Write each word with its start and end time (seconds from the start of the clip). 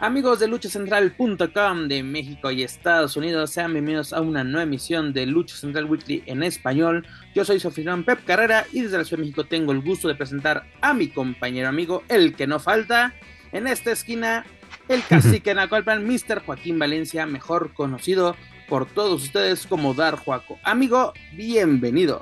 Amigos 0.00 0.38
de 0.38 0.46
luchacentral.com 0.46 1.88
de 1.88 2.04
México 2.04 2.52
y 2.52 2.62
Estados 2.62 3.16
Unidos, 3.16 3.50
sean 3.50 3.72
bienvenidos 3.72 4.12
a 4.12 4.20
una 4.20 4.44
nueva 4.44 4.62
emisión 4.62 5.12
de 5.12 5.26
Lucha 5.26 5.56
Central 5.56 5.86
Weekly 5.86 6.22
en 6.26 6.44
español. 6.44 7.04
Yo 7.34 7.44
soy 7.44 7.58
Sofía 7.58 7.96
Pep 8.06 8.24
Carrera 8.24 8.64
y 8.72 8.82
desde 8.82 8.96
la 8.96 9.04
Ciudad 9.04 9.18
de 9.18 9.24
México 9.24 9.42
tengo 9.42 9.72
el 9.72 9.82
gusto 9.82 10.06
de 10.06 10.14
presentar 10.14 10.68
a 10.82 10.94
mi 10.94 11.08
compañero 11.08 11.68
amigo, 11.68 12.04
el 12.08 12.36
que 12.36 12.46
no 12.46 12.60
falta, 12.60 13.12
en 13.50 13.66
esta 13.66 13.90
esquina, 13.90 14.46
el 14.88 15.02
cacique 15.02 15.52
Nacolpan, 15.52 16.06
Mr. 16.06 16.44
Joaquín 16.46 16.78
Valencia, 16.78 17.26
mejor 17.26 17.74
conocido 17.74 18.36
por 18.68 18.86
todos 18.86 19.24
ustedes 19.24 19.66
como 19.66 19.94
Dar 19.94 20.14
Juaco. 20.14 20.60
Amigo, 20.62 21.12
bienvenido. 21.32 22.20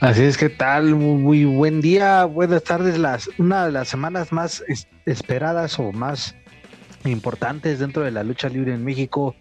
Así 0.00 0.22
es 0.22 0.36
que 0.36 0.48
tal, 0.48 0.96
muy, 0.96 1.44
buen 1.44 1.80
día, 1.80 2.24
buenas 2.24 2.64
tardes, 2.64 2.98
las, 2.98 3.30
una 3.38 3.66
de 3.66 3.72
las 3.72 3.88
semanas 3.88 4.32
más 4.32 4.62
esperadas 5.06 5.78
o 5.78 5.92
más 5.92 6.34
importantes 7.04 7.78
dentro 7.78 8.02
de 8.02 8.10
la 8.10 8.24
lucha 8.24 8.48
libre 8.48 8.74
en 8.74 8.84
México. 8.84 9.36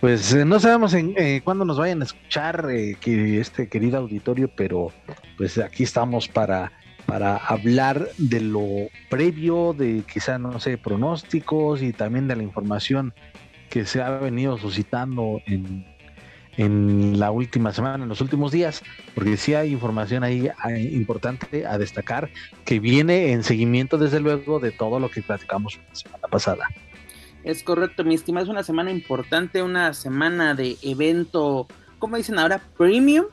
Pues 0.00 0.32
eh, 0.34 0.44
no 0.44 0.58
sabemos 0.58 0.92
en 0.94 1.14
eh, 1.16 1.40
cuándo 1.44 1.64
nos 1.64 1.78
vayan 1.78 2.00
a 2.00 2.04
escuchar 2.04 2.66
eh, 2.70 2.96
que 3.00 3.38
este 3.38 3.68
querido 3.68 3.98
auditorio, 3.98 4.50
pero 4.54 4.92
pues 5.36 5.56
aquí 5.58 5.84
estamos 5.84 6.26
para, 6.26 6.72
para 7.06 7.36
hablar 7.36 8.08
de 8.18 8.40
lo 8.40 8.66
previo, 9.08 9.72
de 9.72 10.02
quizá, 10.12 10.38
no 10.38 10.58
sé, 10.58 10.78
pronósticos 10.78 11.80
y 11.82 11.92
también 11.92 12.26
de 12.28 12.36
la 12.36 12.42
información 12.42 13.14
que 13.68 13.86
se 13.86 14.02
ha 14.02 14.10
venido 14.10 14.58
suscitando 14.58 15.40
en, 15.46 15.86
en 16.60 17.18
la 17.18 17.30
última 17.30 17.72
semana, 17.72 18.02
en 18.02 18.08
los 18.10 18.20
últimos 18.20 18.52
días, 18.52 18.82
porque 19.14 19.38
sí 19.38 19.54
hay 19.54 19.72
información 19.72 20.22
ahí 20.24 20.50
importante 20.92 21.66
a 21.66 21.78
destacar 21.78 22.28
que 22.66 22.80
viene 22.80 23.32
en 23.32 23.42
seguimiento, 23.42 23.96
desde 23.96 24.20
luego, 24.20 24.60
de 24.60 24.70
todo 24.70 25.00
lo 25.00 25.10
que 25.10 25.22
platicamos 25.22 25.80
la 25.88 25.94
semana 25.94 26.28
pasada. 26.28 26.68
Es 27.44 27.62
correcto, 27.62 28.04
mi 28.04 28.14
estimado, 28.14 28.44
es 28.44 28.50
una 28.50 28.62
semana 28.62 28.90
importante, 28.90 29.62
una 29.62 29.94
semana 29.94 30.54
de 30.54 30.76
evento, 30.82 31.66
¿cómo 31.98 32.18
dicen 32.18 32.38
ahora? 32.38 32.60
Premium. 32.76 33.24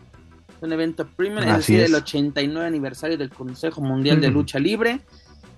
Un 0.61 0.72
evento 0.72 1.05
premium, 1.05 1.44
es 1.44 1.58
decir, 1.58 1.81
el 1.81 1.94
89 1.94 2.66
aniversario 2.66 3.17
del 3.17 3.30
Consejo 3.30 3.81
Mundial 3.81 4.22
de 4.22 4.30
Lucha 4.30 4.58
Libre. 4.58 5.02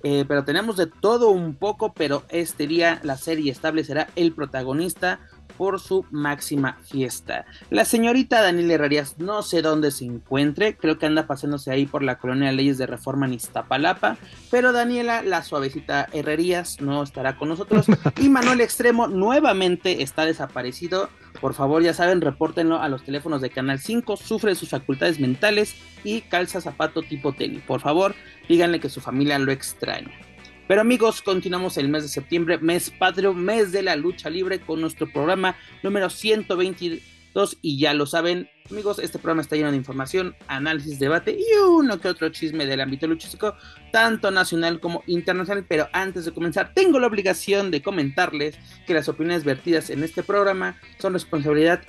Eh, 0.01 0.25
pero 0.27 0.43
tenemos 0.43 0.75
de 0.75 0.87
todo 0.87 1.29
un 1.29 1.53
poco, 1.53 1.93
pero 1.93 2.23
este 2.29 2.65
día 2.65 2.99
la 3.03 3.15
serie 3.15 3.51
establecerá 3.51 4.07
el 4.15 4.33
protagonista 4.33 5.19
por 5.59 5.81
su 5.81 6.05
máxima 6.09 6.77
fiesta. 6.85 7.45
La 7.69 7.83
señorita 7.83 8.41
Daniela 8.41 8.75
Herrerías 8.75 9.19
no 9.19 9.43
sé 9.43 9.61
dónde 9.61 9.91
se 9.91 10.05
encuentre, 10.05 10.77
creo 10.77 10.97
que 10.97 11.05
anda 11.05 11.27
pasándose 11.27 11.69
ahí 11.69 11.85
por 11.85 12.01
la 12.01 12.17
colonia 12.17 12.53
Leyes 12.53 12.77
de 12.77 12.87
Reforma 12.87 13.25
en 13.25 13.33
Iztapalapa, 13.33 14.15
pero 14.49 14.71
Daniela, 14.71 15.21
la 15.21 15.43
suavecita 15.43 16.07
Herrerías, 16.13 16.79
no 16.79 17.03
estará 17.03 17.35
con 17.35 17.49
nosotros 17.49 17.87
y 18.21 18.29
Manuel 18.29 18.61
Extremo 18.61 19.09
nuevamente 19.09 20.01
está 20.01 20.23
desaparecido. 20.23 21.09
Por 21.41 21.53
favor, 21.53 21.83
ya 21.83 21.93
saben, 21.93 22.21
repórtenlo 22.21 22.81
a 22.81 22.87
los 22.87 23.03
teléfonos 23.03 23.41
de 23.41 23.49
Canal 23.49 23.79
5, 23.79 24.15
sufre 24.15 24.55
sus 24.55 24.69
facultades 24.69 25.19
mentales 25.19 25.75
y 26.05 26.21
calza 26.21 26.61
zapato 26.61 27.01
tipo 27.01 27.33
tenis. 27.33 27.63
Por 27.63 27.81
favor, 27.81 28.15
díganle 28.47 28.79
que 28.79 28.87
su 28.87 29.01
familia 29.01 29.37
lo 29.39 29.51
extraña. 29.51 30.28
Pero 30.69 30.81
amigos, 30.81 31.23
continuamos 31.23 31.77
el 31.77 31.89
mes 31.89 32.03
de 32.03 32.09
septiembre, 32.09 32.59
mes 32.59 32.91
patrio, 32.91 33.33
mes 33.33 33.71
de 33.71 33.81
la 33.81 33.95
lucha 33.95 34.29
libre 34.29 34.59
con 34.59 34.79
nuestro 34.79 35.11
programa 35.11 35.55
número 35.81 36.11
122 36.11 37.57
y 37.63 37.79
ya 37.79 37.95
lo 37.95 38.05
saben, 38.05 38.47
amigos, 38.69 38.99
este 38.99 39.17
programa 39.17 39.41
está 39.41 39.55
lleno 39.55 39.71
de 39.71 39.77
información, 39.77 40.35
análisis, 40.47 40.99
debate 40.99 41.31
y 41.31 41.57
uno 41.57 41.99
que 41.99 42.07
otro 42.07 42.29
chisme 42.29 42.67
del 42.67 42.81
ámbito 42.81 43.07
luchístico, 43.07 43.55
tanto 43.91 44.29
nacional 44.29 44.79
como 44.79 45.01
internacional, 45.07 45.65
pero 45.67 45.89
antes 45.91 46.25
de 46.25 46.33
comenzar 46.33 46.71
tengo 46.75 46.99
la 46.99 47.07
obligación 47.07 47.71
de 47.71 47.81
comentarles 47.81 48.55
que 48.85 48.93
las 48.93 49.09
opiniones 49.09 49.45
vertidas 49.45 49.89
en 49.89 50.03
este 50.03 50.21
programa 50.21 50.77
son 50.99 51.13
responsabilidad 51.13 51.81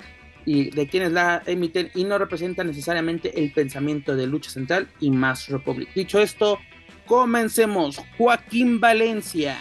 y 0.43 0.71
de 0.71 0.87
quienes 0.87 1.11
la 1.11 1.43
emiten 1.45 1.91
y 1.93 2.03
no 2.03 2.17
representan 2.17 2.65
necesariamente 2.65 3.43
el 3.43 3.53
pensamiento 3.53 4.15
de 4.15 4.25
Lucha 4.25 4.49
Central 4.49 4.87
y 4.99 5.11
Más 5.11 5.49
Republic. 5.49 5.93
Dicho 5.93 6.19
esto, 6.19 6.57
Comencemos. 7.05 7.99
Joaquín 8.17 8.79
Valencia. 8.79 9.57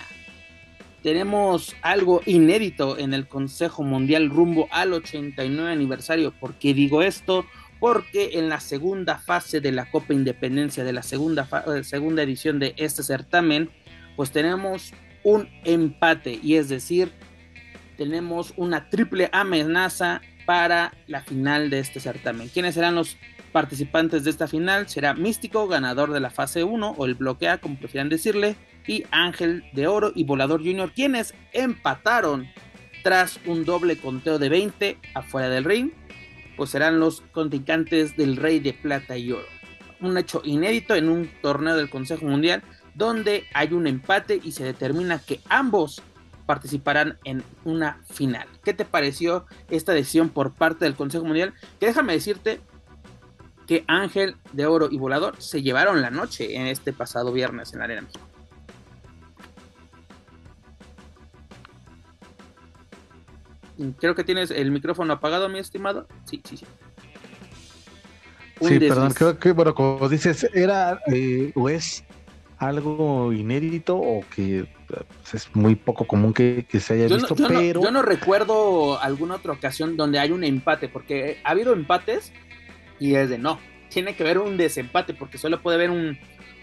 Tenemos 1.03 1.75
algo 1.81 2.21
inédito 2.27 2.99
en 2.99 3.15
el 3.15 3.27
Consejo 3.27 3.83
Mundial 3.83 4.29
rumbo 4.29 4.69
al 4.71 4.93
89 4.93 5.73
aniversario. 5.73 6.33
¿Por 6.33 6.55
qué 6.55 6.75
digo 6.75 7.03
esto? 7.03 7.47
Porque 7.79 8.33
en 8.35 8.51
la 8.51 8.61
segunda 8.61 9.17
fase 9.17 9.61
de 9.63 9.73
la 9.73 9.91
Copa 9.91 10.13
Independencia, 10.13 10.85
de 10.85 10.93
la 10.93 11.03
segunda, 11.03 11.49
eh, 11.75 11.85
segunda 11.85 12.23
edición 12.23 12.59
de 12.59 12.75
este 12.77 13.03
certamen, 13.03 13.71
pues 14.17 14.31
tenemos 14.31 14.93
un 15.23 15.49
empate 15.65 16.39
y 16.43 16.57
es 16.57 16.69
decir, 16.69 17.13
tenemos 17.97 18.53
una 18.57 18.91
triple 18.91 19.31
amenaza 19.33 20.21
para 20.45 20.93
la 21.07 21.23
final 21.23 21.71
de 21.71 21.79
este 21.79 22.01
certamen. 22.01 22.49
¿Quiénes 22.49 22.75
serán 22.75 22.95
los 22.95 23.17
participantes 23.53 24.25
de 24.25 24.31
esta 24.31 24.49
final 24.49 24.89
será 24.89 25.15
Místico, 25.15 25.69
ganador 25.69 26.13
de 26.13 26.21
la 26.21 26.31
fase 26.31 26.65
1 26.65 26.95
o 26.97 27.05
el 27.05 27.15
bloque 27.15 27.49
A, 27.49 27.59
como 27.59 27.79
prefieran 27.79 28.09
decirle, 28.09 28.57
y 28.87 29.05
Ángel 29.11 29.65
de 29.73 29.87
Oro 29.87 30.13
y 30.15 30.25
Volador 30.25 30.61
Junior, 30.61 30.93
quienes 30.93 31.35
empataron 31.53 32.49
tras 33.03 33.39
un 33.47 33.65
doble 33.65 33.97
conteo 33.97 34.39
de 34.39 34.49
20 34.49 34.99
afuera 35.15 35.49
del 35.49 35.65
ring, 35.65 35.91
pues 36.57 36.71
serán 36.71 37.01
los 37.01 37.21
contrincantes 37.33 38.17
del 38.17 38.37
Rey 38.37 38.61
de 38.61 38.73
Plata 38.73 39.17
y 39.17 39.33
Oro. 39.33 39.47
Un 40.01 40.17
hecho 40.19 40.43
inédito 40.45 40.95
en 40.95 41.09
un 41.09 41.31
torneo 41.43 41.77
del 41.77 41.91
Consejo 41.91 42.27
Mundial 42.27 42.63
donde 42.95 43.45
hay 43.55 43.73
un 43.73 43.87
empate 43.87 44.41
y 44.43 44.53
se 44.53 44.65
determina 44.65 45.19
que 45.19 45.41
ambos 45.49 46.03
participarán 46.47 47.17
en 47.25 47.45
una 47.65 48.01
final. 48.11 48.49
¿Qué 48.65 48.75
te 48.75 48.85
pareció 48.85 49.47
esta 49.69 49.93
decisión 49.93 50.31
por 50.31 50.53
parte 50.53 50.85
del 50.85 50.97
Consejo 50.97 51.25
Mundial? 51.25 51.55
Que 51.79 51.87
déjame 51.87 52.13
decirte 52.13 52.61
que 53.71 53.85
Ángel 53.87 54.35
de 54.53 54.67
Oro 54.67 54.89
y 54.91 54.99
Volador 54.99 55.41
se 55.41 55.63
llevaron 55.63 56.03
la 56.03 56.11
noche 56.11 56.57
en 56.57 56.67
este 56.67 56.93
pasado 56.93 57.33
viernes 57.33 57.73
en 57.73 57.79
la 57.79 57.85
Arena 57.85 58.03
México. 58.03 58.27
Creo 64.01 64.17
que 64.17 64.25
tienes 64.25 64.51
el 64.51 64.73
micrófono 64.73 65.13
apagado, 65.13 65.49
mi 65.49 65.61
estimado. 65.61 66.09
Sí, 66.25 66.43
sí, 66.45 66.57
sí. 66.57 66.67
sí, 68.61 68.81
perdón, 68.81 69.13
creo 69.13 69.39
que, 69.39 69.53
bueno, 69.53 69.73
como 69.73 70.09
dices, 70.09 70.51
era 70.53 71.01
eh, 71.07 71.53
o 71.55 71.69
es 71.69 72.03
algo 72.59 73.33
inédito 73.33 73.97
o 73.97 74.25
que 74.35 74.67
pues, 74.89 75.35
es 75.35 75.55
muy 75.55 75.77
poco 75.77 76.09
común 76.09 76.35
que, 76.35 76.67
se 76.81 76.95
haya 76.95 77.07
visto, 77.07 77.37
pero... 77.37 77.81
yo 77.81 77.93
no 77.93 78.03
recuerdo 78.03 79.01
alguna 79.01 79.37
otra 79.37 79.53
ocasión 79.53 79.97
donde 79.97 80.19
hay 80.19 80.33
un 80.33 80.43
empate, 80.43 80.89
porque 80.89 81.41
ha 81.45 81.53
habido 81.53 81.73
empates 81.73 82.33
y 83.01 83.15
es 83.15 83.29
de 83.29 83.39
no, 83.39 83.59
tiene 83.89 84.15
que 84.15 84.23
haber 84.23 84.39
un 84.39 84.57
desempate 84.57 85.15
porque 85.15 85.39
solo 85.39 85.61
puede 85.61 85.77
haber 85.77 85.91
un, 85.91 86.19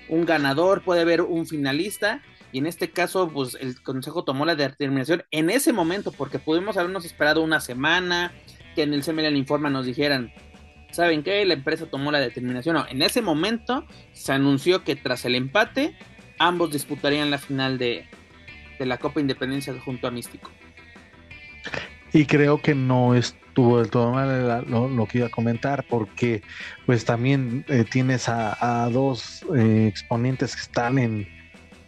ganador, 0.10 0.84
puede 0.84 1.02
haber 1.02 1.22
un 1.22 1.46
finalista 1.46 2.22
y 2.54 2.60
en 2.60 2.68
este 2.68 2.90
caso 2.92 3.30
pues 3.30 3.58
el 3.60 3.82
consejo 3.82 4.24
tomó 4.24 4.46
la 4.46 4.56
determinación 4.56 5.24
en 5.32 5.50
ese 5.50 5.74
momento 5.74 6.14
porque 6.14 6.40
pudimos 6.40 6.78
habernos 6.78 7.04
esperado 7.04 7.44
una 7.44 7.60
semana 7.60 8.32
que 8.76 8.84
en 8.84 8.94
el 8.94 9.04
CML 9.04 9.36
Informa 9.36 9.70
nos 9.70 9.86
dijeran 9.86 10.32
¿saben 10.92 11.24
qué? 11.24 11.44
La 11.46 11.56
empresa 11.56 11.86
tomó 11.88 12.12
la 12.12 12.20
determinación. 12.20 12.76
No, 12.76 12.86
en 12.88 13.02
ese 13.02 13.22
momento 13.22 13.86
se 14.14 14.32
anunció 14.32 14.84
que 14.84 14.96
tras 14.96 15.26
el 15.26 15.36
empate 15.36 15.96
ambos 16.40 16.72
disputarían 16.72 17.30
la 17.30 17.38
final 17.38 17.78
de, 17.78 18.06
de 18.80 18.86
la 18.86 18.98
Copa 18.98 19.20
Independencia 19.20 19.74
junto 19.84 20.08
a 20.08 20.12
Místico. 20.12 20.50
Y 22.14 22.26
creo 22.26 22.62
que 22.62 22.74
no 22.74 23.16
estuvo 23.58 23.80
del 23.80 23.90
todo 23.90 24.12
mal 24.12 24.66
lo, 24.70 25.08
que 25.08 25.18
iba 25.18 25.28
a 25.28 25.32
comentar, 25.32 25.84
porque 25.90 26.44
pues 26.86 27.06
también 27.06 27.66
eh, 27.68 27.86
tienes 27.90 28.30
a, 28.30 28.88
dos 28.92 29.44
eh, 29.56 29.88
exponentes 29.88 30.56
que 30.56 30.62
están 30.62 31.00
en, 31.00 31.28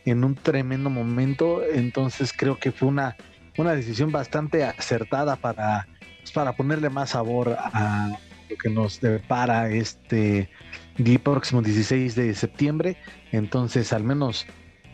en 0.04 0.24
un 0.24 0.34
tremendo 0.34 0.90
momento, 0.90 1.62
entonces 1.64 2.34
creo 2.36 2.58
que 2.58 2.72
fue 2.72 2.88
una, 2.88 3.16
una 3.56 3.76
decisión 3.76 4.12
bastante 4.12 4.64
acertada 4.64 5.36
para, 5.36 5.88
pues, 6.22 6.32
para 6.32 6.54
ponerle 6.54 6.90
más 6.90 7.12
sabor 7.12 7.56
a 7.60 8.18
lo 8.50 8.58
que 8.58 8.72
nos 8.72 9.00
depara 9.00 9.70
este 9.70 10.50
día 10.98 11.20
próximo 11.20 11.62
16 11.62 12.16
de 12.16 12.34
septiembre, 12.34 12.98
entonces 13.32 13.94
al 13.94 14.04
menos 14.04 14.48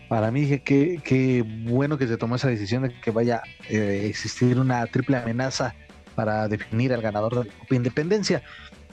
para 0.09 0.29
mí 0.29 0.59
que 0.59 0.99
qué 1.01 1.41
bueno 1.63 1.97
que 1.97 2.05
se 2.05 2.17
tomó 2.17 2.35
esa 2.35 2.49
decisión 2.49 2.83
de 2.83 2.99
que 2.99 3.11
vaya 3.11 3.37
a 3.37 3.71
eh, 3.73 4.07
existir 4.07 4.59
una 4.59 4.85
triple 4.87 5.15
amenaza 5.15 5.73
para 6.15 6.47
definir 6.47 6.93
al 6.93 7.01
ganador 7.01 7.35
de 7.35 7.49
la 7.49 7.59
Copa 7.59 7.75
Independencia. 7.75 8.41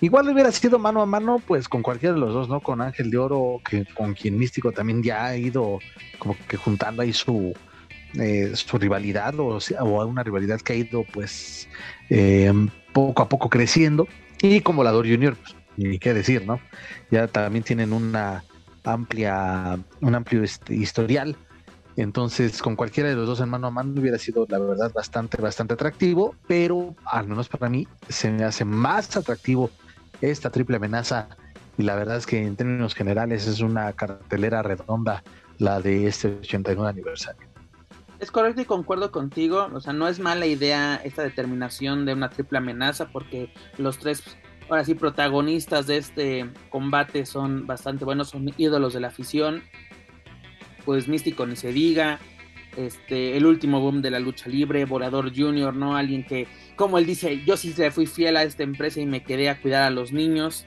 Igual 0.00 0.28
hubiera 0.28 0.50
sido 0.50 0.78
mano 0.80 1.00
a 1.00 1.06
mano, 1.06 1.40
pues 1.46 1.68
con 1.68 1.82
cualquiera 1.82 2.14
de 2.14 2.20
los 2.20 2.34
dos, 2.34 2.48
¿no? 2.48 2.60
Con 2.60 2.80
Ángel 2.80 3.10
de 3.10 3.18
Oro, 3.18 3.60
que 3.68 3.84
con 3.94 4.14
quien 4.14 4.36
Místico 4.36 4.72
también 4.72 5.02
ya 5.02 5.26
ha 5.26 5.36
ido 5.36 5.78
como 6.18 6.36
que 6.48 6.56
juntando 6.56 7.02
ahí 7.02 7.12
su, 7.12 7.54
eh, 8.18 8.50
su 8.54 8.78
rivalidad 8.78 9.38
o, 9.38 9.58
o, 9.58 10.06
una 10.06 10.24
rivalidad 10.24 10.60
que 10.60 10.72
ha 10.72 10.76
ido 10.76 11.04
pues 11.12 11.68
eh, 12.10 12.52
poco 12.92 13.22
a 13.22 13.28
poco 13.28 13.48
creciendo. 13.48 14.08
Y 14.42 14.60
como 14.60 14.78
Volador 14.78 15.08
Junior, 15.08 15.36
pues, 15.36 15.54
ni 15.76 16.00
qué 16.00 16.12
decir, 16.14 16.44
¿no? 16.44 16.60
Ya 17.12 17.28
también 17.28 17.62
tienen 17.62 17.92
una 17.92 18.44
amplia, 18.84 19.78
un 20.00 20.14
amplio 20.14 20.42
este, 20.42 20.74
historial. 20.74 21.36
Entonces, 21.96 22.62
con 22.62 22.76
cualquiera 22.76 23.10
de 23.10 23.16
los 23.16 23.26
dos 23.26 23.40
en 23.40 23.50
mano 23.50 23.66
a 23.66 23.70
mano 23.70 24.00
hubiera 24.00 24.18
sido, 24.18 24.46
la 24.48 24.58
verdad, 24.58 24.92
bastante, 24.92 25.40
bastante 25.40 25.74
atractivo, 25.74 26.34
pero 26.46 26.94
al 27.04 27.28
menos 27.28 27.48
para 27.48 27.68
mí 27.68 27.86
se 28.08 28.30
me 28.30 28.44
hace 28.44 28.64
más 28.64 29.14
atractivo 29.16 29.70
esta 30.20 30.50
triple 30.50 30.76
amenaza. 30.76 31.28
Y 31.76 31.82
la 31.82 31.94
verdad 31.96 32.16
es 32.16 32.26
que 32.26 32.42
en 32.42 32.56
términos 32.56 32.94
generales 32.94 33.46
es 33.46 33.60
una 33.60 33.92
cartelera 33.92 34.62
redonda 34.62 35.22
la 35.58 35.80
de 35.80 36.06
este 36.06 36.38
89 36.40 36.88
aniversario. 36.88 37.48
Es 38.20 38.30
correcto 38.30 38.60
y 38.62 38.64
concuerdo 38.64 39.10
contigo, 39.10 39.68
o 39.72 39.80
sea, 39.80 39.92
no 39.92 40.06
es 40.06 40.20
mala 40.20 40.46
idea 40.46 40.94
esta 40.96 41.22
determinación 41.22 42.06
de 42.06 42.12
una 42.12 42.30
triple 42.30 42.58
amenaza 42.58 43.08
porque 43.08 43.52
los 43.78 43.98
tres, 43.98 44.22
ahora 44.70 44.84
sí, 44.84 44.94
protagonistas 44.94 45.88
de 45.88 45.96
este 45.96 46.48
combate 46.70 47.26
son 47.26 47.66
bastante 47.66 48.04
buenos, 48.04 48.28
son 48.28 48.48
ídolos 48.56 48.94
de 48.94 49.00
la 49.00 49.08
afición, 49.08 49.62
pues 50.84 51.08
Místico 51.08 51.46
ni 51.46 51.56
se 51.56 51.72
diga, 51.72 52.20
este, 52.76 53.36
el 53.36 53.46
último 53.46 53.80
boom 53.80 54.00
de 54.02 54.10
la 54.10 54.18
lucha 54.18 54.48
libre, 54.48 54.84
Volador 54.84 55.34
Junior, 55.34 55.74
¿no? 55.74 55.96
Alguien 55.96 56.24
que, 56.24 56.46
como 56.76 56.98
él 56.98 57.06
dice, 57.06 57.42
yo 57.44 57.56
sí 57.56 57.74
fui 57.90 58.06
fiel 58.06 58.36
a 58.36 58.44
esta 58.44 58.62
empresa 58.62 59.00
y 59.00 59.06
me 59.06 59.22
quedé 59.22 59.50
a 59.50 59.60
cuidar 59.60 59.82
a 59.82 59.90
los 59.90 60.12
niños. 60.12 60.64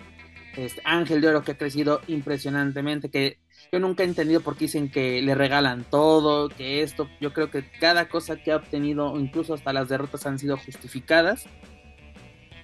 Este, 0.55 0.81
Ángel 0.85 1.21
de 1.21 1.27
Oro 1.29 1.43
que 1.43 1.51
ha 1.51 1.57
crecido 1.57 2.01
impresionantemente, 2.07 3.09
que 3.09 3.39
yo 3.71 3.79
nunca 3.79 4.03
he 4.03 4.05
entendido 4.05 4.41
por 4.41 4.55
qué 4.55 4.65
dicen 4.65 4.89
que 4.89 5.21
le 5.21 5.35
regalan 5.35 5.83
todo, 5.83 6.49
que 6.49 6.81
esto, 6.81 7.09
yo 7.19 7.33
creo 7.33 7.49
que 7.49 7.65
cada 7.79 8.07
cosa 8.07 8.37
que 8.37 8.51
ha 8.51 8.57
obtenido, 8.57 9.19
incluso 9.19 9.53
hasta 9.53 9.73
las 9.73 9.89
derrotas 9.89 10.25
han 10.25 10.39
sido 10.39 10.57
justificadas. 10.57 11.45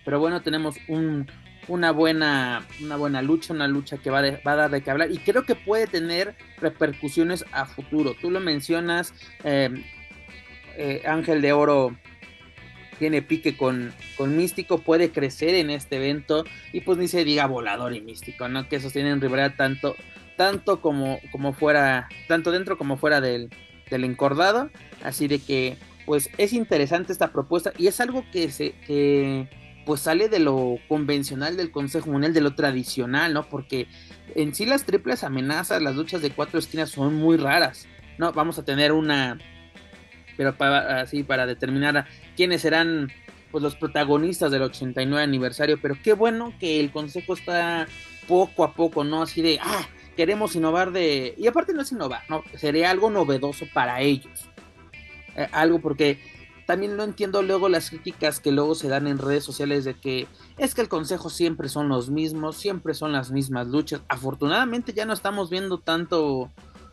Pero 0.05 0.19
bueno, 0.19 0.41
tenemos 0.41 0.75
un, 0.87 1.27
una 1.67 1.91
buena, 1.91 2.65
una 2.81 2.95
buena 2.95 3.21
lucha, 3.21 3.53
una 3.53 3.67
lucha 3.67 3.97
que 3.97 4.09
va, 4.09 4.19
a 4.19 4.55
dar 4.55 4.71
de 4.71 4.81
qué 4.81 4.91
hablar 4.91 5.11
y 5.11 5.17
creo 5.19 5.43
que 5.43 5.55
puede 5.55 5.87
tener 5.87 6.35
repercusiones 6.59 7.45
a 7.51 7.65
futuro. 7.65 8.15
Tú 8.19 8.31
lo 8.31 8.39
mencionas, 8.39 9.13
em, 9.43 9.83
eh, 10.77 11.03
Ángel 11.05 11.41
de 11.41 11.53
Oro 11.53 11.95
tiene 12.99 13.21
pique 13.21 13.57
con, 13.57 13.93
con 14.15 14.37
Místico, 14.37 14.79
puede 14.79 15.11
crecer 15.11 15.55
en 15.55 15.69
este 15.69 15.97
evento 15.97 16.45
y 16.71 16.81
pues 16.81 16.97
ni 16.97 17.07
se 17.07 17.25
diga 17.25 17.47
volador 17.47 17.95
y 17.95 18.01
Místico, 18.01 18.47
¿no? 18.47 18.67
Que 18.69 18.75
esos 18.75 18.93
tienen 18.93 19.21
rivalidad 19.21 19.55
tanto, 19.55 19.95
tanto 20.37 20.81
como, 20.81 21.19
como 21.31 21.53
fuera, 21.53 22.09
tanto 22.27 22.51
dentro 22.51 22.77
como 22.77 22.97
fuera 22.97 23.21
del, 23.21 23.49
del 23.89 24.03
encordado. 24.03 24.69
Así 25.03 25.27
de 25.27 25.39
que 25.39 25.77
pues 26.05 26.29
es 26.37 26.53
interesante 26.53 27.11
esta 27.11 27.31
propuesta 27.31 27.73
y 27.77 27.87
es 27.87 27.99
algo 27.99 28.25
que 28.31 28.51
se... 28.51 28.73
Que, 28.85 29.47
pues 29.85 30.01
sale 30.01 30.29
de 30.29 30.39
lo 30.39 30.77
convencional 30.87 31.57
del 31.57 31.71
Consejo 31.71 32.09
Mundial, 32.09 32.33
de 32.33 32.41
lo 32.41 32.55
tradicional, 32.55 33.33
¿no? 33.33 33.47
Porque 33.49 33.87
en 34.35 34.53
sí 34.53 34.65
las 34.65 34.83
triples 34.85 35.23
amenazas, 35.23 35.81
las 35.81 35.95
luchas 35.95 36.21
de 36.21 36.31
cuatro 36.31 36.59
esquinas 36.59 36.89
son 36.89 37.15
muy 37.15 37.37
raras, 37.37 37.87
¿no? 38.17 38.31
Vamos 38.33 38.59
a 38.59 38.65
tener 38.65 38.91
una, 38.91 39.37
pero 40.37 40.55
para, 40.55 41.01
así 41.01 41.23
para 41.23 41.45
determinar 41.45 42.05
quiénes 42.35 42.61
serán 42.61 43.11
pues 43.51 43.61
los 43.61 43.75
protagonistas 43.75 44.51
del 44.51 44.61
89 44.63 45.21
aniversario, 45.23 45.79
pero 45.81 45.97
qué 46.01 46.13
bueno 46.13 46.53
que 46.59 46.79
el 46.79 46.91
Consejo 46.91 47.33
está 47.33 47.87
poco 48.27 48.63
a 48.63 48.73
poco, 48.73 49.03
¿no? 49.03 49.23
Así 49.23 49.41
de, 49.41 49.59
ah, 49.61 49.87
queremos 50.15 50.55
innovar 50.55 50.91
de... 50.91 51.35
Y 51.37 51.47
aparte 51.47 51.73
no 51.73 51.81
es 51.81 51.91
innovar, 51.91 52.21
¿no? 52.29 52.43
Sería 52.55 52.89
algo 52.89 53.09
novedoso 53.09 53.65
para 53.73 54.01
ellos. 54.01 54.49
Eh, 55.35 55.47
algo 55.51 55.79
porque 55.79 56.19
también 56.71 56.95
no 56.95 57.03
entiendo 57.03 57.41
luego 57.41 57.67
las 57.67 57.89
críticas 57.89 58.39
que 58.39 58.53
luego 58.53 58.75
se 58.75 58.87
dan 58.87 59.05
en 59.05 59.17
redes 59.17 59.43
sociales 59.43 59.83
de 59.83 59.93
que 59.93 60.29
es 60.57 60.73
que 60.73 60.79
el 60.79 60.87
consejo 60.87 61.29
siempre 61.29 61.67
son 61.67 61.89
los 61.89 62.09
mismos, 62.09 62.55
siempre 62.55 62.93
son 62.93 63.11
las 63.11 63.29
mismas 63.29 63.67
luchas. 63.67 63.99
Afortunadamente 64.07 64.93
ya 64.93 65.05
no 65.05 65.11
estamos 65.11 65.49
viendo 65.49 65.79
tanto, 65.79 66.49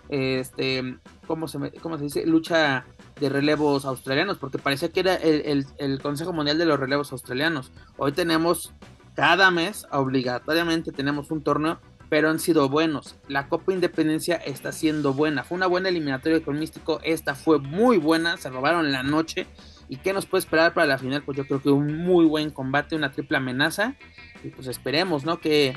este, 0.09 0.99
¿cómo 1.29 1.47
se, 1.47 1.71
cómo 1.81 1.97
se 1.97 2.03
dice? 2.03 2.27
Lucha 2.27 2.87
de 3.21 3.29
relevos 3.29 3.85
australianos, 3.85 4.39
porque 4.39 4.59
parecía 4.59 4.89
que 4.89 4.99
era 4.99 5.15
el, 5.15 5.65
el 5.77 6.03
Consejo 6.03 6.33
Mundial 6.33 6.59
de 6.59 6.67
los 6.67 6.81
Relevos 6.81 7.13
Australianos. 7.13 7.71
Hoy 7.99 8.11
tenemos, 8.11 8.75
cada 9.15 9.53
mes, 9.53 9.87
obligatoriamente 9.93 10.91
tenemos 10.91 11.31
un 11.31 11.45
torneo 11.45 11.79
pero 12.09 12.31
han 12.31 12.39
sido 12.39 12.69
buenos. 12.69 13.17
La 13.29 13.49
Copa 13.49 13.73
Independencia 13.73 14.37
está 14.37 14.73
siendo 14.73 15.13
buena. 15.13 15.45
Fue 15.45 15.57
una 15.57 15.67
buena 15.67 15.89
eliminatoria 15.89 16.43
con 16.43 16.59
Místico. 16.59 17.01
Esta 17.03 17.35
fue 17.35 17.59
muy 17.59 17.99
buena. 17.99 18.37
Se 18.37 18.51
robaron 18.51 18.93
la 18.93 19.03
noche. 19.03 19.47
¿Y 19.91 19.97
qué 19.97 20.13
nos 20.13 20.27
puede 20.27 20.41
esperar 20.41 20.75
para 20.75 20.87
la 20.87 20.99
final? 20.99 21.23
Pues 21.23 21.37
yo 21.37 21.47
creo 21.47 21.63
que 21.63 21.71
un 21.71 21.99
muy 21.99 22.25
buen 22.25 22.51
combate, 22.51 22.97
una 22.97 23.11
triple 23.13 23.39
amenaza. 23.39 23.95
Y 24.43 24.49
pues 24.49 24.67
esperemos, 24.69 25.25
¿no? 25.25 25.41
Que, 25.41 25.77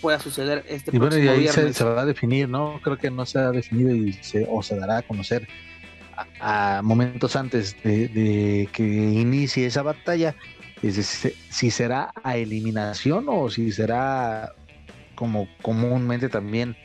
pueda 0.00 0.20
suceder 0.20 0.64
este 0.68 0.94
y 0.94 0.98
bueno, 1.00 1.18
y 1.18 1.26
ahí 1.26 1.48
se, 1.48 1.84
va 1.84 2.02
a 2.02 2.06
definir, 2.06 2.48
¿no? 2.48 2.80
Creo 2.80 2.96
que 2.96 3.10
no 3.10 3.26
se 3.26 3.40
ha 3.40 3.50
definido 3.50 3.92
y 3.92 4.12
se, 4.12 4.46
o 4.48 4.62
se 4.62 4.76
dará 4.76 4.98
a 4.98 5.02
conocer 5.02 5.48
a, 6.38 6.80
momentos 6.84 7.34
antes 7.34 7.76
de, 7.82 8.68
que 8.72 8.84
inicie 8.84 9.66
esa 9.66 9.82
batalla. 9.82 10.36
si 10.80 11.70
será 11.72 12.12
a 12.22 12.36
eliminación 12.36 13.24
o 13.28 13.50
si 13.50 13.72
será 13.72 14.52
como 15.20 15.48
comúnmente 15.60 16.30
también 16.30 16.78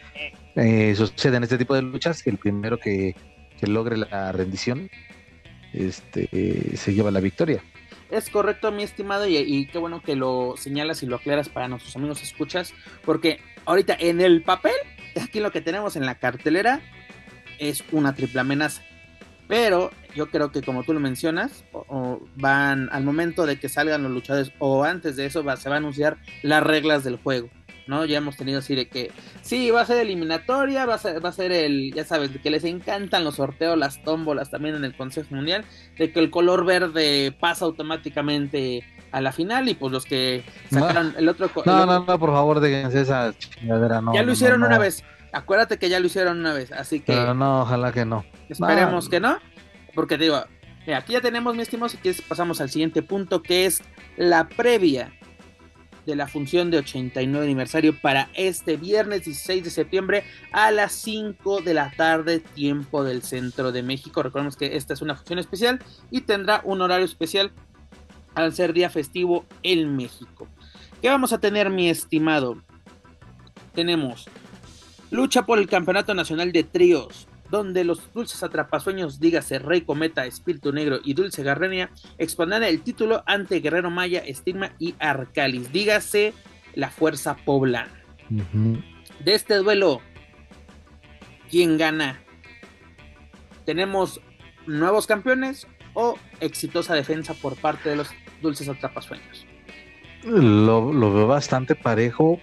eh, 0.58 0.94
sucede 0.94 1.38
en 1.38 1.44
este 1.44 1.58
tipo 1.58 1.74
de 1.74 1.84
luchas, 1.84 2.22
que 2.22 2.30
el 2.30 2.38
primero 2.38 2.78
que, 2.78 3.16
logre 3.62 3.96
la 3.96 4.34
rendición 4.34 4.92
este, 5.72 6.76
se 6.76 6.94
lleva 6.94 7.12
la 7.12 7.22
victoria. 7.22 7.64
Es 8.12 8.30
correcto, 8.30 8.74
mi 8.74 8.84
estimado, 8.84 9.26
y, 9.26 9.68
qué 9.68 9.78
bueno 9.78 10.04
que 10.04 10.18
lo 10.18 10.56
señalas 10.58 11.02
y 11.02 11.06
lo 11.06 11.16
aclaras 11.16 11.48
para 11.48 11.70
nuestros 11.70 11.96
amigos 11.96 12.22
escuchas, 12.22 12.74
porque 13.06 13.40
ahorita 13.64 13.96
en 13.98 14.20
el 14.20 14.44
papel, 14.44 14.76
aquí 15.20 15.40
lo 15.40 15.54
que 15.54 15.62
tenemos 15.62 15.96
en 15.96 16.06
la 16.06 16.16
cartelera 16.16 16.82
es 17.58 17.86
una 17.94 18.14
triple 18.16 18.42
amenaza. 18.42 18.84
Pero 19.48 19.92
yo 20.14 20.30
creo 20.30 20.52
que 20.52 20.62
como 20.62 20.84
tú 20.84 20.94
lo 20.94 21.00
mencionas, 21.00 21.64
van 22.36 22.90
al 22.92 23.06
momento 23.06 23.46
de 23.46 23.60
que 23.60 23.70
salgan 23.70 24.04
los 24.04 24.12
luchadores 24.12 24.52
o 24.60 24.84
antes 24.84 25.16
de 25.16 25.26
eso 25.26 25.42
se 25.56 25.70
va 25.70 25.76
a 25.76 25.78
anunciar 25.78 26.18
las 26.44 26.62
reglas 26.62 27.06
del 27.06 27.16
juego. 27.16 27.50
¿No? 27.88 28.06
Ya 28.06 28.18
hemos 28.18 28.38
tenido 28.38 28.60
así 28.60 28.76
de 28.76 28.88
que, 28.88 29.12
sí, 29.42 29.72
va 29.72 29.82
a 29.82 29.86
ser 29.86 29.98
eliminatoria, 29.98 30.86
va 30.86 30.96
a 30.96 30.98
ser, 30.98 31.24
va 31.24 31.30
a 31.30 31.34
ser 31.34 31.51
el, 31.51 31.94
ya 31.94 32.04
sabes, 32.04 32.34
de 32.34 32.39
que 32.39 32.50
les 32.50 32.63
encantan 32.63 33.24
los 33.24 33.36
sorteos, 33.36 33.77
las 33.77 34.01
tómbolas 34.04 34.50
también 34.50 34.75
en 34.75 34.84
el 34.84 34.96
Consejo 34.96 35.36
Mundial, 35.36 35.65
de 35.98 36.12
que 36.12 36.20
el 36.20 36.30
color 36.30 36.65
verde 36.65 37.36
pasa 37.39 37.65
automáticamente 37.65 38.84
a 39.12 39.22
la 39.22 39.32
final 39.32 39.70
y 39.70 39.75
pues 39.75 39.92
los 39.92 40.06
que 40.06 40.44
sacaron 40.70 41.13
el 41.18 41.30
otro... 41.30 41.50
No, 41.65 41.86
no, 41.86 42.06
no, 42.06 42.20
por 42.20 42.32
favor, 42.32 42.60
déjense 42.60 43.01
esa 43.01 43.34
chingadera, 43.38 44.01
no. 44.01 44.13
Ya 44.13 44.24
lo 44.24 44.32
hicieron 44.32 44.63
una 44.63 44.77
vez, 44.77 45.04
acuérdate 45.32 45.77
que 45.77 45.89
ya 45.89 46.00
lo 46.00 46.08
hicieron 46.08 46.39
una 46.39 46.54
vez, 46.54 46.72
así 46.72 47.00
que... 47.00 47.13
Pero 47.13 47.34
no, 47.34 47.62
ojalá 47.62 47.92
que 47.92 48.06
no. 48.06 48.25
Esperemos 48.50 49.08
que 49.10 49.20
no, 49.20 49.38
porque 49.94 50.18
te 50.18 50.25
digo, 50.25 50.44
aquí 50.94 51.13
ya 51.13 51.22
tenemos, 51.22 51.56
mi 51.56 51.62
estimado, 51.62 51.89
si 51.89 51.98
quieres 51.98 52.22
pasamos 52.22 52.60
al 52.62 52.70
siguiente 52.70 53.01
punto, 53.01 53.42
que 53.42 53.65
es 53.65 53.82
la 54.18 54.48
previa 54.50 55.13
de 56.06 56.16
la 56.16 56.28
función 56.28 56.72
de 56.72 56.78
89 56.80 57.46
aniversario 57.46 58.00
para 58.00 58.30
este 58.34 58.78
viernes 58.78 59.26
16 59.26 59.64
de 59.64 59.70
septiembre 59.70 60.24
a 60.52 60.72
las 60.72 60.94
5 60.94 61.62
de 61.62 61.74
la 61.74 61.92
tarde, 61.92 62.40
tiempo 62.40 63.04
del 63.04 63.24
centro 63.24 63.72
de 63.72 63.84
México. 63.84 64.24
Recordemos 64.24 64.56
que 64.56 64.76
esta 64.76 64.94
es 64.94 65.02
una 65.02 65.16
función 65.16 65.40
especial 65.40 65.80
y 66.12 66.22
tendrá 66.22 66.62
un 66.64 66.82
horario 66.82 67.06
especial 67.06 67.52
al 68.36 68.54
ser 68.54 68.74
día 68.74 68.90
festivo 68.90 69.46
en 69.64 69.96
México. 69.96 70.48
¿Qué 71.02 71.10
vamos 71.10 71.34
a 71.34 71.40
tener, 71.40 71.70
mi 71.70 71.90
estimado? 71.90 72.62
Tenemos 73.74 74.28
lucha 75.12 75.46
por 75.46 75.60
el 75.60 75.68
Campeonato 75.68 76.14
Nacional 76.14 76.52
de 76.52 76.64
Tríos, 76.64 77.28
donde 77.50 77.84
los 77.84 78.12
dulces 78.14 78.42
atrapasueños, 78.44 79.20
dígase 79.20 79.60
Rey 79.60 79.82
Cometa, 79.82 80.25
Espíritu 80.25 80.72
Negro 80.72 81.00
y 81.04 81.14
Dulce 81.14 81.44
Garrenia, 81.44 81.92
expondrán 82.18 82.64
el 82.64 82.82
título 82.82 83.24
ante 83.25 83.60
Guerrero 83.60 83.92
Maya, 83.92 84.20
Estigma 84.20 84.74
y 84.80 84.96
Arcalis, 85.00 85.72
dígase 85.72 86.34
la 86.74 86.90
Fuerza 86.90 87.36
Poblana. 87.36 88.04
De 89.24 89.34
este 89.34 89.56
duelo, 89.56 90.02
¿quién 91.50 91.78
gana? 91.78 92.22
¿Tenemos 93.66 94.22
nuevos 94.66 95.08
campeones 95.08 95.68
o 95.94 96.18
exitosa 96.40 96.94
defensa 96.96 97.34
por 97.34 97.56
parte 97.56 97.90
de 97.90 97.96
los 97.96 98.10
dulces 98.42 98.68
atrapasueños? 98.68 99.46
Lo, 100.24 100.92
lo 100.92 101.14
veo 101.14 101.28
bastante 101.28 101.75
parejo, 101.75 102.40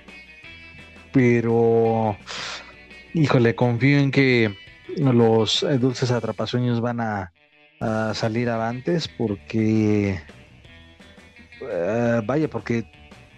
pero 1.12 2.16
híjole, 3.12 3.54
confío 3.54 3.99
en 3.99 4.11
que 4.12 4.56
los 4.96 5.62
eh, 5.62 5.78
dulces 5.78 6.11
atrapasueños 6.11 6.80
van 6.80 7.00
a, 7.00 7.32
salir 8.14 8.49
avantes 8.49 9.08
porque 9.08 10.20
eh, 11.61 12.20
vaya 12.25 12.49
porque 12.49 12.84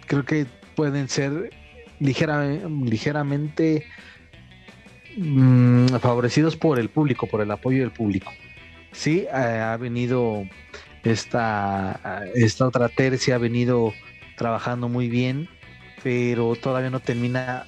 creo 0.05 0.23
que 0.23 0.45
pueden 0.75 1.09
ser 1.09 1.49
ligeramente 1.99 3.87
mm, 5.17 5.87
favorecidos 5.99 6.55
por 6.57 6.77
el 6.77 6.89
público, 6.89 7.25
por 7.25 7.41
el 7.41 7.49
apoyo 7.49 7.79
del 7.79 7.89
público. 7.89 8.31
Sí, 8.91 9.25
ha 9.33 9.75
venido 9.77 10.43
esta, 11.03 12.29
esta 12.35 12.67
otra 12.67 12.89
tercia, 12.89 13.35
ha 13.35 13.39
venido 13.39 13.93
trabajando 14.37 14.89
muy 14.89 15.09
bien, 15.09 15.49
pero 16.03 16.55
todavía 16.55 16.89
no 16.89 16.99
termina 16.99 17.65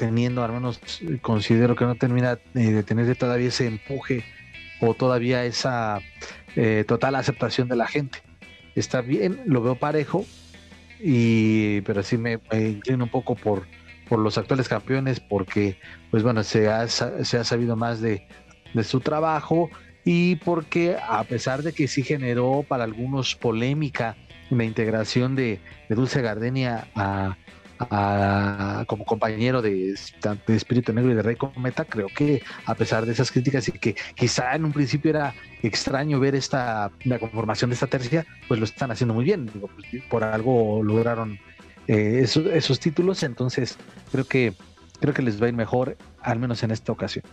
teniendo, 0.00 0.42
al 0.42 0.52
menos 0.52 0.80
considero 1.20 1.76
que 1.76 1.84
no 1.84 1.94
termina 1.94 2.38
eh, 2.54 2.70
de 2.70 2.82
tener 2.82 3.14
todavía 3.16 3.48
ese 3.48 3.66
empuje 3.66 4.24
o 4.80 4.94
todavía 4.94 5.44
esa 5.44 6.00
eh, 6.56 6.86
total 6.88 7.16
aceptación 7.16 7.68
de 7.68 7.76
la 7.76 7.86
gente. 7.86 8.20
Está 8.74 9.02
bien, 9.02 9.42
lo 9.44 9.62
veo 9.62 9.74
parejo, 9.74 10.24
y 10.98 11.82
pero 11.82 12.02
sí 12.02 12.16
me, 12.16 12.40
inclino 12.50 13.04
un 13.04 13.10
poco 13.10 13.34
por, 13.34 13.66
por 14.08 14.20
los 14.20 14.38
actuales 14.38 14.68
campeones 14.68 15.20
porque 15.20 15.78
pues 16.10 16.22
bueno 16.22 16.44
se 16.44 16.68
ha, 16.70 16.88
se 16.88 17.36
ha 17.36 17.44
sabido 17.44 17.76
más 17.76 18.00
de, 18.00 18.26
de 18.72 18.84
su 18.84 19.00
trabajo 19.00 19.68
y 20.04 20.36
porque 20.36 20.96
a 20.96 21.22
pesar 21.24 21.62
de 21.62 21.74
que 21.74 21.88
sí 21.88 22.02
generó 22.02 22.64
para 22.66 22.84
algunos 22.84 23.36
polémica 23.36 24.16
la 24.50 24.64
integración 24.64 25.36
de, 25.36 25.60
Dulce 25.88 26.22
Gardenia 26.22 26.88
a, 26.94 27.36
como 28.86 29.04
compañero 29.06 29.62
de, 29.62 29.94
de, 30.46 30.56
Espíritu 30.56 30.92
Negro 30.92 31.12
y 31.12 31.14
de 31.14 31.22
Rey 31.22 31.36
Cometa, 31.36 31.84
creo 31.84 32.08
que 32.14 32.42
a 32.66 32.74
pesar 32.74 33.06
de 33.06 33.12
esas 33.12 33.30
críticas 33.30 33.68
y 33.68 33.72
que 33.72 33.94
quizá 34.14 34.54
en 34.54 34.66
un 34.66 34.72
principio 34.72 35.10
era 35.10 35.34
extraño 35.62 36.20
ver 36.20 36.34
esta 36.34 36.90
la 37.04 37.18
conformación 37.18 37.70
de 37.70 37.74
esta 37.74 37.86
tercia, 37.86 38.26
pues 38.48 38.60
lo 38.60 38.64
están 38.64 38.90
haciendo 38.90 39.14
muy 39.14 39.24
bien. 39.24 39.46
Pues, 39.46 40.04
por 40.10 40.24
algo 40.24 40.82
lograron 40.82 41.38
eh, 41.86 42.20
esos, 42.22 42.46
esos 42.46 42.78
títulos, 42.80 43.22
entonces 43.22 43.78
creo 44.12 44.26
que 44.26 44.54
creo 45.00 45.14
que 45.14 45.22
les 45.22 45.40
va 45.40 45.46
a 45.46 45.48
ir 45.48 45.54
mejor, 45.54 45.96
al 46.20 46.38
menos 46.38 46.62
en 46.62 46.70
esta 46.70 46.92
ocasión. 46.92 47.24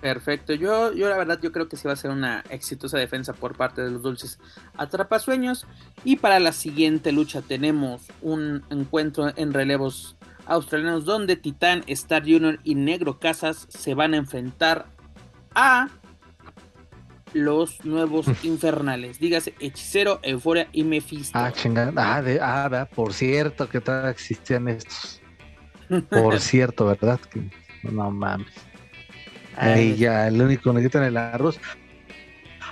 Perfecto, 0.00 0.54
yo, 0.54 0.92
yo 0.92 1.08
la 1.08 1.16
verdad 1.16 1.40
yo 1.42 1.50
creo 1.50 1.68
que 1.68 1.76
sí 1.76 1.88
va 1.88 1.94
a 1.94 1.96
ser 1.96 2.12
una 2.12 2.44
exitosa 2.50 2.98
defensa 2.98 3.32
por 3.32 3.56
parte 3.56 3.82
de 3.82 3.90
los 3.90 4.02
dulces 4.02 4.38
atrapasueños. 4.76 5.66
Y 6.04 6.16
para 6.16 6.38
la 6.38 6.52
siguiente 6.52 7.10
lucha 7.10 7.42
tenemos 7.42 8.02
un 8.22 8.62
encuentro 8.70 9.32
en 9.36 9.52
relevos 9.52 10.16
australianos 10.46 11.04
donde 11.04 11.36
Titán, 11.36 11.82
Star 11.88 12.22
Junior 12.22 12.60
y 12.62 12.76
Negro 12.76 13.18
Casas 13.18 13.66
se 13.68 13.94
van 13.94 14.14
a 14.14 14.18
enfrentar 14.18 14.86
a 15.54 15.88
los 17.32 17.84
nuevos 17.84 18.26
infernales. 18.44 19.18
Dígase 19.18 19.54
Hechicero, 19.58 20.20
Euforia 20.22 20.68
y 20.72 20.84
Mephisto. 20.84 21.36
Ah, 21.38 21.52
chingada. 21.52 21.92
Ah, 21.96 22.22
de, 22.22 22.38
ah, 22.40 22.88
por 22.94 23.12
cierto 23.12 23.68
que 23.68 23.80
todavía 23.80 24.10
existían 24.10 24.68
estos. 24.68 25.20
Por 26.10 26.38
cierto, 26.38 26.84
¿verdad? 26.84 27.18
Que, 27.18 27.50
no 27.82 28.10
mames. 28.10 28.52
Ahí 29.58 29.96
ya, 29.96 30.28
el 30.28 30.40
único 30.40 30.72
negrito 30.72 30.98
en 30.98 31.04
el 31.04 31.16
arroz. 31.16 31.60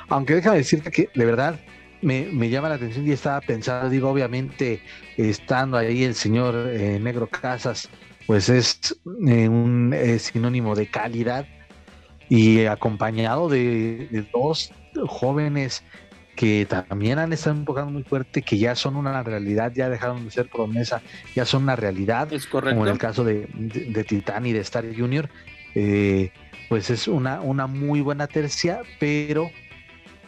Aunque 0.09 0.35
déjame 0.37 0.59
decirte 0.59 0.91
que 0.91 1.09
de 1.15 1.25
verdad 1.25 1.59
me, 2.01 2.49
llama 2.49 2.69
la 2.69 2.77
atención 2.77 3.07
y 3.07 3.13
estaba 3.13 3.41
pensando, 3.41 3.91
digo, 3.91 4.09
obviamente, 4.09 4.81
estando 5.17 5.77
ahí 5.77 6.05
el 6.05 6.15
señor 6.15 6.55
eh, 6.71 7.01
Negro 7.01 7.27
Casas, 7.27 7.89
pues 8.27 8.49
es 8.49 8.97
eh, 9.27 9.49
un 9.49 9.95
sinónimo 10.19 10.75
de 10.75 10.87
calidad 10.89 11.47
y 12.29 12.65
acompañado 12.67 13.49
de, 13.49 14.27
dos 14.33 14.73
jóvenes 15.07 15.83
que 16.35 16.67
también 16.67 17.19
han 17.19 17.33
estado 17.33 17.57
enfocando 17.57 17.91
muy 17.91 18.03
fuerte, 18.03 18.43
que 18.43 18.59
ya 18.59 18.75
son 18.75 18.97
una 18.97 19.23
realidad, 19.23 19.73
ya 19.75 19.89
dejaron 19.89 20.25
de 20.25 20.31
ser 20.31 20.51
promesa, 20.51 21.01
ya 21.35 21.47
son 21.47 21.63
una 21.63 21.77
realidad, 21.77 22.31
es 22.33 22.47
correcto. 22.47 22.77
como 22.77 22.87
en 22.87 22.93
el 22.93 22.99
caso 22.99 23.25
de, 23.25 23.49
de, 23.55 24.05
Titán 24.05 24.45
y 24.45 24.53
de 24.53 24.61
Star 24.61 24.85
Junior. 24.95 25.31
Eh, 25.75 26.31
pues 26.69 26.91
es 26.91 27.09
una, 27.09 27.41
una 27.41 27.67
muy 27.67 28.01
buena 28.01 28.27
tercia, 28.27 28.83
pero 28.99 29.51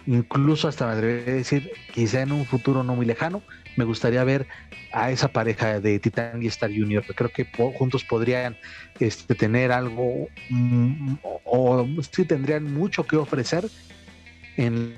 incluso 0.06 0.68
hasta 0.68 0.86
me 0.86 0.92
atrevería 0.92 1.34
a 1.34 1.36
decir, 1.36 1.70
quizá 1.92 2.22
en 2.22 2.32
un 2.32 2.44
futuro 2.44 2.82
no 2.82 2.96
muy 2.96 3.06
lejano, 3.06 3.42
me 3.76 3.84
gustaría 3.84 4.24
ver 4.24 4.46
a 4.92 5.10
esa 5.10 5.28
pareja 5.28 5.80
de 5.80 5.98
Titan 5.98 6.42
y 6.42 6.46
Star 6.46 6.70
Junior. 6.70 7.04
Creo 7.14 7.30
que 7.30 7.46
juntos 7.76 8.04
podrían 8.04 8.56
este, 8.98 9.34
tener 9.34 9.70
algo, 9.70 10.28
mm, 10.50 11.14
o, 11.44 11.86
sí 12.12 12.24
tendrían 12.24 12.64
mucho 12.64 13.04
que 13.04 13.16
ofrecer 13.16 13.68
en 14.56 14.96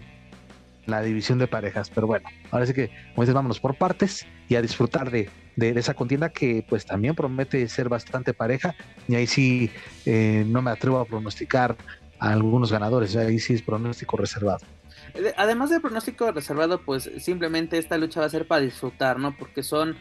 la 0.87 1.03
división 1.03 1.39
de 1.39 1.47
parejas. 1.47 1.91
Pero 1.91 2.07
bueno, 2.07 2.29
ahora 2.51 2.67
sí 2.67 2.73
que, 2.73 2.89
como 3.15 3.23
dices, 3.23 3.35
vámonos 3.35 3.61
por 3.61 3.75
partes 3.75 4.27
y 4.49 4.55
a 4.55 4.63
disfrutar 4.63 5.11
de, 5.11 5.29
de, 5.61 5.79
esa 5.79 5.95
contienda 5.95 6.31
que 6.31 6.65
pues 6.69 6.85
también 6.85 7.15
promete 7.15 7.69
ser 7.69 7.89
bastante 7.89 8.35
pareja 8.35 8.75
y 9.07 9.15
ahí 9.15 9.27
sí 9.27 9.71
eh, 10.07 10.45
no 10.47 10.63
me 10.63 10.71
atrevo 10.71 10.99
a 10.99 11.05
pronosticar 11.05 11.77
a 12.19 12.33
algunos 12.33 12.73
ganadores, 12.73 13.17
ahí 13.17 13.39
sí 13.39 13.55
es 13.55 13.63
pronóstico 13.63 14.17
reservado. 14.17 14.61
Además 15.37 15.71
del 15.71 15.81
pronóstico 15.81 16.31
reservado, 16.31 16.83
pues 16.83 17.11
simplemente 17.19 17.79
esta 17.79 17.97
lucha 17.97 18.21
va 18.21 18.27
a 18.27 18.31
ser 18.31 18.47
para 18.47 18.61
disfrutar, 18.61 19.19
¿no? 19.19 19.37
Porque 19.37 19.63
son 19.63 19.97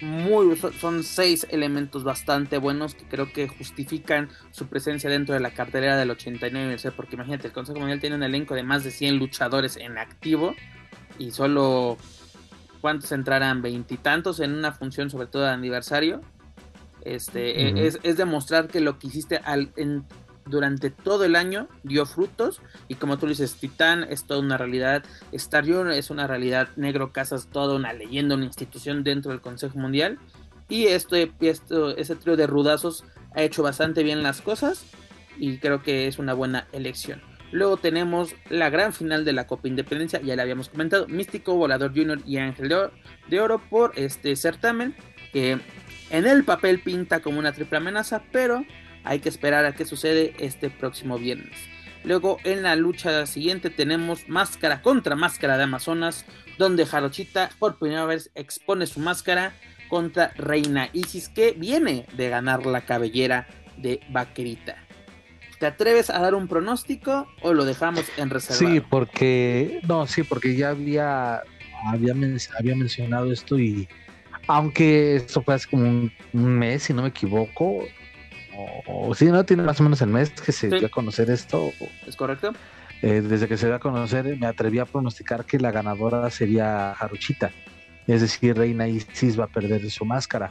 muy 0.00 0.56
son 0.56 1.02
seis 1.04 1.46
elementos 1.50 2.04
bastante 2.04 2.58
buenos 2.58 2.94
que 2.94 3.04
creo 3.04 3.32
que 3.32 3.48
justifican 3.48 4.28
su 4.50 4.66
presencia 4.66 5.08
dentro 5.08 5.34
de 5.34 5.40
la 5.40 5.52
cartelera 5.52 5.96
del 5.96 6.10
89 6.10 6.76
porque 6.96 7.14
imagínate, 7.14 7.46
el 7.46 7.52
Consejo 7.52 7.78
Mundial 7.78 8.00
tiene 8.00 8.16
un 8.16 8.22
elenco 8.22 8.54
de 8.54 8.64
más 8.64 8.84
de 8.84 8.90
100 8.90 9.18
luchadores 9.18 9.76
en 9.76 9.98
activo 9.98 10.54
y 11.18 11.30
solo 11.30 11.96
cuántos 12.84 13.12
entrarán, 13.12 13.62
veintitantos 13.62 14.40
en 14.40 14.52
una 14.52 14.70
función, 14.70 15.08
sobre 15.08 15.26
todo 15.26 15.44
de 15.44 15.48
aniversario. 15.48 16.20
Este, 17.00 17.62
e, 17.62 17.86
es, 17.86 18.16
demostrar 18.18 18.68
que 18.68 18.82
lo 18.82 18.98
que 18.98 19.06
hiciste 19.06 19.38
al, 19.38 19.72
durante 20.44 20.90
todo 20.90 21.24
el 21.24 21.34
año 21.34 21.66
dio 21.82 22.04
frutos. 22.04 22.60
Y 22.88 22.96
como 22.96 23.16
tú 23.16 23.26
dices, 23.26 23.54
Titán 23.54 24.04
es 24.10 24.26
toda 24.26 24.40
una 24.40 24.58
realidad. 24.58 25.02
Star 25.32 25.66
es 25.66 26.10
una 26.10 26.26
realidad. 26.26 26.68
Negro 26.76 27.10
Casas, 27.10 27.48
toda 27.50 27.74
una 27.74 27.94
leyenda, 27.94 28.34
una 28.34 28.44
institución 28.44 29.02
dentro 29.02 29.30
del 29.30 29.40
Consejo 29.40 29.78
Mundial. 29.78 30.18
Y 30.68 30.88
esto, 30.88 31.16
esto, 31.40 31.96
ese 31.96 32.16
trío 32.16 32.36
de 32.36 32.46
rudazos 32.46 33.02
ha 33.34 33.40
hecho 33.40 33.62
bastante 33.62 34.02
bien 34.02 34.22
las 34.22 34.42
cosas. 34.42 34.84
Y 35.38 35.56
creo 35.56 35.82
que 35.82 36.06
es 36.06 36.18
una 36.18 36.34
buena 36.34 36.68
elección. 36.72 37.22
Luego 37.54 37.76
tenemos 37.76 38.34
la 38.50 38.68
gran 38.68 38.92
final 38.92 39.24
de 39.24 39.32
la 39.32 39.46
Copa 39.46 39.68
Independencia, 39.68 40.20
ya 40.20 40.34
le 40.34 40.42
habíamos 40.42 40.68
comentado, 40.70 41.06
Místico, 41.06 41.54
Volador 41.54 41.94
Junior 41.94 42.18
y 42.26 42.38
Ángel 42.38 42.68
de 43.28 43.40
Oro 43.40 43.62
por 43.70 43.92
este 43.94 44.34
certamen, 44.34 44.92
que 45.32 45.60
en 46.10 46.26
el 46.26 46.42
papel 46.42 46.80
pinta 46.80 47.20
como 47.20 47.38
una 47.38 47.52
triple 47.52 47.78
amenaza, 47.78 48.24
pero 48.32 48.64
hay 49.04 49.20
que 49.20 49.28
esperar 49.28 49.64
a 49.66 49.72
qué 49.72 49.84
sucede 49.84 50.34
este 50.40 50.68
próximo 50.68 51.16
viernes. 51.16 51.56
Luego 52.02 52.38
en 52.42 52.64
la 52.64 52.74
lucha 52.74 53.24
siguiente 53.24 53.70
tenemos 53.70 54.28
máscara 54.28 54.82
contra 54.82 55.14
máscara 55.14 55.56
de 55.56 55.62
Amazonas, 55.62 56.24
donde 56.58 56.86
Jarochita 56.86 57.50
por 57.60 57.78
primera 57.78 58.04
vez 58.04 58.32
expone 58.34 58.88
su 58.88 58.98
máscara 58.98 59.54
contra 59.88 60.32
Reina 60.36 60.88
Isis, 60.92 61.28
que 61.28 61.52
viene 61.52 62.04
de 62.16 62.30
ganar 62.30 62.66
la 62.66 62.80
cabellera 62.80 63.46
de 63.76 64.00
Vaquerita. 64.08 64.83
¿Te 65.58 65.66
atreves 65.66 66.10
a 66.10 66.18
dar 66.18 66.34
un 66.34 66.48
pronóstico 66.48 67.26
o 67.42 67.52
lo 67.52 67.64
dejamos 67.64 68.04
en 68.16 68.30
reserva? 68.30 68.58
Sí, 68.58 68.80
porque 68.80 69.80
no, 69.86 70.06
sí, 70.06 70.22
porque 70.22 70.56
ya 70.56 70.70
había 70.70 71.42
había, 71.86 72.14
había 72.58 72.74
mencionado 72.74 73.30
esto 73.32 73.58
y 73.58 73.88
aunque 74.46 75.16
esto 75.16 75.42
fue 75.42 75.54
hace 75.54 75.68
como 75.68 75.84
un, 75.84 76.12
mes, 76.32 76.84
si 76.84 76.92
no 76.92 77.02
me 77.02 77.08
equivoco, 77.08 77.84
o, 78.86 79.14
sí, 79.14 79.26
no 79.26 79.44
tiene 79.44 79.62
más 79.62 79.80
o 79.80 79.82
menos 79.82 80.00
el 80.02 80.08
mes 80.08 80.30
que 80.30 80.52
se 80.52 80.68
dio 80.68 80.86
a 80.86 80.90
conocer 80.90 81.30
esto. 81.30 81.72
¿Es 82.06 82.14
correcto? 82.14 82.52
Eh, 83.02 83.20
desde 83.20 83.48
que 83.48 83.56
se 83.56 83.66
dio 83.66 83.74
a 83.74 83.80
conocer, 83.80 84.36
me 84.38 84.46
atreví 84.46 84.78
a 84.78 84.84
pronosticar 84.84 85.44
que 85.44 85.58
la 85.58 85.70
ganadora 85.70 86.28
sería 86.30 86.92
Haruchita. 86.92 87.50
Es 88.06 88.20
decir, 88.20 88.56
Reina 88.56 88.86
Isis 88.86 89.38
va 89.38 89.44
a 89.44 89.48
perder 89.48 89.90
su 89.90 90.04
máscara. 90.04 90.50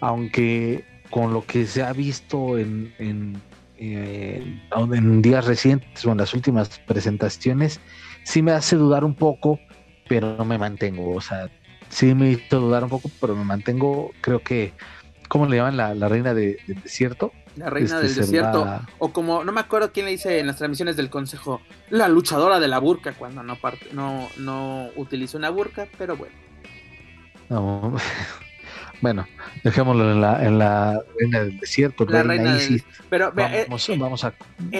Aunque 0.00 0.84
con 1.10 1.32
lo 1.32 1.44
que 1.44 1.66
se 1.66 1.82
ha 1.82 1.92
visto 1.92 2.58
en, 2.58 3.40
eh, 3.78 4.60
en 4.92 5.22
días 5.22 5.44
recientes 5.46 6.04
o 6.04 6.12
en 6.12 6.18
las 6.18 6.34
últimas 6.34 6.78
presentaciones, 6.80 7.80
sí 8.24 8.42
me 8.42 8.52
hace 8.52 8.76
dudar 8.76 9.04
un 9.04 9.14
poco, 9.14 9.58
pero 10.08 10.36
no 10.36 10.44
me 10.44 10.58
mantengo. 10.58 11.14
O 11.14 11.20
sea, 11.20 11.48
sí 11.88 12.14
me 12.14 12.32
hizo 12.32 12.60
dudar 12.60 12.84
un 12.84 12.90
poco, 12.90 13.10
pero 13.20 13.34
me 13.34 13.44
mantengo. 13.44 14.12
Creo 14.20 14.40
que, 14.42 14.72
¿cómo 15.28 15.46
le 15.46 15.56
llaman 15.56 15.98
la, 15.98 16.08
reina 16.08 16.34
del 16.34 16.58
desierto? 16.66 17.32
La 17.56 17.70
reina 17.70 17.98
del 17.98 18.06
este, 18.06 18.22
desierto, 18.22 18.66
o 18.98 19.12
como 19.12 19.44
no 19.44 19.52
me 19.52 19.60
acuerdo 19.60 19.92
quién 19.92 20.06
le 20.06 20.12
dice 20.12 20.40
en 20.40 20.48
las 20.48 20.56
transmisiones 20.56 20.96
del 20.96 21.08
consejo, 21.08 21.60
la 21.88 22.08
luchadora 22.08 22.58
de 22.58 22.66
la 22.66 22.80
burka, 22.80 23.12
cuando 23.12 23.44
no, 23.44 23.56
parte, 23.56 23.90
no, 23.92 24.28
no 24.38 24.88
utiliza 24.96 25.38
una 25.38 25.50
burka, 25.50 25.86
pero 25.96 26.16
bueno. 26.16 26.34
No, 27.48 27.96
Bueno, 29.04 29.28
dejémoslo 29.62 30.12
en 30.12 30.20
la, 30.22 30.42
en 30.42 30.58
la 30.58 31.02
reina 31.20 31.40
del 31.40 31.60
desierto, 31.60 32.06
la 32.06 32.22
reina, 32.22 32.58
pero 33.10 33.30
vamos, 33.34 33.88
eh, 33.90 33.98
vamos, 33.98 34.24
a, 34.24 34.32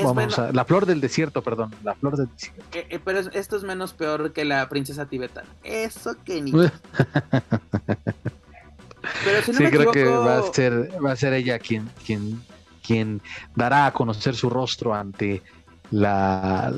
vamos 0.03 0.39
a, 0.39 0.51
la 0.51 0.65
flor 0.65 0.87
del 0.87 1.03
desierto, 1.03 1.43
perdón, 1.43 1.75
la 1.83 1.95
flor 1.95 2.17
del 2.17 2.31
desierto. 2.33 2.65
Eh, 2.73 2.87
eh, 2.89 2.99
pero 3.05 3.19
esto 3.19 3.57
es 3.59 3.65
menos 3.65 3.93
peor 3.93 4.33
que 4.33 4.47
la 4.47 4.67
princesa 4.71 5.05
tibetana. 5.05 5.47
Eso 5.63 6.17
que 6.25 6.41
ni. 6.41 6.53
sí, 9.45 9.65
creo 9.67 9.93
que 9.93 10.05
va 10.05 10.39
a 10.39 10.53
ser, 10.55 10.89
va 11.05 11.13
a 11.13 11.17
ser 11.17 11.35
ella 11.35 11.59
quien, 11.59 11.91
quien, 12.07 12.41
quien 12.83 13.21
dará 13.55 13.85
a 13.85 13.93
conocer 13.93 14.35
su 14.35 14.49
rostro 14.49 14.95
ante 14.95 15.43
la, 15.91 16.73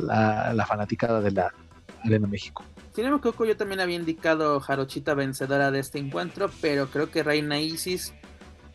la, 0.52 0.66
fanaticada 0.66 1.20
de 1.20 1.30
la 1.30 1.54
Arena 2.02 2.26
México. 2.26 2.64
Si 2.96 3.02
no 3.02 3.10
me 3.10 3.46
yo 3.46 3.56
también 3.58 3.80
había 3.80 3.96
indicado 3.96 4.58
Jarochita 4.58 5.12
vencedora 5.12 5.70
de 5.70 5.80
este 5.80 5.98
encuentro, 5.98 6.50
pero 6.62 6.88
creo 6.88 7.10
que 7.10 7.22
Reina 7.22 7.60
Isis 7.60 8.14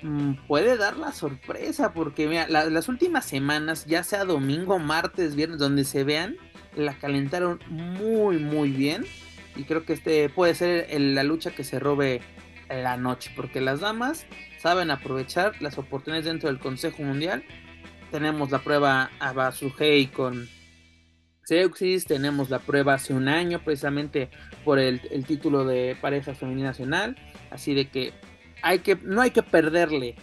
mm, 0.03 0.45
puede 0.47 0.77
dar 0.77 0.95
la 0.97 1.11
sorpresa, 1.11 1.91
porque 1.91 2.27
mira, 2.27 2.47
las 2.47 2.87
últimas 2.87 3.25
semanas, 3.25 3.87
ya 3.87 4.03
sea 4.03 4.23
domingo, 4.23 4.77
martes, 4.77 5.35
viernes, 5.35 5.57
donde 5.57 5.85
se 5.85 6.03
vean, 6.03 6.37
la 6.75 6.93
calentaron 6.99 7.61
muy, 7.67 8.37
muy 8.37 8.69
bien. 8.69 9.07
Y 9.55 9.63
creo 9.63 9.85
que 9.85 9.93
este 9.93 10.29
puede 10.29 10.53
ser 10.53 10.87
la 11.01 11.23
lucha 11.23 11.49
que 11.49 11.63
se 11.63 11.79
robe 11.79 12.21
la 12.69 12.97
noche, 12.97 13.31
porque 13.35 13.59
las 13.59 13.79
damas 13.79 14.27
saben 14.59 14.91
aprovechar 14.91 15.59
las 15.63 15.79
oportunidades 15.79 16.25
dentro 16.25 16.47
del 16.47 16.59
Consejo 16.59 17.01
Mundial. 17.01 17.43
Tenemos 18.11 18.51
la 18.51 18.59
prueba 18.59 19.09
a 19.19 19.33
Basuhei 19.33 20.11
con 20.11 20.47
Tenemos 22.07 22.49
la 22.49 22.59
prueba 22.59 22.93
hace 22.93 23.13
un 23.13 23.27
año 23.27 23.59
precisamente 23.59 24.29
por 24.63 24.79
el, 24.79 25.01
título 25.27 25.65
de 25.65 25.97
pareja 25.99 26.33
femenina 26.33 26.69
nacional, 26.69 27.17
así 27.49 27.73
de 27.73 27.89
que 27.89 28.13
hay 28.61 28.79
que 28.79 28.95
no 28.95 29.19
hay 29.19 29.31
que 29.31 29.43
perderle 29.43 30.15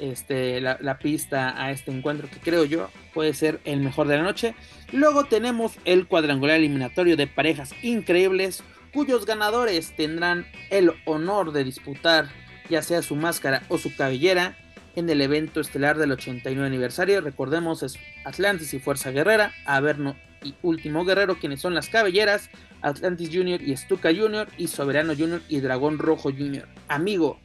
este, 0.00 0.60
la, 0.60 0.98
pista 0.98 1.62
a 1.62 1.70
este 1.70 1.92
encuentro 1.92 2.28
que 2.28 2.40
creo 2.40 2.64
yo 2.64 2.90
puede 3.14 3.34
ser 3.34 3.60
el 3.64 3.82
mejor 3.82 4.08
de 4.08 4.16
la 4.16 4.24
noche. 4.24 4.56
Luego 4.90 5.26
tenemos 5.26 5.74
el 5.84 6.08
cuadrangular 6.08 6.56
eliminatorio 6.56 7.16
de 7.16 7.28
parejas 7.28 7.70
increíbles 7.82 8.64
cuyos 8.92 9.26
ganadores 9.26 9.94
tendrán 9.94 10.44
el 10.70 10.90
honor 11.04 11.52
de 11.52 11.62
disputar 11.62 12.26
ya 12.68 12.82
sea 12.82 13.02
su 13.02 13.14
máscara 13.14 13.62
o 13.68 13.78
su 13.78 13.94
cabellera 13.94 14.58
en 14.96 15.08
el 15.08 15.20
evento 15.20 15.60
estelar 15.60 15.98
del 15.98 16.10
89 16.10 16.66
aniversario. 16.66 17.20
Recordemos 17.20 17.84
es 17.84 17.96
Atlantis 18.24 18.74
y 18.74 18.80
Fuerza 18.80 19.12
Guerrera, 19.12 19.52
Averno 19.64 20.16
y 20.42 20.54
Último 20.62 21.04
Guerrero, 21.04 21.38
quienes 21.38 21.60
son 21.60 21.74
las 21.74 21.88
cabelleras, 21.88 22.50
Atlantis 22.82 23.30
Junior 23.32 23.60
y 23.60 23.76
Stuka 23.76 24.10
Junior 24.14 24.48
y 24.56 24.68
Soberano 24.68 25.14
Junior 25.14 25.42
y 25.48 25.60
Dragón 25.60 25.98
Rojo 25.98 26.30
Junior. 26.30 26.68
Amigo, 26.88 27.38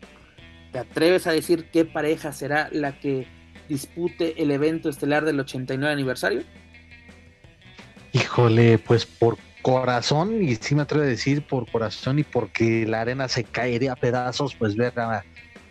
¿te 0.72 0.80
atreves 0.80 1.28
a 1.28 1.32
decir 1.32 1.66
qué 1.72 1.86
pareja 1.86 2.32
será 2.32 2.70
la 2.72 3.00
que 3.00 3.28
dispute 3.70 4.42
el 4.42 4.52
evento 4.52 4.90
estelar 4.90 5.26
del 5.26 5.40
89 5.40 5.92
aniversario? 5.94 6.44
Híjole, 8.12 8.78
pues 8.78 9.06
por 9.06 9.38
corazón, 9.64 10.44
y 10.44 10.56
sí 10.56 10.76
me 10.76 10.84
atrevo 10.84 11.04
a 11.04 11.08
decir 11.08 11.48
por 11.48 11.72
corazón 11.72 12.20
y 12.20 12.24
porque 12.24 12.86
la 12.86 13.02
arena 13.02 13.28
se 13.28 13.44
caería 13.44 13.94
a 13.94 13.96
pedazos, 13.96 14.54
pues 14.56 14.76
ver 14.76 14.94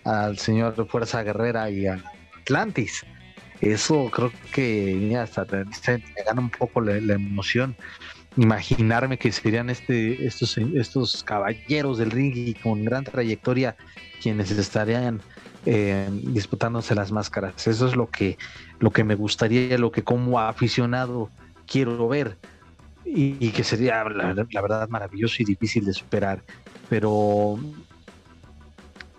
al 0.05 0.39
señor 0.39 0.89
Fuerza 0.89 1.23
Guerrera 1.23 1.71
y 1.71 1.87
a 1.87 2.03
Atlantis. 2.41 3.05
Eso 3.63 4.11
creo 4.11 4.33
que 4.53 5.17
hasta 5.17 5.45
me 5.45 6.23
gana 6.27 6.41
un 6.41 6.51
poco 6.51 6.81
la, 6.81 6.97
emoción. 7.15 7.77
Imaginarme 8.37 9.19
que 9.19 9.31
serían 9.31 9.71
este, 9.71 10.27
estos, 10.27 10.59
estos 10.59 11.23
caballeros 11.23 11.99
del 11.99 12.11
ring 12.11 12.35
y 12.35 12.55
con 12.55 12.85
gran 12.85 13.05
trayectoria 13.05 13.77
quienes 14.21 14.51
estarían 14.51 15.21
eh, 15.65 16.09
disputándose 16.11 16.97
las 16.97 17.13
máscaras. 17.13 17.69
Eso 17.69 17.87
es 17.87 17.95
lo 17.95 18.11
que, 18.11 18.37
lo 18.81 18.91
que 18.91 19.05
me 19.05 19.15
gustaría, 19.15 19.79
lo 19.79 19.93
que 19.93 20.03
como 20.03 20.41
aficionado 20.41 21.31
quiero 21.65 22.09
ver 22.09 22.39
y, 23.05 23.51
que 23.51 23.63
sería 23.63 24.03
la, 24.05 24.35
verdad 24.35 24.89
maravilloso 24.89 25.37
y 25.39 25.45
difícil 25.45 25.85
de 25.85 25.93
superar. 25.93 26.43
Pero 26.89 27.61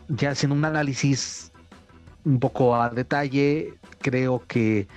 ya 0.09 0.31
haciendo 0.31 0.55
un 0.55 0.65
análisis 0.65 1.52
un 2.25 2.39
poco 2.39 2.75
a 2.75 2.89
detalle, 2.89 3.73
creo 3.99 4.43
que 4.47 4.87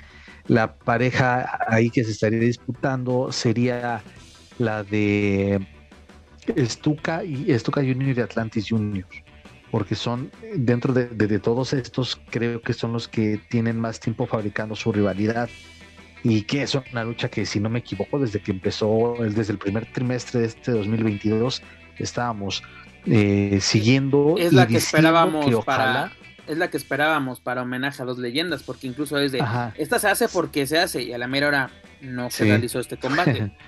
la 0.47 0.75
pareja 0.75 1.59
ahí 1.69 1.91
que 1.91 2.05
se 2.05 2.13
estaría 2.13 2.39
disputando 2.39 3.33
sería 3.33 4.03
la 4.59 4.85
de 4.85 5.67
Stuka 6.57 7.25
y 7.25 7.53
Stuka 7.59 7.81
Junior 7.81 8.17
y 8.17 8.21
Atlantis 8.21 8.67
Junior 8.69 9.07
porque 9.73 9.97
son 9.97 10.31
dentro 10.55 10.95
de, 10.95 11.07
de, 11.09 11.39
todos 11.41 11.73
estos 11.73 12.21
creo 12.31 12.63
que 12.63 12.73
son 12.73 12.93
los 12.93 13.09
que 13.09 13.41
tienen 13.51 13.79
más 13.81 13.99
tiempo 13.99 14.27
fabricando 14.27 14.77
su 14.77 14.93
rivalidad 14.93 15.51
y 16.23 16.43
que 16.43 16.63
es 16.63 16.75
una 16.75 17.05
lucha 17.05 17.29
que 17.29 17.45
si 17.47 17.61
no 17.61 17.69
me 17.69 17.81
equivoco 17.81 18.19
desde 18.19 18.41
que 18.41 18.53
empezó, 18.53 19.15
desde 19.19 19.53
el 19.53 19.59
primer 19.59 19.91
trimestre 19.93 20.41
de 20.41 20.47
este 20.47 20.73
2022 20.73 21.63
estábamos 21.99 22.63
eh, 23.07 23.59
siguiendo. 23.61 24.35
Es 24.39 24.53
la 24.53 24.67
que 24.67 24.79
esperábamos 24.79 25.65
para... 25.65 26.13
Es 26.47 26.59
la 26.59 26.71
que 26.71 26.77
esperábamos 26.77 27.41
para 27.41 27.63
homenaje 27.63 28.03
a 28.03 28.05
dos 28.05 28.19
leyendas, 28.19 28.63
porque 28.63 28.87
incluso 28.87 29.19
es 29.19 29.33
de, 29.33 29.45
esta 29.77 29.99
se 29.99 30.09
hace 30.09 30.29
porque 30.29 30.67
se 30.67 30.79
hace 30.79 31.03
y 31.03 31.13
a 31.13 31.19
la 31.19 31.27
mera 31.27 31.49
hora 31.49 31.71
no 32.01 32.31
se 32.31 32.45
realizó 32.45 32.81
este 32.81 32.97
combate. 32.97 33.53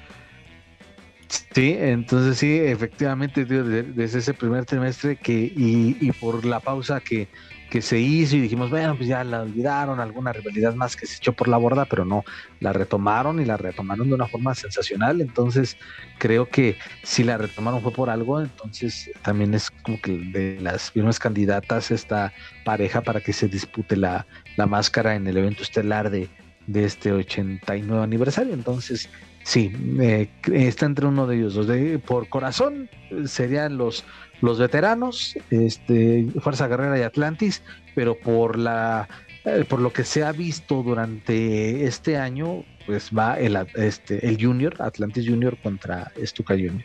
Sí, 1.52 1.76
entonces 1.78 2.38
sí, 2.38 2.58
efectivamente, 2.58 3.44
desde 3.44 4.18
ese 4.18 4.32
primer 4.32 4.64
trimestre 4.64 5.16
que 5.16 5.52
y, 5.54 5.98
y 6.00 6.12
por 6.12 6.46
la 6.46 6.58
pausa 6.58 7.00
que, 7.00 7.28
que 7.68 7.83
se 7.83 7.98
hizo 7.98 8.37
y 8.37 8.40
dijimos, 8.40 8.70
bueno, 8.70 8.96
pues 8.96 9.09
ya 9.09 9.22
la 9.24 9.42
olvidaron, 9.42 10.00
alguna 10.00 10.33
rivalidad 10.33 10.74
más 10.74 10.96
que 10.96 11.07
se 11.07 11.16
echó 11.16 11.33
por 11.33 11.48
la 11.48 11.57
borda, 11.57 11.85
pero 11.85 12.04
no, 12.04 12.24
la 12.61 12.72
retomaron 12.72 13.40
y 13.40 13.44
la 13.44 13.57
retomaron 13.57 14.09
de 14.09 14.14
una 14.14 14.26
forma 14.26 14.54
sensacional, 14.54 15.20
entonces 15.20 15.76
creo 16.18 16.48
que 16.48 16.76
si 17.02 17.24
la 17.24 17.37
retomaron 17.37 17.83
fue 17.83 17.92
por 17.92 18.11
algo, 18.11 18.40
entonces 18.40 19.11
también 19.22 19.54
es 19.54 19.70
como 19.70 20.00
que 20.00 20.12
de 20.12 20.59
las 20.61 20.90
primeras 20.90 21.18
candidatas 21.18 21.90
esta 21.90 22.33
pareja 22.64 23.02
para 23.02 23.20
que 23.20 23.33
se 23.33 23.48
dispute 23.48 23.96
la, 23.96 24.26
la 24.57 24.66
máscara 24.66 25.14
en 25.14 25.26
el 25.26 25.37
evento 25.37 25.62
estelar 25.62 26.11
de, 26.11 26.28
de 26.66 26.85
este 26.85 27.12
89 27.12 28.02
aniversario, 28.02 28.54
entonces 28.54 29.11
sí, 29.42 29.72
eh, 30.00 30.28
está 30.52 30.87
entre 30.87 31.07
uno 31.07 31.26
de 31.26 31.37
ellos 31.37 31.54
dos, 31.54 31.66
de, 31.66 31.98
por 31.98 32.28
corazón 32.28 32.88
serían 33.26 33.78
los 33.78 34.04
los 34.40 34.59
veteranos, 34.59 35.35
este, 35.51 36.27
Fuerza 36.40 36.68
Guerrera 36.68 36.98
y 36.98 37.03
Atlantis, 37.03 37.62
pero 37.94 38.18
por 38.18 38.59
la 38.59 39.09
eh, 39.44 39.64
por 39.68 39.81
lo 39.81 39.92
que 39.92 40.05
se 40.05 40.24
ha 40.24 40.33
visto 40.33 40.83
durante 40.83 41.85
este 41.85 42.16
año, 42.18 42.64
pues 42.87 43.11
va 43.16 43.38
el, 43.38 43.57
este, 43.77 44.27
el 44.29 44.42
Junior, 44.42 44.74
Atlantis 44.79 45.27
Junior 45.27 45.57
contra 45.62 46.12
Stuka 46.22 46.55
Junior. 46.55 46.85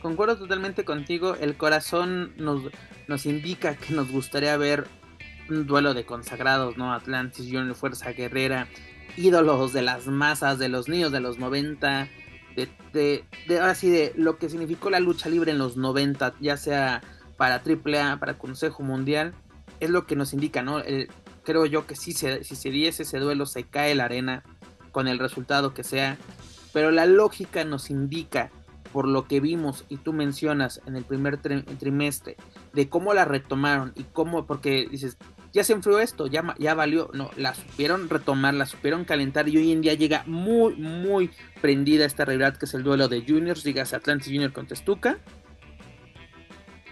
Concuerdo 0.00 0.38
totalmente 0.38 0.84
contigo, 0.84 1.36
el 1.40 1.56
corazón 1.56 2.32
nos, 2.38 2.62
nos 3.06 3.26
indica 3.26 3.74
que 3.74 3.92
nos 3.92 4.10
gustaría 4.10 4.56
ver 4.56 4.86
un 5.50 5.66
duelo 5.66 5.92
de 5.92 6.06
consagrados, 6.06 6.78
¿no? 6.78 6.94
Atlantis 6.94 7.46
Junior, 7.46 7.74
Fuerza 7.74 8.12
Guerrera, 8.12 8.66
ídolos 9.16 9.74
de 9.74 9.82
las 9.82 10.06
masas, 10.06 10.58
de 10.58 10.68
los 10.70 10.88
niños 10.88 11.12
de 11.12 11.20
los 11.20 11.38
90, 11.38 12.08
de, 12.56 13.24
de, 13.46 13.58
ahora 13.58 13.74
sí, 13.74 13.90
de 13.90 14.12
lo 14.16 14.38
que 14.38 14.48
significó 14.48 14.90
la 14.90 15.00
lucha 15.00 15.28
libre 15.28 15.52
en 15.52 15.58
los 15.58 15.76
90, 15.76 16.34
ya 16.40 16.56
sea 16.56 17.02
para 17.36 17.62
AAA, 17.64 18.18
para 18.18 18.38
Consejo 18.38 18.82
Mundial, 18.82 19.34
es 19.80 19.90
lo 19.90 20.06
que 20.06 20.16
nos 20.16 20.32
indica, 20.32 20.62
¿no? 20.62 20.82
creo 21.42 21.66
yo 21.66 21.86
que 21.86 21.96
si 21.96 22.12
se, 22.12 22.44
si 22.44 22.54
se 22.54 22.70
diese 22.70 23.02
ese 23.02 23.18
duelo, 23.18 23.46
se 23.46 23.64
cae 23.64 23.94
la 23.94 24.04
arena 24.04 24.44
con 24.92 25.08
el 25.08 25.18
resultado 25.18 25.74
que 25.74 25.84
sea, 25.84 26.18
pero 26.72 26.90
la 26.90 27.06
lógica 27.06 27.64
nos 27.64 27.90
indica, 27.90 28.50
por 28.92 29.06
lo 29.06 29.26
que 29.26 29.40
vimos 29.40 29.84
y 29.88 29.96
tú 29.98 30.12
mencionas 30.12 30.80
en 30.86 30.96
el 30.96 31.04
primer 31.04 31.38
trimestre, 31.38 32.36
de 32.72 32.88
cómo 32.88 33.14
la 33.14 33.24
retomaron 33.24 33.92
y 33.96 34.04
cómo, 34.04 34.46
porque 34.46 34.86
dices, 34.90 35.16
ya 35.52 35.64
se 35.64 35.72
enfrió 35.72 35.98
esto, 35.98 36.26
ya, 36.26 36.54
ya 36.58 36.74
valió. 36.74 37.10
No, 37.12 37.30
la 37.36 37.54
supieron 37.54 38.08
retomar, 38.08 38.54
la 38.54 38.66
supieron 38.66 39.04
calentar 39.04 39.48
y 39.48 39.56
hoy 39.56 39.72
en 39.72 39.80
día 39.80 39.94
llega 39.94 40.22
muy, 40.26 40.74
muy 40.76 41.30
prendida 41.60 42.04
esta 42.04 42.24
realidad 42.24 42.56
que 42.56 42.66
es 42.66 42.74
el 42.74 42.82
duelo 42.82 43.08
de 43.08 43.24
Juniors, 43.26 43.64
digas 43.64 43.92
Atlantis 43.92 44.28
Junior 44.32 44.52
con 44.52 44.66
Testuca. 44.66 45.18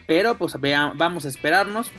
Pero 0.07 0.39
pues 0.39 0.55
vamos 0.61 1.27
a 1.27 1.29
esperarnos 1.29 1.91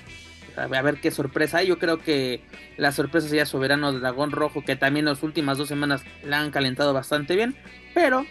a 0.58 0.82
ver 0.82 1.00
qué 1.00 1.12
sorpresa 1.12 1.60
hay. 1.60 1.67
Yo 1.67 1.80
creo 1.80 2.00
que 2.00 2.41
la 2.78 2.91
sorpresa 2.91 3.28
sería 3.28 3.45
Soberano 3.45 3.93
de 3.93 4.00
Dragón 4.00 4.32
Rojo, 4.32 4.63
que 4.65 4.76
también 4.76 5.06
las 5.06 5.24
últimas 5.24 5.58
dos 5.58 5.67
semanas 5.67 6.04
la 6.24 6.39
han 6.39 6.52
calentado 6.52 6.93
bastante 6.93 7.36
bien. 7.36 7.56
Pero 7.93 8.26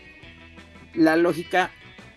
la 0.94 1.16
lógica 1.16 1.70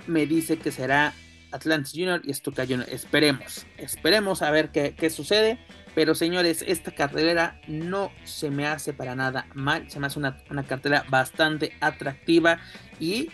me 0.08 0.26
dice 0.26 0.58
que 0.58 0.72
será 0.72 1.14
Atlantis 1.52 1.94
Junior 1.94 2.22
y 2.24 2.34
Stuka 2.34 2.64
Junior. 2.64 2.90
Esperemos, 2.90 3.66
esperemos 3.78 4.42
a 4.42 4.52
ver 4.52 4.72
qué, 4.72 4.96
qué 4.98 5.10
sucede. 5.10 5.60
Pero 5.94 6.16
señores, 6.16 6.64
esta 6.66 6.92
cartelera 6.92 7.60
no 7.68 8.12
se 8.24 8.50
me 8.50 8.66
hace 8.66 8.94
para 8.94 9.16
nada 9.16 9.48
mal. 9.54 9.90
Se 9.90 10.00
me 10.00 10.08
hace 10.08 10.20
una, 10.20 10.38
cartelera 10.68 11.06
bastante 11.10 11.74
atractiva. 11.82 12.60
Y 13.00 13.30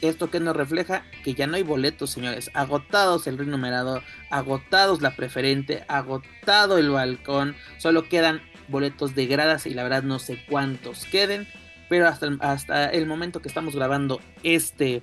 esto 0.00 0.30
que 0.30 0.38
nos 0.38 0.56
refleja 0.56 1.04
que 1.24 1.34
ya 1.34 1.46
no 1.46 1.56
hay 1.56 1.64
boletos, 1.64 2.10
señores. 2.10 2.50
Agotados 2.54 3.26
el 3.26 3.36
ring 3.36 3.50
numerado, 3.50 4.02
agotados 4.30 5.02
la 5.02 5.16
preferente, 5.16 5.84
agotado 5.88 6.78
el 6.78 6.90
balcón. 6.90 7.56
Solo 7.78 8.08
quedan 8.08 8.42
boletos 8.68 9.14
de 9.16 9.26
gradas 9.26 9.66
y 9.66 9.74
la 9.74 9.82
verdad 9.82 10.04
no 10.04 10.20
sé 10.20 10.44
cuántos 10.48 11.04
queden. 11.06 11.48
Pero 11.88 12.06
hasta, 12.06 12.30
hasta 12.40 12.90
el 12.90 13.06
momento 13.06 13.42
que 13.42 13.48
estamos 13.48 13.74
grabando 13.74 14.20
este 14.44 15.02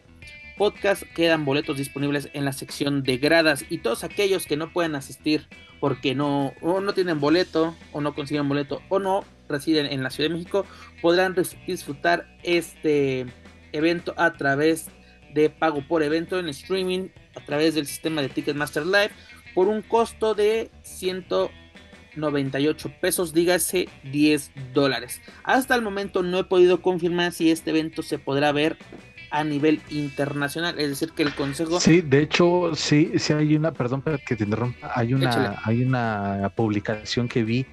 podcast. 0.60 1.02
Quedan 1.15 1.45
boletos 1.45 1.78
disponibles 1.78 2.30
en 2.34 2.43
la 2.43 2.52
sección 2.52 3.02
de 3.02 3.17
gradas 3.17 3.63
y 3.69 3.78
todos 3.78 4.04
aquellos 4.04 4.45
que 4.45 4.58
no 4.58 4.74
pueden 4.74 4.93
asistir 4.93 5.48
porque 5.80 6.13
no, 6.13 6.54
o 6.62 6.82
no 6.82 6.93
tienen 6.93 7.22
boleto 7.22 7.74
o 7.93 8.02
no 8.02 8.13
consiguen 8.13 8.50
boleto 8.50 8.82
o 8.89 9.00
no 9.00 9.24
residen 9.48 9.86
en 9.86 10.04
la 10.04 10.10
Ciudad 10.10 10.30
de 10.30 10.36
México 10.36 10.65
podrán 11.02 11.34
disfrutar 11.65 12.28
este 12.43 13.26
evento 13.72 14.13
a 14.17 14.34
través 14.34 14.88
de 15.34 15.50
pago 15.50 15.82
por 15.88 16.04
evento 16.04 16.38
en 16.38 16.50
streaming 16.50 17.08
a 17.36 17.45
través 17.45 17.76
del 17.76 17.88
sistema 17.88 18.22
de 18.22 18.28
Ticketmaster 18.28 18.86
Live 18.86 19.12
por 19.56 19.69
un 19.69 19.82
costo 19.82 20.36
de 20.36 20.69
198 20.82 22.91
pesos, 23.00 23.34
dígase 23.34 23.88
10 24.12 24.52
dólares. 24.74 25.22
Hasta 25.43 25.76
el 25.76 25.82
momento 25.82 26.22
no 26.22 26.39
he 26.39 26.43
podido 26.43 26.82
confirmar 26.82 27.32
si 27.32 27.50
este 27.50 27.69
evento 27.69 28.04
se 28.04 28.19
podrá 28.19 28.52
ver 28.52 28.78
a 29.31 29.43
nivel 29.43 29.81
internacional, 29.89 30.79
es 30.79 30.89
decir, 30.89 31.11
que 31.11 31.23
el 31.23 31.33
consejo... 31.35 31.79
Sí, 31.79 32.01
de 32.01 32.23
hecho, 32.23 32.71
sí, 32.75 33.11
sí 33.17 33.33
hay 33.33 33.55
una, 33.55 33.71
perdón 33.71 34.03
que 34.25 34.35
te 34.35 34.43
interrumpa, 34.43 34.91
hay 34.95 35.13
una, 35.13 35.61
hay 35.63 35.83
una 35.83 36.51
publicación 36.55 37.27
que 37.27 37.43
vi 37.43 37.65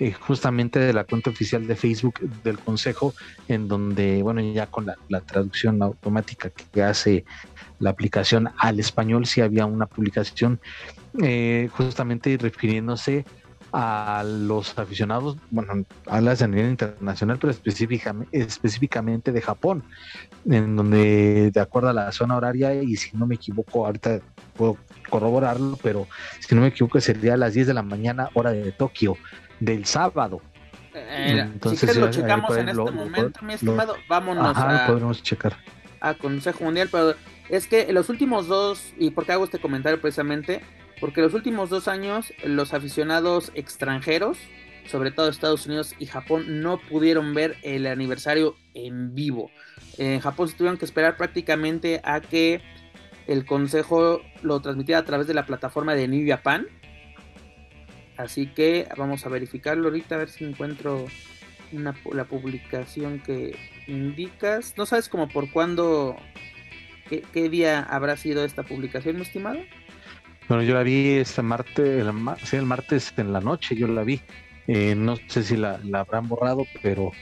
eh, 0.00 0.12
justamente 0.12 0.78
de 0.78 0.92
la 0.92 1.02
cuenta 1.02 1.30
oficial 1.30 1.66
de 1.66 1.74
Facebook 1.74 2.20
del 2.44 2.58
consejo, 2.60 3.14
en 3.48 3.66
donde, 3.66 4.22
bueno, 4.22 4.40
ya 4.40 4.66
con 4.66 4.86
la, 4.86 5.20
traducción 5.22 5.82
automática 5.82 6.50
que 6.50 6.82
hace 6.84 7.24
la 7.80 7.90
aplicación 7.90 8.50
al 8.58 8.78
español, 8.78 9.26
sí 9.26 9.40
había 9.40 9.66
una 9.66 9.86
publicación 9.86 10.60
eh, 11.20 11.68
justamente 11.72 12.36
refiriéndose 12.40 13.24
a 13.72 14.24
los 14.26 14.78
aficionados, 14.78 15.36
bueno, 15.50 15.84
hablas 16.06 16.40
a 16.42 16.48
nivel 16.48 16.70
internacional, 16.70 17.38
pero 17.38 17.50
específicamente, 17.50 18.38
específicamente 18.38 19.32
de 19.32 19.42
Japón, 19.42 19.84
en 20.48 20.76
donde 20.76 21.50
de 21.50 21.60
acuerdo 21.60 21.90
a 21.90 21.92
la 21.92 22.12
zona 22.12 22.36
horaria, 22.36 22.74
y 22.74 22.96
si 22.96 23.16
no 23.16 23.26
me 23.26 23.34
equivoco, 23.34 23.86
ahorita 23.86 24.20
puedo 24.56 24.78
corroborarlo, 25.10 25.78
pero 25.82 26.06
si 26.40 26.54
no 26.54 26.62
me 26.62 26.68
equivoco 26.68 27.00
sería 27.00 27.34
a 27.34 27.36
las 27.36 27.54
10 27.54 27.66
de 27.66 27.74
la 27.74 27.82
mañana 27.82 28.30
hora 28.34 28.52
de 28.52 28.72
Tokio 28.72 29.16
del 29.60 29.84
sábado. 29.84 30.40
Eh, 30.94 31.40
Entonces, 31.40 31.90
si 31.92 32.00
lo 32.00 32.10
checamos 32.10 32.56
en 32.56 32.70
este 32.70 32.90
momento, 32.90 33.40
mi 33.42 33.54
estimado, 33.54 33.96
vámonos 34.08 34.56
a, 34.56 34.86
podemos 34.86 35.22
checar. 35.22 35.56
a 36.00 36.14
Consejo 36.14 36.64
Mundial, 36.64 36.88
pero 36.90 37.14
es 37.48 37.66
que 37.66 37.82
en 37.82 37.94
los 37.94 38.08
últimos 38.08 38.48
dos, 38.48 38.92
y 38.98 39.10
por 39.10 39.26
qué 39.26 39.32
hago 39.32 39.44
este 39.44 39.58
comentario 39.58 40.00
precisamente, 40.00 40.62
porque 41.00 41.20
los 41.20 41.34
últimos 41.34 41.70
dos 41.70 41.88
años 41.88 42.32
los 42.44 42.74
aficionados 42.74 43.52
extranjeros, 43.54 44.38
sobre 44.86 45.10
todo 45.10 45.28
Estados 45.28 45.66
Unidos 45.66 45.94
y 45.98 46.06
Japón, 46.06 46.60
no 46.62 46.78
pudieron 46.78 47.34
ver 47.34 47.56
el 47.62 47.86
aniversario 47.86 48.56
en 48.74 49.14
vivo. 49.14 49.50
En 49.98 50.20
Japón 50.20 50.48
se 50.48 50.56
tuvieron 50.56 50.78
que 50.78 50.84
esperar 50.84 51.16
prácticamente 51.16 52.00
a 52.04 52.20
que 52.20 52.62
el 53.26 53.44
consejo 53.44 54.22
lo 54.42 54.60
transmitiera 54.60 55.00
a 55.00 55.04
través 55.04 55.26
de 55.26 55.34
la 55.34 55.46
plataforma 55.46 55.94
de 55.94 56.08
New 56.08 56.26
Japan. 56.26 56.66
Así 58.16 58.46
que 58.46 58.88
vamos 58.96 59.26
a 59.26 59.28
verificarlo 59.28 59.88
ahorita 59.88 60.14
a 60.14 60.18
ver 60.18 60.30
si 60.30 60.44
encuentro 60.44 61.06
la 61.70 62.24
publicación 62.24 63.20
que 63.20 63.56
indicas. 63.86 64.74
¿No 64.76 64.86
sabes 64.86 65.08
como 65.08 65.28
por 65.28 65.50
cuándo, 65.52 66.16
qué, 67.08 67.22
qué 67.32 67.48
día 67.48 67.82
habrá 67.82 68.16
sido 68.16 68.44
esta 68.44 68.62
publicación, 68.62 69.16
mi 69.16 69.22
estimado? 69.22 69.60
Bueno, 70.48 70.62
yo 70.62 70.74
la 70.74 70.82
vi 70.82 71.10
este 71.10 71.42
martes, 71.42 71.78
el, 71.78 72.10
sí, 72.42 72.56
el 72.56 72.64
martes 72.64 73.12
en 73.18 73.34
la 73.34 73.40
noche, 73.40 73.76
yo 73.76 73.86
la 73.86 74.02
vi. 74.02 74.20
Eh, 74.66 74.94
no 74.94 75.16
sé 75.28 75.42
si 75.42 75.56
la, 75.56 75.78
habrán 75.92 76.26
borrado, 76.26 76.66
pero 76.82 77.12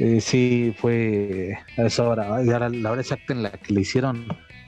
eh, 0.00 0.20
sí 0.20 0.74
fue 0.76 1.56
a 1.78 1.82
esa 1.82 2.02
hora. 2.08 2.26
Ahora 2.26 2.68
la 2.68 2.90
hora 2.90 3.00
exacta 3.00 3.32
en 3.32 3.44
la 3.44 3.52
que 3.52 3.72
le 3.72 3.82
hicieron, 3.82 4.26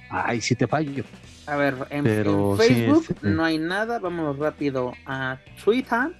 ay, 0.08 0.40
sí 0.40 0.54
te 0.54 0.68
fallo. 0.68 1.04
A 1.46 1.56
ver, 1.56 1.74
en, 1.90 2.04
Facebook 2.04 3.06
este, 3.08 3.28
no 3.28 3.44
hay 3.44 3.58
nada. 3.58 3.98
Vamos 3.98 4.38
rápido 4.38 4.92
a 5.04 5.38
Twitter. 5.64 6.12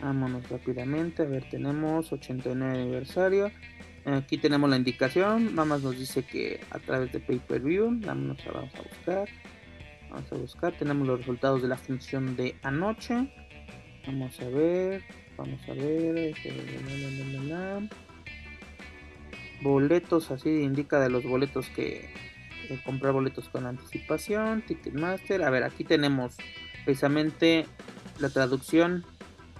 Vámonos 0.00 0.48
rápidamente. 0.48 1.22
A 1.22 1.26
ver, 1.26 1.44
tenemos 1.50 2.12
89 2.12 2.72
aniversario. 2.72 3.50
Aquí 4.04 4.38
tenemos 4.38 4.70
la 4.70 4.76
indicación. 4.76 5.56
Mamás 5.56 5.82
nos 5.82 5.98
dice 5.98 6.22
que 6.22 6.60
a 6.70 6.78
través 6.78 7.10
de 7.10 7.18
pay 7.18 7.40
per 7.40 7.62
view. 7.62 7.98
Vámonos, 8.00 8.38
vamos 8.52 8.74
a 8.76 8.82
buscar. 8.82 9.28
Vamos 10.10 10.32
a 10.32 10.34
buscar, 10.34 10.72
tenemos 10.76 11.06
los 11.06 11.20
resultados 11.20 11.62
de 11.62 11.68
la 11.68 11.76
función 11.76 12.36
de 12.36 12.56
anoche. 12.62 13.32
Vamos 14.06 14.40
a 14.40 14.48
ver, 14.48 15.02
vamos 15.36 15.60
a 15.68 15.72
ver. 15.72 16.16
Este, 16.16 16.52
boletos, 19.62 20.30
así 20.30 20.48
indica 20.62 20.98
de 21.00 21.10
los 21.10 21.22
boletos 21.24 21.68
que 21.68 22.12
comprar 22.84 23.12
boletos 23.12 23.48
con 23.48 23.66
anticipación, 23.66 24.62
Ticketmaster. 24.62 25.42
A 25.42 25.50
ver, 25.50 25.64
aquí 25.64 25.84
tenemos 25.84 26.36
precisamente 26.84 27.66
la 28.18 28.30
traducción. 28.30 29.04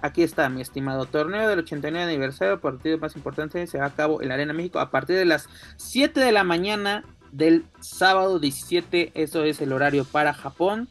Aquí 0.01 0.23
está, 0.23 0.49
mi 0.49 0.61
estimado 0.61 1.05
torneo 1.05 1.47
del 1.47 1.59
89 1.59 2.11
aniversario, 2.11 2.59
partido 2.59 2.97
más 2.97 3.15
importante, 3.15 3.67
se 3.67 3.77
va 3.77 3.85
a 3.85 3.95
cabo 3.95 4.21
en 4.21 4.29
la 4.29 4.33
Arena 4.33 4.51
México 4.51 4.79
a 4.79 4.89
partir 4.89 5.15
de 5.15 5.25
las 5.25 5.47
7 5.77 6.19
de 6.19 6.31
la 6.31 6.43
mañana 6.43 7.03
del 7.31 7.65
sábado 7.79 8.39
17, 8.39 9.11
eso 9.13 9.43
es 9.43 9.61
el 9.61 9.73
horario 9.73 10.05
para 10.05 10.33
Japón. 10.33 10.87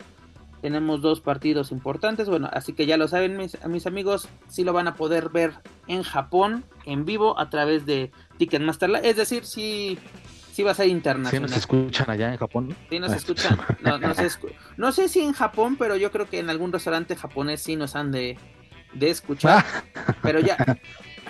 Tenemos 0.62 1.00
dos 1.00 1.20
partidos 1.20 1.72
importantes, 1.72 2.28
bueno, 2.28 2.50
así 2.52 2.74
que 2.74 2.84
ya 2.84 2.98
lo 2.98 3.08
saben 3.08 3.36
mis, 3.36 3.56
mis 3.66 3.86
amigos, 3.86 4.28
si 4.48 4.62
lo 4.62 4.74
van 4.74 4.88
a 4.88 4.94
poder 4.94 5.30
ver 5.30 5.54
en 5.86 6.02
Japón, 6.02 6.64
en 6.84 7.06
vivo, 7.06 7.38
a 7.38 7.48
través 7.48 7.86
de 7.86 8.10
Ticketmaster 8.36 8.90
Es 9.02 9.16
decir, 9.16 9.46
si, 9.46 9.98
si 10.52 10.62
va 10.62 10.72
a 10.72 10.74
ser 10.74 10.88
internacional. 10.88 11.48
¿Sí 11.48 11.54
nos 11.54 11.58
escuchan 11.58 12.10
allá 12.10 12.30
en 12.30 12.38
Japón? 12.38 12.76
Sí 12.90 12.98
nos 12.98 13.12
escuchan. 13.12 13.58
No, 14.76 14.92
sé 14.92 15.08
si 15.08 15.20
en 15.20 15.32
Japón, 15.32 15.76
pero 15.78 15.96
yo 15.96 16.10
creo 16.10 16.28
que 16.28 16.38
en 16.38 16.50
algún 16.50 16.72
restaurante 16.72 17.16
japonés 17.16 17.62
sí 17.62 17.76
nos 17.76 17.96
han 17.96 18.12
de, 18.12 18.36
de 18.92 19.10
escuchar. 19.10 19.64
pero 20.22 20.40
ya 20.40 20.78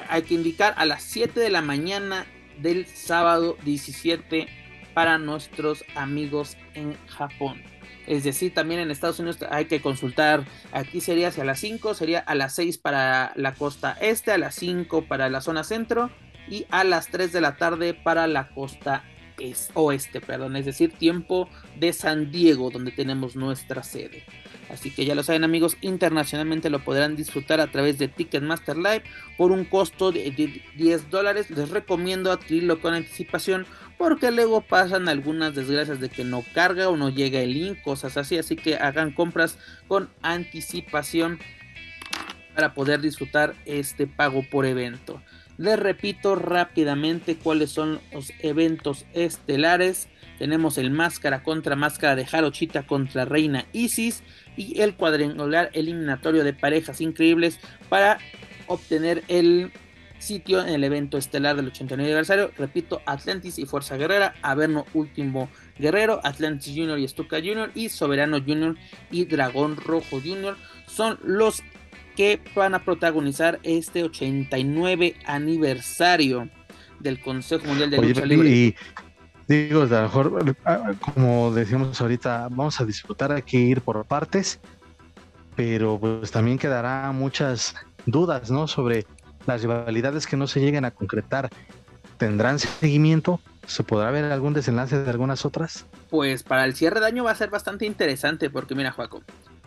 hay 0.08 0.22
que 0.22 0.34
indicar 0.34 0.74
a 0.76 0.86
las 0.86 1.04
7 1.04 1.38
de 1.38 1.50
la 1.50 1.62
mañana 1.62 2.26
del 2.58 2.86
sábado 2.86 3.56
17 3.64 4.59
para 4.94 5.18
nuestros 5.18 5.84
amigos 5.94 6.56
en 6.74 6.96
Japón. 7.06 7.62
Es 8.06 8.24
decir, 8.24 8.52
también 8.52 8.80
en 8.80 8.90
Estados 8.90 9.18
Unidos 9.20 9.38
hay 9.50 9.66
que 9.66 9.80
consultar, 9.80 10.44
aquí 10.72 11.00
sería 11.00 11.28
hacia 11.28 11.44
las 11.44 11.60
5, 11.60 11.94
sería 11.94 12.18
a 12.18 12.34
las 12.34 12.54
6 12.54 12.78
para 12.78 13.32
la 13.36 13.54
costa 13.54 13.96
este, 14.00 14.32
a 14.32 14.38
las 14.38 14.54
5 14.56 15.02
para 15.06 15.28
la 15.28 15.40
zona 15.40 15.64
centro 15.64 16.10
y 16.48 16.66
a 16.70 16.82
las 16.84 17.08
3 17.08 17.32
de 17.32 17.40
la 17.40 17.56
tarde 17.56 17.94
para 17.94 18.26
la 18.26 18.48
costa 18.48 19.04
oeste, 19.74 20.20
perdón, 20.20 20.56
es 20.56 20.66
decir, 20.66 20.92
tiempo 20.92 21.48
de 21.78 21.92
San 21.92 22.30
Diego, 22.30 22.70
donde 22.70 22.90
tenemos 22.90 23.36
nuestra 23.36 23.82
sede. 23.82 24.24
Así 24.70 24.90
que 24.90 25.04
ya 25.04 25.14
lo 25.14 25.22
saben 25.22 25.44
amigos, 25.44 25.76
internacionalmente 25.80 26.70
lo 26.70 26.84
podrán 26.84 27.16
disfrutar 27.16 27.60
a 27.60 27.70
través 27.70 27.98
de 27.98 28.08
Ticketmaster 28.08 28.76
Live 28.76 29.02
por 29.36 29.50
un 29.50 29.64
costo 29.64 30.12
de 30.12 30.62
10 30.76 31.10
dólares. 31.10 31.50
Les 31.50 31.70
recomiendo 31.70 32.30
adquirirlo 32.30 32.80
con 32.80 32.94
anticipación 32.94 33.66
porque 33.98 34.30
luego 34.30 34.60
pasan 34.60 35.08
algunas 35.08 35.54
desgracias 35.54 36.00
de 36.00 36.08
que 36.08 36.24
no 36.24 36.44
carga 36.54 36.88
o 36.88 36.96
no 36.96 37.10
llega 37.10 37.40
el 37.40 37.52
link, 37.52 37.82
cosas 37.82 38.16
así. 38.16 38.38
Así 38.38 38.56
que 38.56 38.76
hagan 38.76 39.12
compras 39.12 39.58
con 39.88 40.08
anticipación 40.22 41.38
para 42.54 42.72
poder 42.72 43.00
disfrutar 43.00 43.54
este 43.66 44.06
pago 44.06 44.44
por 44.48 44.66
evento. 44.66 45.20
Les 45.58 45.78
repito 45.78 46.36
rápidamente 46.36 47.36
cuáles 47.36 47.70
son 47.70 48.00
los 48.12 48.32
eventos 48.38 49.04
estelares. 49.12 50.08
Tenemos 50.38 50.78
el 50.78 50.90
máscara 50.90 51.42
contra 51.42 51.76
máscara 51.76 52.16
de 52.16 52.24
Jarochita 52.24 52.86
contra 52.86 53.26
Reina 53.26 53.66
Isis 53.74 54.22
y 54.56 54.80
el 54.80 54.94
cuadrangular 54.94 55.70
eliminatorio 55.72 56.44
de 56.44 56.52
parejas 56.52 57.00
increíbles 57.00 57.58
para 57.88 58.18
obtener 58.66 59.24
el 59.28 59.72
sitio 60.20 60.60
en 60.60 60.68
el 60.68 60.84
evento 60.84 61.18
estelar 61.18 61.56
del 61.56 61.68
89 61.68 62.08
aniversario. 62.08 62.50
Repito, 62.56 63.02
Atlantis 63.06 63.58
y 63.58 63.66
Fuerza 63.66 63.96
Guerrera, 63.96 64.34
Averno 64.42 64.86
Último 64.94 65.48
Guerrero, 65.78 66.20
Atlantis 66.22 66.74
Junior 66.74 66.98
y 66.98 67.08
Stuka 67.08 67.38
Junior 67.38 67.70
y 67.74 67.88
Soberano 67.88 68.38
Junior 68.40 68.76
y 69.10 69.24
Dragón 69.24 69.76
Rojo 69.76 70.20
Junior 70.20 70.56
son 70.86 71.18
los 71.24 71.62
que 72.16 72.40
van 72.54 72.74
a 72.74 72.84
protagonizar 72.84 73.60
este 73.62 74.04
89 74.04 75.16
aniversario 75.24 76.50
del 76.98 77.20
Consejo 77.20 77.66
Mundial 77.66 77.90
de 77.90 77.98
Lucha 77.98 78.26
Libre. 78.26 78.50
Y, 78.50 78.74
digo, 79.50 79.82
a 79.82 79.86
lo 79.86 80.02
mejor, 80.02 80.56
como 81.00 81.52
decimos 81.52 82.00
ahorita, 82.00 82.48
vamos 82.50 82.80
a 82.80 82.84
disfrutar, 82.84 83.32
hay 83.32 83.42
que 83.42 83.56
ir 83.56 83.80
por 83.80 84.04
partes, 84.04 84.60
pero 85.56 85.98
pues 85.98 86.30
también 86.30 86.56
quedará 86.56 87.10
muchas 87.10 87.74
dudas, 88.06 88.50
¿no? 88.50 88.68
Sobre 88.68 89.06
las 89.46 89.62
rivalidades 89.62 90.28
que 90.28 90.36
no 90.36 90.46
se 90.46 90.60
lleguen 90.60 90.84
a 90.84 90.92
concretar. 90.92 91.50
¿Tendrán 92.16 92.60
seguimiento? 92.60 93.40
¿Se 93.66 93.82
podrá 93.82 94.12
ver 94.12 94.24
algún 94.26 94.52
desenlace 94.52 95.02
de 95.02 95.10
algunas 95.10 95.44
otras? 95.44 95.84
Pues 96.10 96.44
para 96.44 96.64
el 96.64 96.76
cierre 96.76 97.00
de 97.00 97.06
año 97.06 97.24
va 97.24 97.32
a 97.32 97.34
ser 97.34 97.50
bastante 97.50 97.86
interesante 97.86 98.50
porque 98.50 98.76
mira, 98.76 98.92
Juaco, 98.92 99.22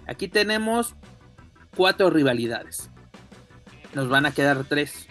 aquí 0.08 0.30
tenemos 0.30 0.96
cuatro 1.76 2.10
rivalidades. 2.10 2.90
Nos 3.94 4.08
van 4.08 4.26
a 4.26 4.32
quedar 4.32 4.64
tres. 4.64 5.08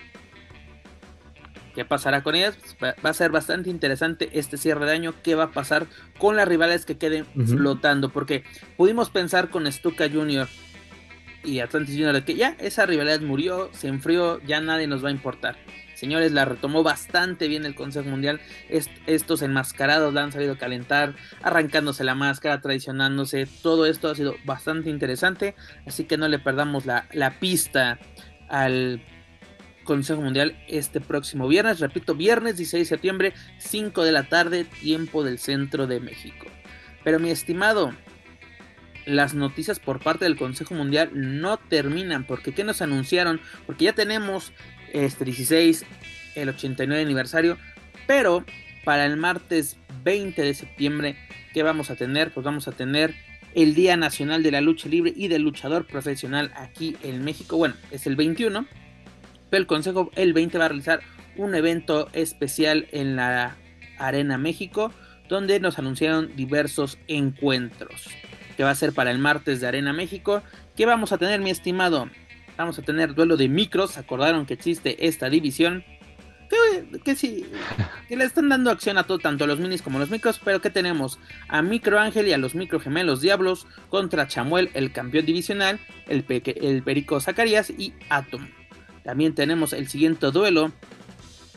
¿Qué 1.74 1.84
pasará 1.84 2.22
con 2.22 2.34
ellas? 2.34 2.56
Pues, 2.78 2.94
va 3.04 3.10
a 3.10 3.14
ser 3.14 3.30
bastante 3.30 3.70
interesante 3.70 4.30
este 4.32 4.56
cierre 4.56 4.86
de 4.86 4.92
año. 4.92 5.14
¿Qué 5.22 5.34
va 5.34 5.44
a 5.44 5.50
pasar 5.52 5.86
con 6.18 6.36
las 6.36 6.46
rivales 6.46 6.84
que 6.84 6.98
queden 6.98 7.26
flotando? 7.46 8.10
Porque 8.10 8.44
pudimos 8.76 9.10
pensar 9.10 9.50
con 9.50 9.70
Stuka 9.70 10.08
Jr. 10.10 10.48
y 11.44 11.60
Atlantis 11.60 11.96
de 11.96 12.24
que 12.24 12.34
ya 12.34 12.56
esa 12.58 12.86
rivalidad 12.86 13.20
murió, 13.20 13.70
se 13.72 13.88
enfrió, 13.88 14.40
ya 14.42 14.60
nadie 14.60 14.86
nos 14.86 15.04
va 15.04 15.08
a 15.08 15.12
importar. 15.12 15.56
Señores, 15.94 16.32
la 16.32 16.44
retomó 16.44 16.82
bastante 16.82 17.46
bien 17.46 17.64
el 17.64 17.76
Consejo 17.76 18.08
Mundial. 18.08 18.40
estos 19.06 19.40
enmascarados 19.40 20.12
la 20.12 20.24
han 20.24 20.32
sabido 20.32 20.58
calentar, 20.58 21.14
arrancándose 21.42 22.02
la 22.02 22.16
máscara, 22.16 22.60
traicionándose. 22.60 23.46
Todo 23.62 23.86
esto 23.86 24.10
ha 24.10 24.16
sido 24.16 24.34
bastante 24.44 24.90
interesante. 24.90 25.54
Así 25.86 26.02
que 26.02 26.16
no 26.16 26.26
le 26.26 26.40
perdamos 26.40 26.86
la, 26.86 27.06
la 27.12 27.38
pista 27.38 28.00
al 28.48 29.00
Consejo 29.84 30.20
Mundial 30.20 30.56
este 30.68 31.00
próximo 31.00 31.48
viernes. 31.48 31.80
Repito, 31.80 32.14
viernes 32.14 32.56
16 32.56 32.82
de 32.82 32.96
septiembre, 32.96 33.32
5 33.58 34.04
de 34.04 34.12
la 34.12 34.24
tarde, 34.24 34.64
tiempo 34.64 35.24
del 35.24 35.38
centro 35.38 35.86
de 35.86 36.00
México. 36.00 36.46
Pero 37.04 37.18
mi 37.18 37.30
estimado, 37.30 37.92
las 39.06 39.34
noticias 39.34 39.80
por 39.80 40.00
parte 40.00 40.24
del 40.24 40.36
Consejo 40.36 40.74
Mundial 40.74 41.10
no 41.14 41.56
terminan. 41.56 42.24
Porque 42.26 42.52
¿qué 42.52 42.64
nos 42.64 42.82
anunciaron? 42.82 43.40
Porque 43.66 43.86
ya 43.86 43.92
tenemos 43.92 44.52
este 44.92 45.24
16, 45.24 45.84
el 46.34 46.48
89 46.48 47.02
aniversario. 47.02 47.58
Pero 48.06 48.44
para 48.84 49.06
el 49.06 49.16
martes 49.16 49.76
20 50.04 50.42
de 50.42 50.54
septiembre, 50.54 51.16
¿qué 51.52 51.62
vamos 51.62 51.90
a 51.90 51.96
tener? 51.96 52.32
Pues 52.32 52.44
vamos 52.44 52.68
a 52.68 52.72
tener 52.72 53.14
el 53.54 53.74
Día 53.74 53.96
Nacional 53.96 54.42
de 54.42 54.50
la 54.50 54.60
Lucha 54.60 54.88
Libre 54.88 55.12
y 55.14 55.28
del 55.28 55.42
Luchador 55.42 55.86
Profesional 55.86 56.52
aquí 56.56 56.96
en 57.02 57.22
México. 57.24 57.56
Bueno, 57.56 57.74
es 57.90 58.06
el 58.06 58.16
21 58.16 58.66
el 59.56 59.66
Consejo 59.66 60.10
el 60.14 60.32
20 60.32 60.58
va 60.58 60.66
a 60.66 60.68
realizar 60.68 61.00
un 61.36 61.54
evento 61.54 62.08
especial 62.12 62.86
en 62.92 63.16
la 63.16 63.56
Arena 63.98 64.38
México, 64.38 64.92
donde 65.28 65.60
nos 65.60 65.78
anunciaron 65.78 66.34
diversos 66.36 66.98
encuentros, 67.08 68.08
que 68.56 68.64
va 68.64 68.70
a 68.70 68.74
ser 68.74 68.92
para 68.92 69.10
el 69.10 69.18
martes 69.18 69.60
de 69.60 69.66
Arena 69.66 69.92
México. 69.92 70.42
¿Qué 70.76 70.86
vamos 70.86 71.12
a 71.12 71.18
tener, 71.18 71.40
mi 71.40 71.50
estimado? 71.50 72.08
Vamos 72.56 72.78
a 72.78 72.82
tener 72.82 73.14
duelo 73.14 73.36
de 73.36 73.48
micros, 73.48 73.96
acordaron 73.96 74.46
que 74.46 74.54
existe 74.54 75.06
esta 75.06 75.30
división. 75.30 75.84
Que, 77.02 77.16
sí, 77.16 77.46
que 78.08 78.16
le 78.16 78.24
están 78.24 78.50
dando 78.50 78.70
acción 78.70 78.98
a 78.98 79.04
todo, 79.04 79.18
tanto 79.18 79.44
a 79.44 79.46
los 79.46 79.58
minis 79.58 79.80
como 79.80 79.96
a 79.96 80.00
los 80.00 80.10
micros, 80.10 80.38
pero 80.44 80.60
que 80.60 80.68
tenemos 80.68 81.18
a 81.48 81.62
Micro 81.62 81.98
Ángel 81.98 82.28
y 82.28 82.34
a 82.34 82.38
los 82.38 82.54
micro 82.54 82.78
gemelos 82.78 83.22
Diablos 83.22 83.66
contra 83.88 84.28
Chamuel, 84.28 84.68
el 84.74 84.92
campeón 84.92 85.24
divisional, 85.24 85.80
el, 86.08 86.26
el 86.28 86.82
Perico 86.82 87.20
Zacarías 87.20 87.70
y 87.70 87.94
Atom. 88.10 88.46
También 89.04 89.34
tenemos 89.34 89.72
el 89.72 89.88
siguiente 89.88 90.30
duelo, 90.30 90.72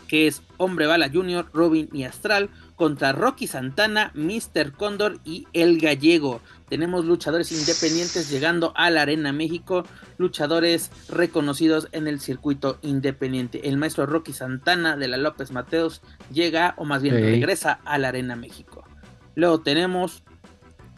que 0.08 0.28
es 0.28 0.42
Hombre 0.58 0.88
Bala 0.88 1.10
Jr., 1.12 1.50
Robin 1.54 1.90
y 1.92 2.04
Astral 2.04 2.50
contra 2.76 3.12
Rocky 3.12 3.48
Santana, 3.48 4.12
Mr. 4.14 4.74
Cóndor 4.74 5.20
y 5.24 5.48
El 5.54 5.80
Gallego. 5.80 6.42
Tenemos 6.70 7.06
luchadores 7.06 7.52
independientes 7.52 8.30
llegando 8.30 8.74
a 8.76 8.90
la 8.90 9.04
Arena 9.04 9.32
México, 9.32 9.84
luchadores 10.18 10.92
reconocidos 11.10 11.88
en 11.92 12.08
el 12.08 12.20
circuito 12.20 12.80
independiente. 12.82 13.68
El 13.68 13.78
maestro 13.78 14.06
Rocky 14.06 14.34
Santana 14.34 14.98
de 14.98 15.08
la 15.08 15.18
López 15.18 15.52
Mateos 15.52 16.02
llega, 16.32 16.74
o 16.78 16.86
más 16.86 17.02
bien 17.02 17.16
regresa 17.16 17.80
a 17.86 17.98
la 17.98 18.10
Arena 18.10 18.36
México. 18.36 18.84
Luego 19.36 19.62
tenemos 19.62 20.24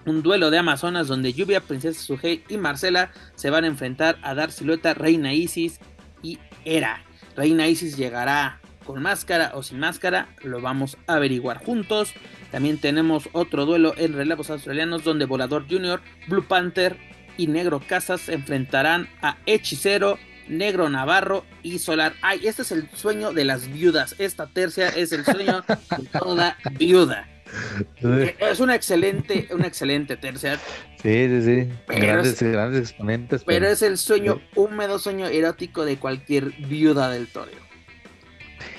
un 0.06 0.24
duelo 0.24 0.50
de 0.50 0.58
Amazonas 0.58 1.08
donde 1.08 1.34
Lluvia, 1.34 1.62
Princesa 1.62 2.02
Sugei 2.02 2.44
y 2.48 2.58
Marcela 2.58 3.12
se 3.36 3.50
van 3.50 3.66
a 3.66 3.68
enfrentar 3.68 4.18
a 4.22 4.34
Dar 4.34 4.52
Silueta, 4.52 4.94
Reina 4.94 5.34
Isis 5.34 5.80
y 6.22 6.40
Era. 6.66 7.04
Reina 7.36 7.68
Isis 7.68 7.98
llegará 7.98 8.60
con 8.86 9.02
máscara 9.02 9.52
o 9.54 9.64
sin 9.64 9.80
máscara, 9.80 10.30
lo 10.44 10.62
vamos 10.62 10.98
a 11.08 11.16
averiguar 11.16 11.58
juntos. 11.58 12.14
También 12.52 12.80
tenemos 12.80 13.30
otro 13.34 13.66
duelo 13.66 13.94
en 13.98 14.14
relevos 14.14 14.50
australianos 14.50 15.04
donde 15.04 15.26
Volador 15.26 15.66
Jr., 15.70 16.02
Blue 16.28 16.48
Panther 16.48 16.98
y 17.38 17.48
Negro 17.48 17.82
Casas 17.86 18.22
se 18.22 18.34
enfrentarán 18.34 19.10
a 19.22 19.38
Hechicero, 19.46 20.18
Negro 20.48 20.90
Navarro 20.90 21.46
y 21.64 21.80
Solar. 21.80 22.14
Ay, 22.22 22.48
este 22.48 22.62
es 22.62 22.72
el 22.72 22.90
sueño 22.96 23.34
de 23.34 23.46
las 23.46 23.68
viudas. 23.68 24.16
Esta 24.18 24.48
tercia 24.48 24.88
es 24.88 25.12
el 25.12 25.26
sueño 25.26 25.64
de 25.68 26.06
toda 26.20 26.58
viuda. 26.72 27.28
Es 28.40 28.60
una 28.60 28.76
excelente, 28.76 29.48
una 29.52 29.68
excelente 29.68 30.18
tercia. 30.18 30.58
Sí, 31.02 31.28
sí, 31.28 31.42
sí. 31.42 31.70
grandes, 31.88 32.42
grandes 32.42 32.90
exponentes. 32.90 33.44
Pero, 33.44 33.68
es 33.68 33.82
el 33.82 33.98
sueño, 33.98 34.42
húmedo 34.56 35.00
sueño 35.00 35.28
erótico 35.28 35.86
de 35.86 35.98
cualquier 35.98 36.52
viuda 36.68 37.10
del 37.10 37.28
toro. 37.28 37.52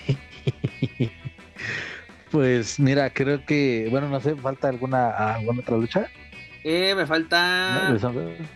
pues 2.31 2.78
mira, 2.81 3.11
creo 3.11 3.44
que, 3.44 3.88
bueno, 3.90 4.09
no 4.09 4.20
sé, 4.20 4.37
¿falta 4.37 4.68
alguna, 4.68 5.11
alguna 5.35 5.61
otra 5.61 5.76
lucha? 5.76 6.09
Eh, 6.64 6.94
me 6.94 7.07
falta 7.07 7.96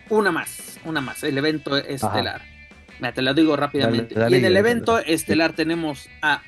una 0.09 0.31
más, 0.31 0.79
una 0.83 1.01
más, 1.01 1.23
el 1.23 1.37
evento 1.37 1.77
estelar. 1.77 2.41
Mira, 2.99 3.13
te 3.13 3.21
lo 3.21 3.33
digo 3.33 3.55
rápidamente. 3.55 4.13
y 4.29 4.35
en 4.35 4.45
el 4.45 4.57
evento 4.57 4.99
estelar 4.99 5.53
tenemos 5.53 6.09
a 6.21 6.43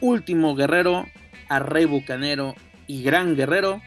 Último 0.00 0.54
Guerrero, 0.54 1.06
a 1.48 1.60
Rey 1.60 1.84
Bucanero 1.84 2.56
y 2.86 3.02
Gran 3.02 3.36
Guerrero 3.36 3.80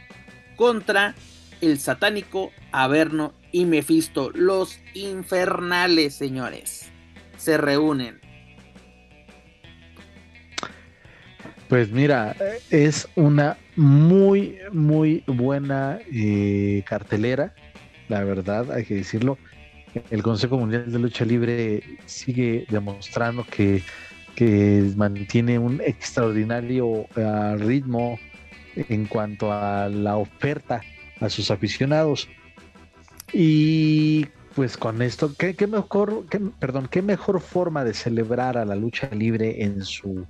contra 0.56 1.16
el 1.62 1.80
satánico 1.80 2.52
Averno 2.72 3.34
y 3.52 3.66
Mefisto, 3.66 4.32
los 4.32 4.80
infernales, 4.94 6.16
señores. 6.16 6.90
Se 7.38 7.58
reúnen. 7.58 8.20
Pues 11.70 11.92
mira, 11.92 12.36
es 12.70 13.08
una 13.16 13.58
muy, 13.76 14.58
muy 14.72 15.24
buena 15.26 16.00
eh, 16.12 16.84
cartelera, 16.88 17.56
la 18.08 18.24
verdad, 18.24 18.72
hay 18.72 18.86
que 18.86 18.96
decirlo. 18.96 19.38
El 20.12 20.22
Consejo 20.22 20.58
Mundial 20.58 20.92
de 20.92 21.00
Lucha 21.00 21.26
Libre 21.26 21.82
sigue 22.06 22.66
demostrando 22.70 23.46
que, 23.50 23.82
que 24.36 24.92
mantiene 24.96 25.58
un 25.58 25.82
extraordinario 25.82 27.08
eh, 27.16 27.56
ritmo 27.58 28.20
en 28.76 29.06
cuanto 29.06 29.52
a 29.52 29.90
la 29.90 30.18
oferta 30.18 30.82
a 31.20 31.30
sus 31.30 31.52
aficionados. 31.52 32.28
Y 33.34 34.28
pues 34.56 34.78
con 34.78 35.02
esto, 35.02 35.32
¿qué, 35.38 35.56
mejor, 35.68 36.26
perdón, 36.60 36.88
qué 36.90 37.02
mejor 37.02 37.42
forma 37.42 37.84
de 37.84 37.94
celebrar 37.94 38.58
a 38.58 38.66
la 38.66 38.76
lucha 38.76 39.10
libre 39.12 39.64
en 39.64 39.84
su 39.84 40.26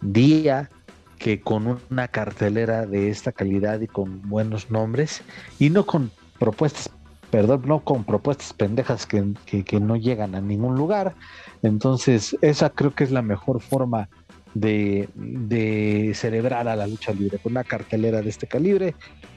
día 0.00 0.70
que 1.18 1.40
con 1.40 1.80
una 1.90 2.08
cartelera 2.08 2.86
de 2.86 3.10
esta 3.10 3.32
calidad 3.32 3.80
y 3.80 3.88
con 3.88 4.22
buenos 4.28 4.70
nombres 4.70 5.22
y 5.58 5.68
no 5.70 5.84
con 5.84 6.10
propuestas, 6.38 6.90
perdón, 7.30 7.62
no 7.66 7.80
con 7.80 8.04
propuestas 8.04 8.52
pendejas 8.52 9.04
que, 9.04 9.34
que 9.64 9.80
no 9.80 9.96
llegan 9.96 10.34
a 10.34 10.40
ningún 10.40 10.76
lugar. 10.76 11.14
Entonces, 11.62 12.36
esa 12.40 12.70
creo 12.70 12.94
que 12.94 13.04
es 13.04 13.10
la 13.10 13.22
mejor 13.22 13.60
forma 13.60 14.08
de, 14.60 16.12
celebrar 16.14 16.68
a 16.68 16.76
la 16.76 16.86
lucha 16.86 17.12
libre 17.12 17.38
con 17.38 17.52
una 17.52 17.64
cartelera 17.64 18.22
de 18.22 18.28
este 18.28 18.46
calibre 18.46 18.94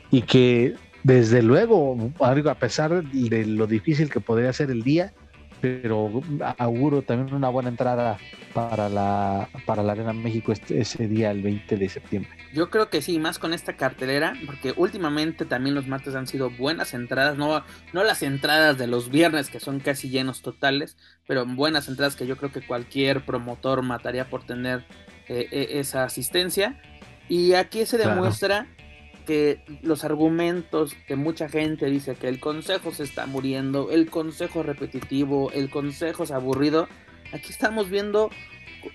y 0.10 0.24
que 0.24 0.76
desde 1.04 1.42
luego, 1.42 2.12
a 2.20 2.56
pesar 2.56 3.04
de 3.04 3.46
lo 3.46 3.68
difícil 3.68 4.10
que 4.10 4.20
podría 4.20 4.54
ser 4.54 4.70
el 4.70 4.84
día, 4.84 5.14
pero 5.62 6.24
auguro 6.58 7.04
también 7.04 7.34
una 7.34 7.50
buena 7.50 7.70
entrada 7.70 8.18
para 8.54 8.90
la 8.90 9.48
para 9.66 9.84
la 9.84 9.92
Arena 9.94 10.12
México 10.12 10.52
este, 10.52 10.82
ese 10.82 11.08
día 11.08 11.32
el 11.32 11.44
20 11.44 11.78
de 11.78 11.88
septiembre. 11.88 12.32
Yo 12.54 12.70
creo 12.70 12.90
que 12.90 13.02
sí, 13.02 13.20
más 13.20 13.40
con 13.40 13.54
esta 13.54 13.78
cartelera, 13.78 14.34
porque 14.46 14.74
últimamente 14.76 15.46
también 15.46 15.76
los 15.76 15.88
martes 15.88 16.16
han 16.16 16.28
sido 16.28 16.50
buenas 16.50 16.94
entradas, 16.94 17.38
no 17.38 17.64
no 17.94 18.04
las 18.04 18.24
entradas 18.24 18.78
de 18.78 18.88
los 18.88 19.10
viernes 19.10 19.50
que 19.50 19.60
son 19.60 19.80
casi 19.80 20.10
llenos 20.10 20.42
totales, 20.42 20.98
pero 21.28 21.46
buenas 21.46 21.88
entradas 21.88 22.16
que 22.16 22.28
yo 22.28 22.38
creo 22.38 22.52
que 22.52 22.66
cualquier 22.66 23.24
promotor 23.24 23.84
mataría 23.84 24.30
por 24.30 24.44
tener 24.44 24.84
eh, 25.32 25.48
eh, 25.50 25.80
esa 25.80 26.04
asistencia. 26.04 26.76
Y 27.30 27.54
aquí 27.54 27.86
se 27.86 27.98
demuestra 27.98 28.68
que 29.26 29.62
los 29.82 30.04
argumentos 30.04 30.94
que 31.08 31.16
mucha 31.16 31.48
gente 31.48 31.86
dice 31.86 32.16
que 32.16 32.28
el 32.28 32.42
consejo 32.42 32.92
se 32.92 33.04
está 33.04 33.28
muriendo, 33.28 33.92
el 33.92 34.10
consejo 34.10 34.62
repetitivo, 34.62 35.50
el 35.54 35.70
consejo 35.70 36.24
es 36.24 36.32
aburrido, 36.32 36.90
aquí 37.32 37.50
estamos 37.50 37.90
viendo, 37.90 38.30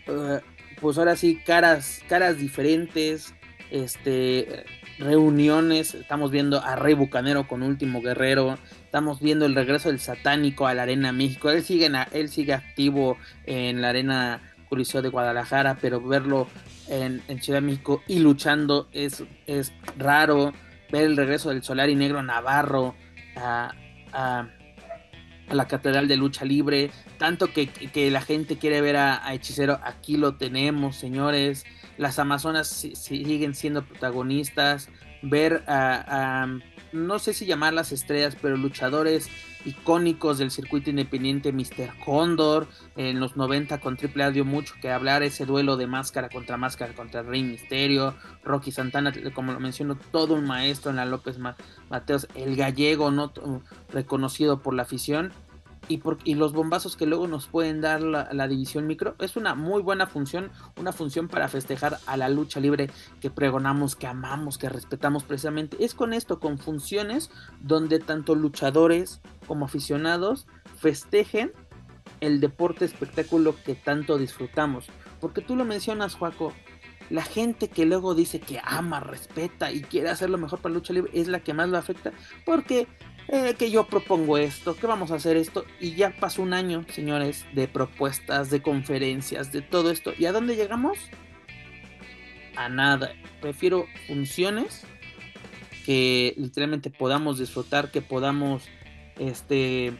eh, 0.09 0.40
pues 0.79 0.99
ahora 0.99 1.16
sí, 1.16 1.37
caras, 1.37 2.03
caras 2.07 2.37
diferentes, 2.37 3.35
este, 3.70 4.66
reuniones, 4.99 5.94
estamos 5.94 6.31
viendo 6.31 6.62
a 6.62 6.77
Rey 6.77 6.92
Bucanero 6.92 7.49
con 7.49 7.62
Último 7.62 8.03
Guerrero, 8.03 8.59
estamos 8.85 9.20
viendo 9.20 9.46
el 9.46 9.55
regreso 9.55 9.88
del 9.88 10.01
satánico 10.01 10.66
a 10.66 10.75
la 10.75 10.83
Arena 10.83 11.12
México, 11.12 11.49
él 11.49 11.62
sigue, 11.62 11.90
él 12.12 12.29
sigue 12.29 12.53
activo 12.53 13.16
en 13.46 13.81
la 13.81 13.88
Arena 13.88 14.42
Coliseo 14.69 15.03
de 15.03 15.09
Guadalajara, 15.09 15.79
pero 15.81 16.01
verlo 16.01 16.49
en, 16.89 17.23
Ciudad 17.41 17.59
de 17.61 17.67
México 17.67 18.03
y 18.07 18.19
luchando 18.19 18.89
es, 18.93 19.25
es 19.47 19.73
raro. 19.97 20.53
Ver 20.91 21.05
el 21.05 21.17
regreso 21.17 21.51
del 21.51 21.63
Solar 21.65 21.91
y 21.91 21.97
Negro 21.97 22.23
Navarro 22.23 22.95
a, 23.37 23.73
a 25.49 25.55
la 25.55 25.69
Catedral 25.69 26.09
de 26.09 26.17
Lucha 26.17 26.45
Libre, 26.45 26.91
tanto 27.19 27.53
que, 27.53 27.71
la 28.11 28.21
gente 28.21 28.57
quiere 28.57 28.81
ver 28.81 28.97
a, 28.97 29.33
Hechicero, 29.33 29.81
aquí 29.85 30.17
lo 30.17 30.35
tenemos, 30.37 30.97
señores. 30.97 31.65
Las 31.99 32.19
Amazonas 32.19 32.69
siguen 32.69 33.55
siendo 33.55 33.85
protagonistas, 33.85 34.89
ver 35.23 35.65
a, 35.67 36.47
no 36.93 37.19
sé 37.19 37.33
si 37.33 37.47
llamar 37.47 37.73
las 37.73 37.93
estrellas, 37.93 38.37
pero 38.41 38.57
luchadores 38.57 39.29
icónicos 39.67 40.39
del 40.39 40.51
circuito 40.51 40.89
independiente, 40.91 41.53
Mr. 41.53 41.99
Condor, 42.05 42.69
en 42.97 43.21
los 43.21 43.37
90 43.37 43.81
con 43.81 43.97
Triple 43.97 44.25
A 44.25 44.31
dio 44.31 44.45
mucho 44.45 44.75
que 44.81 44.91
hablar, 44.91 45.23
ese 45.23 45.45
duelo 45.45 45.77
de 45.77 45.87
máscara 45.87 46.29
contra 46.29 46.57
máscara 46.57 46.95
contra 46.95 47.23
Rey 47.23 47.43
Misterio, 47.43 48.15
Rocky 48.45 48.73
Santana, 48.73 49.13
como 49.35 49.53
lo 49.53 49.61
menciono, 49.61 49.99
todo 50.13 50.35
un 50.35 50.47
maestro 50.47 50.91
en 50.91 50.97
la 50.97 51.05
López 51.05 51.39
Mateos, 51.91 52.29
el 52.35 52.57
gallego, 52.57 53.11
no 53.11 53.33
reconocido 53.93 54.63
por 54.63 54.75
la 54.75 54.83
afición, 54.83 55.33
y, 55.88 56.35
los 56.35 56.53
bombazos 56.53 56.96
que 56.96 57.07
luego 57.07 57.27
nos 57.27 57.46
pueden 57.46 57.81
dar 57.81 58.03
la, 58.03 58.49
división 58.49 58.87
micro 58.87 59.14
es 59.18 59.37
una 59.37 59.55
muy 59.55 59.83
buena 59.83 60.07
función, 60.07 60.51
una 60.79 60.92
función 60.92 61.29
para 61.29 61.49
festejar 61.49 61.99
a 62.07 62.16
la 62.16 62.29
lucha 62.29 62.61
libre 62.61 62.90
que 63.20 63.31
pregonamos, 63.31 63.96
que 63.96 64.07
amamos, 64.07 64.59
que 64.59 64.68
respetamos 64.68 65.25
precisamente. 65.25 65.77
Es 65.85 65.94
con 65.94 66.12
esto, 66.12 66.40
con 66.40 66.59
funciones 66.59 67.31
donde 67.61 67.99
tanto 67.99 68.35
luchadores 68.35 69.20
como 69.46 69.66
aficionados 69.66 70.46
festejen 70.79 71.53
el 72.20 72.40
deporte 72.40 72.85
espectáculo 72.85 73.55
que 73.64 73.75
tanto 73.75 74.18
disfrutamos. 74.18 74.87
Porque 75.20 75.40
tú 75.40 75.57
lo 75.57 75.64
mencionas, 75.64 76.14
Juaco, 76.14 76.53
la 77.11 77.22
gente 77.22 77.68
que 77.68 77.87
luego 77.87 78.14
dice 78.14 78.40
que 78.40 78.61
ama, 78.64 79.01
respeta 79.01 79.70
y 79.70 79.83
quiere 79.83 80.11
hacer 80.11 80.31
lo 80.31 80.38
mejor 80.38 80.61
para 80.61 80.72
la 80.72 80.79
lucha 80.79 80.92
libre 80.92 81.11
es 81.14 81.29
la 81.29 81.40
que 81.40 81.55
más 81.55 81.68
lo 81.68 81.79
afecta 81.79 82.12
porque 82.44 82.88
eh, 83.29 83.55
que 83.59 83.71
yo 83.71 83.87
propongo 83.87 84.39
esto, 84.39 84.77
que 84.77 84.87
vamos 84.87 85.11
a 85.11 85.17
hacer 85.17 85.37
esto, 85.37 85.65
y 85.81 85.95
ya 85.95 86.15
pasó 86.19 86.43
un 86.43 86.53
año, 86.53 86.85
señores, 86.89 87.45
de 87.55 87.69
propuestas, 87.69 88.51
de 88.51 88.62
conferencias, 88.62 89.53
de 89.53 89.62
todo 89.62 89.91
esto. 89.91 90.12
¿Y 90.17 90.27
a 90.27 90.33
dónde 90.33 90.57
llegamos? 90.57 90.99
A 92.57 92.69
nada. 92.69 93.12
Prefiero 93.41 93.87
funciones 94.07 94.85
que 95.85 96.35
literalmente 96.37 96.91
podamos 96.91 97.39
disfrutar, 97.39 97.91
que 97.91 98.03
podamos 98.03 98.65
este 99.19 99.93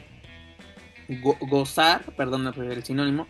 gozar, 1.49 2.03
perdón 2.17 2.45
el 2.47 2.83
sinónimo, 2.83 3.27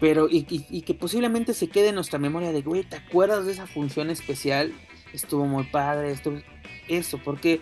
pero 0.00 0.28
y, 0.28 0.46
y, 0.48 0.82
que 0.82 0.94
posiblemente 0.94 1.54
se 1.54 1.68
quede 1.68 1.88
en 1.88 1.96
nuestra 1.96 2.18
memoria 2.18 2.52
de, 2.52 2.62
güey, 2.62 2.84
¿te 2.84 2.96
acuerdas 2.96 3.46
de 3.46 3.52
esa 3.52 3.66
función 3.66 4.10
especial? 4.10 4.72
Estuvo 5.12 5.46
muy 5.46 5.64
padre, 5.64 6.10
estuvo... 6.10 6.40
Eso, 6.88 7.18
porque 7.18 7.60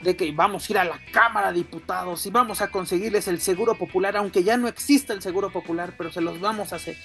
de 0.00 0.16
que 0.16 0.30
vamos 0.32 0.68
a 0.68 0.72
ir 0.72 0.78
a 0.78 0.84
la 0.84 1.00
Cámara 1.12 1.52
de 1.52 1.58
Diputados 1.58 2.24
y 2.26 2.30
vamos 2.30 2.60
a 2.60 2.68
conseguirles 2.68 3.28
el 3.28 3.40
seguro 3.40 3.76
popular, 3.76 4.16
aunque 4.16 4.44
ya 4.44 4.56
no 4.56 4.68
exista 4.68 5.12
el 5.12 5.22
seguro 5.22 5.50
popular, 5.50 5.94
pero 5.96 6.12
se 6.12 6.20
los 6.20 6.40
vamos 6.40 6.72
a 6.72 6.76
hacer, 6.76 6.96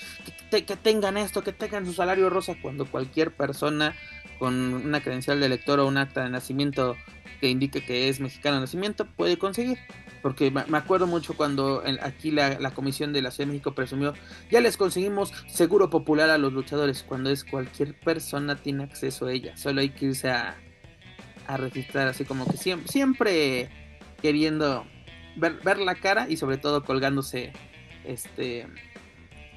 que, 0.51 0.61
tengan 0.61 1.17
esto, 1.17 1.43
que 1.43 1.53
tengan 1.53 1.85
su 1.85 1.93
salario 1.93 2.29
rosa, 2.29 2.55
cuando 2.61 2.85
cualquier 2.85 3.31
persona 3.31 3.95
con 4.39 4.55
una 4.73 5.01
credencial 5.01 5.39
de 5.39 5.45
elector 5.45 5.79
o 5.79 5.87
un 5.87 5.97
acta 5.97 6.23
de 6.23 6.29
nacimiento 6.29 6.95
que 7.39 7.49
indique 7.49 7.83
que 7.83 8.09
es 8.09 8.19
mexicano 8.19 8.55
de 8.55 8.61
nacimiento 8.61 9.05
puede 9.05 9.37
conseguir. 9.37 9.79
Porque 10.21 10.51
me 10.51 10.77
acuerdo 10.77 11.05
mucho 11.05 11.35
cuando 11.35 11.83
aquí 12.01 12.31
la, 12.31 12.57
la 12.57 12.71
Comisión 12.71 13.11
de 13.11 13.21
la 13.21 13.29
Ciudad 13.29 13.47
de 13.47 13.51
México 13.51 13.75
presumió, 13.75 14.13
ya 14.49 14.61
les 14.61 14.77
conseguimos 14.77 15.33
seguro 15.47 15.89
popular 15.89 16.29
a 16.29 16.37
los 16.37 16.53
luchadores, 16.53 17.03
cuando 17.03 17.29
es 17.29 17.43
cualquier 17.43 17.93
persona 17.99 18.55
tiene 18.55 18.85
acceso 18.85 19.25
a 19.25 19.33
ella, 19.33 19.57
solo 19.57 19.81
hay 19.81 19.89
que 19.89 20.05
irse 20.05 20.29
a 20.29 20.55
a 21.47 21.57
registrar 21.57 22.07
así 22.07 22.25
como 22.25 22.45
que 22.45 22.57
siempre, 22.57 23.69
queriendo 24.21 24.85
ver, 25.35 25.59
ver 25.63 25.79
la 25.79 25.95
cara 25.95 26.27
y 26.29 26.37
sobre 26.37 26.57
todo 26.57 26.83
colgándose 26.83 27.53
este 28.05 28.67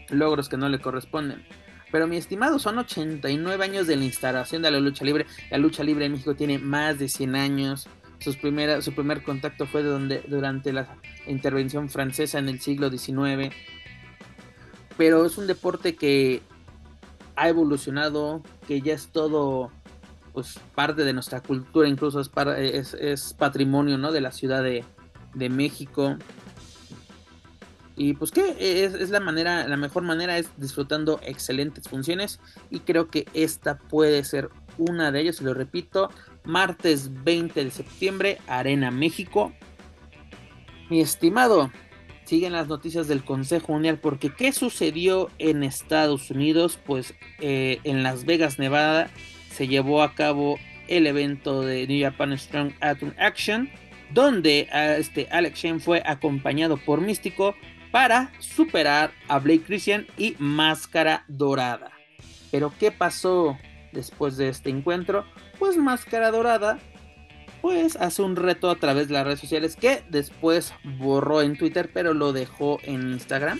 logros 0.08 0.48
que 0.48 0.56
no 0.56 0.68
le 0.68 0.80
corresponden. 0.80 1.44
Pero 1.92 2.06
mi 2.06 2.16
estimado, 2.16 2.58
son 2.58 2.78
89 2.78 3.64
años 3.64 3.86
de 3.86 3.96
la 3.96 4.04
instalación 4.04 4.62
de 4.62 4.70
la 4.70 4.80
lucha 4.80 5.04
libre. 5.04 5.26
La 5.50 5.58
lucha 5.58 5.84
libre 5.84 6.06
en 6.06 6.12
México 6.12 6.34
tiene 6.34 6.58
más 6.58 6.98
de 6.98 7.08
100 7.08 7.36
años. 7.36 7.88
Sus 8.18 8.36
primera, 8.36 8.82
su 8.82 8.92
primer 8.92 9.22
contacto 9.22 9.66
fue 9.66 9.82
de 9.82 9.90
donde, 9.90 10.24
durante 10.26 10.72
la 10.72 10.96
intervención 11.26 11.88
francesa 11.88 12.38
en 12.38 12.48
el 12.48 12.60
siglo 12.60 12.90
XIX. 12.90 13.54
Pero 14.96 15.24
es 15.24 15.38
un 15.38 15.46
deporte 15.46 15.94
que 15.94 16.42
ha 17.36 17.48
evolucionado, 17.48 18.42
que 18.66 18.80
ya 18.80 18.94
es 18.94 19.08
todo 19.08 19.70
pues 20.36 20.60
parte 20.74 21.02
de 21.02 21.14
nuestra 21.14 21.40
cultura, 21.40 21.88
incluso 21.88 22.20
es, 22.20 23.34
patrimonio 23.38 23.96
¿no? 23.96 24.12
de 24.12 24.20
la 24.20 24.32
Ciudad 24.32 24.62
de, 24.62 24.84
México. 25.48 26.18
Y 27.96 28.12
pues 28.12 28.32
que 28.32 28.84
es, 28.84 29.08
la 29.08 29.20
manera, 29.20 29.66
la 29.66 29.78
mejor 29.78 30.02
manera 30.02 30.36
es 30.36 30.50
disfrutando 30.58 31.18
excelentes 31.22 31.88
funciones. 31.88 32.38
Y 32.68 32.80
creo 32.80 33.08
que 33.08 33.26
esta 33.32 33.78
puede 33.78 34.22
ser 34.24 34.50
una 34.76 35.10
de 35.10 35.22
ellas, 35.22 35.40
lo 35.40 35.54
repito, 35.54 36.10
martes 36.44 37.24
20 37.24 37.64
de 37.64 37.70
septiembre, 37.70 38.38
Arena 38.46 38.90
México. 38.90 39.54
Mi 40.90 41.00
estimado, 41.00 41.70
siguen 42.26 42.52
las 42.52 42.68
noticias 42.68 43.08
del 43.08 43.24
Consejo 43.24 43.72
Mundial, 43.72 44.00
porque 44.00 44.28
¿qué 44.28 44.52
sucedió 44.52 45.30
en 45.38 45.62
Estados 45.62 46.30
Unidos? 46.30 46.78
Pues 46.84 47.14
eh, 47.40 47.78
en 47.84 48.02
Las 48.02 48.26
Vegas, 48.26 48.58
Nevada, 48.58 49.08
se 49.56 49.68
llevó 49.68 50.02
a 50.02 50.14
cabo 50.14 50.58
el 50.86 51.06
evento 51.06 51.62
de 51.62 51.86
New 51.86 52.02
Japan 52.02 52.36
Strong 52.36 52.74
Atom 52.80 53.12
Action, 53.18 53.70
donde 54.12 54.68
este 54.98 55.28
Alex 55.30 55.58
Shane 55.58 55.80
fue 55.80 56.02
acompañado 56.04 56.76
por 56.76 57.00
Místico 57.00 57.54
para 57.90 58.30
superar 58.38 59.12
a 59.28 59.38
Blake 59.38 59.62
Christian 59.62 60.06
y 60.18 60.36
Máscara 60.38 61.24
Dorada. 61.26 61.90
Pero 62.50 62.70
¿qué 62.78 62.92
pasó 62.92 63.56
después 63.92 64.36
de 64.36 64.50
este 64.50 64.68
encuentro? 64.68 65.24
Pues 65.58 65.78
Máscara 65.78 66.30
Dorada 66.30 66.78
pues 67.62 67.96
hace 67.96 68.20
un 68.20 68.36
reto 68.36 68.70
a 68.70 68.76
través 68.76 69.08
de 69.08 69.14
las 69.14 69.24
redes 69.24 69.40
sociales 69.40 69.74
que 69.74 70.04
después 70.10 70.74
borró 70.98 71.40
en 71.40 71.56
Twitter 71.56 71.90
pero 71.92 72.12
lo 72.12 72.34
dejó 72.34 72.78
en 72.82 73.12
Instagram 73.12 73.58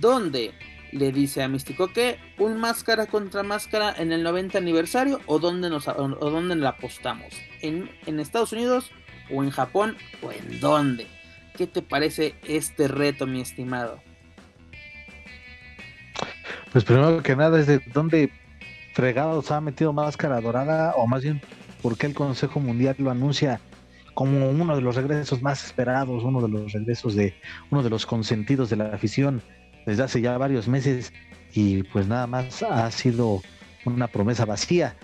donde 0.00 0.52
le 0.92 1.12
dice 1.12 1.42
a 1.42 1.48
Místico 1.48 1.88
que 1.88 2.18
un 2.38 2.58
máscara 2.58 3.06
contra 3.06 3.42
máscara 3.42 3.94
en 3.96 4.12
el 4.12 4.22
90 4.22 4.58
aniversario 4.58 5.20
o 5.26 5.38
dónde 5.38 5.70
nos 5.70 5.88
o 5.88 6.30
dónde 6.30 6.56
la 6.56 6.70
apostamos 6.70 7.32
en, 7.60 7.90
en 8.06 8.20
Estados 8.20 8.52
Unidos 8.52 8.90
o 9.30 9.42
en 9.42 9.50
Japón 9.50 9.96
o 10.22 10.32
en 10.32 10.60
dónde 10.60 11.06
qué 11.56 11.66
te 11.66 11.82
parece 11.82 12.34
este 12.46 12.88
reto 12.88 13.26
mi 13.26 13.40
estimado 13.40 14.00
pues 16.72 16.84
primero 16.84 17.22
que 17.22 17.36
nada 17.36 17.58
es 17.58 17.66
de 17.66 17.80
dónde 17.92 18.30
fregados 18.94 19.50
ha 19.50 19.60
metido 19.60 19.92
máscara 19.92 20.40
dorada 20.40 20.94
o 20.96 21.06
más 21.06 21.22
bien 21.22 21.40
por 21.82 21.96
qué 21.96 22.06
el 22.06 22.14
Consejo 22.14 22.60
Mundial 22.60 22.96
lo 22.98 23.10
anuncia 23.10 23.60
como 24.14 24.50
uno 24.50 24.74
de 24.74 24.82
los 24.82 24.96
regresos 24.96 25.42
más 25.42 25.64
esperados, 25.64 26.24
uno 26.24 26.42
de 26.42 26.48
los 26.48 26.72
regresos 26.72 27.14
de 27.14 27.34
uno 27.70 27.84
de 27.84 27.90
los 27.90 28.04
consentidos 28.04 28.68
de 28.68 28.74
la 28.74 28.92
afición 28.92 29.40
desde 29.88 30.02
hace 30.02 30.20
ya 30.20 30.36
varios 30.36 30.68
meses 30.68 31.14
y 31.54 31.82
pues 31.84 32.06
nada 32.06 32.26
más 32.26 32.62
ha 32.62 32.90
sido 32.90 33.40
una 33.86 34.06
promesa 34.06 34.44
vacía. 34.44 34.94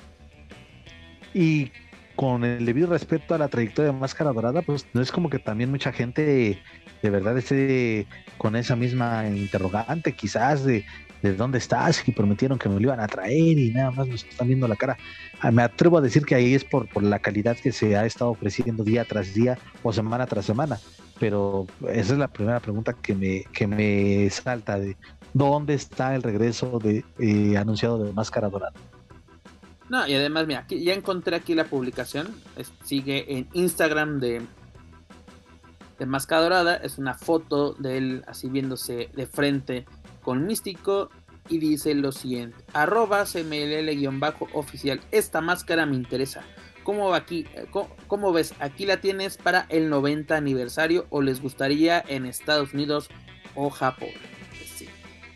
Y 1.33 1.73
con 2.17 2.45
el 2.45 2.67
debido 2.67 2.89
respeto 2.89 3.35
a 3.35 3.39
la 3.39 3.49
trayectoria 3.49 3.93
de 3.93 3.99
Máscara 3.99 4.33
Dorada, 4.33 4.61
pues 4.61 4.87
no 4.93 5.01
es 5.01 5.11
como 5.11 5.31
que 5.31 5.39
también 5.39 5.71
mucha 5.71 5.91
gente 5.91 6.61
de 7.03 7.11
verdad 7.11 7.39
esté 7.39 8.07
con 8.37 8.57
esa 8.57 8.77
misma 8.77 9.27
interrogante, 9.27 10.13
quizás 10.13 10.65
de, 10.67 10.85
de 11.23 11.35
dónde 11.35 11.57
estás 11.57 12.07
y 12.07 12.13
prometieron 12.13 12.59
que 12.59 12.69
me 12.69 12.75
lo 12.75 12.83
iban 12.83 13.01
a 13.01 13.07
traer 13.07 13.59
y 13.59 13.71
nada 13.73 13.91
más 13.91 14.07
nos 14.07 14.25
están 14.25 14.49
viendo 14.49 14.69
la 14.69 14.77
cara. 14.77 14.99
Ah, 15.41 15.51
me 15.51 15.63
atrevo 15.63 15.97
a 15.97 16.03
decir 16.03 16.27
que 16.27 16.35
ahí 16.35 16.53
es 16.53 16.63
por, 16.63 16.91
por 16.91 17.03
la 17.03 17.21
calidad 17.21 17.57
que 17.57 17.73
se 17.73 17.97
ha 17.97 18.05
estado 18.05 18.33
ofreciendo 18.33 18.85
día 18.85 19.07
tras 19.07 19.33
día 19.33 19.57
o 19.83 19.95
semana 19.95 20.27
tras 20.27 20.45
semana 20.45 20.79
pero 21.19 21.67
esa 21.89 22.13
es 22.13 22.19
la 22.19 22.29
primera 22.29 22.61
pregunta 22.61 22.93
que 22.95 23.15
me, 23.15 23.45
que 23.53 23.67
me 23.67 24.29
salta 24.31 24.79
de 24.79 24.97
dónde 25.33 25.75
está 25.75 26.15
el 26.15 26.23
regreso 26.23 26.79
de 26.79 27.05
eh, 27.19 27.57
anunciado 27.57 27.99
de 28.03 28.13
Máscara 28.13 28.49
Dorada. 28.49 28.73
No, 29.89 30.07
y 30.07 30.15
además, 30.15 30.47
mira, 30.47 30.61
aquí, 30.61 30.83
ya 30.83 30.95
encontré 30.95 31.37
aquí 31.37 31.55
la 31.55 31.65
publicación, 31.65 32.29
sigue 32.85 33.37
en 33.37 33.49
Instagram 33.53 34.19
de, 34.19 34.41
de 35.99 36.07
Máscara 36.07 36.43
Dorada, 36.43 36.77
es 36.77 36.97
una 36.99 37.15
foto 37.15 37.75
de 37.75 37.99
él 37.99 38.25
así 38.27 38.49
viéndose 38.49 39.11
de 39.15 39.27
frente 39.27 39.85
con 40.23 40.47
Místico 40.47 41.11
y 41.49 41.59
dice 41.59 41.95
lo 41.95 42.13
siguiente, 42.13 42.57
arroba 42.73 43.25
cmll-oficial, 43.25 45.01
esta 45.11 45.43
máscara 45.43 45.85
me 45.85 45.97
interesa, 45.97 46.43
¿Cómo, 46.85 47.15
aquí, 47.15 47.47
cómo, 48.07 48.33
ves? 48.33 48.55
Aquí 48.61 48.87
la 48.87 49.01
tienes 49.01 49.37
para 49.37 49.67
el 49.71 49.91
90 49.91 50.37
aniversario 50.37 51.07
o 51.11 51.23
les 51.23 51.41
gustaría 51.41 52.05
en 52.07 52.27
Estados 52.27 52.73
Unidos 52.75 53.09
o 53.55 53.71
Japón. 53.71 54.11
Sí. 54.77 54.89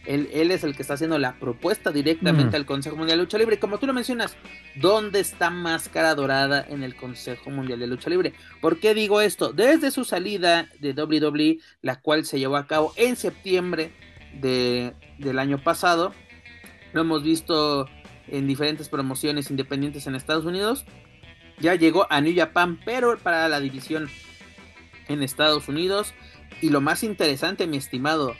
Él, 0.06 0.28
es 0.32 0.62
el 0.62 0.76
que 0.76 0.82
está 0.82 0.94
haciendo 0.94 1.18
la 1.18 1.38
propuesta 1.38 1.90
directamente 1.90 2.52
mm. 2.52 2.60
al 2.60 2.66
Consejo 2.66 2.96
Mundial 2.96 3.18
de 3.18 3.24
Lucha 3.24 3.38
Libre. 3.38 3.58
Como 3.58 3.78
tú 3.78 3.86
lo 3.86 3.92
mencionas, 3.92 4.36
¿Dónde 4.80 5.18
está 5.18 5.50
Máscara 5.50 6.14
Dorada 6.14 6.64
en 6.68 6.84
el 6.84 6.94
Consejo 6.94 7.50
Mundial 7.50 7.80
de 7.80 7.88
Lucha 7.88 8.10
Libre? 8.10 8.32
¿Por 8.60 8.78
qué 8.78 8.94
digo 8.94 9.20
esto? 9.20 9.52
Desde 9.52 9.90
su 9.90 10.04
salida 10.04 10.68
de 10.78 10.92
WWE, 10.92 11.58
la 11.82 12.00
cual 12.00 12.24
se 12.24 12.38
llevó 12.38 12.56
a 12.56 12.68
cabo 12.68 12.92
en 12.94 13.16
septiembre 13.16 13.90
de, 14.40 14.94
del 15.18 15.40
año 15.40 15.58
pasado, 15.58 16.12
lo 16.92 17.00
hemos 17.00 17.24
visto 17.24 17.88
en 18.28 18.46
diferentes 18.46 18.88
promociones 18.88 19.50
independientes 19.50 20.06
en 20.06 20.14
Estados 20.14 20.44
Unidos. 20.44 20.84
Ya 21.60 21.74
llegó 21.74 22.06
a 22.10 22.20
New 22.20 22.34
Japan, 22.36 22.78
pero 22.84 23.18
para 23.18 23.48
la 23.48 23.60
división 23.60 24.08
en 25.08 25.22
Estados 25.22 25.68
Unidos. 25.68 26.14
Y 26.60 26.70
lo 26.70 26.80
más 26.80 27.02
interesante, 27.02 27.66
mi 27.66 27.76
estimado, 27.76 28.36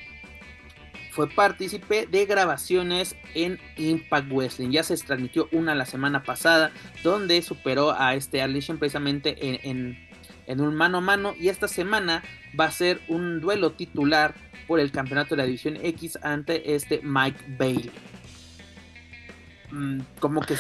fue 1.11 1.29
partícipe 1.29 2.07
de 2.07 2.27
grabaciones 2.27 3.17
en 3.35 3.59
Impact 3.77 4.31
Wrestling. 4.31 4.71
Ya 4.71 4.85
se 4.85 4.97
transmitió 4.97 5.49
una 5.51 5.75
la 5.75 5.85
semana 5.85 6.23
pasada, 6.23 6.71
donde 7.03 7.43
superó 7.43 7.93
a 7.99 8.15
este 8.15 8.41
Alition 8.41 8.79
precisamente 8.79 9.37
en, 9.69 9.99
en, 10.47 10.61
un 10.61 10.77
mano 10.77 10.99
a 10.99 11.01
mano. 11.01 11.35
Y 11.39 11.49
esta 11.49 11.67
semana 11.67 12.23
va 12.59 12.67
a 12.67 12.71
ser 12.71 13.01
un 13.09 13.41
duelo 13.41 13.73
titular 13.73 14.35
por 14.69 14.79
el 14.79 14.93
campeonato 14.93 15.31
de 15.31 15.43
la 15.43 15.47
División 15.47 15.77
X 15.83 16.19
ante 16.23 16.75
este 16.77 17.01
Mike 17.03 17.57
Bailey. 17.59 17.91
Mm, 19.71 20.01
como 20.19 20.41
que 20.41 20.55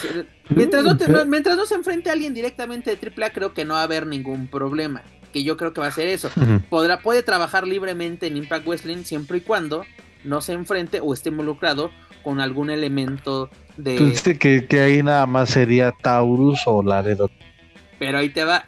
mientras, 0.51 0.85
no 0.85 1.25
mientras 1.27 1.57
no 1.57 1.65
se 1.65 1.75
enfrente 1.75 2.11
a 2.11 2.13
alguien 2.13 2.35
directamente 2.35 2.95
de 2.95 2.99
AAA, 3.11 3.31
creo 3.31 3.55
que 3.55 3.65
no 3.65 3.75
va 3.75 3.81
a 3.81 3.85
haber 3.85 4.07
ningún 4.07 4.49
problema. 4.49 5.03
Que 5.33 5.43
yo 5.45 5.57
creo 5.57 5.73
que 5.73 5.81
va 5.81 5.89
a 5.89 5.93
ser 5.93 6.09
eso. 6.09 6.31
Podrá, 6.71 7.01
puede 7.01 7.23
trabajar 7.23 7.67
libremente 7.67 8.27
en 8.27 8.37
Impact 8.37 8.67
Wrestling 8.67 9.05
siempre 9.05 9.39
y 9.39 9.41
cuando 9.43 9.85
no 10.25 10.41
se 10.41 10.53
enfrente 10.53 11.01
o 11.01 11.13
esté 11.13 11.29
involucrado 11.29 11.91
con 12.23 12.41
algún 12.41 12.71
elemento 12.71 13.51
de. 13.77 14.15
Que, 14.39 14.67
que 14.67 14.81
ahí 14.81 15.03
nada 15.03 15.27
más 15.27 15.51
sería 15.51 15.93
Taurus 16.03 16.61
o 16.67 16.83
Laredo. 16.83 17.31
Pero 17.99 18.19
ahí 18.19 18.31
te 18.31 18.45
va. 18.45 18.65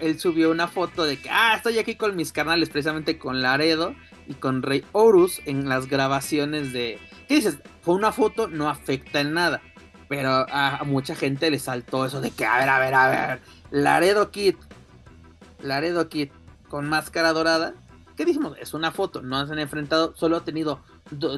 Él 0.00 0.18
subió 0.18 0.50
una 0.50 0.68
foto 0.68 1.04
de 1.04 1.16
que, 1.18 1.30
ah, 1.30 1.54
estoy 1.56 1.78
aquí 1.78 1.94
con 1.94 2.14
mis 2.14 2.32
canales, 2.32 2.68
precisamente 2.68 3.18
con 3.18 3.40
Laredo 3.40 3.94
y 4.28 4.34
con 4.34 4.62
Rey 4.62 4.84
Horus 4.92 5.40
en 5.46 5.68
las 5.68 5.88
grabaciones 5.88 6.72
de. 6.72 6.98
¿Qué 7.28 7.36
dices? 7.36 7.58
Fue 7.82 7.94
una 7.94 8.12
foto, 8.12 8.48
no 8.48 8.68
afecta 8.68 9.20
en 9.20 9.32
nada. 9.32 9.62
Pero 10.10 10.44
a, 10.50 10.82
mucha 10.84 11.14
gente 11.14 11.52
le 11.52 11.60
saltó 11.60 12.04
eso 12.04 12.20
de 12.20 12.32
que, 12.32 12.44
a 12.44 12.58
ver, 12.58 12.68
a 12.68 12.80
ver, 12.80 12.94
a 12.94 13.08
ver, 13.08 13.40
Laredo 13.70 14.32
Kid, 14.32 14.56
Laredo 15.62 16.08
Kid 16.08 16.30
con 16.68 16.88
máscara 16.88 17.32
dorada. 17.32 17.74
¿Qué 18.16 18.24
dijimos? 18.24 18.56
Es 18.60 18.74
una 18.74 18.90
foto, 18.90 19.22
no 19.22 19.46
se 19.46 19.52
han 19.52 19.60
enfrentado, 19.60 20.12
solo 20.16 20.38
ha 20.38 20.44
tenido, 20.44 20.80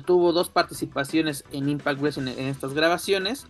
tuvo 0.06 0.32
dos 0.32 0.48
participaciones 0.48 1.44
en 1.52 1.68
Impact 1.68 2.00
Wrestling 2.00 2.28
en, 2.28 2.46
estas 2.46 2.72
grabaciones. 2.72 3.46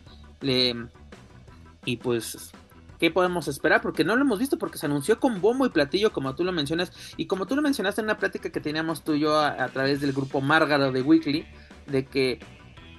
y 1.85 1.97
pues 1.99 2.51
¿qué 2.99 3.13
podemos 3.13 3.47
esperar? 3.47 3.81
Porque 3.81 4.03
no 4.03 4.17
lo 4.17 4.23
hemos 4.23 4.41
visto, 4.41 4.59
porque 4.59 4.79
se 4.79 4.87
anunció 4.87 5.21
con 5.21 5.41
bombo 5.41 5.65
y 5.67 5.69
platillo, 5.69 6.13
como 6.13 6.35
tú 6.35 6.43
lo 6.43 6.51
mencionas, 6.51 6.91
y 7.17 7.27
como 7.27 7.47
tú 7.47 7.55
lo 7.55 7.63
mencionaste 7.63 8.01
en 8.01 8.07
una 8.07 8.19
plática 8.19 8.51
que 8.51 8.61
teníamos 8.61 9.05
tú 9.05 9.15
y 9.15 9.21
yo 9.21 9.39
a, 9.39 9.69
través 9.69 10.01
del 10.01 10.13
grupo 10.13 10.41
Márgaro 10.41 10.91
de 10.91 11.01
Weekly, 11.01 11.47
de 11.87 12.07
que 12.07 12.41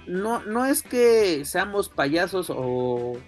no, 0.06 0.42
no 0.44 0.66
es 0.66 0.82
que 0.82 1.44
seamos 1.44 1.88
payasos 1.88 2.50
o, 2.50 3.18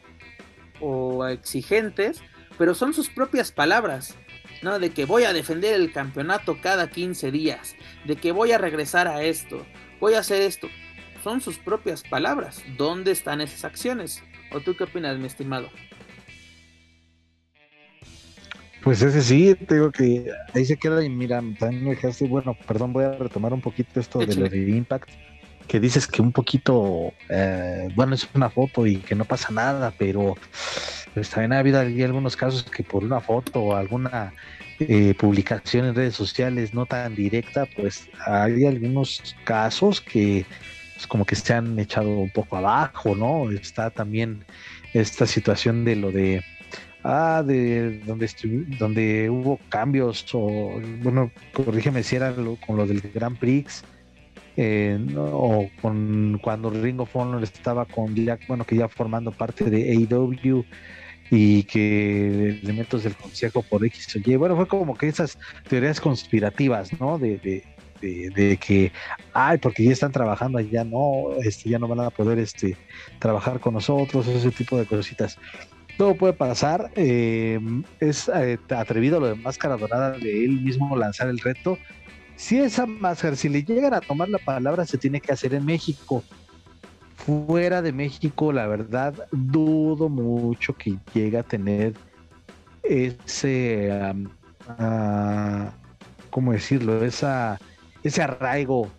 o 0.81 1.27
exigentes, 1.27 2.23
pero 2.59 2.75
son 2.75 2.95
sus 2.95 3.09
propias 3.09 3.53
palabras. 3.53 4.17
¿no? 4.63 4.79
De 4.79 4.91
que 4.91 5.05
voy 5.05 5.25
a 5.25 5.33
defender 5.33 5.75
el 5.75 5.93
campeonato 5.93 6.59
cada 6.61 6.91
15 6.91 7.31
días, 7.31 7.77
de 8.07 8.17
que 8.17 8.33
voy 8.33 8.53
a 8.53 8.59
regresar 8.59 9.07
a 9.07 9.23
esto, 9.23 9.65
voy 10.01 10.15
a 10.15 10.21
hacer 10.21 10.43
esto. 10.43 10.69
Son 11.23 11.41
sus 11.41 11.59
propias 11.59 12.03
palabras. 12.03 12.63
¿Dónde 12.77 13.11
están 13.13 13.41
esas 13.41 13.65
acciones? 13.65 14.23
¿O 14.53 14.61
tú 14.61 14.77
qué 14.77 14.85
opinas, 14.85 15.19
mi 15.19 15.27
estimado? 15.27 15.69
Pues 18.83 19.03
ese 19.03 19.21
sí, 19.21 19.55
te 19.55 19.75
digo 19.75 19.91
que 19.91 20.31
ahí 20.55 20.65
se 20.65 20.77
queda 20.77 21.05
y 21.05 21.09
mira, 21.09 21.43
también 21.59 21.83
me 21.83 21.91
dejaste, 21.91 22.29
bueno, 22.29 22.57
perdón, 22.69 22.93
voy 22.93 23.05
a 23.05 23.13
retomar 23.13 23.53
un 23.53 23.61
poquito 23.61 23.99
esto 23.99 24.21
de 24.21 24.37
lo 24.37 24.49
de 24.49 24.59
Impact 24.59 25.11
que 25.67 25.81
dices 25.81 26.07
que 26.07 26.23
un 26.23 26.33
poquito, 26.33 27.13
eh, 27.29 27.89
bueno, 27.95 28.15
es 28.15 28.29
una 28.35 28.51
foto 28.51 28.87
y 28.87 28.97
que 28.99 29.15
no 29.15 29.25
pasa 29.25 29.53
nada, 29.53 29.93
pero 29.99 30.35
pues, 31.15 31.31
también 31.31 31.53
ha 31.53 31.59
habido 31.59 31.81
algunos 31.81 32.37
casos 32.37 32.63
que 32.65 32.83
por 32.83 33.05
una 33.05 33.21
foto 33.21 33.61
o 33.61 33.77
alguna 33.77 34.33
eh, 34.79 35.15
publicación 35.15 35.87
en 35.87 35.95
redes 35.95 36.15
sociales 36.15 36.75
no 36.75 36.87
tan 36.87 37.15
directa, 37.15 37.67
pues 37.77 38.09
hay 38.27 38.67
algunos 38.67 39.35
casos 39.45 40.01
que 40.01 40.47
pues, 40.95 41.07
como 41.07 41.25
que 41.25 41.35
se 41.35 41.55
han 41.55 41.79
echado 41.79 42.09
un 42.09 42.31
poco 42.31 42.57
abajo, 42.57 43.15
¿no? 43.15 43.51
Está 43.51 43.91
también 43.91 44.45
esta 44.93 45.27
situación 45.27 45.85
de 45.85 45.97
lo 45.97 46.11
de 46.13 46.45
ah, 47.05 47.43
de 47.47 48.01
donde 48.01 48.31
donde 48.79 49.31
hubo 49.31 49.59
cambios 49.69 50.27
o 50.33 50.81
bueno, 51.03 51.31
corrígeme 51.53 52.03
si 52.03 52.17
era 52.17 52.35
con 52.67 52.77
lo 52.77 52.87
del 52.87 53.01
Grand 53.01 53.39
Prix 53.39 53.85
eh, 54.57 54.99
o 55.17 55.69
con 55.83 56.39
cuando 56.43 56.71
Ring 56.71 57.01
of 57.01 57.15
Honor 57.15 57.43
estaba 57.43 57.85
con 57.85 58.15
ya, 58.15 58.39
bueno, 58.49 58.65
que 58.65 58.77
ya 58.77 58.89
formando 58.89 59.31
parte 59.33 59.69
de 59.69 59.93
AEW 59.93 60.65
y 61.31 61.65
que 61.65 62.61
elementos 62.63 63.03
del 63.03 63.15
consejo 63.17 63.63
por 63.63 63.85
X 63.85 64.17
o 64.17 64.19
Y, 64.25 64.37
bueno, 64.37 64.57
fue 64.57 64.67
como 64.67 64.97
que 64.97 65.09
esas 65.09 65.39
teorías 65.69 66.01
conspirativas, 66.01 66.99
¿no? 67.01 67.19
De, 67.19 67.39
de, 67.39 67.65
de, 68.01 68.57
que, 68.57 68.93
ay, 69.33 69.59
porque 69.59 69.85
ya 69.85 69.93
están 69.93 70.13
trabajando 70.13 70.59
allá, 70.59 70.85
no, 70.85 71.33
este, 71.43 71.71
ya 71.71 71.79
no 71.79 71.89
van 71.89 72.01
a 72.01 72.11
poder 72.11 72.39
este, 72.39 72.77
trabajar 73.19 73.61
con 73.61 73.75
nosotros, 73.75 74.27
ese 74.29 74.51
tipo 74.51 74.79
de 74.79 74.87
cositas. 74.87 75.39
Todo 75.99 76.15
puede 76.15 76.35
pasar, 76.35 76.91
eh, 76.95 77.59
es 78.01 78.29
eh, 78.29 78.59
atrevido 78.71 79.19
lo 79.19 79.29
de 79.29 79.35
Máscara 79.35 79.77
Dorada 79.77 80.13
de 80.13 80.45
él 80.45 80.61
mismo 80.61 80.95
lanzar 80.95 81.29
el 81.29 81.39
reto, 81.39 81.79
si 82.37 82.59
esa 82.61 82.87
máscara, 82.87 83.35
si 83.35 83.49
le 83.49 83.65
llegan 83.65 83.95
a 83.95 84.01
tomar 84.01 84.29
la 84.29 84.39
palabra, 84.39 84.85
se 84.87 84.99
tiene 84.99 85.21
que 85.21 85.33
hacer 85.33 85.55
en 85.55 85.65
México. 85.65 86.23
Fuera 87.17 87.83
de 87.83 87.93
México, 87.93 88.53
la 88.53 88.67
verdad, 88.67 89.15
dudo 89.33 90.09
mucho 90.09 90.75
que 90.75 90.97
llegue 91.13 91.39
a 91.39 91.43
tener 91.43 91.95
ese, 92.83 93.91
uh, 94.69 95.67
¿cómo 96.31 96.53
decirlo? 96.53 97.05
Esa, 97.05 97.59
ese 98.03 98.23
arraigo 98.23 98.91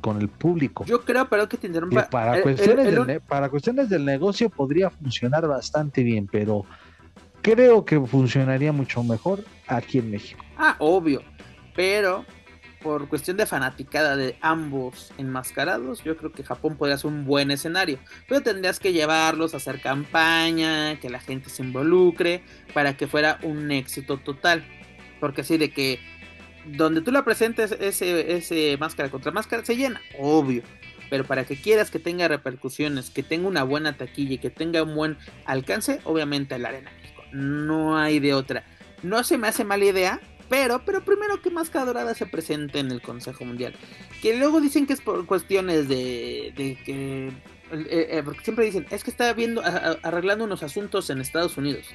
con 0.00 0.20
el 0.20 0.28
público. 0.28 0.84
Yo 0.84 1.00
creo, 1.00 1.28
pero 1.28 1.48
que 1.48 1.56
tendrán 1.56 1.90
para, 2.10 2.42
cuestiones 2.42 2.86
del, 2.86 3.20
para 3.22 3.48
cuestiones 3.48 3.88
del 3.88 4.04
negocio 4.04 4.50
podría 4.50 4.90
funcionar 4.90 5.48
bastante 5.48 6.02
bien, 6.02 6.28
pero 6.30 6.64
creo 7.40 7.84
que 7.84 7.98
funcionaría 8.00 8.70
mucho 8.70 9.02
mejor 9.02 9.42
aquí 9.66 9.98
en 9.98 10.10
México. 10.10 10.44
Ah, 10.58 10.76
obvio, 10.78 11.22
pero 11.74 12.24
por 12.82 13.08
cuestión 13.08 13.36
de 13.36 13.46
fanaticada 13.46 14.16
de 14.16 14.36
ambos 14.40 15.12
enmascarados, 15.18 16.02
yo 16.04 16.16
creo 16.16 16.32
que 16.32 16.42
Japón 16.42 16.76
podría 16.76 16.98
ser 16.98 17.10
un 17.10 17.24
buen 17.24 17.50
escenario. 17.50 17.98
Pero 18.28 18.42
tendrías 18.42 18.78
que 18.78 18.92
llevarlos 18.92 19.54
a 19.54 19.58
hacer 19.58 19.80
campaña, 19.80 20.98
que 21.00 21.10
la 21.10 21.20
gente 21.20 21.50
se 21.50 21.62
involucre, 21.62 22.42
para 22.74 22.96
que 22.96 23.06
fuera 23.06 23.38
un 23.42 23.70
éxito 23.70 24.18
total. 24.18 24.64
Porque 25.20 25.42
así 25.42 25.56
de 25.56 25.70
que 25.70 26.00
donde 26.66 27.00
tú 27.00 27.10
la 27.10 27.24
presentes 27.24 27.72
ese, 27.72 28.36
ese 28.36 28.76
máscara 28.78 29.10
contra 29.10 29.32
máscara 29.32 29.64
se 29.64 29.76
llena, 29.76 30.00
obvio. 30.18 30.62
Pero 31.10 31.24
para 31.24 31.44
que 31.44 31.56
quieras 31.56 31.90
que 31.90 31.98
tenga 31.98 32.26
repercusiones, 32.28 33.10
que 33.10 33.22
tenga 33.22 33.48
una 33.48 33.64
buena 33.64 33.96
taquilla 33.96 34.34
y 34.34 34.38
que 34.38 34.50
tenga 34.50 34.82
un 34.82 34.94
buen 34.94 35.18
alcance, 35.44 36.00
obviamente 36.04 36.58
la 36.58 36.70
Arena 36.70 36.90
México. 37.00 37.22
No 37.32 37.96
hay 37.98 38.18
de 38.18 38.34
otra. 38.34 38.64
No 39.02 39.24
se 39.24 39.36
me 39.36 39.48
hace 39.48 39.64
mala 39.64 39.84
idea 39.84 40.20
pero, 40.52 40.84
pero 40.84 41.02
primero 41.02 41.40
que 41.40 41.48
Máscara 41.48 41.86
Dorada 41.86 42.14
se 42.14 42.26
presente 42.26 42.78
en 42.78 42.90
el 42.90 43.00
Consejo 43.00 43.42
Mundial. 43.42 43.74
Que 44.20 44.36
luego 44.36 44.60
dicen 44.60 44.86
que 44.86 44.92
es 44.92 45.00
por 45.00 45.24
cuestiones 45.24 45.88
de, 45.88 46.52
de 46.54 46.76
que... 46.84 47.28
Eh, 47.28 48.18
eh, 48.18 48.22
porque 48.22 48.44
siempre 48.44 48.66
dicen, 48.66 48.86
es 48.90 49.02
que 49.02 49.10
está 49.10 49.32
viendo, 49.32 49.62
arreglando 49.64 50.44
unos 50.44 50.62
asuntos 50.62 51.08
en 51.08 51.22
Estados 51.22 51.56
Unidos. 51.56 51.86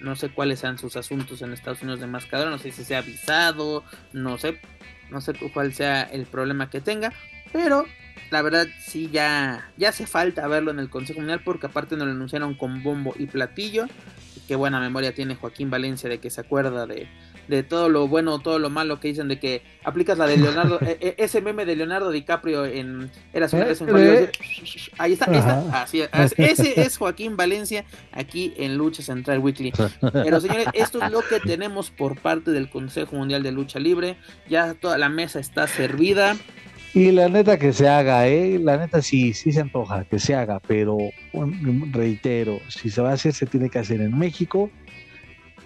No 0.00 0.16
sé 0.16 0.30
cuáles 0.30 0.60
sean 0.60 0.78
sus 0.78 0.96
asuntos 0.96 1.42
en 1.42 1.52
Estados 1.52 1.82
Unidos 1.82 2.00
de 2.00 2.06
Máscara 2.06 2.48
no 2.48 2.56
sé 2.56 2.72
si 2.72 2.84
se 2.84 2.94
ha 2.94 3.00
avisado, 3.00 3.84
no 4.14 4.38
sé, 4.38 4.58
no 5.10 5.20
sé 5.20 5.34
cuál 5.52 5.74
sea 5.74 6.04
el 6.04 6.24
problema 6.24 6.70
que 6.70 6.80
tenga, 6.80 7.12
pero 7.52 7.84
la 8.30 8.42
verdad 8.42 8.66
sí 8.80 9.08
ya, 9.12 9.70
ya 9.76 9.90
hace 9.90 10.06
falta 10.06 10.46
verlo 10.48 10.70
en 10.70 10.78
el 10.78 10.90
Consejo 10.90 11.20
Mundial 11.20 11.42
porque 11.44 11.66
aparte 11.66 11.96
nos 11.96 12.06
lo 12.06 12.12
anunciaron 12.12 12.54
con 12.54 12.82
bombo 12.82 13.14
y 13.18 13.26
platillo. 13.26 13.86
Qué 14.46 14.56
buena 14.56 14.80
memoria 14.80 15.14
tiene 15.14 15.36
Joaquín 15.36 15.70
Valencia 15.70 16.08
de 16.08 16.18
que 16.18 16.30
se 16.30 16.40
acuerda 16.40 16.86
de, 16.86 17.08
de 17.50 17.62
todo 17.62 17.88
lo 17.88 18.08
bueno, 18.08 18.38
todo 18.38 18.58
lo 18.58 18.70
malo 18.70 19.00
que 19.00 19.08
dicen 19.08 19.28
de 19.28 19.38
que 19.38 19.62
aplicas 19.84 20.16
la 20.16 20.26
de 20.26 20.36
Leonardo, 20.36 20.78
e, 20.82 20.98
e, 21.00 21.14
ese 21.18 21.42
meme 21.42 21.66
de 21.66 21.76
Leonardo 21.76 22.10
DiCaprio 22.10 22.64
en 22.64 23.10
Era 23.32 23.48
vez 23.48 23.80
eh, 23.82 24.30
ahí 24.98 25.12
está, 25.12 25.30
ahí 25.30 25.36
está, 25.36 25.82
así, 25.82 26.02
ese 26.36 26.80
es 26.80 26.96
Joaquín 26.96 27.36
Valencia 27.36 27.84
aquí 28.12 28.54
en 28.56 28.78
Lucha 28.78 29.02
Central 29.02 29.40
Weekly. 29.40 29.72
Pero 30.12 30.40
señores, 30.40 30.68
esto 30.72 31.02
es 31.02 31.10
lo 31.10 31.20
que 31.22 31.40
tenemos 31.40 31.90
por 31.90 32.18
parte 32.18 32.52
del 32.52 32.70
Consejo 32.70 33.16
Mundial 33.16 33.42
de 33.42 33.52
Lucha 33.52 33.80
Libre, 33.80 34.16
ya 34.48 34.74
toda 34.74 34.96
la 34.96 35.08
mesa 35.08 35.40
está 35.40 35.66
servida. 35.66 36.36
Y 36.92 37.12
la 37.12 37.28
neta 37.28 37.56
que 37.56 37.72
se 37.72 37.88
haga, 37.88 38.26
¿eh? 38.26 38.58
La 38.58 38.76
neta 38.76 39.00
sí, 39.00 39.32
sí 39.32 39.52
se 39.52 39.60
antoja 39.60 40.04
que 40.04 40.18
se 40.18 40.34
haga, 40.34 40.58
pero 40.58 40.98
reitero, 41.92 42.58
si 42.68 42.90
se 42.90 43.00
va 43.00 43.10
a 43.10 43.12
hacer, 43.12 43.32
se 43.32 43.46
tiene 43.46 43.70
que 43.70 43.78
hacer 43.78 44.00
en 44.00 44.18
México. 44.18 44.70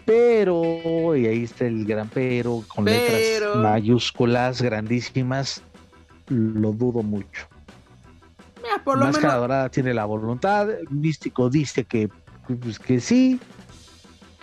Pero, 0.05 1.16
y 1.16 1.27
ahí 1.27 1.45
está 1.45 1.64
el 1.64 1.87
gran 1.87 2.11
pero, 2.12 2.62
con 2.68 2.85
letras 2.85 3.57
mayúsculas 3.57 4.61
grandísimas, 4.61 5.62
lo 6.29 6.72
dudo 6.72 7.03
mucho. 7.03 7.49
por 8.85 8.99
lo 8.99 9.07
Máscara 9.07 9.37
Dorada 9.37 9.70
tiene 9.70 9.95
la 9.95 10.05
voluntad, 10.05 10.68
Místico 10.91 11.49
dice 11.49 11.85
que, 11.85 12.11
pues, 12.61 12.79
que 12.79 13.01
sí, 13.01 13.41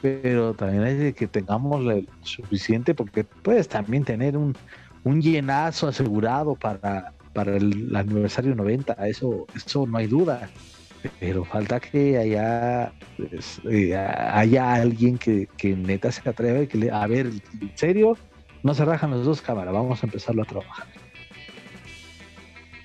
pero 0.02 0.56
también 0.56 0.84
hay 0.84 1.14
que 1.14 1.28
tengamos 1.28 1.86
el 1.86 2.10
suficiente, 2.24 2.96
porque 2.96 3.24
puedes 3.24 3.68
también 3.68 4.04
tener 4.04 4.36
un, 4.36 4.56
un 5.04 5.22
llenazo 5.22 5.88
asegurado 5.88 6.56
para, 6.56 7.14
para 7.34 7.58
el, 7.58 7.96
aniversario 7.96 8.56
90, 8.56 8.94
eso, 9.08 9.48
eso 9.56 9.86
no 9.88 9.98
hay 9.98 10.08
duda. 10.08 10.50
Pero 11.20 11.44
falta 11.44 11.80
que 11.80 12.18
haya, 12.18 12.94
pues, 13.18 13.60
eh, 13.70 13.96
haya 13.96 14.74
alguien 14.76 15.18
que, 15.18 15.48
que, 15.58 15.76
neta 15.76 16.12
se 16.12 16.30
atreva 16.30 16.62
y 16.62 16.68
que 16.68 16.78
le, 16.78 16.92
a 16.92 17.08
ver, 17.08 17.26
en 17.28 17.72
serio, 17.76 18.18
no 18.62 18.76
se 18.76 18.86
rajan 18.86 19.10
las 19.10 19.24
dos 19.24 19.42
cámaras, 19.42 19.74
vamos 19.74 20.04
a 20.04 20.06
empezarlo 20.06 20.44
a 20.44 20.46
trabajar. 20.46 20.86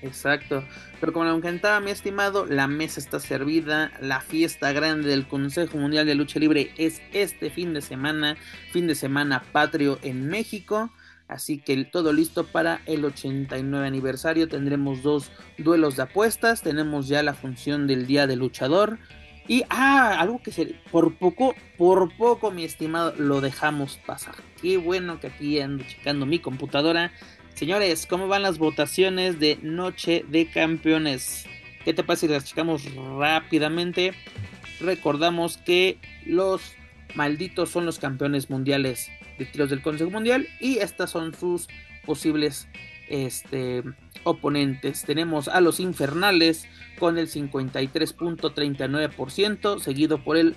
Exacto. 0.01 0.63
Pero 0.99 1.13
como 1.13 1.25
le 1.25 1.35
encantaba, 1.35 1.79
mi 1.79 1.91
estimado, 1.91 2.45
la 2.45 2.67
mesa 2.67 2.99
está 2.99 3.19
servida. 3.19 3.91
La 4.01 4.21
fiesta 4.21 4.71
grande 4.71 5.09
del 5.09 5.27
Consejo 5.27 5.77
Mundial 5.77 6.05
de 6.05 6.15
Lucha 6.15 6.39
Libre 6.39 6.71
es 6.77 7.01
este 7.13 7.49
fin 7.49 7.73
de 7.73 7.81
semana. 7.81 8.35
Fin 8.71 8.87
de 8.87 8.95
semana 8.95 9.43
patrio 9.51 9.99
en 10.01 10.27
México. 10.27 10.89
Así 11.27 11.57
que 11.57 11.83
todo 11.85 12.13
listo 12.13 12.45
para 12.45 12.81
el 12.85 13.03
89 13.03 13.85
aniversario. 13.85 14.47
Tendremos 14.47 15.03
dos 15.03 15.31
duelos 15.57 15.97
de 15.97 16.03
apuestas. 16.03 16.61
Tenemos 16.61 17.07
ya 17.07 17.21
la 17.23 17.33
función 17.33 17.87
del 17.87 18.07
Día 18.07 18.27
del 18.27 18.39
Luchador. 18.39 18.97
Y, 19.47 19.63
ah, 19.69 20.17
algo 20.19 20.41
que 20.41 20.51
se, 20.51 20.75
por 20.91 21.15
poco, 21.15 21.55
por 21.77 22.15
poco, 22.17 22.51
mi 22.51 22.63
estimado, 22.63 23.13
lo 23.17 23.39
dejamos 23.39 23.97
pasar. 24.05 24.35
Qué 24.61 24.77
bueno 24.77 25.19
que 25.19 25.27
aquí 25.27 25.59
ando 25.59 25.83
checando 25.85 26.25
mi 26.25 26.39
computadora. 26.39 27.11
Señores, 27.53 28.05
¿cómo 28.05 28.27
van 28.27 28.43
las 28.43 28.57
votaciones 28.57 29.39
de 29.39 29.57
Noche 29.61 30.25
de 30.27 30.47
Campeones? 30.47 31.45
¿Qué 31.85 31.93
te 31.93 32.03
pasa 32.03 32.21
si 32.21 32.27
las 32.27 32.45
checamos 32.45 32.83
rápidamente? 33.17 34.13
Recordamos 34.81 35.57
que 35.57 35.97
los 36.25 36.61
malditos 37.15 37.69
son 37.69 37.85
los 37.85 37.99
campeones 37.99 38.49
mundiales 38.49 39.09
de 39.37 39.45
tiros 39.45 39.69
del 39.69 39.81
Consejo 39.81 40.11
Mundial 40.11 40.49
y 40.59 40.79
estas 40.79 41.11
son 41.11 41.33
sus 41.33 41.69
posibles 42.05 42.67
este, 43.09 43.83
oponentes. 44.23 45.03
Tenemos 45.03 45.47
a 45.47 45.61
los 45.61 45.79
Infernales 45.79 46.67
con 46.99 47.17
el 47.17 47.29
53.39%, 47.29 49.79
seguido 49.79 50.21
por 50.23 50.35
el 50.37 50.55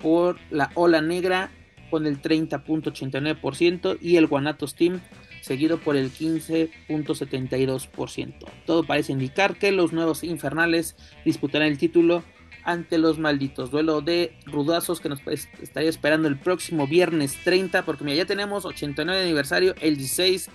por 0.00 0.36
la 0.50 0.72
Ola 0.74 1.00
Negra 1.00 1.50
con 1.90 2.06
el 2.06 2.20
30.89% 2.20 3.98
y 4.00 4.16
el 4.16 4.26
Guanatos 4.26 4.74
Team 4.74 5.00
seguido 5.46 5.78
por 5.78 5.96
el 5.96 6.12
15.72%. 6.12 8.34
Todo 8.66 8.82
parece 8.82 9.12
indicar 9.12 9.56
que 9.56 9.70
los 9.70 9.92
nuevos 9.92 10.24
Infernales 10.24 10.96
disputarán 11.24 11.68
el 11.68 11.78
título 11.78 12.24
ante 12.66 12.98
los 12.98 13.18
malditos. 13.18 13.70
Duelo 13.70 14.02
de 14.02 14.36
rudazos 14.44 15.00
que 15.00 15.08
nos 15.08 15.20
estaría 15.26 15.88
esperando 15.88 16.28
el 16.28 16.36
próximo 16.36 16.86
viernes 16.86 17.38
30, 17.44 17.84
porque 17.84 18.04
mira, 18.04 18.18
ya 18.18 18.26
tenemos 18.26 18.66
89 18.66 19.22
aniversario, 19.22 19.74
el 19.80 19.96
16 19.96 20.50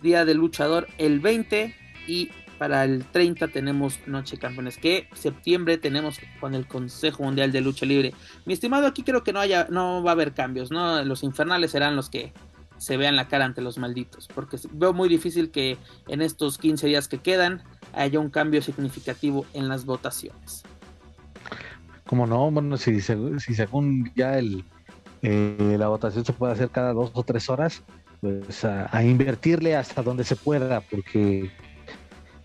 día 0.00 0.24
del 0.24 0.38
luchador, 0.38 0.86
el 0.96 1.20
20 1.20 1.74
y 2.06 2.30
para 2.58 2.84
el 2.84 3.04
30 3.04 3.48
tenemos 3.48 3.98
Noche 4.06 4.38
Campeones, 4.38 4.78
que 4.78 5.08
septiembre 5.12 5.76
tenemos 5.76 6.18
con 6.40 6.54
el 6.54 6.66
Consejo 6.66 7.24
Mundial 7.24 7.52
de 7.52 7.60
Lucha 7.60 7.84
Libre. 7.84 8.14
Mi 8.46 8.54
estimado, 8.54 8.86
aquí 8.86 9.02
creo 9.02 9.24
que 9.24 9.32
no 9.32 9.40
haya, 9.40 9.66
no 9.68 10.02
va 10.02 10.12
a 10.12 10.14
haber 10.14 10.32
cambios, 10.32 10.70
¿no? 10.70 11.04
Los 11.04 11.22
infernales 11.22 11.72
serán 11.72 11.96
los 11.96 12.08
que 12.08 12.32
se 12.78 12.96
vean 12.96 13.16
la 13.16 13.28
cara 13.28 13.44
ante 13.44 13.60
los 13.60 13.76
malditos, 13.76 14.28
porque 14.34 14.58
veo 14.70 14.92
muy 14.92 15.08
difícil 15.08 15.50
que 15.50 15.76
en 16.08 16.22
estos 16.22 16.58
15 16.58 16.86
días 16.86 17.08
que 17.08 17.18
quedan 17.18 17.62
haya 17.92 18.20
un 18.20 18.30
cambio 18.30 18.62
significativo 18.62 19.44
en 19.52 19.68
las 19.68 19.84
votaciones. 19.84 20.62
Como 22.06 22.26
no, 22.26 22.50
bueno, 22.50 22.76
si, 22.76 23.00
si 23.00 23.54
según 23.54 24.12
ya 24.14 24.38
el, 24.38 24.64
eh, 25.22 25.76
la 25.78 25.88
votación 25.88 26.24
se 26.24 26.32
puede 26.32 26.52
hacer 26.52 26.70
cada 26.70 26.92
dos 26.92 27.10
o 27.14 27.22
tres 27.22 27.48
horas, 27.50 27.82
pues 28.20 28.64
a, 28.64 29.02
invertirle 29.02 29.76
hasta 29.76 30.02
donde 30.02 30.24
se 30.24 30.36
pueda, 30.36 30.80
porque 30.80 31.50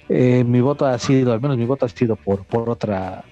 eh, 0.09 0.43
mi 0.43 0.61
voto 0.61 0.85
ha 0.85 0.97
sido, 0.97 1.33
al 1.33 1.41
menos 1.41 1.57
mi 1.57 1.65
voto 1.65 1.85
ha 1.85 1.89
sido 1.89 2.15
por, 2.15 2.43
por 2.45 2.69
otra, 2.69 3.23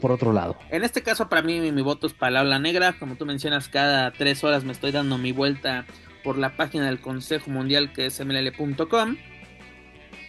por 0.00 0.12
otro 0.12 0.32
lado. 0.32 0.56
En 0.70 0.84
este 0.84 1.02
caso, 1.02 1.28
para 1.28 1.42
mí, 1.42 1.60
mi, 1.72 1.82
voto 1.82 2.06
es 2.06 2.14
para 2.14 2.44
la 2.44 2.58
negra. 2.58 2.98
Como 2.98 3.16
tú 3.16 3.26
mencionas, 3.26 3.68
cada 3.68 4.10
tres 4.12 4.44
horas 4.44 4.64
me 4.64 4.72
estoy 4.72 4.92
dando 4.92 5.18
mi 5.18 5.32
vuelta 5.32 5.86
por 6.22 6.38
la 6.38 6.56
página 6.56 6.86
del 6.86 7.00
Consejo 7.00 7.50
Mundial 7.50 7.92
que 7.92 8.06
es 8.06 8.24
mll.com. 8.24 9.16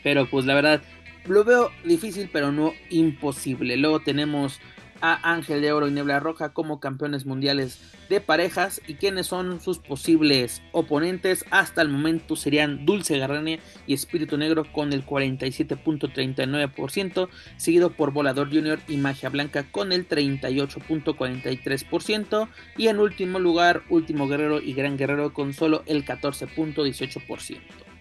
Pero 0.03 0.29
pues 0.29 0.45
la 0.45 0.53
verdad, 0.55 0.81
lo 1.25 1.43
veo 1.43 1.69
difícil, 1.85 2.29
pero 2.31 2.51
no 2.51 2.73
imposible. 2.89 3.77
Luego 3.77 4.01
tenemos 4.01 4.59
a 5.03 5.33
Ángel 5.33 5.61
de 5.61 5.71
Oro 5.73 5.87
y 5.87 5.91
Niebla 5.91 6.19
Roja 6.21 6.53
como 6.53 6.79
campeones 6.79 7.27
mundiales 7.27 7.79
de 8.09 8.21
parejas. 8.21 8.81
Y 8.87 8.95
quienes 8.95 9.27
son 9.27 9.61
sus 9.61 9.77
posibles 9.77 10.63
oponentes 10.71 11.45
hasta 11.51 11.81
el 11.81 11.89
momento 11.89 12.37
serían 12.37 12.85
Dulce 12.85 13.19
Garrania 13.19 13.59
y 13.85 13.93
Espíritu 13.93 14.37
Negro 14.37 14.63
con 14.71 14.93
el 14.93 15.05
47.39%, 15.05 17.27
seguido 17.57 17.89
por 17.91 18.13
Volador 18.13 18.49
Junior 18.49 18.79
y 18.87 18.95
Magia 18.97 19.29
Blanca 19.29 19.65
con 19.69 19.91
el 19.91 20.07
38.43% 20.07 22.47
y 22.77 22.87
en 22.87 22.99
último 22.99 23.39
lugar 23.39 23.83
Último 23.89 24.29
Guerrero 24.29 24.61
y 24.61 24.73
Gran 24.73 24.95
Guerrero 24.97 25.33
con 25.33 25.53
solo 25.53 25.83
el 25.85 26.05
14.18%. 26.05 27.92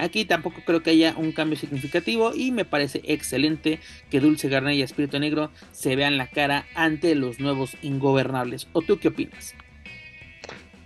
Aquí 0.00 0.24
tampoco 0.24 0.62
creo 0.64 0.82
que 0.82 0.90
haya 0.90 1.14
un 1.16 1.32
cambio 1.32 1.58
significativo 1.58 2.32
y 2.34 2.52
me 2.52 2.64
parece 2.64 3.02
excelente 3.04 3.80
que 4.10 4.20
Dulce 4.20 4.48
Garnet 4.48 4.74
y 4.76 4.82
Espíritu 4.82 5.18
Negro 5.18 5.50
se 5.72 5.94
vean 5.94 6.16
la 6.16 6.26
cara 6.26 6.64
ante 6.74 7.14
los 7.14 7.38
nuevos 7.38 7.76
ingobernables. 7.82 8.66
¿O 8.72 8.80
tú 8.80 8.98
qué 8.98 9.08
opinas? 9.08 9.54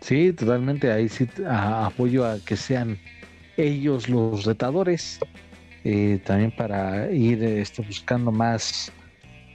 Sí, 0.00 0.32
totalmente. 0.32 0.90
Ahí 0.90 1.08
sí 1.08 1.28
apoyo 1.48 2.26
a 2.26 2.38
que 2.44 2.56
sean 2.56 2.98
ellos 3.56 4.08
los 4.08 4.44
retadores. 4.44 5.20
Eh, 5.84 6.18
también 6.24 6.50
para 6.50 7.12
ir 7.12 7.42
este, 7.42 7.82
buscando 7.82 8.32
más 8.32 8.90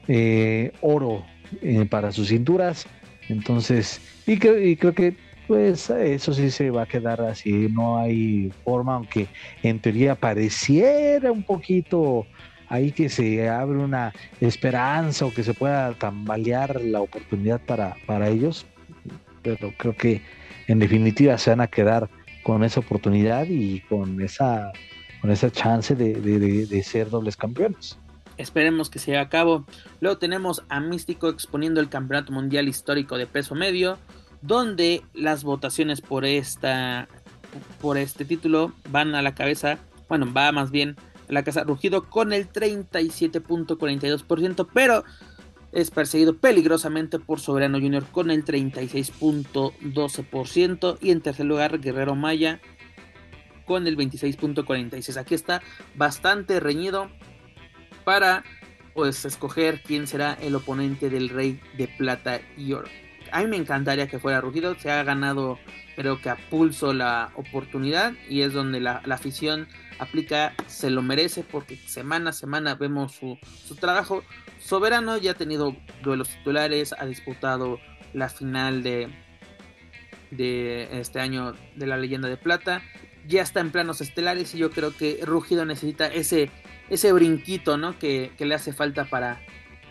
eh, 0.08 0.72
oro 0.82 1.26
eh, 1.62 1.86
para 1.86 2.12
sus 2.12 2.30
cinturas. 2.30 2.86
Entonces, 3.28 4.00
y 4.26 4.38
creo 4.38 4.94
que 4.94 5.16
pues 5.50 5.90
eso 5.90 6.32
sí 6.32 6.52
se 6.52 6.70
va 6.70 6.84
a 6.84 6.86
quedar 6.86 7.22
así, 7.22 7.70
no 7.72 7.98
hay 7.98 8.54
forma, 8.64 8.94
aunque 8.94 9.28
en 9.64 9.80
teoría 9.80 10.14
pareciera 10.14 11.32
un 11.32 11.42
poquito 11.42 12.28
ahí 12.68 12.92
que 12.92 13.10
se 13.10 13.50
abre 13.50 13.80
una 13.80 14.14
esperanza 14.40 15.26
o 15.26 15.34
que 15.34 15.42
se 15.42 15.56
pueda 15.56 15.96
tambalear 15.96 16.80
la 16.80 17.02
oportunidad 17.02 17.60
para, 17.62 17.96
para 18.06 18.30
ellos, 18.30 18.68
pero 19.42 19.74
creo 19.76 19.98
que 19.98 20.22
en 20.68 20.78
definitiva 20.78 21.36
se 21.40 21.50
van 21.50 21.62
a 21.62 21.68
quedar 21.68 22.12
con 22.44 22.64
esa 22.64 22.82
oportunidad 22.82 23.48
y 23.50 23.80
con 23.90 24.22
esa, 24.22 24.72
con 25.20 25.32
esa 25.32 25.50
chance 25.50 25.96
de, 25.96 26.14
de 26.14 26.84
ser 26.84 27.10
dobles 27.10 27.36
campeones. 27.36 27.98
Esperemos 28.38 28.92
que 28.92 29.00
se 29.00 29.08
lleve 29.08 29.24
a 29.24 29.30
cabo. 29.30 29.66
Luego 30.00 30.20
tenemos 30.20 30.64
a 30.70 30.80
Místico 30.80 31.28
exponiendo 31.28 31.82
el 31.82 31.90
Campeonato 31.90 32.32
Mundial 32.32 32.68
Histórico 32.68 33.18
de 33.18 33.26
Peso 33.26 33.56
Medio 33.56 33.98
donde 34.42 35.04
las 35.14 35.44
votaciones 35.44 36.02
por 36.02 36.26
esta 36.26 37.08
por 37.82 37.98
este 37.98 38.26
título 38.26 38.74
van 38.90 39.16
a 39.16 39.22
la 39.22 39.34
cabeza, 39.34 39.80
bueno, 40.08 40.32
va 40.32 40.52
más 40.52 40.70
bien 40.72 40.98
a 41.30 41.34
la 41.34 41.44
casa 41.44 41.64
Rugido 41.64 42.10
con 42.10 42.34
el 42.34 42.52
37.42%, 42.52 44.68
pero 44.74 45.06
es 45.72 45.92
perseguido 45.92 46.36
peligrosamente 46.38 47.20
por 47.20 47.40
Soberano 47.40 47.80
Junior 47.80 48.04
con 48.06 48.32
el 48.32 48.44
36.12% 48.44 50.98
y 51.02 51.12
en 51.12 51.22
tercer 51.22 51.46
lugar 51.46 51.80
Guerrero 51.80 52.16
Maya 52.16 52.60
con 53.66 53.86
el 53.88 53.96
26.46. 53.98 55.18
Aquí 55.18 55.36
está 55.36 55.62
bastante 55.96 56.60
reñido 56.60 57.12
para 58.04 58.44
pues 58.96 59.26
escoger 59.26 59.84
quién 59.84 60.08
será 60.08 60.34
el 60.34 60.56
oponente 60.56 61.12
del 61.12 61.30
Rey 61.30 61.62
de 61.78 61.88
Plata 61.88 62.42
y 62.58 62.74
Oro 62.74 62.90
a 63.32 63.42
mí 63.42 63.48
me 63.48 63.58
encantaría 63.58 64.08
que 64.08 64.20
fuera 64.20 64.42
Rugido. 64.42 64.76
Se 64.76 64.92
ha 64.92 65.04
ganado, 65.04 65.60
creo 65.96 66.22
que 66.22 66.30
a 66.30 66.38
pulso 66.50 66.94
la 66.94 67.32
oportunidad 67.36 68.14
y 68.28 68.42
es 68.42 68.54
donde 68.54 68.80
la, 68.80 69.02
afición 69.10 69.68
aplica, 70.00 70.54
se 70.68 70.90
lo 70.90 71.02
merece 71.02 71.44
porque 71.44 71.76
semana 71.76 72.30
a 72.30 72.34
semana 72.34 72.76
vemos 72.76 73.14
su, 73.14 73.76
trabajo. 73.76 74.24
Soberano 74.60 75.18
ya 75.18 75.32
ha 75.32 75.36
tenido 75.36 75.76
duelos 76.04 76.30
titulares, 76.30 76.94
ha 76.98 77.06
disputado 77.06 77.80
la 78.14 78.30
final 78.30 78.84
de, 78.84 79.10
de 80.32 81.00
este 81.00 81.20
año 81.20 81.54
de 81.76 81.88
la 81.88 81.98
leyenda 81.98 82.28
de 82.28 82.38
plata. 82.38 82.82
ya 83.28 83.42
está 83.42 83.60
en 83.60 83.72
planos 83.72 84.02
estelares 84.02 84.56
y 84.56 84.58
yo 84.58 84.72
creo 84.72 84.96
que 84.96 85.20
Rugido 85.24 85.66
necesita 85.66 86.08
ese, 86.08 86.50
ese 86.90 87.12
brinquito, 87.14 87.78
¿no? 87.78 87.98
Que, 88.00 88.32
le 88.40 88.56
hace 88.56 88.74
falta 88.74 89.06
para, 89.06 89.42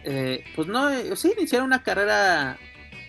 eh, 0.04 0.44
pues 0.56 0.68
no, 0.68 0.90
eh, 0.90 1.14
sí, 1.16 1.32
iniciar 1.36 1.62
una 1.62 1.82
carrera 1.82 2.58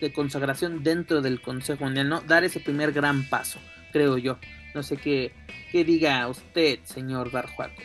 de 0.00 0.12
consagración 0.12 0.82
dentro 0.82 1.20
del 1.20 1.40
Consejo 1.40 1.84
Mundial, 1.84 2.08
¿no? 2.08 2.20
Dar 2.22 2.44
ese 2.44 2.60
primer 2.60 2.92
gran 2.92 3.28
paso, 3.28 3.60
creo 3.92 4.18
yo. 4.18 4.38
No 4.74 4.82
sé 4.82 4.96
qué, 4.96 5.32
qué 5.72 5.84
diga 5.84 6.26
usted, 6.28 6.78
señor 6.84 7.30
Barjuaco. 7.30 7.82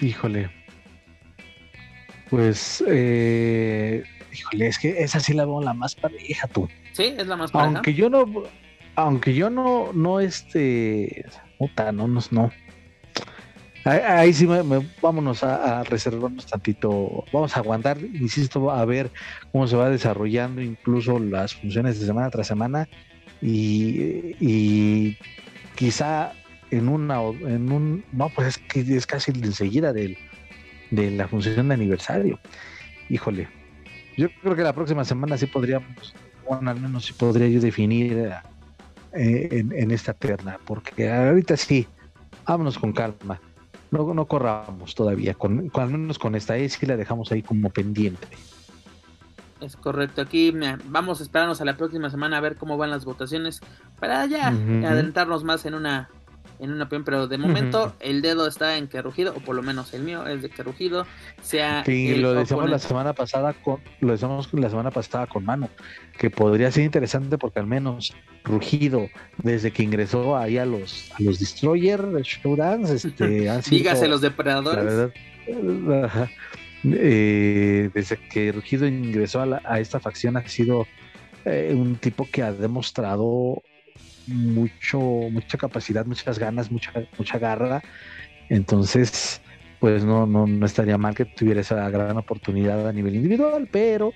Híjole. 0.00 0.50
Pues, 2.30 2.82
eh, 2.88 4.02
híjole, 4.32 4.66
es 4.66 4.78
que 4.78 5.02
esa 5.02 5.20
sí 5.20 5.34
la 5.34 5.44
veo 5.44 5.62
la 5.62 5.72
más 5.72 5.94
pareja, 5.94 6.48
tú. 6.48 6.68
Sí, 6.92 7.14
es 7.16 7.26
la 7.26 7.36
más 7.36 7.52
pareja. 7.52 7.76
Aunque 7.76 7.94
yo 7.94 8.10
no, 8.10 8.24
aunque 8.96 9.34
yo 9.34 9.50
no, 9.50 9.92
no, 9.92 10.20
este, 10.20 11.24
puta, 11.58 11.92
no, 11.92 12.08
no, 12.08 12.20
no. 12.30 12.50
Ahí, 13.84 14.32
sí, 14.32 14.46
me, 14.46 14.88
vámonos 15.02 15.44
a, 15.44 15.84
reservarnos 15.84 16.46
tantito, 16.46 17.24
vamos 17.32 17.54
a 17.54 17.60
aguantar, 17.60 17.98
insisto, 18.00 18.70
a 18.70 18.82
ver 18.86 19.10
cómo 19.52 19.66
se 19.66 19.76
va 19.76 19.90
desarrollando 19.90 20.62
incluso 20.62 21.18
las 21.18 21.54
funciones 21.54 22.00
de 22.00 22.06
semana 22.06 22.30
tras 22.30 22.46
semana 22.46 22.88
y, 23.42 24.36
y 24.40 25.18
quizá 25.74 26.32
en 26.70 26.88
una, 26.88 27.20
en 27.20 27.70
un, 27.70 28.04
no, 28.12 28.30
pues 28.30 28.48
es 28.48 28.58
que 28.58 28.80
es 28.80 29.06
casi 29.06 29.32
enseguida 29.32 29.92
del, 29.92 30.16
de 30.90 31.10
la 31.10 31.28
función 31.28 31.68
de 31.68 31.74
aniversario. 31.74 32.38
Híjole, 33.10 33.48
yo 34.16 34.28
creo 34.42 34.56
que 34.56 34.62
la 34.62 34.72
próxima 34.72 35.04
semana 35.04 35.36
sí 35.36 35.46
podríamos, 35.46 36.14
bueno, 36.48 36.70
al 36.70 36.80
menos 36.80 37.04
sí 37.04 37.12
podría 37.12 37.48
yo 37.48 37.60
definir 37.60 38.32
eh, 39.12 39.48
en, 39.50 39.90
esta 39.90 40.14
terna, 40.14 40.58
porque 40.64 41.10
ahorita 41.10 41.56
sí, 41.56 41.86
vámonos 42.46 42.78
con 42.78 42.92
calma. 42.92 43.40
No, 43.94 44.12
no 44.12 44.26
corramos 44.26 44.94
todavía, 44.94 45.34
con, 45.34 45.70
al 45.72 45.88
menos 45.88 46.18
con 46.18 46.34
esta 46.34 46.56
es 46.56 46.72
sí 46.72 46.84
la 46.84 46.96
dejamos 46.96 47.30
ahí 47.30 47.42
como 47.42 47.70
pendiente. 47.70 48.26
Es 49.60 49.76
correcto, 49.76 50.20
aquí 50.20 50.52
vamos 50.86 51.20
a 51.20 51.22
esperarnos 51.22 51.60
a 51.60 51.64
la 51.64 51.76
próxima 51.76 52.10
semana 52.10 52.38
a 52.38 52.40
ver 52.40 52.56
cómo 52.56 52.76
van 52.76 52.90
las 52.90 53.04
votaciones 53.04 53.60
para 54.00 54.26
ya 54.26 54.48
adentrarnos 54.48 55.44
más 55.44 55.64
en 55.64 55.74
una 55.74 56.10
en 56.58 56.72
una 56.72 56.88
pero 56.88 57.26
de 57.26 57.38
momento 57.38 57.94
el 58.00 58.22
dedo 58.22 58.46
está 58.46 58.76
en 58.76 58.88
que 58.88 59.02
Rugido, 59.02 59.34
o 59.36 59.40
por 59.40 59.56
lo 59.56 59.62
menos 59.62 59.92
el 59.94 60.02
mío 60.02 60.26
es 60.26 60.42
de 60.42 60.48
que 60.48 60.62
Rugido 60.62 61.06
sea. 61.42 61.84
Sí, 61.84 62.14
lo 62.16 62.34
decíamos 62.34 62.70
la 62.70 62.78
semana 62.78 63.12
pasada 63.12 63.52
con, 63.52 63.80
lo 64.00 64.12
decíamos 64.12 64.52
la 64.52 64.70
semana 64.70 64.90
pasada 64.90 65.26
con 65.26 65.44
Mano, 65.44 65.68
que 66.18 66.30
podría 66.30 66.70
ser 66.70 66.84
interesante 66.84 67.38
porque 67.38 67.58
al 67.58 67.66
menos 67.66 68.14
Rugido, 68.44 69.08
desde 69.38 69.70
que 69.70 69.82
ingresó 69.82 70.36
ahí 70.36 70.58
a 70.58 70.66
los, 70.66 71.10
a 71.18 71.22
los 71.22 71.38
Destroyer 71.38 72.00
Showdowns, 72.22 72.90
este, 72.90 73.48
han 73.50 73.62
sido, 73.62 73.78
Dígase 73.78 74.08
los 74.08 74.20
depredadores. 74.20 75.12
Eh, 76.86 77.90
desde 77.94 78.18
que 78.28 78.52
Rugido 78.52 78.86
ingresó 78.86 79.40
a, 79.40 79.62
a 79.64 79.80
esta 79.80 80.00
facción 80.00 80.36
ha 80.36 80.46
sido 80.46 80.86
eh, 81.46 81.72
un 81.74 81.96
tipo 81.96 82.26
que 82.30 82.42
ha 82.42 82.52
demostrado 82.52 83.62
mucho, 84.26 84.98
mucha 84.98 85.58
capacidad, 85.58 86.06
muchas 86.06 86.38
ganas, 86.38 86.70
mucha, 86.70 86.92
mucha 87.18 87.38
garra. 87.38 87.82
Entonces, 88.48 89.40
pues 89.80 90.04
no, 90.04 90.26
no, 90.26 90.46
no 90.46 90.66
estaría 90.66 90.98
mal 90.98 91.14
que 91.14 91.24
tuviera 91.24 91.60
esa 91.60 91.88
gran 91.90 92.16
oportunidad 92.16 92.88
a 92.88 92.92
nivel 92.92 93.16
individual, 93.16 93.68
pero 93.70 94.12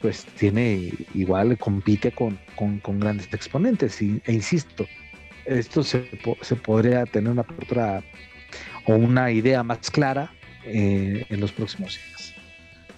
pues 0.00 0.24
tiene 0.38 0.92
igual, 1.14 1.56
compite 1.56 2.12
con, 2.12 2.38
con, 2.56 3.00
grandes 3.00 3.32
exponentes. 3.32 4.00
E 4.02 4.20
insisto, 4.26 4.86
esto 5.46 5.82
se, 5.82 6.10
se 6.42 6.56
podría 6.56 7.06
tener 7.06 7.30
una 7.30 7.42
apertura 7.42 8.02
o 8.86 8.94
una 8.94 9.30
idea 9.30 9.62
más 9.62 9.90
clara 9.90 10.30
eh, 10.64 11.24
en 11.28 11.40
los 11.40 11.52
próximos 11.52 11.96
días. 11.96 12.13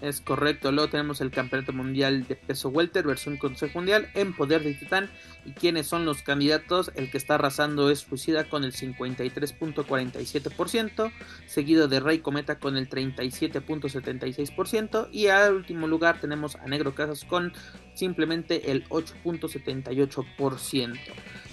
Es 0.02 0.20
correcto, 0.20 0.72
luego 0.72 0.90
tenemos 0.90 1.22
el 1.22 1.30
Campeonato 1.30 1.72
Mundial 1.72 2.26
de 2.28 2.36
Peso 2.36 2.68
Welter, 2.68 3.06
versión 3.06 3.38
Consejo 3.38 3.78
Mundial, 3.78 4.10
en 4.12 4.34
Poder 4.34 4.62
de 4.62 4.74
Titán. 4.74 5.08
¿Y 5.46 5.52
quiénes 5.52 5.86
son 5.86 6.04
los 6.04 6.20
candidatos? 6.22 6.92
El 6.96 7.10
que 7.10 7.16
está 7.16 7.36
arrasando 7.36 7.90
es 7.90 8.00
Suicida 8.00 8.44
con 8.44 8.62
el 8.64 8.74
53.47%, 8.74 11.10
seguido 11.46 11.88
de 11.88 12.00
Rey 12.00 12.18
Cometa 12.18 12.58
con 12.58 12.76
el 12.76 12.90
37.76%, 12.90 15.08
y 15.12 15.28
al 15.28 15.54
último 15.54 15.86
lugar 15.86 16.20
tenemos 16.20 16.56
a 16.56 16.66
Negro 16.66 16.94
Casas 16.94 17.24
con 17.24 17.54
simplemente 17.94 18.72
el 18.72 18.86
8.78%. 18.90 20.98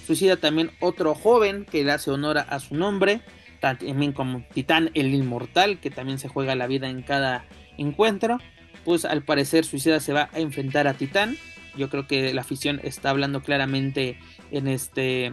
Suicida 0.05 0.35
también 0.35 0.71
otro 0.81 1.15
joven 1.15 1.63
que 1.63 1.85
le 1.85 1.93
hace 1.93 2.11
honor 2.11 2.39
a 2.39 2.59
su 2.59 2.75
nombre, 2.75 3.21
también 3.61 4.11
como 4.11 4.43
Titán 4.53 4.91
el 4.95 5.13
Inmortal, 5.13 5.79
que 5.79 5.89
también 5.89 6.19
se 6.19 6.27
juega 6.27 6.55
la 6.55 6.67
vida 6.67 6.89
en 6.89 7.03
cada 7.03 7.45
encuentro, 7.77 8.39
pues 8.85 9.05
al 9.05 9.23
parecer 9.23 9.65
Suicida 9.65 9.99
se 9.99 10.13
va 10.13 10.29
a 10.33 10.39
enfrentar 10.39 10.87
a 10.87 10.93
Titán. 10.93 11.37
Yo 11.77 11.89
creo 11.89 12.07
que 12.07 12.33
la 12.33 12.41
afición 12.41 12.79
está 12.83 13.09
hablando 13.09 13.41
claramente 13.41 14.17
en, 14.51 14.67
este, 14.67 15.25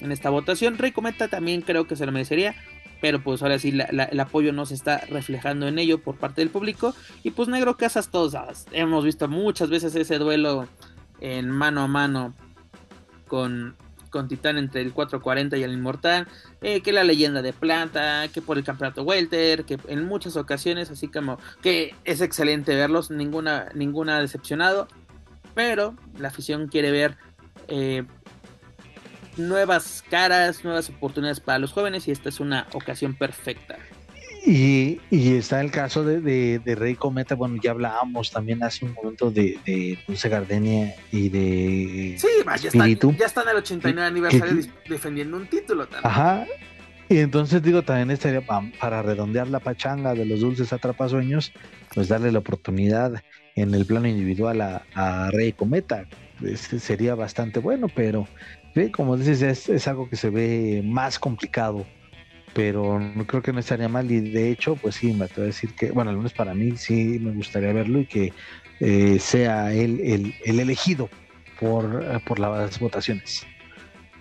en 0.00 0.12
esta 0.12 0.30
votación. 0.30 0.78
Rey 0.78 0.92
Cometa 0.92 1.28
también 1.28 1.62
creo 1.62 1.86
que 1.86 1.96
se 1.96 2.04
lo 2.04 2.12
merecería, 2.12 2.54
pero 3.00 3.22
pues 3.22 3.42
ahora 3.42 3.58
sí 3.58 3.68
el 3.70 4.20
apoyo 4.20 4.52
no 4.52 4.66
se 4.66 4.74
está 4.74 4.98
reflejando 5.08 5.68
en 5.68 5.78
ello 5.78 6.02
por 6.02 6.16
parte 6.16 6.42
del 6.42 6.50
público. 6.50 6.94
Y 7.22 7.30
pues 7.30 7.48
Negro 7.48 7.76
Casas 7.76 8.10
todos, 8.10 8.34
hemos 8.72 9.04
visto 9.04 9.28
muchas 9.28 9.70
veces 9.70 9.94
ese 9.94 10.18
duelo 10.18 10.68
en 11.20 11.50
mano 11.50 11.82
a 11.82 11.88
mano 11.88 12.34
con, 13.26 13.76
con 14.16 14.28
Titán 14.28 14.56
entre 14.56 14.80
el 14.80 14.94
440 14.94 15.58
y 15.58 15.62
el 15.62 15.74
Inmortal, 15.74 16.26
eh, 16.62 16.80
que 16.80 16.90
la 16.90 17.04
leyenda 17.04 17.42
de 17.42 17.52
plata, 17.52 18.28
que 18.32 18.40
por 18.40 18.56
el 18.56 18.64
campeonato 18.64 19.02
Welter, 19.02 19.64
que 19.64 19.78
en 19.88 20.06
muchas 20.06 20.38
ocasiones, 20.38 20.90
así 20.90 21.08
como 21.08 21.38
que 21.60 21.94
es 22.06 22.22
excelente 22.22 22.74
verlos, 22.74 23.10
ninguna, 23.10 23.68
ninguna 23.74 24.18
decepcionado, 24.18 24.88
pero 25.54 25.96
la 26.18 26.28
afición 26.28 26.68
quiere 26.68 26.90
ver 26.90 27.18
eh, 27.68 28.04
nuevas 29.36 30.02
caras, 30.08 30.64
nuevas 30.64 30.88
oportunidades 30.88 31.40
para 31.40 31.58
los 31.58 31.72
jóvenes 31.72 32.08
y 32.08 32.10
esta 32.10 32.30
es 32.30 32.40
una 32.40 32.68
ocasión 32.72 33.14
perfecta. 33.14 33.76
Y, 34.46 35.00
está 35.10 35.60
el 35.60 35.72
caso 35.72 36.04
de, 36.04 36.60
Rey 36.64 36.94
Cometa, 36.94 37.34
bueno, 37.34 37.58
ya 37.60 37.72
hablábamos 37.72 38.30
también 38.30 38.62
hace 38.62 38.84
un 38.84 38.92
momento 38.92 39.32
de, 39.32 39.58
de 39.66 39.98
Dulce 40.06 40.28
Gardenia 40.28 40.94
y 41.10 41.28
de 41.28 42.14
Sí, 42.16 42.28
ya 42.46 42.68
están, 42.68 43.16
ya 43.16 43.26
están 43.26 43.48
el 43.48 43.56
89 43.56 44.06
aniversario 44.06 44.62
defendiendo 44.88 45.36
un 45.36 45.48
título 45.48 45.88
también. 45.88 46.06
Ajá, 46.06 46.46
y 47.08 47.18
entonces 47.18 47.60
digo, 47.60 47.82
también 47.82 48.12
estaría 48.12 48.40
para 48.40 49.02
redondear 49.02 49.48
la 49.48 49.58
pachanga 49.58 50.14
de 50.14 50.24
los 50.24 50.40
dulces 50.40 50.72
atrapasueños, 50.72 51.52
pues 51.92 52.08
darle 52.08 52.30
la 52.30 52.38
oportunidad 52.38 53.22
en 53.56 53.74
el 53.74 53.84
plano 53.84 54.06
individual 54.06 54.60
a, 54.60 55.30
Rey 55.32 55.52
Cometa. 55.52 56.06
Este 56.44 56.78
sería 56.78 57.16
bastante 57.16 57.58
bueno, 57.58 57.88
pero 57.94 58.28
como 58.92 59.16
dices, 59.16 59.42
es, 59.42 59.68
es 59.68 59.88
algo 59.88 60.08
que 60.08 60.16
se 60.16 60.30
ve 60.30 60.82
más 60.84 61.18
complicado 61.18 61.86
pero 62.56 62.98
no 62.98 63.26
creo 63.26 63.42
que 63.42 63.52
no 63.52 63.60
estaría 63.60 63.86
mal 63.86 64.10
y 64.10 64.18
de 64.18 64.50
hecho 64.50 64.76
pues 64.76 64.94
sí 64.94 65.12
me 65.12 65.26
atrevo 65.26 65.42
a 65.42 65.46
decir 65.48 65.74
que 65.74 65.90
bueno 65.90 66.10
al 66.10 66.16
menos 66.16 66.32
para 66.32 66.54
mí 66.54 66.74
sí 66.78 67.18
me 67.20 67.32
gustaría 67.32 67.70
verlo 67.70 68.00
y 68.00 68.06
que 68.06 68.32
eh, 68.80 69.18
sea 69.20 69.74
él 69.74 70.00
el, 70.02 70.60
elegido 70.60 71.10
por, 71.60 72.02
eh, 72.02 72.18
por 72.24 72.38
las 72.38 72.78
votaciones. 72.78 73.46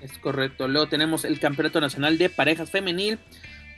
Es 0.01 0.17
correcto. 0.17 0.67
Luego 0.67 0.87
tenemos 0.87 1.23
el 1.23 1.39
campeonato 1.39 1.79
nacional 1.79 2.17
de 2.17 2.29
parejas 2.29 2.69
femenil 2.69 3.19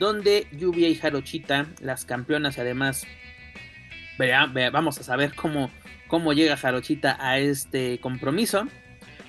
donde 0.00 0.48
Lluvia 0.50 0.88
y 0.88 0.96
Jarochita 0.96 1.68
las 1.80 2.04
campeonas 2.04 2.58
además 2.58 3.06
vamos 4.72 4.98
a 4.98 5.04
saber 5.04 5.34
cómo 5.36 5.70
cómo 6.08 6.32
llega 6.32 6.56
Jarochita 6.56 7.16
a 7.20 7.38
este 7.38 8.00
compromiso 8.00 8.66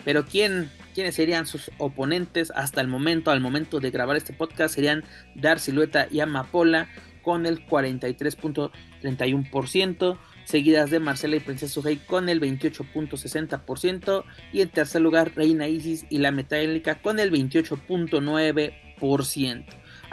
pero 0.04 0.26
quién 0.26 0.72
quiénes 0.94 1.16
serían 1.16 1.46
sus 1.46 1.72
oponentes 1.78 2.52
hasta 2.56 2.82
el 2.82 2.88
momento, 2.88 3.30
al 3.32 3.42
momento 3.42 3.80
de 3.80 3.92
grabar 3.92 4.18
este 4.18 4.34
podcast, 4.34 4.76
serían 4.76 5.04
Dar 5.36 5.60
Silueta 5.60 6.08
y 6.10 6.20
Amapola 6.20 6.90
con 7.22 7.46
el 7.46 7.64
43.31%, 7.66 10.18
seguidas 10.46 10.90
de 10.90 11.00
Marcela 11.00 11.36
y 11.36 11.42
Princesa 11.42 11.74
Sujei 11.74 11.98
con 11.98 12.30
el 12.30 12.42
28.60% 12.42 14.24
y 14.52 14.62
en 14.62 14.70
tercer 14.70 15.02
lugar 15.02 15.34
Reina 15.36 15.68
Isis 15.68 16.08
y 16.10 16.18
la 16.18 16.32
Metálica 16.32 17.00
con 17.02 17.20
el 17.20 17.32
28.9%. 17.32 19.66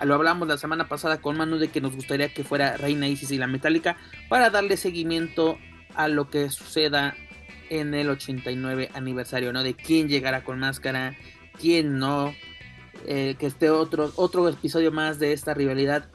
Lo 0.05 0.15
hablamos 0.15 0.47
la 0.47 0.59
semana 0.59 0.89
pasada 0.89 1.23
con 1.23 1.39
Manu 1.39 1.57
de 1.59 1.69
que 1.69 1.81
nos 1.81 1.95
gustaría 1.95 2.35
que 2.35 2.45
fuera 2.45 2.77
Reina 2.77 3.09
Isis 3.09 3.31
y 3.31 3.39
la 3.39 3.47
Metálica 3.47 3.97
para 4.29 4.51
darle 4.51 4.77
seguimiento 4.77 5.57
a 5.95 6.09
lo 6.09 6.29
que 6.29 6.51
suceda 6.51 7.17
en 7.71 7.95
el 7.95 8.11
89 8.11 8.91
aniversario, 8.95 9.53
¿no? 9.53 9.63
De 9.63 9.75
quién 9.75 10.09
llegará 10.09 10.45
con 10.45 10.59
máscara, 10.59 11.17
quién 11.59 11.99
no. 11.99 12.35
Eh, 13.05 13.37
que 13.39 13.47
esté 13.47 13.71
otro, 13.71 14.11
otro 14.17 14.49
episodio 14.49 14.91
más 14.91 15.19
de 15.19 15.33
esta 15.33 15.55
rivalidad, 15.55 16.09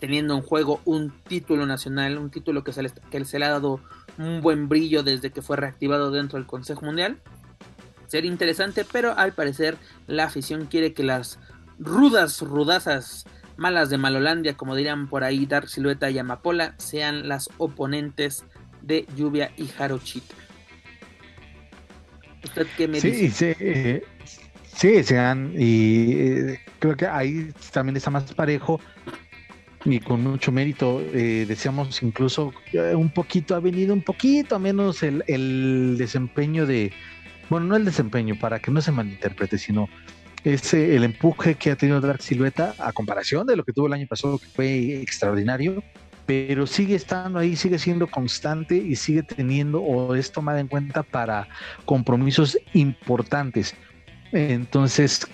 teniendo 0.00 0.34
en 0.34 0.42
juego 0.42 0.80
un 0.84 1.12
título 1.28 1.66
nacional, 1.66 2.18
un 2.18 2.30
título 2.30 2.64
que 2.64 2.72
se, 2.72 2.82
le, 2.82 2.90
que 3.10 3.24
se 3.24 3.38
le 3.38 3.44
ha 3.44 3.50
dado 3.50 3.80
un 4.18 4.40
buen 4.40 4.68
brillo 4.68 5.02
desde 5.02 5.30
que 5.30 5.42
fue 5.42 5.56
reactivado 5.56 6.10
dentro 6.10 6.38
del 6.38 6.46
Consejo 6.46 6.84
Mundial. 6.84 7.18
ser 8.06 8.24
interesante, 8.24 8.84
pero 8.90 9.16
al 9.16 9.32
parecer 9.32 9.76
la 10.06 10.24
afición 10.24 10.66
quiere 10.66 10.94
que 10.94 11.04
las 11.04 11.38
rudas, 11.78 12.40
rudazas 12.40 13.24
malas 13.56 13.90
de 13.90 13.98
Malolandia, 13.98 14.56
como 14.56 14.74
dirían 14.74 15.08
por 15.08 15.24
ahí 15.24 15.46
Dark 15.46 15.68
Silueta 15.68 16.10
y 16.10 16.18
Amapola, 16.18 16.74
sean 16.78 17.28
las 17.28 17.48
oponentes 17.58 18.44
de 18.80 19.06
Lluvia 19.16 19.52
y 19.56 19.66
Jarochita. 19.68 20.34
¿Usted 22.44 22.66
qué 22.76 22.88
me 22.88 23.00
dice? 23.00 23.30
Sí, 23.30 23.56
eh, 23.60 24.02
sí, 24.74 25.02
sean, 25.04 25.52
y 25.56 26.12
eh, 26.12 26.60
creo 26.78 26.96
que 26.96 27.06
ahí 27.06 27.52
también 27.72 27.96
está 27.96 28.10
más 28.10 28.32
parejo 28.34 28.80
y 29.84 30.00
con 30.00 30.22
mucho 30.22 30.52
mérito. 30.52 31.00
Eh, 31.12 31.44
decíamos 31.46 32.02
incluso 32.02 32.52
un 32.94 33.10
poquito, 33.10 33.54
ha 33.54 33.60
venido 33.60 33.94
un 33.94 34.02
poquito 34.02 34.56
a 34.56 34.58
menos 34.58 35.02
el, 35.02 35.24
el, 35.26 35.96
desempeño 35.98 36.66
de, 36.66 36.92
bueno, 37.48 37.66
no 37.66 37.76
el 37.76 37.84
desempeño, 37.84 38.38
para 38.38 38.58
que 38.58 38.70
no 38.70 38.80
se 38.80 38.92
malinterprete, 38.92 39.58
sino 39.58 39.88
ese, 40.44 40.96
el 40.96 41.04
empuje 41.04 41.54
que 41.54 41.70
ha 41.70 41.76
tenido 41.76 42.00
Dark 42.00 42.22
Silueta 42.22 42.74
a 42.78 42.92
comparación 42.92 43.46
de 43.46 43.56
lo 43.56 43.64
que 43.64 43.72
tuvo 43.72 43.86
el 43.86 43.92
año 43.92 44.06
pasado, 44.08 44.38
que 44.38 44.46
fue 44.46 45.00
extraordinario, 45.00 45.82
pero 46.26 46.66
sigue 46.66 46.94
estando 46.94 47.38
ahí, 47.38 47.56
sigue 47.56 47.78
siendo 47.78 48.06
constante 48.06 48.76
y 48.76 48.96
sigue 48.96 49.22
teniendo 49.22 49.82
o 49.82 50.14
es 50.14 50.32
tomada 50.32 50.60
en 50.60 50.68
cuenta 50.68 51.02
para 51.02 51.48
compromisos 51.84 52.58
importantes. 52.74 53.74
Entonces, 54.32 55.26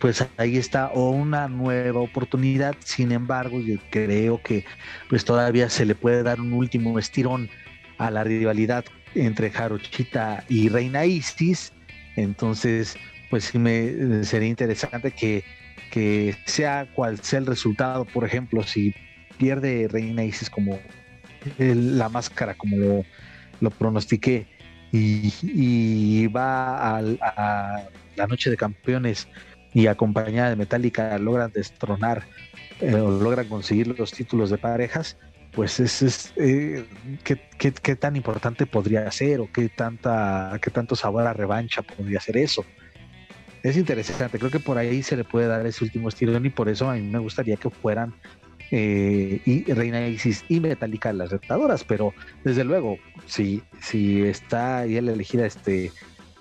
pues 0.00 0.26
ahí 0.36 0.56
está 0.56 0.90
una 0.92 1.48
nueva 1.48 2.00
oportunidad. 2.00 2.74
Sin 2.80 3.12
embargo, 3.12 3.60
yo 3.60 3.76
creo 3.90 4.40
que 4.42 4.64
pues 5.08 5.24
todavía 5.24 5.68
se 5.68 5.84
le 5.84 5.94
puede 5.94 6.22
dar 6.22 6.40
un 6.40 6.52
último 6.52 6.98
estirón 6.98 7.48
a 7.98 8.10
la 8.10 8.24
rivalidad 8.24 8.84
entre 9.14 9.50
Jarochita 9.50 10.44
y 10.48 10.68
Reina 10.68 11.04
Isis. 11.04 11.72
Entonces, 12.16 12.96
pues 13.30 13.44
sí 13.44 13.58
me 13.58 14.24
sería 14.24 14.48
interesante 14.48 15.10
que, 15.12 15.44
que 15.90 16.34
sea 16.46 16.86
cual 16.94 17.18
sea 17.20 17.38
el 17.38 17.46
resultado, 17.46 18.04
por 18.04 18.24
ejemplo, 18.24 18.62
si 18.62 18.94
pierde 19.42 19.88
Reina 19.90 20.22
Isis 20.22 20.48
como 20.48 20.78
la 21.58 22.08
máscara, 22.08 22.54
como 22.54 23.04
lo, 23.60 23.70
pronostiqué, 23.70 24.46
y, 24.92 26.28
va 26.28 26.96
a 26.96 27.02
la 27.02 28.26
noche 28.28 28.50
de 28.50 28.56
campeones 28.56 29.26
y 29.74 29.88
acompañada 29.88 30.50
de 30.50 30.56
Metallica 30.56 31.18
logran 31.18 31.50
destronar 31.50 32.22
eh, 32.80 32.94
o 32.94 33.10
logran 33.10 33.48
conseguir 33.48 33.98
los 33.98 34.12
títulos 34.12 34.50
de 34.50 34.58
parejas, 34.58 35.16
pues 35.50 35.80
es, 35.80 36.02
es 36.02 36.32
eh, 36.36 36.84
¿qué, 37.24 37.40
qué, 37.58 37.96
tan 37.96 38.14
importante 38.14 38.64
podría 38.66 39.10
ser 39.10 39.40
o 39.40 39.50
qué 39.52 39.68
tanta 39.68 40.56
qué 40.62 40.70
tanto 40.70 40.94
sabor 40.94 41.26
a 41.26 41.32
revancha 41.32 41.82
podría 41.82 42.20
ser 42.20 42.36
eso. 42.36 42.64
Es 43.64 43.76
interesante, 43.76 44.38
creo 44.38 44.50
que 44.50 44.60
por 44.60 44.78
ahí 44.78 45.02
se 45.02 45.16
le 45.16 45.24
puede 45.24 45.46
dar 45.48 45.66
ese 45.66 45.82
último 45.82 46.08
estirón 46.08 46.46
y 46.46 46.50
por 46.50 46.68
eso 46.68 46.88
a 46.90 46.94
mí 46.94 47.02
me 47.02 47.18
gustaría 47.18 47.56
que 47.56 47.70
fueran 47.70 48.14
eh, 48.74 49.42
y 49.44 49.64
Reina 49.72 50.08
Isis 50.08 50.46
y 50.48 50.58
Metallica 50.58 51.12
las 51.12 51.30
retadoras, 51.30 51.84
pero 51.84 52.14
desde 52.42 52.64
luego, 52.64 52.96
si, 53.26 53.62
si 53.82 54.22
está 54.22 54.78
ahí 54.78 54.98
la 54.98 55.12
elegida 55.12 55.44
este 55.44 55.92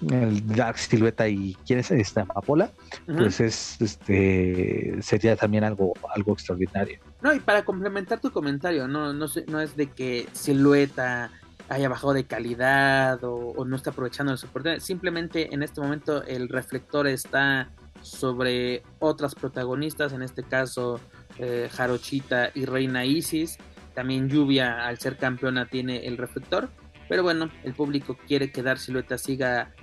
el 0.09 0.47
Dark 0.47 0.79
Silueta 0.79 1.27
y 1.27 1.55
quién 1.67 1.79
es 1.79 1.91
esta 1.91 2.21
Amapola, 2.21 2.71
pues 3.05 3.39
es 3.39 3.79
este 3.81 4.95
sería 5.01 5.35
también 5.35 5.65
algo 5.65 5.93
algo 6.15 6.33
extraordinario. 6.33 6.99
No, 7.21 7.33
y 7.33 7.39
para 7.39 7.63
complementar 7.63 8.19
tu 8.19 8.31
comentario, 8.31 8.87
no 8.87 9.13
no 9.13 9.27
no 9.47 9.61
es 9.61 9.75
de 9.75 9.87
que 9.87 10.27
Silueta 10.31 11.29
haya 11.67 11.89
bajado 11.89 12.13
de 12.13 12.25
calidad 12.25 13.19
o, 13.23 13.63
no 13.65 13.75
está 13.75 13.91
aprovechando 13.91 14.31
el 14.31 14.37
soporte, 14.37 14.79
simplemente 14.79 15.53
en 15.53 15.63
este 15.63 15.81
momento 15.81 16.23
el 16.23 16.49
reflector 16.49 17.07
está 17.07 17.69
sobre 18.01 18.83
otras 18.99 19.35
protagonistas, 19.35 20.13
en 20.13 20.21
este 20.21 20.43
caso 20.43 20.99
eh, 21.37 21.69
Jarochita 21.71 22.51
y 22.53 22.65
Reina 22.65 23.05
Isis, 23.05 23.57
también 23.93 24.29
Lluvia 24.29 24.85
al 24.87 24.99
ser 24.99 25.17
campeona 25.17 25.67
tiene 25.67 26.05
el 26.05 26.17
reflector, 26.17 26.69
pero 27.09 27.23
bueno, 27.23 27.49
el 27.63 27.73
público 27.73 28.17
quiere 28.27 28.51
que 28.51 28.63
Dar 28.63 28.79
Silueta 28.79 29.17
siga 29.17 29.73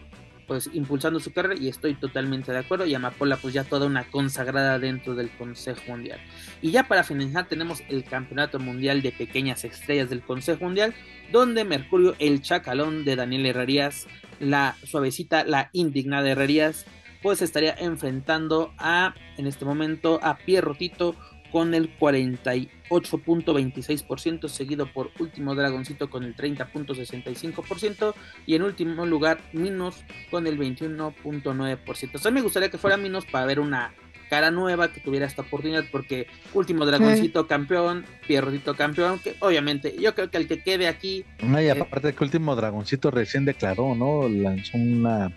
pues 0.48 0.70
impulsando 0.72 1.20
su 1.20 1.30
carrera 1.30 1.60
y 1.60 1.68
estoy 1.68 1.94
totalmente 1.94 2.50
de 2.50 2.58
acuerdo. 2.58 2.86
Y 2.86 2.94
Amapola 2.94 3.36
pues 3.36 3.52
ya 3.52 3.64
toda 3.64 3.86
una 3.86 4.10
consagrada 4.10 4.78
dentro 4.78 5.14
del 5.14 5.30
Consejo 5.36 5.82
Mundial. 5.88 6.18
Y 6.62 6.70
ya 6.70 6.88
para 6.88 7.04
finalizar 7.04 7.46
tenemos 7.46 7.82
el 7.90 8.02
Campeonato 8.02 8.58
Mundial 8.58 9.02
de 9.02 9.12
Pequeñas 9.12 9.64
Estrellas 9.64 10.08
del 10.08 10.22
Consejo 10.22 10.64
Mundial 10.64 10.94
donde 11.30 11.64
Mercurio 11.64 12.16
el 12.18 12.40
Chacalón 12.40 13.04
de 13.04 13.16
Daniel 13.16 13.44
Herrerías, 13.44 14.06
la 14.40 14.76
suavecita, 14.84 15.44
la 15.44 15.68
indignada 15.74 16.30
Herrerías 16.30 16.86
pues 17.22 17.42
estaría 17.42 17.76
enfrentando 17.78 18.72
a 18.78 19.14
en 19.36 19.46
este 19.46 19.64
momento 19.64 20.18
a 20.22 20.38
Pierrotito 20.38 21.14
con 21.50 21.74
el 21.74 21.98
48.26%, 21.98 24.48
seguido 24.48 24.86
por 24.92 25.10
Último 25.18 25.54
Dragoncito 25.54 26.10
con 26.10 26.24
el 26.24 26.36
30.65% 26.36 28.12
y 28.46 28.54
en 28.54 28.62
último 28.62 29.06
lugar 29.06 29.40
Minos 29.52 30.04
con 30.30 30.46
el 30.46 30.58
21.9%. 30.58 32.14
O 32.14 32.18
sea, 32.18 32.30
me 32.30 32.42
gustaría 32.42 32.68
que 32.70 32.76
fuera 32.78 32.98
Minos 32.98 33.26
para 33.26 33.46
ver 33.46 33.58
una 33.60 33.94
cara 34.28 34.50
nueva 34.50 34.92
que 34.92 35.00
tuviera 35.00 35.24
esta 35.26 35.42
oportunidad 35.42 35.84
porque 35.90 36.26
Último 36.52 36.84
Dragoncito 36.84 37.46
campeón, 37.46 38.04
Pierrotito 38.26 38.74
campeón, 38.74 39.20
que 39.20 39.36
obviamente 39.40 39.96
yo 39.98 40.14
creo 40.14 40.30
que 40.30 40.36
el 40.36 40.46
que 40.46 40.62
quede 40.62 40.86
aquí... 40.86 41.24
No, 41.42 41.58
y 41.60 41.66
eh, 41.66 41.70
aparte 41.70 42.08
de 42.08 42.14
que 42.14 42.24
Último 42.24 42.54
Dragoncito 42.54 43.10
recién 43.10 43.46
declaró, 43.46 43.94
¿no? 43.94 44.28
Lanzó 44.28 44.76
una 44.76 45.32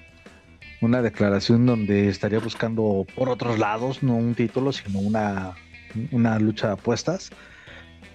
una 0.82 1.02
declaración 1.02 1.66
donde 1.66 2.10
estaría 2.10 2.40
buscando 2.40 3.06
por 3.16 3.30
otros 3.30 3.58
lados, 3.60 4.04
no 4.04 4.16
un 4.16 4.36
título, 4.36 4.72
sino 4.74 5.00
una 5.00 5.56
una 6.12 6.40
lucha 6.40 6.68
de 6.68 6.74
apuestas. 6.74 7.30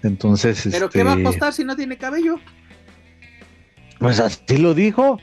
Entonces. 0.03 0.67
¿Pero 0.71 0.89
qué 0.89 1.03
va 1.03 1.11
a 1.11 1.13
este, 1.15 1.27
apostar 1.27 1.53
si 1.53 1.63
no 1.63 1.75
tiene 1.75 1.97
cabello? 1.97 2.39
Pues 3.99 4.19
así 4.19 4.57
lo 4.57 4.73
dijo. 4.73 5.19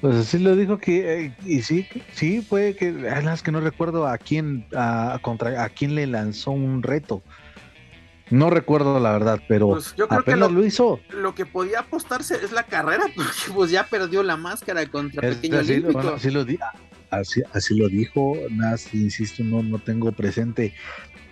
Pues 0.00 0.16
así 0.16 0.38
lo 0.38 0.56
dijo 0.56 0.78
que. 0.78 1.26
Eh, 1.26 1.36
y 1.44 1.62
sí, 1.62 1.86
sí, 2.12 2.42
fue 2.42 2.74
que. 2.74 2.88
Es 3.32 3.42
que 3.42 3.52
no 3.52 3.60
recuerdo 3.60 4.06
a 4.06 4.18
quién, 4.18 4.66
a, 4.74 5.18
contra, 5.22 5.62
a 5.62 5.68
quién 5.68 5.94
le 5.94 6.06
lanzó 6.06 6.50
un 6.50 6.82
reto. 6.82 7.22
No 8.30 8.50
recuerdo 8.50 8.98
la 9.00 9.12
verdad, 9.12 9.40
pero 9.48 9.68
pues 9.68 9.94
yo 9.96 10.08
creo 10.08 10.24
que 10.24 10.36
lo, 10.36 10.64
hizo. 10.64 11.00
Lo 11.10 11.34
que 11.34 11.44
podía 11.44 11.80
apostarse 11.80 12.36
es 12.42 12.52
la 12.52 12.62
carrera, 12.64 13.04
porque 13.14 13.30
pues 13.54 13.70
ya 13.70 13.86
perdió 13.86 14.22
la 14.22 14.36
máscara 14.36 14.86
contra 14.86 15.20
Pequeño 15.20 15.58
así, 15.58 15.74
así, 15.74 16.30
lo 16.30 16.42
así, 17.10 17.42
así, 17.52 17.76
lo 17.76 17.88
dijo, 17.88 18.34
nada, 18.50 18.76
insisto, 18.92 19.44
no, 19.44 19.62
no 19.62 19.78
tengo 19.78 20.10
presente 20.12 20.74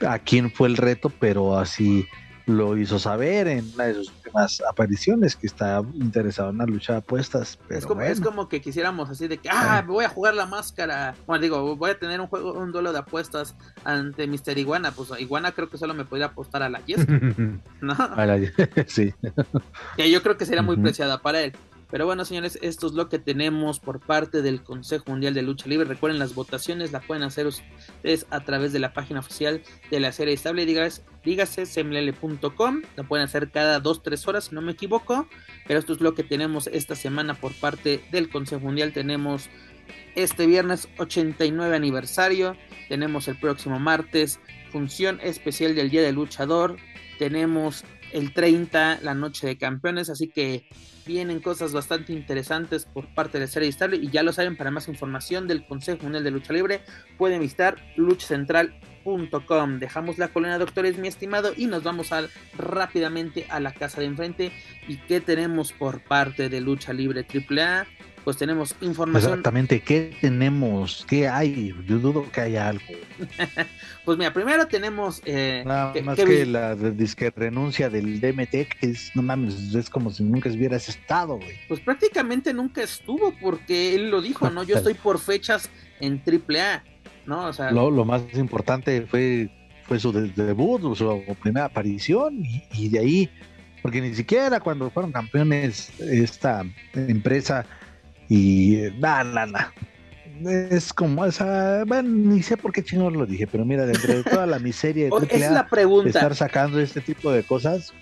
a 0.06 0.18
quién 0.18 0.50
fue 0.50 0.68
el 0.68 0.76
reto, 0.76 1.10
pero 1.18 1.58
así 1.58 2.06
lo 2.46 2.76
hizo 2.76 2.98
saber 2.98 3.46
en 3.46 3.70
una 3.74 3.84
de 3.84 3.94
sus 3.94 4.08
últimas 4.08 4.62
apariciones 4.68 5.36
que 5.36 5.46
está 5.46 5.82
interesado 5.94 6.50
en 6.50 6.58
la 6.58 6.66
lucha 6.66 6.94
de 6.94 6.98
apuestas. 7.00 7.58
es, 7.68 7.86
como, 7.86 8.02
es 8.02 8.20
como 8.20 8.48
que 8.48 8.60
quisiéramos 8.60 9.10
así 9.10 9.28
de 9.28 9.38
que, 9.38 9.48
ah, 9.50 9.84
voy 9.86 10.04
a 10.04 10.08
jugar 10.08 10.34
la 10.34 10.46
máscara. 10.46 11.14
Bueno, 11.26 11.42
digo, 11.42 11.76
voy 11.76 11.90
a 11.90 11.98
tener 11.98 12.20
un 12.20 12.26
juego, 12.26 12.54
un 12.54 12.72
duelo 12.72 12.92
de 12.92 12.98
apuestas 12.98 13.54
ante 13.84 14.26
Mr. 14.26 14.58
Iguana. 14.58 14.92
Pues 14.92 15.10
Iguana 15.18 15.52
creo 15.52 15.68
que 15.68 15.78
solo 15.78 15.94
me 15.94 16.04
podría 16.04 16.26
apostar 16.26 16.62
a 16.62 16.68
la 16.68 16.80
Jessica. 16.80 17.12
¿No? 17.80 17.94
A 17.94 18.26
la, 18.26 18.38
sí. 18.86 19.14
que 19.96 20.10
yo 20.10 20.22
creo 20.22 20.36
que 20.36 20.46
sería 20.46 20.62
muy 20.62 20.76
preciada 20.76 21.20
para 21.20 21.42
él. 21.42 21.52
Pero 21.92 22.06
bueno, 22.06 22.24
señores, 22.24 22.58
esto 22.62 22.86
es 22.86 22.94
lo 22.94 23.10
que 23.10 23.18
tenemos 23.18 23.78
por 23.78 24.00
parte 24.00 24.40
del 24.40 24.62
Consejo 24.62 25.04
Mundial 25.08 25.34
de 25.34 25.42
Lucha 25.42 25.68
Libre. 25.68 25.86
Recuerden, 25.86 26.18
las 26.18 26.34
votaciones 26.34 26.90
las 26.90 27.04
pueden 27.04 27.22
hacer 27.22 27.46
ustedes 27.46 28.26
a 28.30 28.40
través 28.40 28.72
de 28.72 28.78
la 28.78 28.94
página 28.94 29.20
oficial 29.20 29.62
de 29.90 30.00
la 30.00 30.10
serie 30.10 30.32
estable. 30.32 30.64
Dígase, 30.64 31.02
dígase. 31.22 31.66
La 32.96 33.02
pueden 33.04 33.24
hacer 33.26 33.50
cada 33.50 33.82
2-3 33.82 34.26
horas, 34.26 34.44
si 34.44 34.54
no 34.54 34.62
me 34.62 34.72
equivoco. 34.72 35.28
Pero 35.68 35.78
esto 35.78 35.92
es 35.92 36.00
lo 36.00 36.14
que 36.14 36.22
tenemos 36.22 36.66
esta 36.66 36.96
semana 36.96 37.34
por 37.34 37.52
parte 37.52 38.02
del 38.10 38.30
Consejo 38.30 38.62
Mundial. 38.62 38.94
Tenemos 38.94 39.50
este 40.14 40.46
viernes 40.46 40.88
89 40.96 41.76
aniversario. 41.76 42.56
Tenemos 42.88 43.28
el 43.28 43.38
próximo 43.38 43.78
martes 43.78 44.40
función 44.70 45.20
especial 45.22 45.74
del 45.74 45.90
Día 45.90 46.00
del 46.00 46.14
Luchador. 46.14 46.78
Tenemos 47.18 47.84
el 48.12 48.32
30 48.32 49.00
la 49.02 49.14
noche 49.14 49.46
de 49.46 49.58
campeones. 49.58 50.10
Así 50.10 50.28
que 50.28 50.68
vienen 51.06 51.40
cosas 51.40 51.72
bastante 51.72 52.12
interesantes 52.12 52.84
por 52.84 53.12
parte 53.14 53.40
de 53.40 53.48
serie 53.48 53.68
estable 53.68 53.96
y 53.96 54.10
ya 54.10 54.22
lo 54.22 54.32
saben, 54.32 54.56
para 54.56 54.70
más 54.70 54.88
información 54.88 55.48
del 55.48 55.66
Consejo 55.66 56.02
Mundial 56.04 56.24
de 56.24 56.30
Lucha 56.30 56.52
Libre 56.52 56.82
pueden 57.18 57.40
visitar 57.40 57.76
luchacentral.com. 57.96 59.78
Dejamos 59.78 60.18
la 60.18 60.28
colina 60.28 60.58
doctores, 60.58 60.98
mi 60.98 61.08
estimado, 61.08 61.52
y 61.56 61.66
nos 61.66 61.82
vamos 61.82 62.12
al, 62.12 62.30
rápidamente 62.56 63.46
a 63.48 63.60
la 63.60 63.72
casa 63.72 64.00
de 64.00 64.06
enfrente. 64.06 64.52
¿Y 64.86 64.96
qué 64.98 65.20
tenemos 65.20 65.72
por 65.72 66.02
parte 66.02 66.48
de 66.48 66.60
Lucha 66.60 66.92
Libre 66.92 67.26
AAA? 67.26 67.86
Pues 68.24 68.36
tenemos 68.36 68.74
información. 68.80 69.32
Exactamente, 69.32 69.80
¿qué 69.80 70.16
tenemos? 70.20 71.04
¿Qué 71.08 71.28
hay? 71.28 71.74
Yo 71.86 71.98
dudo 71.98 72.30
que 72.30 72.40
haya 72.40 72.68
algo. 72.68 72.84
pues 74.04 74.18
mira, 74.18 74.32
primero 74.32 74.66
tenemos... 74.66 75.20
Eh, 75.24 75.62
Nada 75.66 75.92
más 76.02 76.16
que, 76.16 76.46
la 76.46 76.74
disque 76.74 77.32
renuncia 77.34 77.90
del 77.90 78.20
DMT, 78.20 78.50
que 78.50 78.76
es, 78.82 79.10
no 79.14 79.22
mames, 79.22 79.74
es 79.74 79.90
como 79.90 80.10
si 80.10 80.22
nunca 80.22 80.50
hubieras 80.50 80.88
estado, 80.88 81.36
güey. 81.36 81.56
Pues 81.68 81.80
prácticamente 81.80 82.54
nunca 82.54 82.82
estuvo, 82.82 83.34
porque 83.40 83.94
él 83.94 84.10
lo 84.10 84.22
dijo, 84.22 84.50
¿no? 84.50 84.62
Yo 84.62 84.76
estoy 84.78 84.94
por 84.94 85.18
fechas 85.18 85.68
en 86.00 86.22
AAA, 86.24 86.84
¿no? 87.26 87.46
O 87.46 87.52
sea... 87.52 87.70
Lo, 87.70 87.90
lo 87.90 88.04
más 88.04 88.22
importante 88.34 89.02
fue, 89.02 89.50
fue 89.86 89.98
su 89.98 90.12
debut, 90.12 90.96
su 90.96 91.22
primera 91.40 91.66
aparición, 91.66 92.44
y, 92.44 92.62
y 92.72 92.88
de 92.88 92.98
ahí 92.98 93.30
porque 93.82 94.00
ni 94.00 94.14
siquiera 94.14 94.60
cuando 94.60 94.88
fueron 94.90 95.10
campeones 95.10 95.90
esta 96.00 96.64
empresa 96.94 97.66
y 98.32 98.90
nada, 98.98 99.44
nada. 99.44 99.74
Es 100.46 100.94
como 100.94 101.26
esa, 101.26 101.84
bueno, 101.84 102.08
ni 102.08 102.42
sé 102.42 102.56
por 102.56 102.72
qué 102.72 102.82
chingos 102.82 103.12
lo 103.12 103.26
dije, 103.26 103.46
pero 103.46 103.66
mira, 103.66 103.84
dentro 103.84 104.14
de 104.14 104.24
toda 104.30 104.46
la 104.46 104.58
miseria 104.58 105.10
de, 105.10 105.28
es 105.30 105.50
la 105.50 105.68
pregunta. 105.68 106.08
estar 106.08 106.34
sacando 106.34 106.80
este 106.80 107.02
tipo 107.02 107.30
de 107.30 107.42
cosas, 107.42 107.92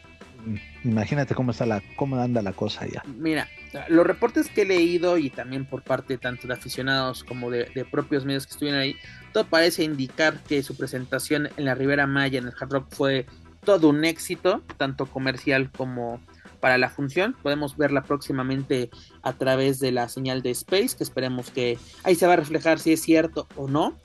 imagínate 0.84 1.34
cómo 1.34 1.50
está 1.50 1.66
la, 1.66 1.82
cómo 1.96 2.16
anda 2.16 2.42
la 2.42 2.52
cosa 2.52 2.86
ya. 2.86 3.02
Mira, 3.18 3.48
los 3.88 4.06
reportes 4.06 4.48
que 4.48 4.62
he 4.62 4.66
leído 4.66 5.18
y 5.18 5.30
también 5.30 5.64
por 5.64 5.82
parte 5.82 6.16
tanto 6.16 6.46
de 6.46 6.54
aficionados 6.54 7.24
como 7.24 7.50
de, 7.50 7.64
de, 7.74 7.84
propios 7.84 8.24
medios 8.24 8.46
que 8.46 8.52
estuvieron 8.52 8.80
ahí, 8.80 8.94
todo 9.32 9.46
parece 9.46 9.82
indicar 9.82 10.38
que 10.44 10.62
su 10.62 10.76
presentación 10.76 11.48
en 11.56 11.64
la 11.64 11.74
Ribera 11.74 12.06
Maya 12.06 12.38
en 12.38 12.46
el 12.46 12.54
Hard 12.58 12.70
Rock 12.70 12.86
fue 12.94 13.26
todo 13.64 13.88
un 13.88 14.04
éxito, 14.04 14.62
tanto 14.76 15.06
comercial 15.06 15.70
como 15.76 16.20
para 16.60 16.78
la 16.78 16.90
función. 16.90 17.34
Podemos 17.42 17.76
verla 17.76 18.02
próximamente 18.02 18.90
a 19.22 19.32
través 19.32 19.80
de 19.80 19.92
la 19.92 20.08
señal 20.08 20.42
de 20.42 20.50
Space, 20.50 20.96
que 20.96 21.04
esperemos 21.04 21.50
que 21.50 21.78
ahí 22.04 22.14
se 22.14 22.26
va 22.26 22.34
a 22.34 22.36
reflejar 22.36 22.78
si 22.78 22.92
es 22.92 23.02
cierto 23.02 23.48
o 23.56 23.68
no. 23.68 23.96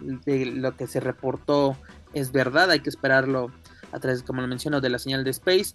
De 0.00 0.46
lo 0.46 0.76
que 0.76 0.86
se 0.86 1.00
reportó 1.00 1.76
es 2.14 2.30
verdad, 2.30 2.70
hay 2.70 2.80
que 2.80 2.88
esperarlo 2.88 3.50
a 3.90 3.98
través, 3.98 4.22
como 4.22 4.40
lo 4.40 4.46
menciono, 4.46 4.80
de 4.80 4.90
la 4.90 4.98
señal 4.98 5.24
de 5.24 5.30
Space. 5.30 5.74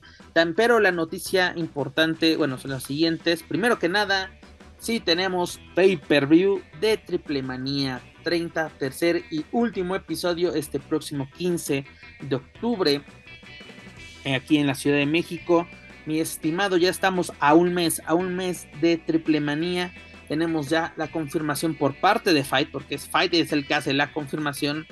Pero 0.55 0.80
la 0.80 0.91
noticia 0.91 1.53
importante, 1.55 2.38
bueno, 2.38 2.57
son 2.57 2.71
las 2.71 2.84
siguientes. 2.84 3.43
Primero 3.43 3.80
que 3.80 3.89
nada, 3.89 4.32
sí 4.78 4.99
tenemos 4.99 5.59
pay-per-view 5.76 6.61
de 6.80 6.97
Triple 6.97 7.43
Manía 7.43 8.01
30, 8.24 8.69
tercer 8.80 9.26
y 9.30 9.45
último 9.51 9.95
episodio 9.97 10.53
este 10.53 10.80
próximo 10.80 11.28
15 11.38 11.86
de 12.21 12.36
octubre 12.36 13.01
aquí 14.34 14.57
en 14.57 14.67
la 14.67 14.76
Ciudad 14.76 14.97
de 14.97 15.05
México. 15.05 15.67
Mi 16.06 16.20
estimado, 16.20 16.78
ya 16.78 16.89
estamos 16.89 17.32
a 17.39 17.54
un 17.54 17.74
mes, 17.74 18.01
a 18.06 18.14
un 18.14 18.36
mes 18.36 18.68
de 18.82 18.97
triple 18.97 19.39
manía. 19.39 19.93
Tenemos 20.28 20.70
ya 20.70 20.93
la 20.97 21.08
confirmación 21.08 21.76
por 21.76 21.95
parte 21.95 22.34
de 22.34 22.43
Fight, 22.43 22.72
porque 22.72 22.95
es 22.95 23.08
Fight 23.08 23.34
es 23.34 23.51
el 23.51 23.66
que 23.68 23.76
hace 23.76 23.93
la 23.93 24.12
confirmación. 24.12 24.86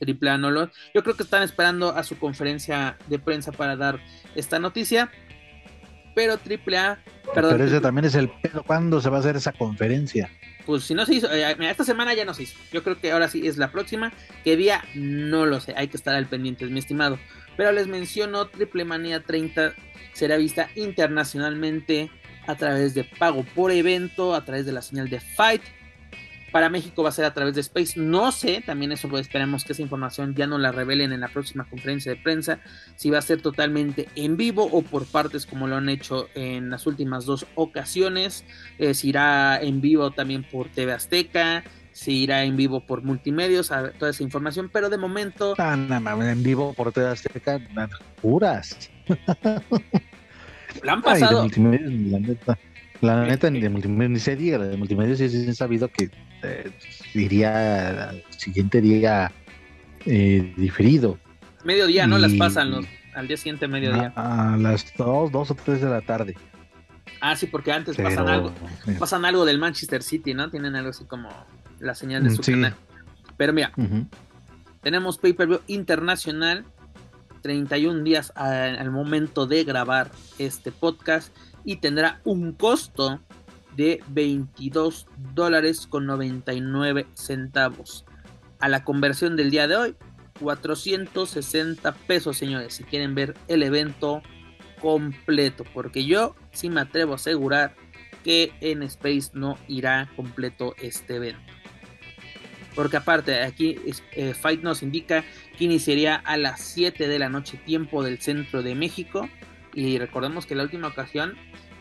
Triple 0.00 0.30
Anolor. 0.30 0.72
Yo 0.94 1.02
creo 1.02 1.14
que 1.14 1.22
están 1.22 1.42
esperando 1.42 1.94
a 1.94 2.02
su 2.02 2.18
conferencia 2.18 2.96
de 3.06 3.18
prensa 3.18 3.52
para 3.52 3.76
dar 3.76 4.00
esta 4.34 4.58
noticia. 4.58 5.10
Pero 6.14 6.38
Triple 6.38 6.78
A, 6.78 7.02
perdón. 7.34 7.52
Pero 7.52 7.64
ese 7.64 7.80
también 7.80 8.06
es 8.06 8.14
el 8.14 8.28
pedo. 8.28 8.64
¿Cuándo 8.64 9.00
se 9.00 9.10
va 9.10 9.18
a 9.18 9.20
hacer 9.20 9.36
esa 9.36 9.52
conferencia? 9.52 10.30
Pues 10.66 10.84
si 10.84 10.94
no 10.94 11.06
se 11.06 11.14
hizo, 11.14 11.32
eh, 11.32 11.56
esta 11.60 11.84
semana 11.84 12.14
ya 12.14 12.24
no 12.24 12.34
se 12.34 12.44
hizo. 12.44 12.58
Yo 12.72 12.82
creo 12.82 12.98
que 13.00 13.12
ahora 13.12 13.28
sí 13.28 13.46
es 13.46 13.58
la 13.58 13.70
próxima. 13.70 14.12
¿Qué 14.42 14.56
día? 14.56 14.82
No 14.94 15.46
lo 15.46 15.60
sé. 15.60 15.74
Hay 15.76 15.88
que 15.88 15.96
estar 15.96 16.14
al 16.14 16.26
pendiente, 16.26 16.66
mi 16.66 16.78
estimado. 16.78 17.18
Pero 17.56 17.72
les 17.72 17.86
menciono, 17.86 18.46
Triple 18.48 18.84
Manía 18.84 19.20
30 19.20 19.74
será 20.12 20.36
vista 20.36 20.70
internacionalmente 20.76 22.10
a 22.46 22.54
través 22.54 22.94
de 22.94 23.04
pago 23.04 23.44
por 23.54 23.70
evento, 23.70 24.34
a 24.34 24.44
través 24.44 24.66
de 24.66 24.72
la 24.72 24.82
señal 24.82 25.08
de 25.08 25.20
Fight. 25.20 25.62
Para 26.52 26.68
México 26.68 27.02
va 27.02 27.10
a 27.10 27.12
ser 27.12 27.24
a 27.24 27.34
través 27.34 27.54
de 27.54 27.60
Space. 27.60 27.98
No 27.98 28.32
sé, 28.32 28.62
también 28.64 28.92
eso 28.92 29.08
pues, 29.08 29.22
esperemos 29.22 29.64
que 29.64 29.72
esa 29.72 29.82
información 29.82 30.34
ya 30.34 30.46
no 30.46 30.58
la 30.58 30.72
revelen 30.72 31.12
en 31.12 31.20
la 31.20 31.28
próxima 31.28 31.64
conferencia 31.64 32.12
de 32.12 32.20
prensa. 32.20 32.60
Si 32.96 33.10
va 33.10 33.18
a 33.18 33.22
ser 33.22 33.40
totalmente 33.40 34.08
en 34.16 34.36
vivo 34.36 34.64
o 34.70 34.82
por 34.82 35.06
partes 35.06 35.46
como 35.46 35.66
lo 35.66 35.76
han 35.76 35.88
hecho 35.88 36.28
en 36.34 36.70
las 36.70 36.86
últimas 36.86 37.24
dos 37.24 37.46
ocasiones. 37.54 38.44
Eh, 38.78 38.94
si 38.94 39.10
irá 39.10 39.60
en 39.60 39.80
vivo 39.80 40.10
también 40.10 40.44
por 40.44 40.68
TV 40.68 40.92
Azteca 40.92 41.64
si 41.92 42.22
irá 42.22 42.44
en 42.44 42.56
vivo 42.56 42.86
por 42.86 43.02
multimedios, 43.02 43.72
a 43.72 43.90
toda 43.90 44.12
esa 44.12 44.22
información, 44.22 44.70
pero 44.72 44.88
de 44.88 44.96
momento. 44.96 45.54
En 45.58 46.42
vivo 46.42 46.72
por 46.72 46.92
TV 46.92 47.08
Azteca, 47.08 47.60
puras. 48.22 48.90
La 50.82 50.92
han 50.92 51.02
pasado. 51.02 51.46
la 51.56 52.18
neta, 52.20 52.58
la 53.00 53.24
neta 53.24 53.50
de 53.50 53.68
multimedia 53.68 54.08
ni 54.08 54.18
se 54.18 54.36
diga, 54.36 54.58
de 54.58 54.76
multimedia 54.76 55.16
sí 55.16 55.24
es 55.24 55.56
sabido 55.56 55.88
que 55.88 56.10
eh, 56.42 56.70
iría 57.14 58.10
al 58.10 58.24
siguiente 58.30 58.80
día 58.80 59.32
eh, 60.06 60.54
diferido. 60.56 61.18
Mediodía, 61.64 62.06
¿no? 62.06 62.18
Las 62.18 62.32
pasan 62.34 62.70
los, 62.70 62.86
al 63.14 63.28
día 63.28 63.36
siguiente 63.36 63.68
mediodía. 63.68 64.12
A, 64.16 64.56
las 64.56 64.92
dos, 64.96 65.30
dos 65.30 65.50
o 65.50 65.54
tres 65.54 65.80
de 65.80 65.88
la 65.88 66.00
tarde. 66.00 66.36
Ah, 67.20 67.36
sí, 67.36 67.46
porque 67.46 67.72
antes 67.72 67.96
pasan 67.96 68.28
algo, 68.28 68.52
pasan 68.98 69.24
algo 69.24 69.44
del 69.44 69.58
Manchester 69.58 70.02
City, 70.02 70.32
¿no? 70.32 70.48
Tienen 70.50 70.74
algo 70.74 70.90
así 70.90 71.04
como 71.04 71.28
la 71.78 71.94
señal 71.94 72.22
de 72.24 72.30
su 72.30 72.42
canal. 72.42 72.74
Pero 73.36 73.52
mira, 73.52 73.72
tenemos 74.82 75.18
pay-per-view 75.18 75.60
internacional 75.66 76.64
31 77.42 78.04
días 78.04 78.32
al 78.36 78.90
momento 78.90 79.46
de 79.46 79.64
grabar 79.64 80.10
este 80.38 80.72
podcast 80.72 81.34
y 81.64 81.76
tendrá 81.76 82.20
un 82.24 82.52
costo 82.52 83.20
de 83.76 84.02
22 84.08 85.06
dólares 85.34 85.86
con 85.86 86.06
99 86.06 87.06
centavos. 87.14 88.04
A 88.58 88.68
la 88.68 88.84
conversión 88.84 89.36
del 89.36 89.50
día 89.50 89.68
de 89.68 89.76
hoy, 89.76 89.96
460 90.40 91.92
pesos, 92.06 92.36
señores, 92.36 92.74
si 92.74 92.84
quieren 92.84 93.14
ver 93.14 93.34
el 93.48 93.62
evento 93.62 94.22
completo, 94.80 95.64
porque 95.74 96.04
yo 96.04 96.34
sí 96.52 96.68
me 96.68 96.80
atrevo 96.80 97.12
a 97.12 97.16
asegurar 97.16 97.74
que 98.24 98.52
en 98.60 98.82
Space 98.82 99.30
no 99.34 99.58
irá 99.68 100.10
completo 100.16 100.74
este 100.78 101.16
evento. 101.16 101.52
Porque 102.74 102.96
aparte, 102.96 103.42
aquí 103.42 103.76
eh, 104.12 104.34
Fight 104.34 104.62
nos 104.62 104.82
indica 104.82 105.24
que 105.58 105.64
iniciaría 105.64 106.16
a 106.16 106.36
las 106.36 106.60
7 106.60 107.08
de 107.08 107.18
la 107.18 107.28
noche, 107.28 107.58
tiempo 107.58 108.02
del 108.02 108.20
centro 108.20 108.62
de 108.62 108.74
México. 108.74 109.28
Y 109.74 109.98
recordemos 109.98 110.46
que 110.46 110.54
la 110.54 110.64
última 110.64 110.88
ocasión 110.88 111.36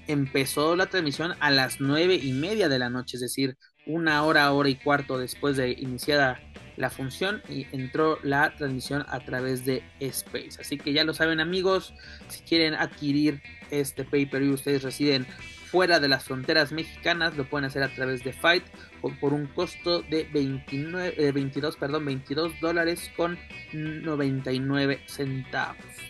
empezó 0.08 0.76
la 0.76 0.88
transmisión 0.88 1.34
a 1.40 1.52
las 1.52 1.80
9 1.80 2.16
y 2.16 2.34
media 2.34 2.68
de 2.70 2.80
la 2.80 2.90
noche, 2.90 3.18
es 3.18 3.22
decir, 3.22 3.58
una 3.86 4.24
hora, 4.24 4.52
hora 4.52 4.70
y 4.70 4.76
cuarto 4.76 5.18
después 5.18 5.58
de 5.58 5.72
iniciada 5.72 6.40
la 6.78 6.90
función 6.90 7.42
y 7.50 7.68
entró 7.72 8.20
la 8.24 8.56
transmisión 8.56 9.06
a 9.10 9.20
través 9.20 9.66
de 9.66 9.84
Space. 10.00 10.60
Así 10.60 10.78
que 10.78 10.94
ya 10.94 11.04
lo 11.04 11.14
saben 11.14 11.40
amigos, 11.40 11.94
si 12.30 12.42
quieren 12.42 12.74
adquirir 12.74 13.42
este 13.70 14.06
pay-per-view, 14.06 14.54
ustedes 14.54 14.84
residen 14.84 15.28
fuera 15.70 16.00
de 16.00 16.08
las 16.08 16.24
fronteras 16.24 16.72
mexicanas, 16.72 17.38
lo 17.38 17.48
pueden 17.48 17.66
hacer 17.66 17.84
a 17.84 17.94
través 17.94 18.24
de 18.24 18.34
Fight 18.34 18.64
por, 19.02 19.34
un 19.34 19.46
costo 19.48 20.02
de 20.02 20.28
29, 20.34 21.32
22, 21.32 21.76
perdón, 21.76 22.06
22 22.06 22.60
dólares 22.60 23.12
con 23.16 23.38
99 23.74 25.02
centavos. 25.06 26.09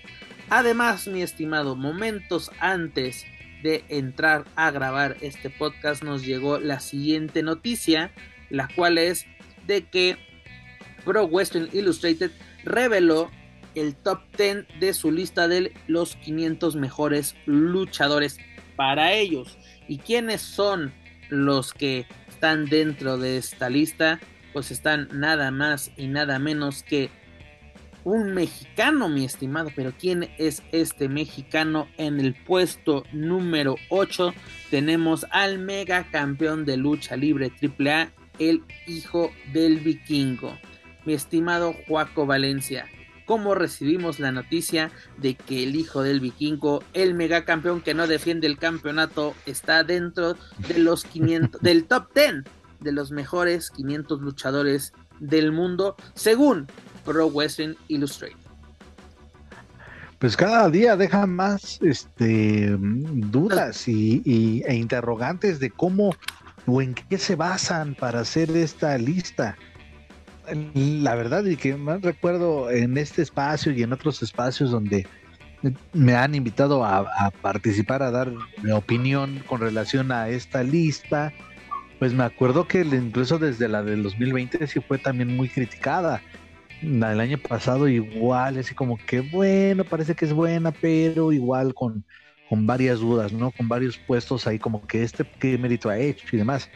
Además, 0.49 1.07
mi 1.07 1.21
estimado, 1.21 1.75
momentos 1.75 2.51
antes 2.59 3.25
de 3.61 3.83
entrar 3.89 4.45
a 4.55 4.71
grabar 4.71 5.17
este 5.21 5.49
podcast 5.49 6.03
nos 6.03 6.25
llegó 6.25 6.59
la 6.59 6.79
siguiente 6.79 7.43
noticia, 7.43 8.11
la 8.49 8.67
cual 8.75 8.97
es 8.97 9.25
de 9.67 9.83
que 9.83 10.17
Pro 11.05 11.25
Western 11.25 11.69
Illustrated 11.71 12.31
reveló 12.63 13.29
el 13.75 13.95
top 13.95 14.21
10 14.37 14.65
de 14.79 14.93
su 14.93 15.11
lista 15.11 15.47
de 15.47 15.71
los 15.87 16.15
500 16.15 16.75
mejores 16.75 17.35
luchadores 17.45 18.39
para 18.75 19.13
ellos. 19.13 19.57
¿Y 19.87 19.99
quiénes 19.99 20.41
son 20.41 20.91
los 21.29 21.73
que 21.73 22.07
están 22.27 22.65
dentro 22.65 23.17
de 23.17 23.37
esta 23.37 23.69
lista? 23.69 24.19
Pues 24.53 24.71
están 24.71 25.09
nada 25.13 25.51
más 25.51 25.91
y 25.95 26.07
nada 26.07 26.39
menos 26.39 26.81
que 26.81 27.11
un 28.03 28.33
mexicano, 28.33 29.09
mi 29.09 29.25
estimado. 29.25 29.69
Pero 29.75 29.93
¿quién 29.99 30.29
es 30.37 30.63
este 30.71 31.09
mexicano? 31.09 31.87
En 31.97 32.19
el 32.19 32.33
puesto 32.33 33.03
número 33.11 33.75
8 33.89 34.33
tenemos 34.69 35.25
al 35.31 35.59
mega 35.59 36.05
campeón 36.11 36.65
de 36.65 36.77
lucha 36.77 37.15
libre 37.15 37.51
AAA, 37.61 38.11
el 38.39 38.63
hijo 38.87 39.31
del 39.53 39.79
vikingo. 39.79 40.57
Mi 41.05 41.13
estimado 41.13 41.73
Juaco 41.87 42.25
Valencia 42.25 42.87
cómo 43.29 43.53
recibimos 43.53 44.19
la 44.19 44.31
noticia 44.31 44.89
de 45.17 45.35
que 45.35 45.61
el 45.61 45.75
hijo 45.75 46.01
del 46.01 46.19
vikingo, 46.19 46.83
el 46.93 47.13
megacampeón 47.13 47.81
que 47.81 47.93
no 47.93 48.07
defiende 48.07 48.47
el 48.47 48.57
campeonato, 48.57 49.35
está 49.45 49.83
dentro 49.83 50.35
de 50.67 50.79
los 50.79 51.03
500, 51.03 51.61
del 51.61 51.85
top 51.85 52.11
10 52.15 52.43
de 52.79 52.91
los 52.91 53.11
mejores 53.11 53.69
500 53.69 54.21
luchadores 54.21 54.93
del 55.19 55.51
mundo, 55.51 55.95
según 56.15 56.65
Pro 57.09 57.27
Wrestling 57.27 57.73
Illustrated. 57.87 58.37
pues 60.19 60.37
cada 60.37 60.69
día 60.69 60.95
dejan 60.95 61.31
más 61.31 61.79
este, 61.81 62.75
dudas 62.77 63.87
y, 63.87 64.61
e 64.67 64.75
interrogantes 64.75 65.59
de 65.59 65.71
cómo 65.71 66.15
o 66.67 66.83
en 66.83 66.93
qué 66.93 67.17
se 67.17 67.35
basan 67.35 67.95
para 67.95 68.19
hacer 68.19 68.51
esta 68.51 68.95
lista. 68.99 69.57
La 70.75 71.15
verdad, 71.15 71.45
y 71.45 71.55
que 71.55 71.75
más 71.75 72.03
recuerdo 72.03 72.69
en 72.69 72.95
este 72.95 73.23
espacio 73.23 73.71
y 73.71 73.81
en 73.81 73.91
otros 73.91 74.21
espacios 74.21 74.69
donde 74.69 75.07
me 75.93 76.13
han 76.13 76.35
invitado 76.35 76.85
a, 76.85 77.31
participar, 77.41 78.03
a 78.03 78.11
dar 78.11 78.31
mi 78.61 78.69
opinión 78.71 79.41
con 79.47 79.61
relación 79.61 80.11
a 80.11 80.29
esta 80.29 80.61
lista, 80.61 81.33
pues 81.97 82.13
me 82.13 82.23
acuerdo 82.23 82.67
que 82.67 82.81
incluso 82.81 83.39
desde 83.39 83.67
la 83.67 83.81
del 83.81 84.03
2020 84.03 84.67
sí 84.67 84.79
fue 84.79 84.99
también 84.99 85.35
muy 85.35 85.49
criticada. 85.49 86.21
Del 86.81 87.19
año 87.19 87.37
pasado 87.37 87.87
igual, 87.89 88.57
así 88.57 88.73
como 88.73 88.97
que 88.97 89.19
bueno, 89.19 89.83
parece 89.83 90.15
que 90.15 90.25
es 90.25 90.33
buena, 90.33 90.71
pero 90.71 91.31
igual 91.33 91.73
con, 91.73 92.05
con 92.47 92.65
varias 92.65 92.99
dudas, 92.99 93.33
¿no? 93.33 93.51
Con 93.51 93.67
varios 93.67 93.97
puestos 93.97 94.47
ahí 94.47 94.59
como 94.59 94.85
que 94.87 95.03
este 95.03 95.25
qué 95.39 95.57
mérito 95.57 95.89
ha 95.89 95.97
hecho 95.97 96.25
y 96.31 96.37
demás. 96.37 96.69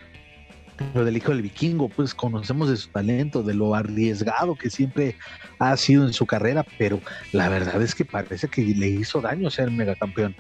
Pero 0.76 1.06
del 1.06 1.16
hijo 1.16 1.32
del 1.32 1.42
vikingo, 1.42 1.88
pues 1.88 2.14
conocemos 2.14 2.70
de 2.70 2.78
su 2.78 2.90
talento, 2.90 3.44
de 3.44 3.54
lo 3.54 3.76
arriesgado 3.76 4.56
que 4.56 4.70
siempre 4.70 5.16
ha 5.60 5.78
sido 5.78 6.06
en 6.06 6.14
su 6.14 6.26
carrera, 6.26 6.66
pero 6.78 7.00
la 7.32 7.48
verdad 7.48 7.82
es 7.82 7.96
que 7.96 8.04
parece 8.04 8.48
que 8.48 8.62
le 8.62 8.88
hizo 8.88 9.22
daño 9.22 9.50
ser 9.50 9.72
megacampeón. 9.72 10.36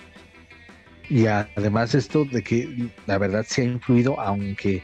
Y 1.09 1.27
además 1.27 1.95
esto 1.95 2.25
de 2.25 2.43
que 2.43 2.89
la 3.05 3.17
verdad 3.17 3.45
se 3.47 3.61
ha 3.61 3.65
influido, 3.65 4.19
aunque 4.19 4.81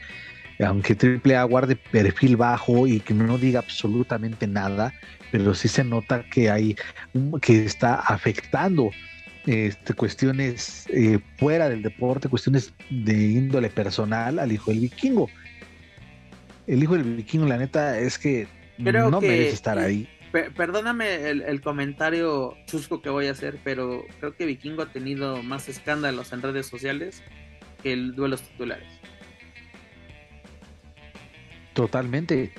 aunque 0.64 0.94
Triple 0.94 1.36
A 1.36 1.44
guarde 1.44 1.76
perfil 1.76 2.36
bajo 2.36 2.86
y 2.86 3.00
que 3.00 3.14
no 3.14 3.38
diga 3.38 3.60
absolutamente 3.60 4.46
nada, 4.46 4.92
pero 5.30 5.54
sí 5.54 5.68
se 5.68 5.84
nota 5.84 6.24
que 6.24 6.50
hay 6.50 6.76
que 7.40 7.64
está 7.64 7.94
afectando 7.94 8.90
este, 9.46 9.94
cuestiones 9.94 10.86
eh, 10.90 11.18
fuera 11.38 11.68
del 11.68 11.82
deporte, 11.82 12.28
cuestiones 12.28 12.74
de 12.90 13.14
índole 13.14 13.70
personal 13.70 14.38
al 14.38 14.52
hijo 14.52 14.70
del 14.70 14.80
vikingo. 14.80 15.28
El 16.66 16.82
hijo 16.82 16.94
del 16.94 17.16
vikingo, 17.16 17.46
la 17.46 17.56
neta, 17.56 17.98
es 17.98 18.18
que 18.18 18.46
no 18.78 19.20
merece 19.20 19.50
estar 19.50 19.78
ahí. 19.78 20.08
perdóname 20.56 21.30
el, 21.30 21.60
comentario 21.60 22.56
chusco 22.66 23.00
que 23.02 23.10
voy 23.10 23.26
a 23.26 23.32
hacer, 23.32 23.58
pero 23.64 24.04
creo 24.20 24.36
que 24.36 24.46
Vikingo 24.46 24.82
ha 24.82 24.92
tenido 24.92 25.42
más 25.42 25.68
escándalos 25.68 26.32
en 26.32 26.42
redes 26.42 26.66
sociales 26.66 27.22
que 27.82 27.92
el 27.92 28.14
duelos 28.14 28.42
titulares. 28.42 28.88
Totalmente, 31.74 32.52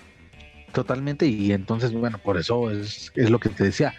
totalmente, 0.74 1.26
y 1.26 1.52
entonces, 1.52 1.92
bueno, 1.94 2.18
por 2.18 2.38
eso 2.38 2.72
es, 2.72 3.12
es 3.16 3.30
lo 3.30 3.40
que 3.40 3.50
te 3.50 3.66
decía, 3.66 3.94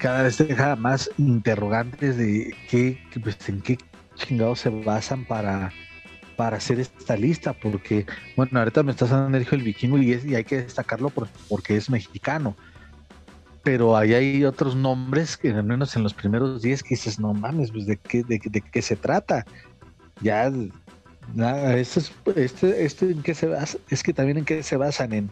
cada 0.00 0.22
vez 0.22 0.38
deja 0.38 0.76
más 0.76 1.10
interrogantes 1.18 2.16
de 2.16 2.54
qué, 2.68 2.98
pues, 3.22 3.36
en 3.48 3.60
qué 3.60 3.78
chingados 4.16 4.60
se 4.60 4.70
basan 4.70 5.24
para, 5.24 5.72
para 6.36 6.56
hacer 6.56 6.80
esta 6.80 7.16
lista, 7.16 7.52
porque, 7.52 8.06
bueno, 8.36 8.58
ahorita 8.58 8.82
me 8.82 8.92
estás 8.92 9.10
hijo 9.10 9.50
del 9.50 9.62
vikingo 9.62 9.98
y, 9.98 10.14
hay 10.34 10.44
que 10.44 10.62
destacarlo 10.62 11.10
porque 11.10 11.76
es 11.76 11.90
mexicano. 11.90 12.56
Pero 13.62 13.94
ahí 13.94 14.14
hay 14.14 14.44
otros 14.46 14.74
nombres 14.74 15.36
que 15.36 15.50
al 15.50 15.64
menos 15.64 15.94
en 15.94 16.02
los 16.02 16.14
primeros 16.14 16.62
10 16.62 16.82
que 16.82 16.94
dices, 16.94 17.20
no 17.20 17.34
mames, 17.34 17.70
pues 17.70 17.84
de 17.84 17.98
qué, 17.98 18.24
de, 18.24 18.40
qué 18.40 18.82
se 18.82 18.96
trata. 18.96 19.44
Ya, 20.22 20.50
nada, 21.34 21.76
esto 21.76 22.00
es, 22.00 22.12
este, 22.36 22.84
este 22.84 23.10
en 23.10 23.22
qué 23.22 23.34
se 23.34 23.46
basa, 23.46 23.78
es 23.88 24.02
que 24.02 24.12
también 24.12 24.38
en 24.38 24.44
qué 24.44 24.62
se 24.62 24.76
basan 24.76 25.12
en 25.12 25.30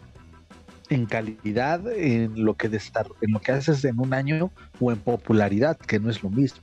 en 0.89 1.05
calidad, 1.05 1.87
en 1.91 2.43
lo 2.43 2.55
que 2.55 2.67
en 2.67 3.31
lo 3.31 3.39
que 3.39 3.51
haces 3.51 3.85
en 3.85 3.99
un 3.99 4.13
año 4.13 4.51
o 4.79 4.91
en 4.91 4.97
popularidad, 4.97 5.77
que 5.77 5.99
no 5.99 6.09
es 6.09 6.23
lo 6.23 6.29
mismo. 6.29 6.61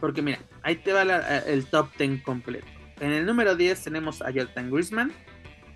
Porque 0.00 0.22
mira, 0.22 0.38
ahí 0.62 0.76
te 0.76 0.92
va 0.92 1.02
el 1.02 1.66
top 1.66 1.88
10 1.98 2.22
completo. 2.22 2.66
En 3.00 3.12
el 3.12 3.26
número 3.26 3.56
10 3.56 3.82
tenemos 3.82 4.22
a 4.22 4.30
Jonathan 4.30 4.70
Grisman, 4.70 5.12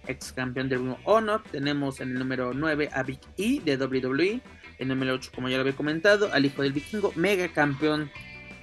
ex 0.06 0.32
campeón 0.32 0.68
de 0.68 0.76
Ring 0.76 0.96
Honor. 1.04 1.42
Tenemos 1.50 2.00
en 2.00 2.10
el 2.10 2.18
número 2.18 2.52
9 2.52 2.90
a 2.92 3.02
Big 3.02 3.20
E 3.36 3.60
de 3.64 3.76
WWE. 3.76 4.32
En 4.32 4.42
el 4.78 4.88
número 4.88 5.14
8, 5.14 5.30
como 5.34 5.48
ya 5.48 5.56
lo 5.56 5.62
había 5.62 5.74
comentado, 5.74 6.32
al 6.32 6.44
hijo 6.44 6.62
del 6.62 6.72
vikingo, 6.72 7.12
mega 7.14 7.48
campeón 7.48 8.10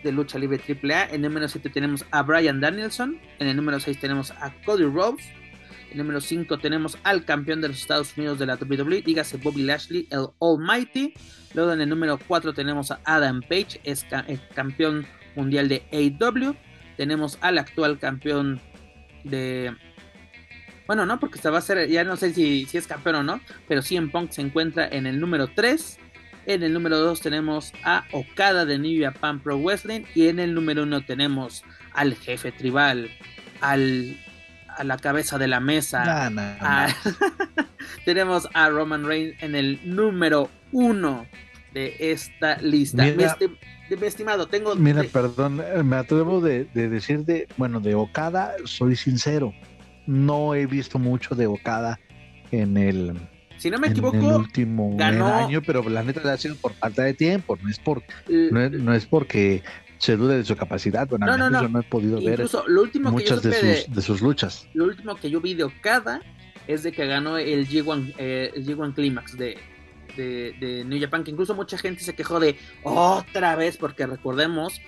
de 0.03 0.11
lucha 0.11 0.39
libre 0.39 0.59
AAA. 0.59 1.09
En 1.09 1.15
el 1.15 1.21
número 1.23 1.47
7 1.47 1.69
tenemos 1.69 2.05
a 2.11 2.23
Brian 2.23 2.59
Danielson. 2.61 3.19
En 3.39 3.47
el 3.47 3.55
número 3.55 3.79
6 3.79 3.99
tenemos 3.99 4.31
a 4.31 4.53
Cody 4.65 4.85
Rhodes. 4.85 5.25
En 5.91 5.93
el 5.93 5.97
número 5.99 6.21
5 6.21 6.59
tenemos 6.59 6.97
al 7.03 7.25
campeón 7.25 7.61
de 7.61 7.69
los 7.69 7.77
Estados 7.77 8.15
Unidos 8.15 8.37
de 8.37 8.45
la 8.45 8.55
WWE, 8.55 9.01
dígase 9.01 9.37
Bobby 9.37 9.63
Lashley, 9.63 10.07
el 10.11 10.27
Almighty. 10.39 11.13
Luego 11.55 11.73
en 11.73 11.81
el 11.81 11.89
número 11.89 12.19
4 12.27 12.53
tenemos 12.53 12.91
a 12.91 12.99
Adam 13.05 13.41
Page, 13.41 13.81
es 13.83 14.05
el 14.27 14.39
campeón 14.53 15.07
mundial 15.35 15.67
de 15.67 15.83
AEW. 15.91 16.55
Tenemos 16.95 17.39
al 17.41 17.57
actual 17.57 17.97
campeón 17.97 18.61
de... 19.23 19.75
Bueno, 20.85 21.05
no, 21.05 21.19
porque 21.19 21.39
se 21.39 21.49
va 21.49 21.59
a 21.59 21.61
ser, 21.61 21.87
ya 21.87 22.03
no 22.03 22.17
sé 22.17 22.33
si, 22.33 22.65
si 22.65 22.77
es 22.77 22.87
campeón 22.87 23.15
o 23.15 23.23
no, 23.23 23.41
pero 23.67 23.81
CM 23.81 24.09
Punk 24.09 24.31
se 24.31 24.41
encuentra 24.41 24.87
en 24.87 25.07
el 25.07 25.19
número 25.19 25.47
3. 25.47 25.99
En 26.49 26.63
el 26.63 26.73
número 26.73 26.97
2 26.97 27.21
tenemos 27.21 27.73
a 27.83 28.05
Okada 28.11 28.65
de 28.65 28.79
New 28.79 28.99
Japan 28.99 29.39
Pro 29.39 29.55
Wrestling. 29.59 30.01
Y 30.15 30.29
en 30.29 30.39
el 30.39 30.55
número 30.55 30.81
1 30.81 31.05
tenemos 31.05 31.63
al 31.93 32.15
jefe 32.15 32.51
tribal, 32.51 33.07
al 33.61 34.17
a 34.75 34.83
la 34.83 34.97
cabeza 34.97 35.37
de 35.37 35.47
la 35.47 35.59
mesa. 35.59 36.31
tenemos 38.05 38.49
a 38.55 38.67
Roman 38.69 39.05
Reigns 39.05 39.35
en 39.43 39.53
el 39.53 39.79
número 39.85 40.49
uno 40.71 41.27
de 41.71 41.95
esta 41.99 42.57
lista. 42.63 43.03
Mira, 43.03 43.37
mi, 43.39 44.07
estimado, 44.07 44.47
tengo. 44.47 44.75
Mira, 44.75 45.03
perdón, 45.03 45.61
eh, 45.63 45.83
me 45.83 45.97
atrevo 45.97 46.41
de, 46.41 46.65
decir 46.73 47.25
de, 47.25 47.47
bueno, 47.57 47.79
de 47.79 47.93
Okada, 47.93 48.55
soy 48.63 48.95
sincero. 48.95 49.53
No 50.07 50.55
he 50.55 50.65
visto 50.65 50.97
mucho 50.97 51.35
de 51.35 51.45
Okada 51.45 51.99
en 52.51 52.75
el. 52.75 53.19
Si 53.59 53.69
no 53.69 53.77
me 53.77 53.89
equivoco, 53.89 54.17
último 54.17 54.97
año, 54.99 55.61
pero 55.61 55.87
la 55.89 56.01
neta 56.01 56.31
ha 56.31 56.37
sido 56.37 56.55
por 56.55 56.73
falta 56.73 57.03
de 57.03 57.13
tiempo, 57.13 57.57
no 57.61 57.69
es 57.69 57.77
por, 57.77 58.01
no 58.27 58.93
es 58.93 59.05
porque 59.05 59.61
se 59.97 60.15
duda 60.15 60.37
de 60.37 60.45
su 60.45 60.55
capacidad. 60.55 61.07
Bueno, 61.07 61.25
no, 61.25 61.37
no, 61.37 61.49
no. 61.49 61.61
yo 61.61 61.67
no 61.67 61.79
he 61.81 61.83
podido 61.83 62.21
ver 62.21 62.39
lo 62.67 62.81
último 62.81 63.11
muchas 63.11 63.43
de, 63.43 63.83
sus, 63.83 63.95
de, 63.95 64.01
sus 64.01 64.21
luchas. 64.21 64.65
Lo 64.73 64.85
último 64.85 65.15
que 65.15 65.29
yo 65.29 65.41
vi 65.41 65.53
de 65.53 65.65
Okada 65.65 66.21
es 66.67 66.83
de 66.83 66.93
que 66.93 67.05
ganó 67.05 67.37
el 67.37 67.67
G1, 67.67 68.15
eh, 68.17 68.51
el 68.55 68.65
G1 68.65 68.93
Climax 68.95 69.37
de, 69.37 69.57
de, 70.15 70.55
de, 70.59 70.85
New 70.85 70.99
Japan, 70.99 71.25
que 71.25 71.31
incluso 71.31 71.53
mucha 71.53 71.77
gente 71.77 72.01
se 72.01 72.15
quejó 72.15 72.39
de 72.39 72.57
otra 72.83 73.55
vez, 73.57 73.75
porque 73.75 74.07
recordemos 74.07 74.79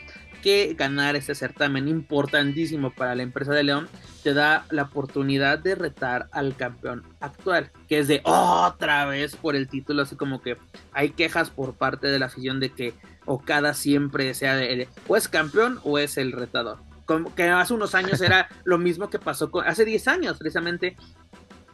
que 0.41 0.75
ganar 0.77 1.15
este 1.15 1.35
certamen 1.35 1.87
importantísimo 1.87 2.91
para 2.91 3.15
la 3.15 3.23
empresa 3.23 3.53
de 3.53 3.63
León 3.63 3.89
te 4.23 4.33
da 4.33 4.65
la 4.69 4.83
oportunidad 4.83 5.59
de 5.59 5.75
retar 5.75 6.27
al 6.31 6.55
campeón 6.55 7.03
actual, 7.19 7.71
que 7.87 7.99
es 7.99 8.07
de 8.07 8.21
otra 8.23 9.05
vez 9.05 9.35
por 9.35 9.55
el 9.55 9.67
título, 9.67 10.03
así 10.03 10.15
como 10.15 10.41
que 10.41 10.57
hay 10.93 11.11
quejas 11.11 11.49
por 11.49 11.73
parte 11.73 12.07
de 12.07 12.19
la 12.19 12.27
afición 12.27 12.59
de 12.59 12.71
que 12.71 12.93
Okada 13.25 13.73
siempre 13.73 14.33
sea 14.33 14.55
de, 14.55 14.87
o 15.07 15.15
es 15.15 15.27
campeón 15.27 15.79
o 15.83 15.99
es 15.99 16.17
el 16.17 16.31
retador. 16.31 16.79
Como 17.05 17.33
que 17.35 17.43
hace 17.43 17.73
unos 17.73 17.95
años 17.95 18.21
era 18.21 18.47
lo 18.63 18.77
mismo 18.77 19.09
que 19.09 19.19
pasó 19.19 19.51
con, 19.51 19.67
hace 19.67 19.85
10 19.85 20.07
años 20.07 20.37
precisamente 20.37 20.95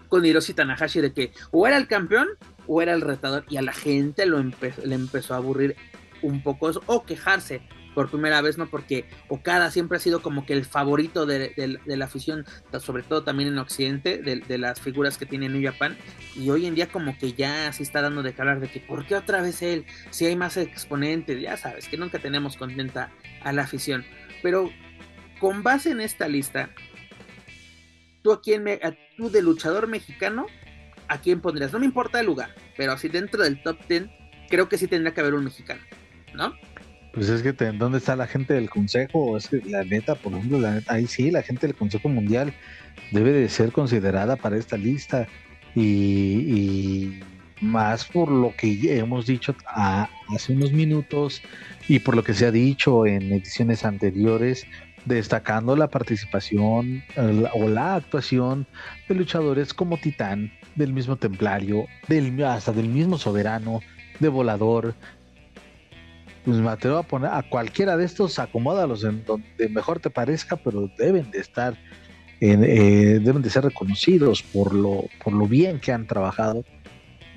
con 0.10 0.26
Hiroshi 0.26 0.54
Tanahashi 0.54 1.02
de 1.02 1.14
que 1.14 1.34
o 1.52 1.68
era 1.68 1.78
el 1.78 1.88
campeón 1.88 2.28
o 2.66 2.82
era 2.82 2.94
el 2.94 3.02
retador 3.02 3.46
y 3.50 3.58
a 3.58 3.62
la 3.62 3.74
gente 3.74 4.26
lo 4.26 4.42
le 4.42 4.96
empezó 4.96 5.34
a 5.34 5.38
aburrir 5.38 5.76
un 6.22 6.42
poco 6.42 6.70
eso, 6.70 6.82
o 6.86 7.04
quejarse 7.04 7.62
por 7.98 8.12
primera 8.12 8.44
vez, 8.44 8.60
¿no? 8.60 8.68
Porque 8.68 9.06
Okada 9.28 9.72
siempre 9.72 9.98
ha 9.98 10.00
sido 10.00 10.22
como 10.22 10.46
que 10.46 10.54
el 10.54 10.66
favorito 10.66 11.26
de, 11.26 11.80
la 11.84 12.06
afición, 12.06 12.46
sobre 12.80 13.02
todo 13.02 13.24
también 13.24 13.50
en 13.50 13.58
Occidente, 13.58 14.20
de, 14.20 14.58
las 14.60 14.80
figuras 14.80 15.18
que 15.18 15.26
tiene 15.26 15.50
New 15.50 15.64
Japan. 15.64 15.98
Y 16.36 16.52
hoy 16.52 16.68
en 16.68 16.76
día 16.76 16.90
como 16.90 17.18
que 17.18 17.34
ya 17.34 17.74
se 17.74 17.82
está 17.82 18.04
dando 18.04 18.22
de 18.22 18.36
hablar 18.38 18.60
de 18.60 18.70
que 18.70 18.82
¿por 18.82 19.08
qué 19.08 19.16
otra 19.16 19.42
vez 19.42 19.64
él? 19.64 19.84
Si 20.12 20.28
hay 20.28 20.36
más 20.36 20.58
exponentes, 20.58 21.42
ya 21.42 21.58
sabes, 21.58 21.88
que 21.88 21.98
nunca 21.98 22.20
tenemos 22.20 22.56
contenta 22.56 23.12
a 23.42 23.52
la 23.52 23.64
afición. 23.64 24.06
Pero 24.44 24.70
con 25.40 25.64
base 25.64 25.90
en 25.90 26.00
esta 26.00 26.28
lista, 26.28 26.70
tú 28.22 28.32
a 28.32 28.44
quién 28.44 28.64
tú 29.18 29.32
de 29.32 29.42
luchador 29.42 29.88
mexicano, 29.88 30.46
¿a 31.08 31.20
quién 31.20 31.42
pondrías? 31.42 31.74
No 31.74 31.80
me 31.80 31.88
importa 31.88 32.20
el 32.20 32.28
lugar, 32.28 32.54
pero 32.78 32.92
así 32.92 33.08
dentro 33.08 33.42
del 33.42 33.64
top 33.64 33.80
10, 33.90 34.04
creo 34.52 34.70
que 34.70 34.78
sí 34.78 34.88
tendría 34.88 35.16
que 35.16 35.22
haber 35.22 35.34
un 35.34 35.46
mexicano, 35.46 35.82
¿no? 36.36 36.54
Pues 37.18 37.30
es 37.30 37.42
que, 37.42 37.52
¿dónde 37.52 37.98
está 37.98 38.16
la 38.16 38.28
gente 38.28 38.54
del 38.54 38.70
Consejo? 38.70 39.38
Es 39.38 39.48
que 39.48 39.60
la 39.66 39.84
neta, 39.84 40.14
por 40.14 40.34
ejemplo, 40.34 40.60
la 40.60 40.76
neta, 40.76 40.94
ahí 40.94 41.08
sí, 41.08 41.32
la 41.32 41.42
gente 41.42 41.66
del 41.66 41.76
Consejo 41.76 42.10
Mundial 42.10 42.54
debe 43.12 43.32
de 43.32 43.50
ser 43.50 43.72
considerada 43.72 44.36
para 44.36 44.56
esta 44.56 44.78
lista. 44.78 45.28
Y, 45.74 47.20
más 47.60 48.06
por 48.06 48.30
lo 48.30 48.56
que 48.56 49.00
hemos 49.00 49.26
dicho 49.26 49.56
hace 49.66 50.54
unos 50.54 50.72
minutos 50.72 51.42
y 51.88 51.98
por 51.98 52.16
lo 52.16 52.24
que 52.24 52.36
se 52.36 52.46
ha 52.46 52.52
dicho 52.52 53.08
en 53.08 53.32
ediciones 53.32 53.84
anteriores, 53.84 54.68
destacando 55.06 55.76
la 55.76 55.88
participación 55.88 57.04
o 57.56 57.68
la 57.68 57.96
actuación 57.96 58.68
de 59.10 59.16
luchadores 59.16 59.74
como 59.74 59.98
Titán, 59.98 60.52
del 60.76 60.94
mismo 60.94 61.16
Templario, 61.16 61.88
del, 62.08 62.44
hasta 62.44 62.74
del 62.74 62.90
mismo 62.90 63.18
Soberano, 63.18 63.82
de 64.20 64.28
Volador, 64.30 64.94
pues 66.48 66.60
me 66.60 66.70
atrevo 66.70 66.98
a 66.98 67.04
poner 67.04 67.30
a 67.34 67.44
cualquiera 67.44 67.98
de 67.98 68.06
estos, 68.06 68.40
acomódalos 68.40 69.04
en 69.04 69.26
donde 69.26 69.68
mejor 69.68 70.00
te 70.00 70.10
parezca, 70.10 70.56
pero 70.56 70.90
deben 70.98 71.30
de 71.30 71.40
estar, 71.40 71.78
eh, 72.40 73.20
deben 73.22 73.42
de 73.42 73.50
ser 73.50 73.66
reconocidos 73.66 74.44
por 74.44 74.74
lo, 74.74 75.10
por 75.22 75.34
lo 75.34 75.46
bien 75.46 75.82
que 75.82 75.92
han 75.92 76.08
trabajado. 76.08 76.64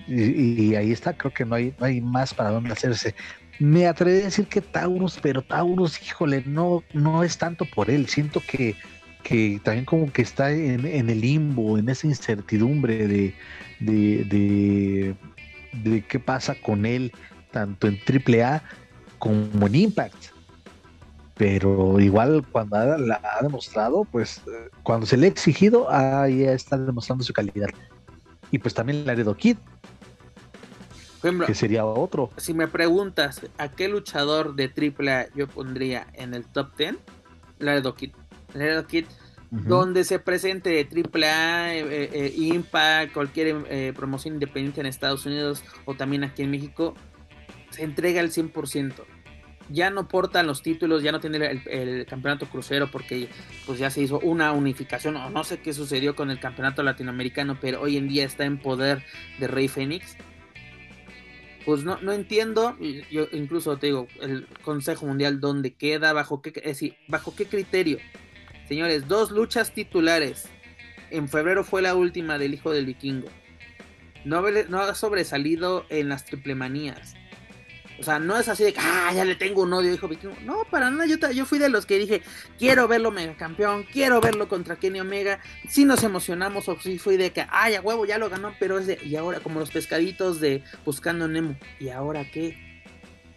Y, 0.07 0.77
ahí 0.77 0.93
está, 0.93 1.15
creo 1.15 1.35
que 1.35 1.45
no 1.45 1.57
hay, 1.57 1.75
no 1.81 1.87
hay 1.87 2.01
más 2.01 2.33
para 2.33 2.51
dónde 2.51 2.71
hacerse. 2.71 3.17
Me 3.59 3.89
atreví 3.89 4.21
a 4.21 4.25
decir 4.27 4.47
que 4.47 4.61
Taurus, 4.61 5.19
pero 5.21 5.43
Taurus, 5.43 6.01
híjole, 6.01 6.45
no, 6.47 6.85
no 6.93 7.25
es 7.25 7.37
tanto 7.37 7.65
por 7.65 7.91
él. 7.91 8.07
Siento 8.07 8.41
que, 8.49 8.77
que 9.25 9.61
también 9.65 9.87
como 9.87 10.13
que 10.13 10.23
está 10.23 10.53
en, 10.53 10.87
el 10.87 11.21
limbo, 11.21 11.79
en 11.79 11.89
esa 11.89 12.07
incertidumbre 12.07 13.09
de, 13.09 13.35
de, 13.81 15.17
de, 15.83 16.03
qué 16.03 16.21
pasa 16.21 16.55
con 16.55 16.87
él, 16.87 17.11
tanto 17.51 17.89
en 17.89 17.99
AAA 17.99 18.63
como 19.21 19.69
en 19.69 19.75
Impact. 19.77 20.33
Pero 21.37 22.01
igual 22.01 22.45
cuando 22.51 22.77
ha, 22.77 22.99
la 22.99 23.21
ha 23.23 23.43
demostrado, 23.43 24.05
pues 24.05 24.43
cuando 24.83 25.07
se 25.07 25.17
le 25.17 25.27
ha 25.27 25.31
exigido, 25.31 25.89
ahí 25.89 26.43
está 26.43 26.77
demostrando 26.77 27.23
su 27.23 27.33
calidad. 27.33 27.69
Y 28.51 28.59
pues 28.59 28.75
también 28.75 29.07
Laredo 29.07 29.37
Kid, 29.37 29.57
que 31.47 31.55
sería 31.55 31.85
otro. 31.85 32.31
Si 32.37 32.55
me 32.55 32.67
preguntas 32.67 33.43
a 33.59 33.69
qué 33.69 33.89
luchador 33.89 34.55
de 34.55 34.65
AAA 34.65 35.29
yo 35.35 35.47
pondría 35.49 36.07
en 36.15 36.35
el 36.35 36.45
top 36.45 36.77
10, 36.77 36.97
Laredo 37.59 37.95
Kid. 37.95 38.13
Laredo 38.55 38.87
Kid, 38.87 39.05
donde 39.51 40.05
se 40.05 40.19
presente 40.19 40.81
AAA, 40.81 41.75
eh, 41.75 41.81
eh, 41.81 42.11
eh, 42.13 42.35
Impact, 42.37 43.13
cualquier 43.13 43.95
promoción 43.95 44.35
independiente 44.35 44.81
en 44.81 44.87
Estados 44.87 45.27
Unidos 45.27 45.63
o 45.85 45.95
también 45.95 46.25
aquí 46.25 46.43
en 46.43 46.51
México, 46.51 46.95
se 47.71 47.83
entrega 47.83 48.21
al 48.21 48.31
100%. 48.31 48.93
Ya 49.69 49.91
no 49.91 50.09
portan 50.09 50.47
los 50.49 50.63
títulos, 50.63 51.03
ya 51.03 51.13
no 51.13 51.21
tiene 51.21 51.63
el, 51.67 52.05
campeonato 52.07 52.47
crucero 52.47 52.91
porque 52.91 53.29
pues 53.67 53.79
ya 53.79 53.89
se 53.91 54.03
hizo 54.03 54.19
una 54.19 54.53
unificación 54.53 55.17
o 55.17 55.31
no 55.31 55.45
sé 55.45 55.61
qué 55.61 55.73
sucedió 55.73 56.17
con 56.17 56.31
el 56.31 56.41
campeonato 56.41 56.83
latinoamericano, 56.83 57.57
pero 57.61 57.81
hoy 57.81 57.97
en 57.97 58.09
día 58.09 58.25
está 58.25 58.45
en 58.45 58.59
poder 58.59 59.05
de 59.39 59.47
Rey 59.47 59.69
Fénix 59.69 60.17
pues 61.65 61.85
no, 61.85 62.01
no 62.01 62.13
entiendo, 62.13 62.77
yo 63.11 63.29
incluso 63.33 63.77
te 63.77 63.89
digo, 63.89 64.09
el 64.21 64.47
Consejo 64.63 65.07
Mundial 65.07 65.41
dónde 65.41 65.73
queda, 65.75 66.13
bajo 66.13 66.41
qué, 66.43 66.53
es 66.65 66.83
bajo 67.09 67.35
qué 67.37 67.47
criterio. 67.47 67.99
Señores, 68.67 69.09
dos 69.09 69.31
luchas 69.31 69.73
titulares. 69.73 70.49
En 71.11 71.29
febrero 71.29 71.65
fue 71.65 71.83
la 71.83 71.95
última 71.95 72.39
del 72.39 72.55
Hijo 72.55 72.71
del 72.71 72.87
Vikingo. 72.87 73.29
No, 74.25 74.43
no 74.69 74.81
ha 74.81 74.95
sobresalido 74.95 75.87
en 75.91 76.09
las 76.09 76.25
triplemanías. 76.25 77.15
O 78.01 78.03
sea, 78.03 78.19
no 78.19 78.39
es 78.39 78.49
así 78.49 78.65
de 78.65 78.73
que, 78.73 78.81
ah, 78.81 79.13
ya 79.15 79.25
le 79.25 79.35
tengo 79.35 79.63
un 79.63 79.73
odio, 79.73 79.93
hijo 79.93 80.09
vikingo. 80.09 80.35
No, 80.43 80.65
para 80.71 80.91
nada. 80.91 81.07
Yo, 81.07 81.45
fui 81.45 81.59
de 81.59 81.69
los 81.69 81.85
que 81.85 81.99
dije, 81.99 82.23
quiero 82.59 82.89
verlo 82.89 83.11
mega 83.11 83.37
campeón, 83.37 83.85
quiero 83.93 84.21
verlo 84.21 84.49
contra 84.49 84.77
Kenny 84.77 85.01
Omega. 85.01 85.41
Si 85.69 85.85
nos 85.85 86.03
emocionamos, 86.03 86.69
o 86.69 86.81
sí 86.81 86.99
fui 86.99 87.19
de 87.19 87.31
que, 87.31 87.47
ay, 87.51 87.75
a 87.75 87.83
huevo, 87.83 88.07
ya 88.07 88.17
lo 88.17 88.31
ganó, 88.31 88.55
pero 88.59 88.79
es 88.79 88.87
de, 88.87 88.99
y 89.05 89.17
ahora, 89.17 89.41
como 89.41 89.61
los 89.61 89.71
pescaditos 89.71 90.41
de 90.41 90.65
Buscando 90.85 91.29
Nemo, 91.29 91.57
¿y 91.79 91.91
ahora 91.91 92.31
qué? 92.31 92.59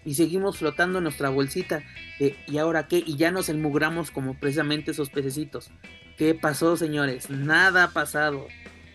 Y 0.06 0.16
seguimos 0.16 0.58
flotando 0.58 1.00
nuestra 1.00 1.30
bolsita 1.30 1.84
¿y 2.48 2.58
ahora 2.58 2.88
qué? 2.88 3.04
Y 3.06 3.18
ya 3.18 3.32
nos 3.32 3.50
enmugramos 3.50 4.12
como 4.12 4.36
precisamente 4.36 4.92
esos 4.92 5.10
pececitos. 5.10 5.72
¿Qué 6.18 6.36
pasó, 6.36 6.78
señores? 6.78 7.30
Nada 7.30 7.86
ha 7.86 7.92
pasado. 7.92 8.48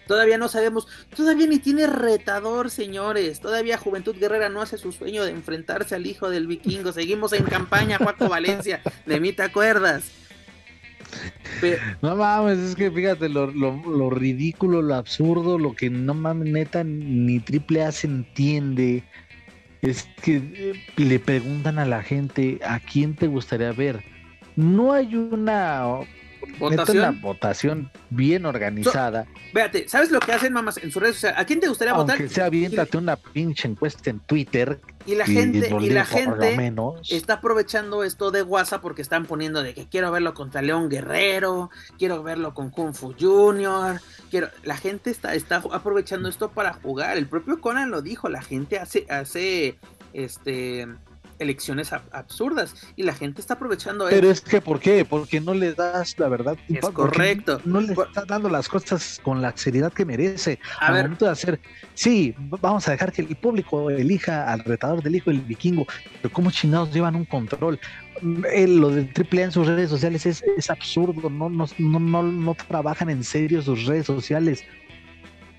Todavía 0.08 0.38
no 0.38 0.48
sabemos, 0.48 0.88
todavía 1.14 1.46
ni 1.46 1.58
tiene 1.58 1.86
retador, 1.86 2.70
señores. 2.70 3.40
Todavía 3.40 3.76
Juventud 3.76 4.16
Guerrera 4.18 4.48
no 4.48 4.62
hace 4.62 4.78
su 4.78 4.90
sueño 4.90 5.22
de 5.22 5.30
enfrentarse 5.30 5.94
al 5.94 6.06
hijo 6.06 6.30
del 6.30 6.46
vikingo. 6.46 6.92
Seguimos 6.92 7.34
en 7.34 7.44
campaña, 7.44 7.98
Juaco 7.98 8.28
Valencia. 8.28 8.80
De 9.04 9.20
mí 9.20 9.32
te 9.32 9.42
acuerdas. 9.42 10.10
No 12.02 12.16
mames, 12.16 12.58
es 12.58 12.74
que 12.74 12.90
fíjate 12.90 13.28
lo, 13.28 13.48
lo, 13.50 14.10
ridículo, 14.10 14.80
lo 14.80 14.94
absurdo, 14.94 15.58
lo 15.58 15.74
que 15.74 15.90
no 15.90 16.14
mames, 16.14 16.52
neta, 16.52 16.84
ni 16.84 17.40
Triple 17.40 17.84
A 17.84 17.92
se 17.92 18.06
entiende. 18.06 19.04
Es 19.82 20.08
que 20.22 20.36
eh, 20.36 20.72
le 20.96 21.18
preguntan 21.18 21.78
a 21.78 21.84
la 21.84 22.02
gente 22.02 22.60
a 22.64 22.80
quién 22.80 23.14
te 23.14 23.26
gustaría 23.26 23.72
ver. 23.72 24.02
No 24.56 24.92
hay 24.92 25.14
una 25.14 25.84
votación. 26.58 26.98
una 26.98 27.10
votación 27.10 27.90
bien 28.10 28.46
organizada. 28.46 29.26
véate, 29.52 29.88
¿sabes 29.88 30.10
lo 30.10 30.20
que 30.20 30.32
hacen 30.32 30.52
mamás 30.52 30.78
en 30.78 30.90
sus 30.90 31.02
redes 31.02 31.16
sociales? 31.16 31.40
¿A 31.40 31.44
quién 31.44 31.60
te 31.60 31.68
gustaría 31.68 31.94
votar? 31.94 32.16
Aunque 32.16 32.32
sea, 32.32 32.46
aviéntate 32.46 32.96
una 32.96 33.16
pinche 33.16 33.68
encuesta 33.68 34.10
en 34.10 34.20
Twitter. 34.20 34.80
Y 35.06 35.14
la 35.14 35.24
gente, 35.24 35.74
y, 35.80 35.90
la 35.90 36.04
gente 36.04 36.54
está 37.08 37.34
aprovechando 37.34 38.04
esto 38.04 38.30
de 38.30 38.42
WhatsApp 38.42 38.82
porque 38.82 39.00
están 39.00 39.24
poniendo 39.24 39.62
de 39.62 39.72
que 39.72 39.86
quiero 39.86 40.10
verlo 40.10 40.34
contra 40.34 40.60
León 40.60 40.90
Guerrero, 40.90 41.70
quiero 41.98 42.22
verlo 42.22 42.52
con 42.52 42.68
Kung 42.68 42.92
Fu 42.92 43.14
Junior, 43.18 44.02
quiero, 44.30 44.50
la 44.64 44.76
gente 44.76 45.10
está, 45.10 45.34
está 45.34 45.62
aprovechando 45.72 46.28
esto 46.28 46.50
para 46.50 46.74
jugar. 46.74 47.16
El 47.16 47.26
propio 47.26 47.58
Conan 47.58 47.90
lo 47.90 48.02
dijo, 48.02 48.28
la 48.28 48.42
gente 48.42 48.78
hace, 48.78 49.06
hace 49.08 49.78
este 50.12 50.86
elecciones 51.38 51.92
absurdas 51.92 52.74
y 52.96 53.02
la 53.02 53.14
gente 53.14 53.40
está 53.40 53.54
aprovechando 53.54 54.06
Pero 54.08 54.30
es 54.30 54.40
que, 54.40 54.60
¿por 54.60 54.80
qué? 54.80 55.04
Porque 55.04 55.40
no 55.40 55.54
le 55.54 55.74
das 55.74 56.18
la 56.18 56.28
verdad. 56.28 56.56
Es 56.68 56.80
correcto. 56.80 57.60
No 57.64 57.80
le 57.80 57.92
estás 57.92 58.26
dando 58.26 58.48
las 58.48 58.68
cosas 58.68 59.20
con 59.22 59.40
la 59.42 59.56
seriedad 59.56 59.92
que 59.92 60.04
merece. 60.04 60.58
A 60.80 60.92
ver. 60.92 61.04
momento 61.04 61.24
de 61.24 61.30
hacer, 61.30 61.60
sí, 61.94 62.34
vamos 62.38 62.86
a 62.88 62.92
dejar 62.92 63.12
que 63.12 63.22
el 63.22 63.36
público 63.36 63.90
elija 63.90 64.52
al 64.52 64.60
retador 64.60 65.02
del 65.02 65.16
hijo 65.16 65.30
del 65.30 65.40
vikingo, 65.40 65.86
pero 66.20 66.32
¿cómo 66.32 66.50
chingados 66.50 66.92
llevan 66.92 67.14
un 67.14 67.24
control? 67.24 67.78
lo 68.20 68.90
de 68.90 69.04
triple 69.04 69.42
en 69.42 69.52
sus 69.52 69.66
redes 69.66 69.90
sociales 69.90 70.26
es, 70.26 70.42
es 70.56 70.70
absurdo, 70.70 71.30
no, 71.30 71.48
no, 71.48 71.66
no, 71.78 72.00
no, 72.00 72.22
no 72.22 72.54
trabajan 72.54 73.10
en 73.10 73.22
serio 73.22 73.62
sus 73.62 73.86
redes 73.86 74.06
sociales 74.06 74.64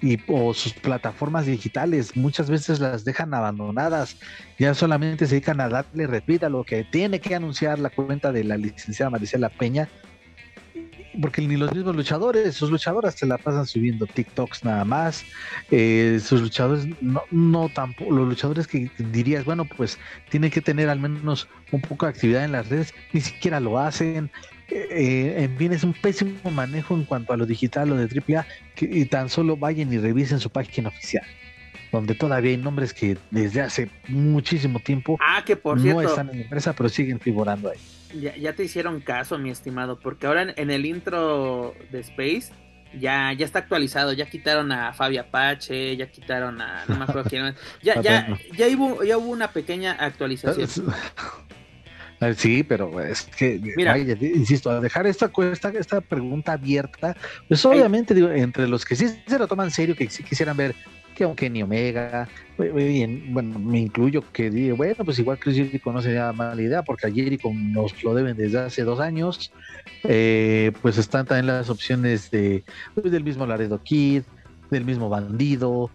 y, 0.02 0.18
o 0.28 0.54
sus 0.54 0.74
plataformas 0.74 1.46
digitales 1.46 2.16
muchas 2.16 2.50
veces 2.50 2.80
las 2.80 3.04
dejan 3.06 3.34
abandonadas, 3.34 4.18
ya 4.58 4.74
solamente 4.74 5.26
se 5.26 5.36
dedican 5.36 5.62
a 5.62 5.70
darle 5.70 6.08
retweet 6.08 6.44
a 6.44 6.50
lo 6.50 6.64
que 6.64 6.84
tiene 6.84 7.20
que 7.20 7.36
anunciar 7.36 7.80
la 7.80 7.90
cuenta 7.90 8.32
de 8.32 8.44
la 8.44 8.58
licenciada 8.58 9.10
Maricela 9.10 9.50
Peña, 9.50 9.90
porque 11.22 11.42
ni 11.42 11.58
los 11.58 11.74
mismos 11.74 11.96
luchadores, 11.96 12.56
sus 12.56 12.70
luchadoras 12.70 13.16
se 13.16 13.26
la 13.26 13.38
pasan 13.38 13.66
subiendo 13.66 14.06
TikToks 14.06 14.64
nada 14.64 14.86
más, 14.86 15.26
eh, 15.72 16.20
sus 16.24 16.42
luchadores 16.42 16.88
no, 17.02 17.24
no 17.32 17.70
tampoco, 17.70 18.12
los 18.12 18.28
luchadores 18.28 18.68
que 18.68 18.90
dirías, 18.98 19.44
bueno, 19.44 19.66
pues 19.66 19.98
tienen 20.30 20.52
que 20.52 20.62
tener 20.62 20.90
al 20.90 21.00
menos 21.00 21.48
un 21.72 21.82
poco 21.82 22.06
de 22.06 22.12
actividad 22.12 22.46
en 22.46 22.52
las 22.52 22.70
redes, 22.70 22.94
ni 23.12 23.22
siquiera 23.22 23.60
lo 23.60 23.80
hacen, 23.80 24.32
eh, 24.72 25.44
en 25.44 25.58
fin, 25.58 25.74
es 25.74 25.84
un 25.84 25.94
pésimo 25.94 26.52
manejo 26.52 26.96
en 26.96 27.04
cuanto 27.06 27.34
a 27.34 27.38
lo 27.38 27.46
digital, 27.46 27.90
lo 27.90 27.96
de 27.96 28.04
AAA, 28.06 28.46
que 28.76 28.86
y 28.86 29.06
tan 29.06 29.30
solo 29.30 29.58
vayan 29.58 29.92
y 29.92 29.98
revisen 29.98 30.40
su 30.40 30.50
página 30.50 30.90
oficial, 30.90 31.26
donde 31.92 32.16
todavía 32.16 32.52
hay 32.52 32.58
nombres 32.58 32.94
que 32.94 33.18
desde 33.32 33.62
hace 33.62 33.90
muchísimo 34.08 34.80
tiempo 34.80 35.18
ah, 35.22 35.44
que 35.46 35.56
por 35.56 35.80
no 35.80 36.02
están 36.02 36.30
en 36.30 36.38
la 36.38 36.44
empresa, 36.44 36.74
pero 36.74 36.90
siguen 36.90 37.20
figurando 37.20 37.70
ahí. 37.70 37.80
Ya, 38.40 38.54
te 38.54 38.64
hicieron 38.64 39.02
caso, 39.02 39.38
mi 39.38 39.52
estimado, 39.52 40.00
porque 40.00 40.26
ahora 40.26 40.54
en, 40.56 40.72
el 40.72 40.86
intro 40.86 41.76
de 41.92 42.00
Space 42.00 42.52
ya, 43.00 43.34
ya 43.34 43.46
está 43.46 43.60
actualizado, 43.60 44.14
ya 44.14 44.28
quitaron 44.28 44.72
a 44.72 44.94
Fabia 44.94 45.22
Apache, 45.22 45.96
ya 45.96 46.10
quitaron 46.10 46.60
a 46.60 46.86
no 46.88 46.98
me 46.98 47.04
acuerdo 47.04 47.24
quién 47.30 47.56
Ya, 47.84 48.02
ya, 48.02 48.36
ya, 48.58 48.68
hubo, 48.76 49.04
ya 49.04 49.18
hubo 49.18 49.30
una 49.30 49.52
pequeña 49.52 49.92
actualización. 49.92 50.68
Ah, 52.20 52.34
sí, 52.34 52.64
pero 52.64 53.00
es 53.02 53.24
que, 53.24 53.60
Mira, 53.78 53.98
insisto, 53.98 54.70
a 54.70 54.82
dejar 54.82 55.08
esta, 55.08 55.32
esta, 55.52 55.70
esta 55.70 56.02
pregunta 56.02 56.54
abierta, 56.54 57.16
pues 57.48 57.66
obviamente 57.66 58.14
digo, 58.14 58.30
entre 58.30 58.68
los 58.68 58.84
que 58.84 58.96
sí 58.96 59.08
se 59.26 59.40
lo 59.40 59.48
toman 59.48 59.68
en 59.68 59.72
serio, 59.72 59.96
que 59.96 60.10
sí 60.10 60.24
quisieran 60.24 60.58
ver 60.58 60.76
que 61.16 61.26
aunque 61.26 61.50
ni 61.50 61.62
Omega, 61.62 62.30
bien, 62.58 63.34
bueno, 63.34 63.60
me 63.60 63.80
incluyo 63.80 64.24
que 64.32 64.50
digo, 64.50 64.78
bueno, 64.78 65.04
pues 65.04 65.20
igual 65.20 65.38
Chris 65.38 65.58
Jericho 65.58 65.92
no 65.92 66.02
sería 66.02 66.32
mala 66.32 66.62
idea, 66.62 66.82
porque 66.82 67.08
a 67.08 67.12
Jericho 67.12 67.50
nos 67.54 68.02
lo 68.04 68.14
deben 68.14 68.38
desde 68.38 68.60
hace 68.60 68.84
dos 68.84 69.02
años, 69.02 69.52
eh, 70.04 70.72
pues 70.82 70.98
están 70.98 71.26
también 71.26 71.48
las 71.48 71.70
opciones 71.70 72.32
de, 72.32 72.64
pues, 72.96 73.12
del 73.12 73.26
mismo 73.26 73.46
Laredo 73.46 73.84
Kid, 73.84 74.24
del 74.72 74.86
mismo 74.86 75.10
Bandido, 75.10 75.92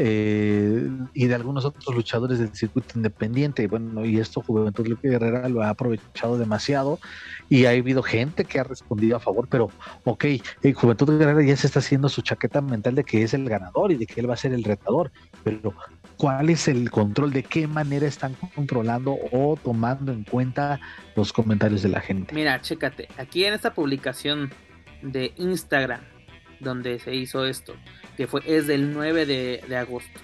eh, 0.00 0.88
y 1.12 1.26
de 1.26 1.34
algunos 1.34 1.64
otros 1.64 1.92
luchadores 1.92 2.38
del 2.38 2.54
circuito 2.54 2.92
independiente. 2.94 3.66
Bueno, 3.66 4.04
y 4.04 4.20
esto 4.20 4.40
Juventud 4.42 4.96
Guerrera 5.02 5.48
lo 5.48 5.60
ha 5.60 5.70
aprovechado 5.70 6.38
demasiado 6.38 7.00
y 7.48 7.64
ha 7.64 7.70
habido 7.70 8.04
gente 8.04 8.44
que 8.44 8.60
ha 8.60 8.62
respondido 8.62 9.16
a 9.16 9.20
favor, 9.20 9.48
pero 9.50 9.72
ok, 10.04 10.24
eh, 10.24 10.40
Juventud 10.72 11.18
Guerrera 11.18 11.42
ya 11.42 11.56
se 11.56 11.66
está 11.66 11.80
haciendo 11.80 12.08
su 12.08 12.22
chaqueta 12.22 12.60
mental 12.60 12.94
de 12.94 13.02
que 13.02 13.24
es 13.24 13.34
el 13.34 13.48
ganador 13.48 13.90
y 13.90 13.96
de 13.96 14.06
que 14.06 14.20
él 14.20 14.30
va 14.30 14.34
a 14.34 14.36
ser 14.36 14.52
el 14.52 14.62
retador, 14.62 15.10
pero 15.42 15.74
¿cuál 16.16 16.48
es 16.50 16.68
el 16.68 16.92
control? 16.92 17.32
¿De 17.32 17.42
qué 17.42 17.66
manera 17.66 18.06
están 18.06 18.36
controlando 18.54 19.16
o 19.32 19.58
tomando 19.60 20.12
en 20.12 20.22
cuenta 20.22 20.78
los 21.16 21.32
comentarios 21.32 21.82
de 21.82 21.88
la 21.88 22.00
gente? 22.00 22.36
Mira, 22.36 22.60
chécate, 22.60 23.08
aquí 23.18 23.44
en 23.44 23.54
esta 23.54 23.74
publicación 23.74 24.52
de 25.02 25.32
Instagram, 25.38 26.02
donde 26.60 26.98
se 26.98 27.14
hizo 27.14 27.46
esto, 27.46 27.76
que 28.16 28.26
fue, 28.26 28.42
es 28.46 28.66
del 28.66 28.92
9 28.92 29.26
de, 29.26 29.76
agosto, 29.76 30.20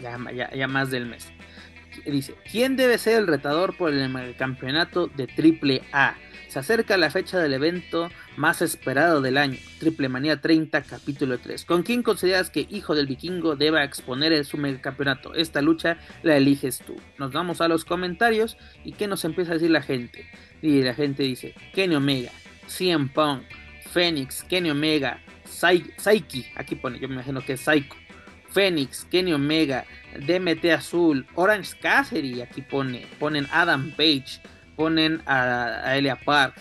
ya, 0.00 0.18
ya, 0.54 0.68
más 0.68 0.90
del 0.90 1.06
mes. 1.06 1.28
dice, 2.04 2.34
¿quién 2.50 2.76
debe 2.76 2.98
ser 2.98 3.18
el 3.18 3.26
retador 3.26 3.76
por 3.76 3.92
el 3.92 4.36
campeonato 4.36 5.06
de 5.08 5.26
Triple 5.26 5.82
A? 5.92 6.14
Se 6.50 6.58
acerca 6.58 6.96
la 6.96 7.10
fecha 7.10 7.38
del 7.38 7.52
evento 7.52 8.10
más 8.36 8.60
esperado 8.60 9.20
del 9.20 9.38
año, 9.38 9.56
Triple 9.78 10.08
Manía 10.08 10.40
30, 10.40 10.82
capítulo 10.82 11.38
3. 11.38 11.64
¿Con 11.64 11.84
quién 11.84 12.02
consideras 12.02 12.50
que 12.50 12.66
Hijo 12.68 12.96
del 12.96 13.06
Vikingo 13.06 13.54
deba 13.54 13.84
exponer 13.84 14.32
el 14.32 14.44
su 14.44 14.58
campeonato? 14.80 15.32
Esta 15.34 15.62
lucha 15.62 15.98
la 16.24 16.36
eliges 16.36 16.80
tú. 16.80 16.96
Nos 17.18 17.30
vamos 17.30 17.60
a 17.60 17.68
los 17.68 17.84
comentarios 17.84 18.56
y 18.84 18.94
¿qué 18.94 19.06
nos 19.06 19.24
empieza 19.24 19.52
a 19.52 19.54
decir 19.54 19.70
la 19.70 19.82
gente? 19.82 20.28
Y 20.60 20.82
la 20.82 20.92
gente 20.92 21.22
dice, 21.22 21.54
Kenny 21.72 21.94
Omega, 21.94 22.32
CM 22.66 23.10
Punk, 23.14 23.44
Phoenix, 23.92 24.42
Kenny 24.42 24.70
Omega, 24.70 25.20
Psyche, 25.50 26.50
aquí 26.56 26.74
pone, 26.76 26.98
yo 26.98 27.08
me 27.08 27.14
imagino 27.14 27.40
que 27.40 27.54
es 27.54 27.60
Psycho, 27.60 27.96
Phoenix, 28.50 29.06
Kenny 29.10 29.32
Omega, 29.32 29.84
DMT 30.18 30.64
Azul, 30.72 31.26
Orange 31.34 31.76
Cassidy, 31.80 32.40
aquí 32.40 32.62
pone, 32.62 33.06
ponen 33.18 33.46
Adam 33.52 33.90
Page, 33.92 34.40
ponen 34.76 35.22
a, 35.26 35.96
Elia 35.96 36.16
Park, 36.16 36.54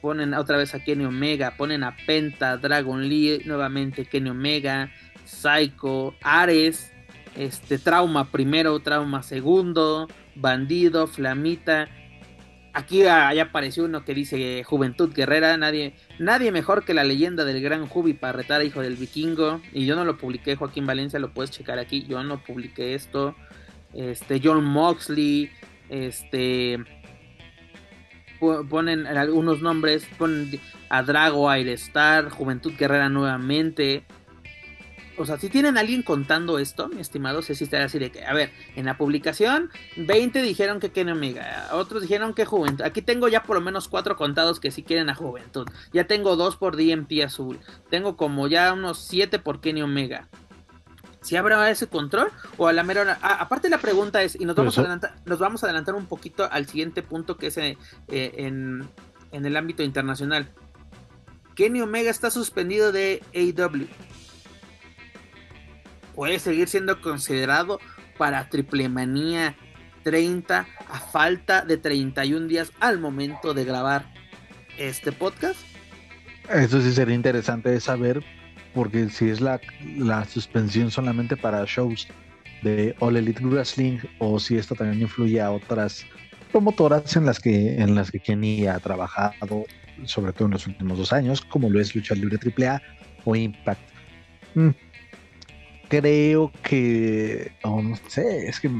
ponen 0.00 0.34
otra 0.34 0.56
vez 0.56 0.74
a 0.74 0.80
Kenny 0.82 1.04
Omega, 1.04 1.56
ponen 1.56 1.84
a 1.84 1.96
Penta, 2.06 2.56
Dragon 2.56 3.08
Lee, 3.08 3.42
nuevamente 3.44 4.04
Kenny 4.04 4.30
Omega, 4.30 4.90
Psycho, 5.24 6.14
Ares, 6.22 6.92
este 7.36 7.78
Trauma 7.78 8.30
primero, 8.30 8.78
Trauma 8.80 9.22
segundo, 9.22 10.08
Bandido, 10.34 11.06
Flamita, 11.06 11.88
Aquí 12.74 12.98
ya 12.98 13.30
apareció 13.40 13.84
uno 13.84 14.04
que 14.04 14.14
dice 14.14 14.64
Juventud 14.64 15.14
Guerrera, 15.14 15.56
nadie, 15.56 15.94
nadie 16.18 16.50
mejor 16.50 16.84
que 16.84 16.92
la 16.92 17.04
leyenda 17.04 17.44
del 17.44 17.62
gran 17.62 17.86
Jubi 17.86 18.14
para 18.14 18.32
retar 18.32 18.60
a 18.60 18.64
Hijo 18.64 18.82
del 18.82 18.96
Vikingo. 18.96 19.60
Y 19.72 19.86
yo 19.86 19.94
no 19.94 20.04
lo 20.04 20.18
publiqué, 20.18 20.56
Joaquín 20.56 20.84
Valencia, 20.84 21.20
lo 21.20 21.32
puedes 21.32 21.52
checar 21.52 21.78
aquí. 21.78 22.04
Yo 22.08 22.24
no 22.24 22.42
publiqué 22.42 22.94
esto. 22.94 23.36
Este, 23.92 24.40
John 24.42 24.64
Moxley, 24.64 25.52
este, 25.88 26.82
ponen 28.68 29.06
algunos 29.06 29.62
nombres, 29.62 30.04
ponen 30.18 30.58
a 30.88 31.04
Drago, 31.04 31.52
Star, 31.52 32.28
Juventud 32.28 32.72
Guerrera 32.76 33.08
nuevamente 33.08 34.04
o 35.16 35.26
sea, 35.26 35.38
si 35.38 35.48
tienen 35.48 35.76
a 35.76 35.80
alguien 35.80 36.02
contando 36.02 36.58
esto, 36.58 36.88
mi 36.88 37.00
estimado, 37.00 37.42
si 37.42 37.52
así 37.52 37.98
de 37.98 38.10
que, 38.10 38.24
a 38.24 38.32
ver, 38.32 38.52
en 38.76 38.86
la 38.86 38.96
publicación, 38.96 39.70
20 39.96 40.42
dijeron 40.42 40.80
que 40.80 40.90
Kenny 40.90 41.12
Omega, 41.12 41.68
otros 41.72 42.02
dijeron 42.02 42.34
que 42.34 42.44
Juventud. 42.44 42.84
Aquí 42.84 43.02
tengo 43.02 43.28
ya 43.28 43.42
por 43.42 43.56
lo 43.56 43.62
menos 43.62 43.88
cuatro 43.88 44.16
contados 44.16 44.60
que 44.60 44.70
sí 44.70 44.82
quieren 44.82 45.10
a 45.10 45.14
Juventud. 45.14 45.66
Ya 45.92 46.06
tengo 46.06 46.36
dos 46.36 46.56
por 46.56 46.76
DMP 46.76 47.22
Azul. 47.24 47.58
Tengo 47.90 48.16
como 48.16 48.48
ya 48.48 48.72
unos 48.72 48.98
siete 48.98 49.38
por 49.38 49.60
Kenny 49.60 49.82
Omega. 49.82 50.28
¿Si 51.20 51.36
habrá 51.36 51.70
ese 51.70 51.86
control? 51.86 52.30
O 52.58 52.66
a 52.66 52.72
la 52.72 52.82
mera 52.82 53.18
ah, 53.22 53.36
aparte 53.40 53.70
la 53.70 53.78
pregunta 53.78 54.22
es, 54.22 54.38
y 54.38 54.44
nos 54.44 54.56
vamos, 54.56 54.76
a 54.76 54.82
adelantar, 54.82 55.14
nos 55.24 55.38
vamos 55.38 55.62
a 55.62 55.66
adelantar 55.66 55.94
un 55.94 56.06
poquito 56.06 56.48
al 56.50 56.66
siguiente 56.66 57.02
punto 57.02 57.38
que 57.38 57.46
es 57.46 57.56
eh, 57.56 57.76
en, 58.08 58.86
en 59.32 59.46
el 59.46 59.56
ámbito 59.56 59.82
internacional. 59.82 60.50
Kenny 61.54 61.80
Omega 61.80 62.10
está 62.10 62.30
suspendido 62.30 62.92
de 62.92 63.22
AW 63.34 63.86
puede 66.14 66.38
seguir 66.38 66.68
siendo 66.68 67.00
considerado 67.00 67.80
para 68.18 68.48
Triple 68.48 68.88
Manía 68.88 69.56
30 70.04 70.66
a 70.88 71.00
falta 71.00 71.64
de 71.64 71.76
31 71.78 72.46
días 72.46 72.72
al 72.80 72.98
momento 73.00 73.54
de 73.54 73.64
grabar 73.64 74.06
este 74.78 75.12
podcast? 75.12 75.58
Eso 76.50 76.80
sí 76.80 76.92
sería 76.92 77.14
interesante 77.14 77.70
de 77.70 77.80
saber, 77.80 78.22
porque 78.74 79.08
si 79.08 79.30
es 79.30 79.40
la, 79.40 79.60
la 79.96 80.24
suspensión 80.26 80.90
solamente 80.90 81.36
para 81.36 81.64
shows 81.64 82.06
de 82.62 82.94
All 83.00 83.16
Elite 83.16 83.44
Wrestling 83.44 83.98
o 84.18 84.38
si 84.38 84.56
esto 84.56 84.74
también 84.74 85.02
influye 85.02 85.40
a 85.40 85.50
otras 85.50 86.04
promotoras 86.52 87.16
en 87.16 87.26
las 87.26 87.40
que 87.40 87.80
en 87.80 87.94
las 87.94 88.10
que 88.10 88.20
Kenny 88.20 88.66
ha 88.66 88.78
trabajado, 88.78 89.64
sobre 90.04 90.32
todo 90.32 90.46
en 90.46 90.52
los 90.52 90.66
últimos 90.66 90.98
dos 90.98 91.12
años, 91.12 91.40
como 91.40 91.68
lo 91.68 91.80
es 91.80 91.94
Lucha 91.94 92.14
Libre 92.14 92.38
AAA 92.38 92.80
o 93.24 93.34
Impact. 93.34 93.80
Mm, 94.54 94.70
creo 96.00 96.50
que, 96.62 97.52
no 97.64 97.96
sé, 98.08 98.48
es 98.48 98.60
que 98.60 98.70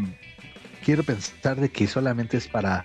quiero 0.84 1.02
pensar 1.02 1.60
de 1.60 1.68
que 1.68 1.86
solamente 1.86 2.36
es 2.36 2.48
para, 2.48 2.84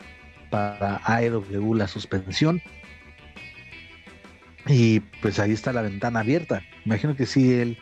para 0.49 1.01
AEW 1.03 1.73
la 1.73 1.87
suspensión. 1.87 2.61
Y 4.67 4.99
pues 5.21 5.39
ahí 5.39 5.51
está 5.51 5.73
la 5.73 5.81
ventana 5.81 6.19
abierta. 6.19 6.61
Imagino 6.85 7.15
que 7.15 7.25
sí, 7.25 7.53
él 7.53 7.77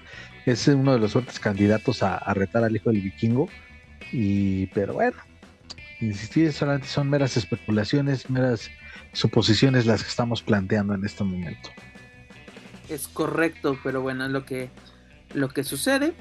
es 0.46 0.68
uno 0.68 0.94
de 0.94 1.00
los 1.00 1.14
fuertes 1.14 1.40
candidatos 1.40 2.02
a, 2.02 2.34
retar 2.34 2.64
al 2.64 2.76
hijo 2.76 2.92
del 2.92 3.02
vikingo. 3.02 3.50
Y, 4.14 4.68
pero 4.68 4.94
bueno, 4.94 5.18
insistir, 6.00 6.54
solamente 6.54 6.88
son 6.88 7.10
meras 7.10 7.36
especulaciones, 7.36 8.30
meras 8.30 8.70
suposiciones 9.12 9.86
las 9.86 10.02
que 10.02 10.10
estamos 10.10 10.42
planteando 10.42 10.94
en 10.94 11.04
este 11.04 11.24
momento. 11.26 11.70
Es 12.88 13.10
correcto, 13.10 13.78
pero 13.84 14.02
bueno, 14.02 14.30
lo 14.30 14.46
que 14.46 14.70
lo 15.34 15.50
que 15.50 15.64
sucede. 15.64 16.14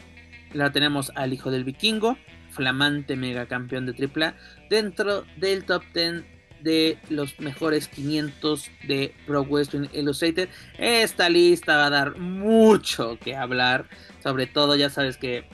La 0.57 0.73
tenemos 0.73 1.13
al 1.15 1.35
hijo 1.35 1.51
del 1.51 1.65
vikingo, 1.65 2.17
flamante 2.49 3.15
megacampeón 3.15 3.85
de 3.85 3.93
AAA, 3.93 4.35
dentro 4.71 5.25
del 5.37 5.65
top 5.65 5.83
10 5.93 6.25
de 6.63 6.99
los 7.11 7.39
mejores 7.41 7.89
500 7.89 8.71
de 8.89 9.15
Pro 9.27 9.45
Wrestling 9.45 9.89
Illustrated. 9.93 10.49
Esta 10.79 11.29
lista 11.29 11.77
va 11.77 11.87
a 11.87 11.91
dar 11.91 12.17
mucho 12.17 13.19
que 13.19 13.37
hablar, 13.37 13.85
sobre 14.23 14.47
todo 14.47 14.77
ya 14.77 14.89
sabes 14.89 15.19
que, 15.19 15.45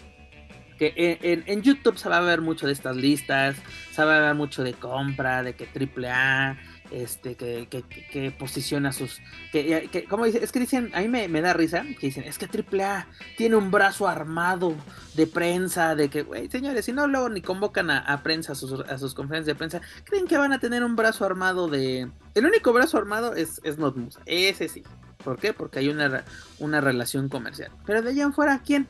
que 0.78 0.94
en, 0.96 1.42
en, 1.46 1.62
YouTube 1.62 1.98
se 1.98 2.08
va 2.08 2.18
a 2.18 2.20
ver 2.20 2.40
mucho 2.40 2.68
de 2.68 2.72
estas 2.72 2.94
listas, 2.94 3.56
se 3.90 4.04
va 4.04 4.18
a 4.18 4.20
ver 4.20 4.34
mucho 4.36 4.62
de 4.62 4.74
compra, 4.74 5.42
de 5.42 5.54
que 5.54 5.66
AAA 5.66 6.56
este, 6.92 7.36
que, 7.36 7.66
que, 7.68 8.30
posiciona 8.30 8.92
sus. 8.92 9.20
Que, 9.50 9.88
que, 9.90 10.04
como 10.04 10.26
dice, 10.26 10.44
es 10.44 10.52
que 10.52 10.60
dicen, 10.60 10.90
a 10.94 11.00
mí 11.00 11.08
me, 11.08 11.26
me, 11.28 11.40
da 11.40 11.52
risa, 11.54 11.82
que 11.98 12.06
dicen, 12.06 12.24
es 12.24 12.38
que 12.38 12.46
AAA 12.46 13.06
tiene 13.36 13.56
un 13.56 13.70
brazo 13.70 14.06
armado 14.06 14.74
de 15.14 15.26
prensa, 15.26 15.94
de 15.94 16.10
que, 16.10 16.22
güey, 16.22 16.50
señores, 16.50 16.84
si 16.84 16.92
no 16.92 17.06
luego 17.06 17.28
ni 17.28 17.40
convocan 17.40 17.90
a, 17.90 18.22
prensa, 18.22 18.52
a 18.52 18.54
sus, 18.54 18.80
a 18.80 18.98
sus, 18.98 19.14
conferencias 19.14 19.46
de 19.46 19.58
prensa, 19.58 19.80
creen 20.04 20.26
que 20.26 20.36
van 20.36 20.52
a 20.52 20.58
tener 20.58 20.84
un 20.84 20.94
brazo 20.94 21.24
armado 21.24 21.68
de. 21.68 22.10
El 22.34 22.46
único 22.46 22.72
brazo 22.72 22.98
armado 22.98 23.34
es, 23.34 23.60
es 23.64 23.78
Notmusa, 23.78 24.20
ese 24.26 24.68
sí. 24.68 24.82
¿Por 25.24 25.38
qué? 25.38 25.52
Porque 25.52 25.78
hay 25.78 25.88
una, 25.88 26.24
una 26.58 26.80
relación 26.80 27.28
comercial. 27.28 27.70
Pero 27.86 28.02
de 28.02 28.10
allá 28.10 28.24
en 28.24 28.32
fuera, 28.32 28.60
¿quién? 28.64 28.88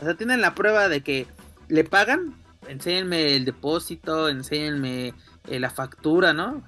O 0.00 0.04
sea, 0.04 0.14
tienen 0.14 0.40
la 0.40 0.54
prueba 0.54 0.88
de 0.88 1.02
que 1.02 1.26
le 1.68 1.84
pagan, 1.84 2.34
enséñenme 2.68 3.34
el 3.34 3.44
depósito, 3.44 4.28
enséñenme 4.28 5.14
eh, 5.48 5.58
la 5.58 5.70
factura, 5.70 6.32
¿no? 6.32 6.62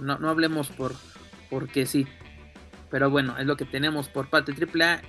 No, 0.00 0.18
no 0.18 0.28
hablemos 0.28 0.68
por 0.68 0.94
porque 1.50 1.86
sí. 1.86 2.06
Pero 2.90 3.10
bueno, 3.10 3.36
es 3.38 3.46
lo 3.46 3.56
que 3.56 3.64
tenemos 3.64 4.08
por 4.08 4.28
parte 4.28 4.52
AAA. 4.52 5.02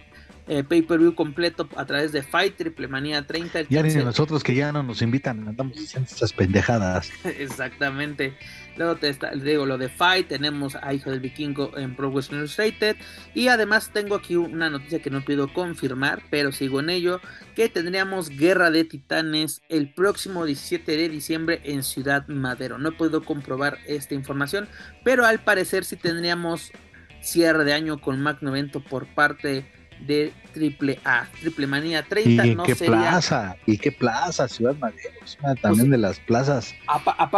Eh, 0.49 0.63
pay-per-view 0.63 1.13
completo 1.13 1.67
a 1.75 1.85
través 1.85 2.13
de 2.13 2.23
Fight 2.23 2.55
Triple 2.55 2.87
Manía 2.87 3.27
30. 3.27 3.63
Ya 3.63 3.83
ni 3.83 3.93
nosotros 3.95 4.45
que 4.45 4.55
ya 4.55 4.71
no 4.71 4.81
nos 4.81 5.01
invitan, 5.01 5.45
andamos 5.45 5.75
diciendo 5.75 6.07
estas 6.09 6.31
pendejadas. 6.31 7.11
Exactamente. 7.25 8.33
Luego 8.77 8.95
te 8.95 9.13
digo 9.43 9.65
lo 9.65 9.77
de 9.77 9.89
Fight, 9.89 10.29
tenemos 10.29 10.75
a 10.75 10.93
Hijo 10.93 11.11
del 11.11 11.19
Vikingo 11.19 11.77
en 11.77 11.95
Pro 11.95 12.11
Wrestling 12.11 12.37
Illustrated. 12.37 12.95
Y 13.33 13.49
además 13.49 13.91
tengo 13.91 14.15
aquí 14.15 14.37
una 14.37 14.69
noticia 14.69 15.01
que 15.01 15.09
no 15.09 15.25
puedo 15.25 15.51
confirmar, 15.51 16.21
pero 16.29 16.53
sigo 16.53 16.79
en 16.79 16.91
ello, 16.91 17.19
que 17.53 17.67
tendríamos 17.67 18.29
Guerra 18.29 18.71
de 18.71 18.85
Titanes 18.85 19.63
el 19.67 19.93
próximo 19.93 20.45
17 20.45 20.95
de 20.95 21.09
diciembre 21.09 21.59
en 21.65 21.83
Ciudad 21.83 22.25
Madero. 22.29 22.77
No 22.77 22.89
he 22.89 22.93
podido 22.93 23.25
comprobar 23.25 23.79
esta 23.85 24.13
información, 24.13 24.69
pero 25.03 25.25
al 25.25 25.39
parecer 25.39 25.83
sí 25.83 25.97
tendríamos 25.97 26.71
cierre 27.19 27.65
de 27.65 27.73
año 27.73 27.99
con 27.99 28.21
Magno 28.21 28.51
Evento 28.51 28.81
por 28.81 29.07
parte 29.07 29.65
de 30.05 30.33
Triple 30.53 30.99
A, 31.03 31.27
Triple 31.39 31.67
Manía 31.67 32.03
30. 32.03 32.45
¿Y 32.45 32.55
qué 32.55 32.75
plaza? 32.75 33.55
¿Y 33.65 33.77
qué 33.77 33.91
plaza? 33.91 34.47
Ciudad 34.47 34.75
Madero, 34.75 35.13
es 35.23 35.37
una 35.41 35.55
también 35.55 35.87
pues, 35.87 35.91
de 35.91 35.97
las 35.97 36.19
plazas 36.19 36.75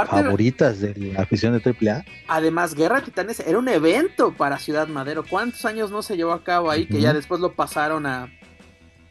favoritas 0.07 0.79
de 0.79 0.95
la 0.95 1.21
afición 1.21 1.53
de 1.53 1.59
Triple 1.59 1.91
A. 1.91 2.05
Además, 2.27 2.75
Guerra 2.75 3.01
Titanes 3.01 3.39
era 3.39 3.57
un 3.57 3.67
evento 3.67 4.33
para 4.33 4.57
Ciudad 4.57 4.87
Madero. 4.87 5.23
¿Cuántos 5.23 5.65
años 5.65 5.91
no 5.91 6.01
se 6.01 6.17
llevó 6.17 6.33
a 6.33 6.43
cabo 6.43 6.71
ahí? 6.71 6.85
Que 6.85 7.01
ya 7.01 7.13
después 7.13 7.41
lo 7.41 7.53
pasaron 7.53 8.05
a, 8.05 8.29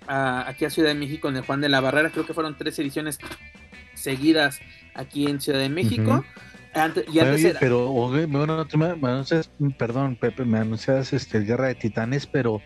aquí 0.07 0.65
a 0.65 0.71
Ciudad 0.71 0.89
de 0.89 0.95
México 0.95 1.29
en 1.29 1.37
el 1.37 1.43
Juan 1.43 1.61
de 1.61 1.69
la 1.69 1.81
Barrera. 1.81 2.11
Creo 2.11 2.27
que 2.27 2.35
fueron 2.35 2.57
tres 2.57 2.79
ediciones 2.79 3.19
seguidas 3.95 4.61
aquí 4.95 5.27
en 5.27 5.41
Ciudad 5.41 5.59
de 5.59 5.69
México. 5.69 6.25
y 7.13 7.19
antes 7.19 7.57
pero 7.59 7.89
bueno, 7.89 8.67
perdón, 9.79 10.17
Pepe, 10.17 10.45
me 10.45 10.59
anuncias 10.59 11.13
este 11.13 11.41
Guerra 11.41 11.69
de 11.69 11.75
Titanes, 11.75 12.27
pero 12.27 12.63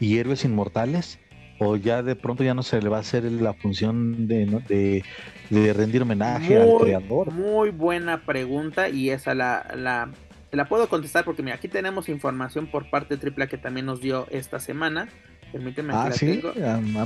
y 0.00 0.18
héroes 0.18 0.44
inmortales? 0.44 1.18
¿O 1.62 1.76
ya 1.76 2.02
de 2.02 2.16
pronto 2.16 2.42
ya 2.42 2.54
no 2.54 2.62
se 2.62 2.80
le 2.80 2.88
va 2.88 2.96
a 2.96 3.00
hacer 3.00 3.24
la 3.24 3.52
función 3.52 4.26
de, 4.26 5.04
de, 5.50 5.72
rendir 5.74 6.00
homenaje 6.00 6.56
al 6.56 6.78
creador? 6.80 7.30
Muy 7.32 7.68
buena 7.68 8.24
pregunta 8.24 8.88
y 8.88 9.10
esa 9.10 9.34
la, 9.34 9.66
la, 9.76 10.10
la 10.52 10.64
puedo 10.64 10.88
contestar 10.88 11.26
porque 11.26 11.42
mira, 11.42 11.56
aquí 11.56 11.68
tenemos 11.68 12.08
información 12.08 12.66
por 12.66 12.88
parte 12.88 13.16
de 13.16 13.30
AAA 13.30 13.46
que 13.48 13.58
también 13.58 13.84
nos 13.84 14.00
dio 14.00 14.26
esta 14.30 14.58
semana. 14.58 15.08
Permíteme 15.52 15.92
ah, 15.94 16.08
que 16.10 16.18
¿sí? 16.18 16.40
la 16.42 16.76
tengo. 16.76 17.00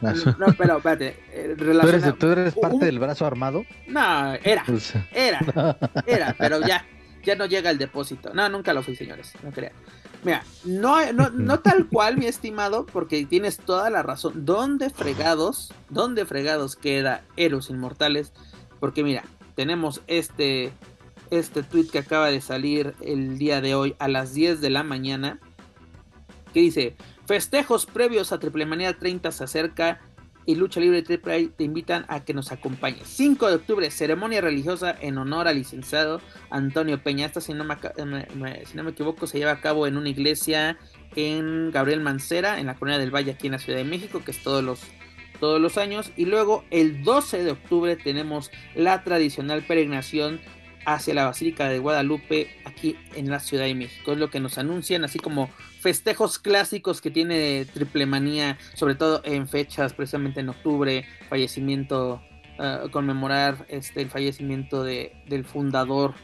No, 0.00 0.46
pero 0.58 0.76
espérate. 0.76 1.16
Eh, 1.32 1.54
¿Tú, 1.56 1.64
eres, 1.70 2.18
¿Tú 2.18 2.26
eres, 2.28 2.54
parte 2.54 2.84
del 2.84 2.98
brazo 2.98 3.24
armado? 3.24 3.64
No, 3.86 4.34
era. 4.34 4.64
Pues, 4.66 4.94
era. 5.12 5.40
Era, 6.06 6.34
pero 6.38 6.60
ya. 6.60 6.84
Ya 7.24 7.34
no 7.34 7.46
llega 7.46 7.70
el 7.70 7.78
depósito. 7.78 8.32
No, 8.32 8.48
nunca 8.48 8.72
lo 8.72 8.82
fui, 8.82 8.96
señores. 8.96 9.32
No 9.42 9.50
crean. 9.50 9.72
Mira, 10.24 10.44
no, 10.64 11.12
no, 11.12 11.30
no 11.30 11.60
tal 11.60 11.86
cual, 11.86 12.16
mi 12.16 12.26
estimado, 12.26 12.86
porque 12.86 13.24
tienes 13.24 13.58
toda 13.58 13.88
la 13.88 14.02
razón. 14.02 14.44
¿Dónde 14.44 14.90
fregados, 14.90 15.72
dónde 15.90 16.26
fregados 16.26 16.74
queda 16.74 17.22
Héroes 17.36 17.70
Inmortales? 17.70 18.32
Porque 18.80 19.04
mira, 19.04 19.24
tenemos 19.54 20.02
este, 20.06 20.72
este 21.30 21.62
tweet 21.62 21.86
que 21.86 21.98
acaba 21.98 22.28
de 22.28 22.40
salir 22.40 22.94
el 23.00 23.38
día 23.38 23.60
de 23.60 23.74
hoy 23.74 23.94
a 23.98 24.08
las 24.08 24.34
10 24.34 24.60
de 24.60 24.70
la 24.70 24.82
mañana. 24.82 25.38
Que 26.52 26.60
dice, 26.60 26.96
festejos 27.26 27.86
previos 27.86 28.32
a 28.32 28.40
Triple 28.40 28.66
Manía 28.66 28.98
30 28.98 29.30
se 29.30 29.44
acerca 29.44 30.00
y 30.48 30.54
Lucha 30.54 30.80
Libre 30.80 31.02
Triple 31.02 31.50
te 31.54 31.62
invitan 31.62 32.06
a 32.08 32.24
que 32.24 32.32
nos 32.32 32.52
acompañes. 32.52 33.06
5 33.06 33.48
de 33.48 33.54
octubre, 33.56 33.90
ceremonia 33.90 34.40
religiosa 34.40 34.96
en 34.98 35.18
honor 35.18 35.46
al 35.46 35.56
licenciado 35.56 36.22
Antonio 36.48 37.02
Peña. 37.02 37.26
Esta, 37.26 37.42
si 37.42 37.52
no 37.52 37.64
me, 37.64 37.76
si 38.64 38.74
no 38.74 38.82
me 38.82 38.92
equivoco, 38.92 39.26
se 39.26 39.36
lleva 39.36 39.50
a 39.52 39.60
cabo 39.60 39.86
en 39.86 39.98
una 39.98 40.08
iglesia 40.08 40.78
en 41.16 41.70
Gabriel 41.70 42.00
Mancera, 42.00 42.60
en 42.60 42.66
la 42.66 42.76
Colonia 42.76 42.98
del 42.98 43.14
Valle, 43.14 43.32
aquí 43.32 43.48
en 43.48 43.52
la 43.52 43.58
Ciudad 43.58 43.78
de 43.78 43.84
México, 43.84 44.22
que 44.24 44.30
es 44.30 44.42
todos 44.42 44.64
los, 44.64 44.80
todos 45.38 45.60
los 45.60 45.76
años. 45.76 46.12
Y 46.16 46.24
luego, 46.24 46.64
el 46.70 47.04
12 47.04 47.44
de 47.44 47.50
octubre, 47.50 47.96
tenemos 47.96 48.50
la 48.74 49.04
tradicional 49.04 49.66
peregrinación 49.66 50.40
hacia 50.86 51.12
la 51.12 51.26
Basílica 51.26 51.68
de 51.68 51.78
Guadalupe 51.78 52.56
aquí 52.64 52.96
en 53.14 53.28
la 53.28 53.40
Ciudad 53.40 53.64
de 53.64 53.74
México. 53.74 54.12
Es 54.12 54.18
lo 54.18 54.30
que 54.30 54.40
nos 54.40 54.56
anuncian, 54.56 55.04
así 55.04 55.18
como 55.18 55.50
festejos 55.80 56.38
clásicos 56.38 57.00
que 57.00 57.10
tiene 57.10 57.66
Triple 57.72 58.06
Manía, 58.06 58.58
sobre 58.74 58.94
todo 58.94 59.22
en 59.24 59.48
fechas, 59.48 59.92
precisamente 59.92 60.40
en 60.40 60.48
octubre, 60.48 61.04
fallecimiento, 61.28 62.22
uh, 62.58 62.90
conmemorar 62.90 63.66
este, 63.68 64.02
el 64.02 64.10
fallecimiento 64.10 64.82
de, 64.82 65.12
del 65.26 65.44
fundador 65.44 66.14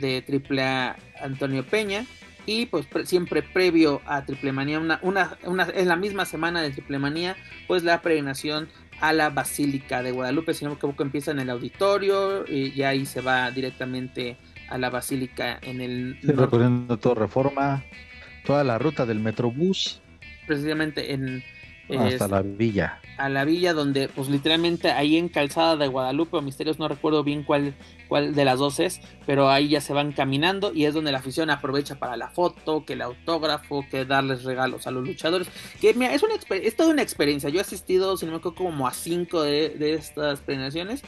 de 0.00 0.22
Triple 0.22 0.62
A, 0.62 0.96
Antonio 1.20 1.64
Peña. 1.64 2.06
Y 2.44 2.66
pues 2.66 2.86
siempre 3.04 3.42
previo 3.42 4.00
a 4.04 4.24
Triple 4.24 4.50
Manía, 4.50 4.80
una, 4.80 4.98
una, 5.02 5.38
una, 5.44 5.68
en 5.72 5.86
la 5.86 5.94
misma 5.94 6.24
semana 6.24 6.60
de 6.60 6.70
Triple 6.70 6.98
Manía, 6.98 7.36
pues 7.68 7.84
la 7.84 8.02
peregrinación 8.02 8.68
a 9.00 9.12
la 9.12 9.30
Basílica 9.30 10.02
de 10.02 10.10
Guadalupe, 10.10 10.52
si 10.52 10.64
no 10.64 10.72
me 10.72 10.76
equivoco, 10.76 11.04
empieza 11.04 11.30
en 11.30 11.38
el 11.38 11.50
auditorio 11.50 12.44
y 12.48 12.82
ahí 12.82 13.06
se 13.06 13.20
va 13.20 13.48
directamente 13.52 14.36
a 14.68 14.78
la 14.78 14.90
Basílica 14.90 15.58
en 15.62 15.80
el... 15.80 16.18
Sí, 16.20 16.32
recorriendo 16.32 16.96
todo 16.96 17.14
Reforma, 17.14 17.84
toda 18.44 18.64
la 18.64 18.78
ruta 18.78 19.06
del 19.06 19.20
Metrobús. 19.20 20.00
Precisamente 20.46 21.12
en... 21.12 21.42
Hasta 21.98 22.28
la 22.28 22.42
villa. 22.42 23.00
A 23.18 23.28
la 23.28 23.44
villa 23.44 23.74
donde, 23.74 24.08
pues 24.08 24.28
literalmente 24.28 24.90
ahí 24.90 25.16
en 25.16 25.28
Calzada 25.28 25.76
de 25.76 25.88
Guadalupe 25.88 26.38
o 26.38 26.42
Misterios, 26.42 26.78
no 26.78 26.88
recuerdo 26.88 27.22
bien 27.22 27.42
cuál, 27.42 27.74
cuál 28.08 28.34
de 28.34 28.44
las 28.44 28.60
dos 28.60 28.80
es, 28.80 29.00
pero 29.26 29.50
ahí 29.50 29.68
ya 29.68 29.80
se 29.80 29.92
van 29.92 30.12
caminando 30.12 30.72
y 30.72 30.86
es 30.86 30.94
donde 30.94 31.12
la 31.12 31.18
afición 31.18 31.50
aprovecha 31.50 31.96
para 31.96 32.16
la 32.16 32.28
foto, 32.28 32.84
que 32.86 32.94
el 32.94 33.02
autógrafo, 33.02 33.84
que 33.90 34.06
darles 34.06 34.44
regalos 34.44 34.86
a 34.86 34.90
los 34.90 35.06
luchadores. 35.06 35.48
Que 35.80 35.92
mira, 35.92 36.14
es, 36.14 36.22
una, 36.22 36.34
es 36.34 36.76
toda 36.76 36.90
una 36.90 37.02
experiencia. 37.02 37.50
Yo 37.50 37.58
he 37.58 37.62
asistido, 37.62 38.16
si 38.16 38.24
no 38.24 38.32
me 38.32 38.38
acuerdo, 38.38 38.56
como 38.56 38.86
a 38.86 38.94
cinco 38.94 39.42
de, 39.42 39.70
de 39.70 39.94
estas 39.94 40.40
premiaciones 40.40 41.02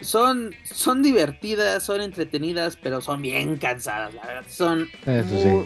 son, 0.00 0.54
son 0.64 1.02
divertidas, 1.02 1.82
son 1.82 2.00
entretenidas, 2.00 2.76
pero 2.76 3.00
son 3.00 3.22
bien 3.22 3.56
cansadas, 3.56 4.14
la 4.14 4.26
verdad. 4.26 4.44
Son 4.48 4.88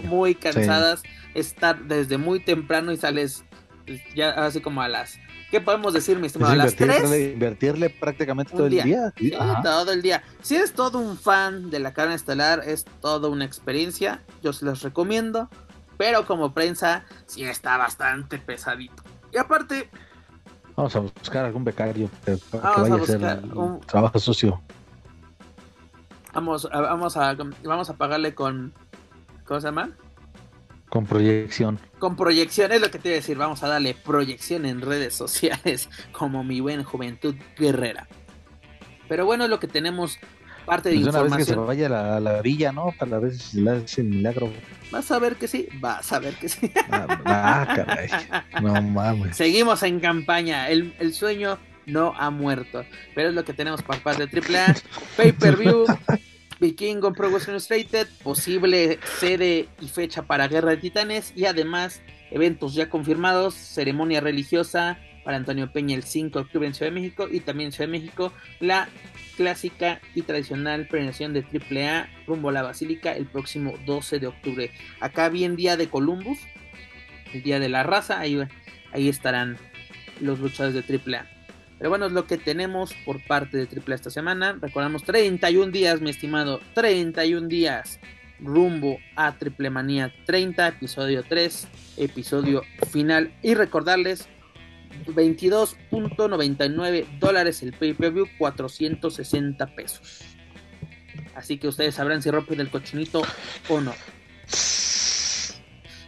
muy, 0.04 0.34
cansadas. 0.34 1.02
Estar 1.34 1.84
desde 1.84 2.18
muy 2.18 2.40
temprano 2.40 2.92
y 2.92 2.96
sales 2.96 3.44
pues, 3.86 4.00
ya 4.14 4.30
así 4.30 4.60
como 4.60 4.82
a 4.82 4.88
las. 4.88 5.18
¿Qué 5.50 5.60
podemos 5.60 5.92
decir, 5.92 6.18
mi 6.18 6.26
estimado? 6.26 6.52
a 6.52 6.56
las 6.56 6.74
Invertirle 6.80 7.90
prácticamente 7.90 8.52
todo 8.52 8.66
el 8.66 8.82
día. 8.82 9.12
todo 9.62 9.92
el 9.92 10.00
día. 10.00 10.22
Si 10.40 10.56
eres 10.56 10.72
todo 10.72 10.98
un 10.98 11.18
fan 11.18 11.70
de 11.70 11.78
la 11.78 11.92
carne 11.92 12.14
estelar, 12.14 12.62
es 12.66 12.84
toda 13.00 13.28
una 13.28 13.44
experiencia. 13.44 14.22
Yo 14.42 14.52
se 14.52 14.64
los 14.64 14.82
recomiendo. 14.82 15.50
Pero 15.98 16.26
como 16.26 16.54
prensa, 16.54 17.04
sí 17.26 17.44
está 17.44 17.76
bastante 17.76 18.38
pesadito. 18.38 19.02
Y 19.30 19.36
aparte, 19.36 19.90
Vamos 20.76 20.96
a 20.96 21.00
buscar 21.00 21.44
algún 21.44 21.64
becario 21.64 22.10
que, 22.24 22.38
vaya 22.52 22.94
a, 22.94 22.96
hacer 22.96 23.40
un 23.54 23.80
trabajo 23.80 24.18
sucio. 24.18 24.60
Vamos, 26.32 26.68
vamos 26.70 27.16
a 27.16 27.36
vamos 27.62 27.90
a 27.90 27.94
pagarle 27.94 28.34
con 28.34 28.72
¿cómo 29.44 29.60
se 29.60 29.66
llama? 29.66 29.90
Con 30.88 31.06
proyección. 31.06 31.78
Con 31.98 32.16
proyección 32.16 32.72
es 32.72 32.80
lo 32.80 32.90
que 32.90 32.98
te 32.98 33.08
iba 33.08 33.14
a 33.14 33.20
decir. 33.20 33.36
Vamos 33.36 33.62
a 33.62 33.68
darle 33.68 33.94
proyección 33.94 34.66
en 34.66 34.80
redes 34.80 35.14
sociales 35.22 35.88
como 36.12 36.44
mi 36.44 36.60
buen 36.60 36.84
Juventud 36.84 37.34
Guerrera. 37.56 38.08
Pero 39.08 39.26
bueno, 39.26 39.44
es 39.44 39.50
lo 39.50 39.60
que 39.60 39.68
tenemos 39.68 40.18
parte 40.64 40.88
de 40.88 40.96
información. 40.96 41.28
Pues 41.28 41.32
una 41.32 41.36
vez 41.36 41.46
que 41.46 41.52
se 41.52 41.86
vaya 41.88 42.16
a 42.16 42.20
la, 42.20 42.42
villa, 42.42 42.72
¿no? 42.72 42.92
Para 42.98 43.18
ver 43.18 43.34
si 43.34 43.60
le 43.60 43.70
hace 43.70 44.02
milagro. 44.02 44.52
Vas 44.90 45.10
a 45.10 45.18
ver 45.18 45.36
que 45.36 45.48
sí, 45.48 45.68
vas 45.80 46.12
a 46.12 46.18
ver 46.18 46.34
que 46.34 46.48
sí. 46.48 46.70
Ah, 46.90 47.20
ah 47.24 47.72
caray. 47.74 48.08
No 48.62 48.80
mames. 48.82 49.36
Seguimos 49.36 49.82
en 49.82 50.00
campaña. 50.00 50.68
El, 50.68 50.94
el, 50.98 51.14
sueño 51.14 51.58
no 51.86 52.14
ha 52.16 52.30
muerto. 52.30 52.84
Pero 53.14 53.30
es 53.30 53.34
lo 53.34 53.44
que 53.44 53.52
tenemos 53.52 53.82
por 53.82 54.00
parte 54.02 54.26
de 54.26 54.40
AAA. 54.40 54.74
Pay 55.16 55.32
per 55.32 55.56
view. 55.56 55.86
Vikingo 56.60 57.12
Pro 57.12 57.30
Wrestling 57.30 57.54
Illustrated. 57.54 58.08
Posible 58.22 58.98
sede 59.18 59.68
y 59.80 59.88
fecha 59.88 60.22
para 60.22 60.48
Guerra 60.48 60.70
de 60.70 60.76
Titanes. 60.76 61.32
Y 61.34 61.46
además, 61.46 62.02
eventos 62.30 62.74
ya 62.74 62.88
confirmados. 62.88 63.54
Ceremonia 63.54 64.20
religiosa 64.20 64.98
para 65.24 65.36
Antonio 65.36 65.72
Peña 65.72 65.96
el 65.96 66.02
5 66.02 66.38
de 66.38 66.44
octubre 66.44 66.66
en 66.66 66.74
Ciudad 66.74 66.92
de 66.92 67.00
México. 67.00 67.26
Y 67.30 67.40
también 67.40 67.68
en 67.68 67.72
Ciudad 67.72 67.88
de 67.88 67.98
México 67.98 68.32
la 68.60 68.88
clásica 69.42 70.00
y 70.14 70.22
tradicional 70.22 70.86
premiación 70.86 71.32
de 71.32 71.40
AAA 71.42 72.08
rumbo 72.28 72.50
a 72.50 72.52
la 72.52 72.62
Basílica 72.62 73.10
el 73.10 73.26
próximo 73.26 73.74
12 73.84 74.20
de 74.20 74.28
octubre. 74.28 74.70
Acá 75.00 75.28
bien 75.30 75.56
día 75.56 75.76
de 75.76 75.88
Columbus, 75.88 76.38
el 77.34 77.42
día 77.42 77.58
de 77.58 77.68
la 77.68 77.82
raza, 77.82 78.20
ahí, 78.20 78.40
ahí 78.92 79.08
estarán 79.08 79.56
los 80.20 80.38
luchadores 80.38 80.74
de 80.74 80.96
AAA. 80.96 81.26
Pero 81.76 81.90
bueno, 81.90 82.06
es 82.06 82.12
lo 82.12 82.28
que 82.28 82.38
tenemos 82.38 82.94
por 83.04 83.20
parte 83.26 83.56
de 83.56 83.64
AAA 83.64 83.96
esta 83.96 84.10
semana. 84.10 84.56
Recordamos 84.60 85.02
31 85.02 85.72
días, 85.72 86.00
mi 86.00 86.10
estimado, 86.10 86.60
31 86.74 87.48
días 87.48 87.98
rumbo 88.38 88.98
a 89.16 89.32
Triple 89.32 89.70
Manía 89.70 90.12
30, 90.24 90.68
episodio 90.68 91.24
3, 91.28 91.66
episodio 91.96 92.62
final. 92.92 93.34
Y 93.42 93.54
recordarles 93.54 94.28
22.99 95.06 97.18
dólares 97.18 97.62
el 97.62 97.72
pay-per-view, 97.72 98.26
460 98.38 99.66
pesos. 99.74 100.20
Así 101.34 101.58
que 101.58 101.68
ustedes 101.68 101.94
sabrán 101.94 102.22
si 102.22 102.30
rompen 102.30 102.60
el 102.60 102.70
cochinito 102.70 103.22
o 103.68 103.80
no. 103.80 103.92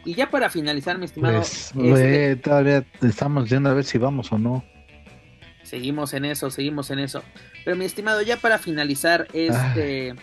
Y 0.04 0.14
ya 0.14 0.30
para 0.30 0.50
finalizar, 0.50 0.98
mi 0.98 1.06
estimado. 1.06 1.38
Pues, 1.38 1.72
este, 1.74 2.36
todavía 2.36 2.84
estamos 3.02 3.48
viendo 3.48 3.70
a 3.70 3.74
ver 3.74 3.84
si 3.84 3.98
vamos 3.98 4.30
o 4.32 4.38
no. 4.38 4.64
Seguimos 5.62 6.12
en 6.12 6.26
eso, 6.26 6.50
seguimos 6.50 6.90
en 6.90 6.98
eso. 6.98 7.22
Pero 7.64 7.76
mi 7.76 7.86
estimado, 7.86 8.20
ya 8.20 8.36
para 8.36 8.58
finalizar 8.58 9.26
este, 9.32 10.14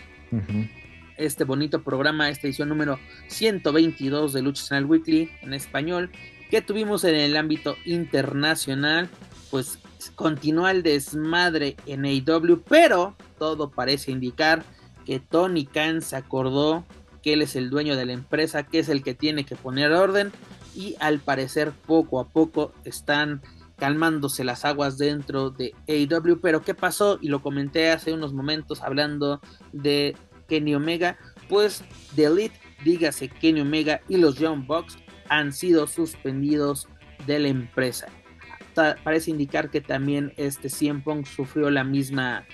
este 1.16 1.44
bonito 1.44 1.82
programa, 1.82 2.28
esta 2.28 2.46
edición 2.46 2.68
número 2.68 3.00
122 3.26 4.32
de 4.32 4.42
Lucha 4.42 4.64
Channel 4.66 4.86
Weekly 4.86 5.30
en 5.42 5.52
español, 5.52 6.12
que 6.52 6.60
tuvimos 6.60 7.02
en 7.04 7.14
el 7.14 7.34
ámbito 7.38 7.76
internacional, 7.86 9.08
pues 9.50 9.78
continúa 10.14 10.70
el 10.70 10.82
desmadre 10.82 11.76
en 11.86 12.04
AEW, 12.04 12.60
pero 12.68 13.16
todo 13.38 13.70
parece 13.70 14.12
indicar 14.12 14.62
que 15.06 15.18
Tony 15.18 15.64
Khan 15.64 16.02
se 16.02 16.14
acordó 16.14 16.84
que 17.22 17.32
él 17.32 17.40
es 17.40 17.56
el 17.56 17.70
dueño 17.70 17.96
de 17.96 18.04
la 18.04 18.12
empresa, 18.12 18.64
que 18.64 18.80
es 18.80 18.90
el 18.90 19.02
que 19.02 19.14
tiene 19.14 19.46
que 19.46 19.56
poner 19.56 19.92
orden 19.92 20.30
y 20.74 20.94
al 21.00 21.20
parecer 21.20 21.72
poco 21.86 22.20
a 22.20 22.28
poco 22.28 22.74
están 22.84 23.40
calmándose 23.78 24.44
las 24.44 24.66
aguas 24.66 24.98
dentro 24.98 25.48
de 25.48 25.74
AEW, 25.88 26.38
pero 26.42 26.60
¿qué 26.60 26.74
pasó? 26.74 27.18
Y 27.22 27.28
lo 27.28 27.40
comenté 27.40 27.90
hace 27.92 28.12
unos 28.12 28.34
momentos 28.34 28.82
hablando 28.82 29.40
de 29.72 30.14
Kenny 30.50 30.74
Omega, 30.74 31.16
pues 31.48 31.82
The 32.14 32.24
Elite, 32.24 32.60
dígase 32.84 33.30
Kenny 33.30 33.62
Omega 33.62 34.02
y 34.06 34.18
los 34.18 34.36
Young 34.36 34.66
Bucks 34.66 34.98
han 35.32 35.52
sido 35.54 35.86
suspendidos 35.86 36.88
de 37.26 37.38
la 37.38 37.48
empresa. 37.48 38.08
Parece 38.74 39.30
indicar 39.30 39.70
que 39.70 39.80
también 39.80 40.34
este 40.36 40.68
CM 40.68 41.00
Punk 41.00 41.26
sufrió 41.26 41.70
la 41.70 41.84
misma 41.84 42.44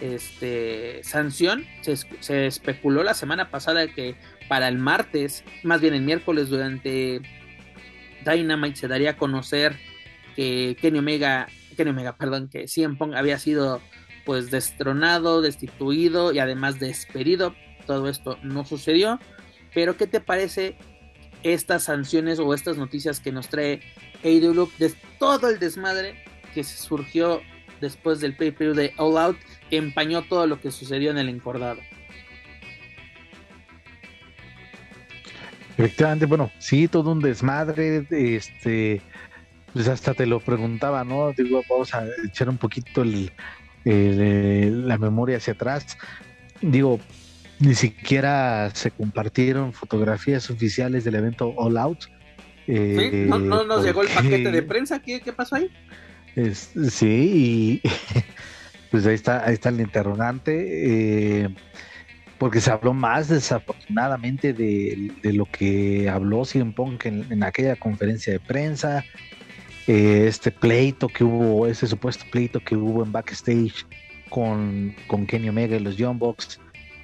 este, 0.00 1.00
sanción. 1.02 1.64
Se, 1.82 2.46
especuló 2.46 3.02
la 3.02 3.14
semana 3.14 3.50
pasada 3.50 3.88
que 3.88 4.14
para 4.48 4.68
el 4.68 4.78
martes, 4.78 5.44
más 5.64 5.80
bien 5.80 5.94
el 5.94 6.02
miércoles 6.02 6.48
durante 6.48 7.20
Dynamite 8.24 8.76
se 8.76 8.88
daría 8.88 9.10
a 9.10 9.16
conocer 9.16 9.76
que 10.36 10.76
Kenny 10.80 11.00
Omega, 11.00 11.48
Kenny 11.76 11.90
Omega, 11.90 12.16
perdón, 12.16 12.48
que 12.48 12.68
CM 12.68 12.96
Punk 12.96 13.14
había 13.14 13.40
sido 13.40 13.80
pues 14.24 14.52
destronado, 14.52 15.42
destituido 15.42 16.32
y 16.32 16.38
además 16.38 16.78
despedido. 16.78 17.56
Todo 17.86 18.08
esto 18.08 18.38
no 18.44 18.64
sucedió. 18.64 19.18
Pero 19.74 19.96
¿qué 19.96 20.06
te 20.06 20.20
parece 20.20 20.76
estas 21.42 21.84
sanciones 21.84 22.38
o 22.38 22.54
estas 22.54 22.76
noticias 22.76 23.20
que 23.20 23.32
nos 23.32 23.48
trae 23.48 23.80
AEW 24.24 24.70
de 24.78 24.92
todo 25.18 25.48
el 25.48 25.58
desmadre 25.58 26.14
que 26.54 26.64
surgió 26.64 27.40
después 27.80 28.20
del 28.20 28.36
pay-per-view 28.36 28.74
de 28.74 28.92
All 28.96 29.16
Out 29.18 29.38
que 29.68 29.76
empañó 29.76 30.22
todo 30.22 30.46
lo 30.46 30.60
que 30.60 30.70
sucedió 30.70 31.10
en 31.10 31.18
el 31.18 31.28
encordado. 31.28 31.80
Efectivamente, 35.78 36.26
bueno, 36.26 36.50
sí, 36.58 36.88
todo 36.88 37.12
un 37.12 37.20
desmadre, 37.20 38.06
este, 38.10 39.00
pues 39.72 39.88
hasta 39.88 40.12
te 40.12 40.26
lo 40.26 40.40
preguntaba, 40.40 41.04
¿no? 41.04 41.32
Digo, 41.32 41.62
vamos 41.70 41.94
a 41.94 42.04
echar 42.26 42.50
un 42.50 42.58
poquito 42.58 43.02
el, 43.02 43.32
la 44.86 44.98
memoria 44.98 45.38
hacia 45.38 45.54
atrás. 45.54 45.96
Digo, 46.60 47.00
ni 47.60 47.74
siquiera 47.74 48.70
se 48.74 48.90
compartieron 48.90 49.72
fotografías 49.72 50.50
oficiales 50.50 51.04
del 51.04 51.14
evento 51.14 51.54
All 51.56 51.76
Out. 51.76 52.04
¿Sí? 52.66 53.26
¿No, 53.26 53.38
nos 53.38 53.84
llegó 53.84 54.02
el 54.02 54.08
paquete 54.08 54.50
de 54.50 54.62
prensa? 54.62 55.00
¿Qué, 55.00 55.20
qué 55.20 55.32
pasó 55.32 55.56
ahí? 55.56 55.70
sí, 56.90 57.80
y 57.82 57.88
pues 58.90 59.06
ahí 59.06 59.14
está, 59.14 59.46
ahí 59.46 59.54
está 59.54 59.68
el 59.68 59.80
interrogante. 59.80 61.44
Eh, 61.44 61.48
porque 62.40 62.62
se 62.62 62.70
habló 62.70 62.94
más 62.94 63.28
desafortunadamente 63.28 64.54
de, 64.54 65.12
lo 65.24 65.44
que 65.44 66.08
habló 66.08 66.46
Cien 66.46 66.72
Punk 66.72 67.04
en, 67.04 67.42
aquella 67.42 67.76
conferencia 67.76 68.32
de 68.32 68.40
prensa, 68.40 69.04
eh, 69.86 70.24
este 70.26 70.50
pleito 70.50 71.08
que 71.08 71.22
hubo, 71.22 71.66
ese 71.66 71.86
supuesto 71.86 72.24
pleito 72.30 72.58
que 72.58 72.76
hubo 72.76 73.04
en 73.04 73.12
backstage 73.12 73.84
con, 74.30 74.96
con 75.06 75.26
Kenny 75.26 75.50
Omega 75.50 75.76
y 75.76 75.80
los 75.80 75.98
Young 75.98 76.18
Bucks, 76.18 76.58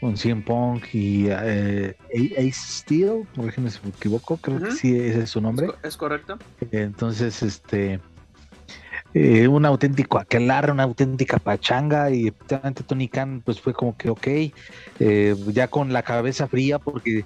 con 0.06 0.16
Cien 0.16 0.40
Punk 0.40 0.94
y 0.94 1.26
eh, 1.28 1.96
Ace 2.38 2.52
Steel, 2.52 3.26
por 3.34 3.48
ejemplo 3.48 3.72
si 3.72 3.80
me 3.82 3.88
equivoco, 3.88 4.36
creo 4.36 4.60
que 4.60 4.70
sí 4.70 4.96
ese 4.96 5.24
es 5.24 5.30
su 5.30 5.40
nombre. 5.40 5.66
Es 5.82 5.96
correcto. 5.96 6.38
Entonces, 6.70 7.42
este 7.42 7.98
eh, 9.14 9.48
un 9.48 9.66
auténtico 9.66 10.20
aquelarre, 10.20 10.70
una 10.70 10.84
auténtica 10.84 11.40
pachanga 11.40 12.12
y 12.12 12.28
efectivamente 12.28 12.84
Tony 12.84 13.08
Khan 13.08 13.42
pues 13.44 13.60
fue 13.60 13.74
como 13.74 13.96
que 13.96 14.10
ok, 14.10 14.26
eh, 15.00 15.34
ya 15.48 15.66
con 15.66 15.92
la 15.92 16.04
cabeza 16.04 16.46
fría 16.46 16.78
porque 16.78 17.24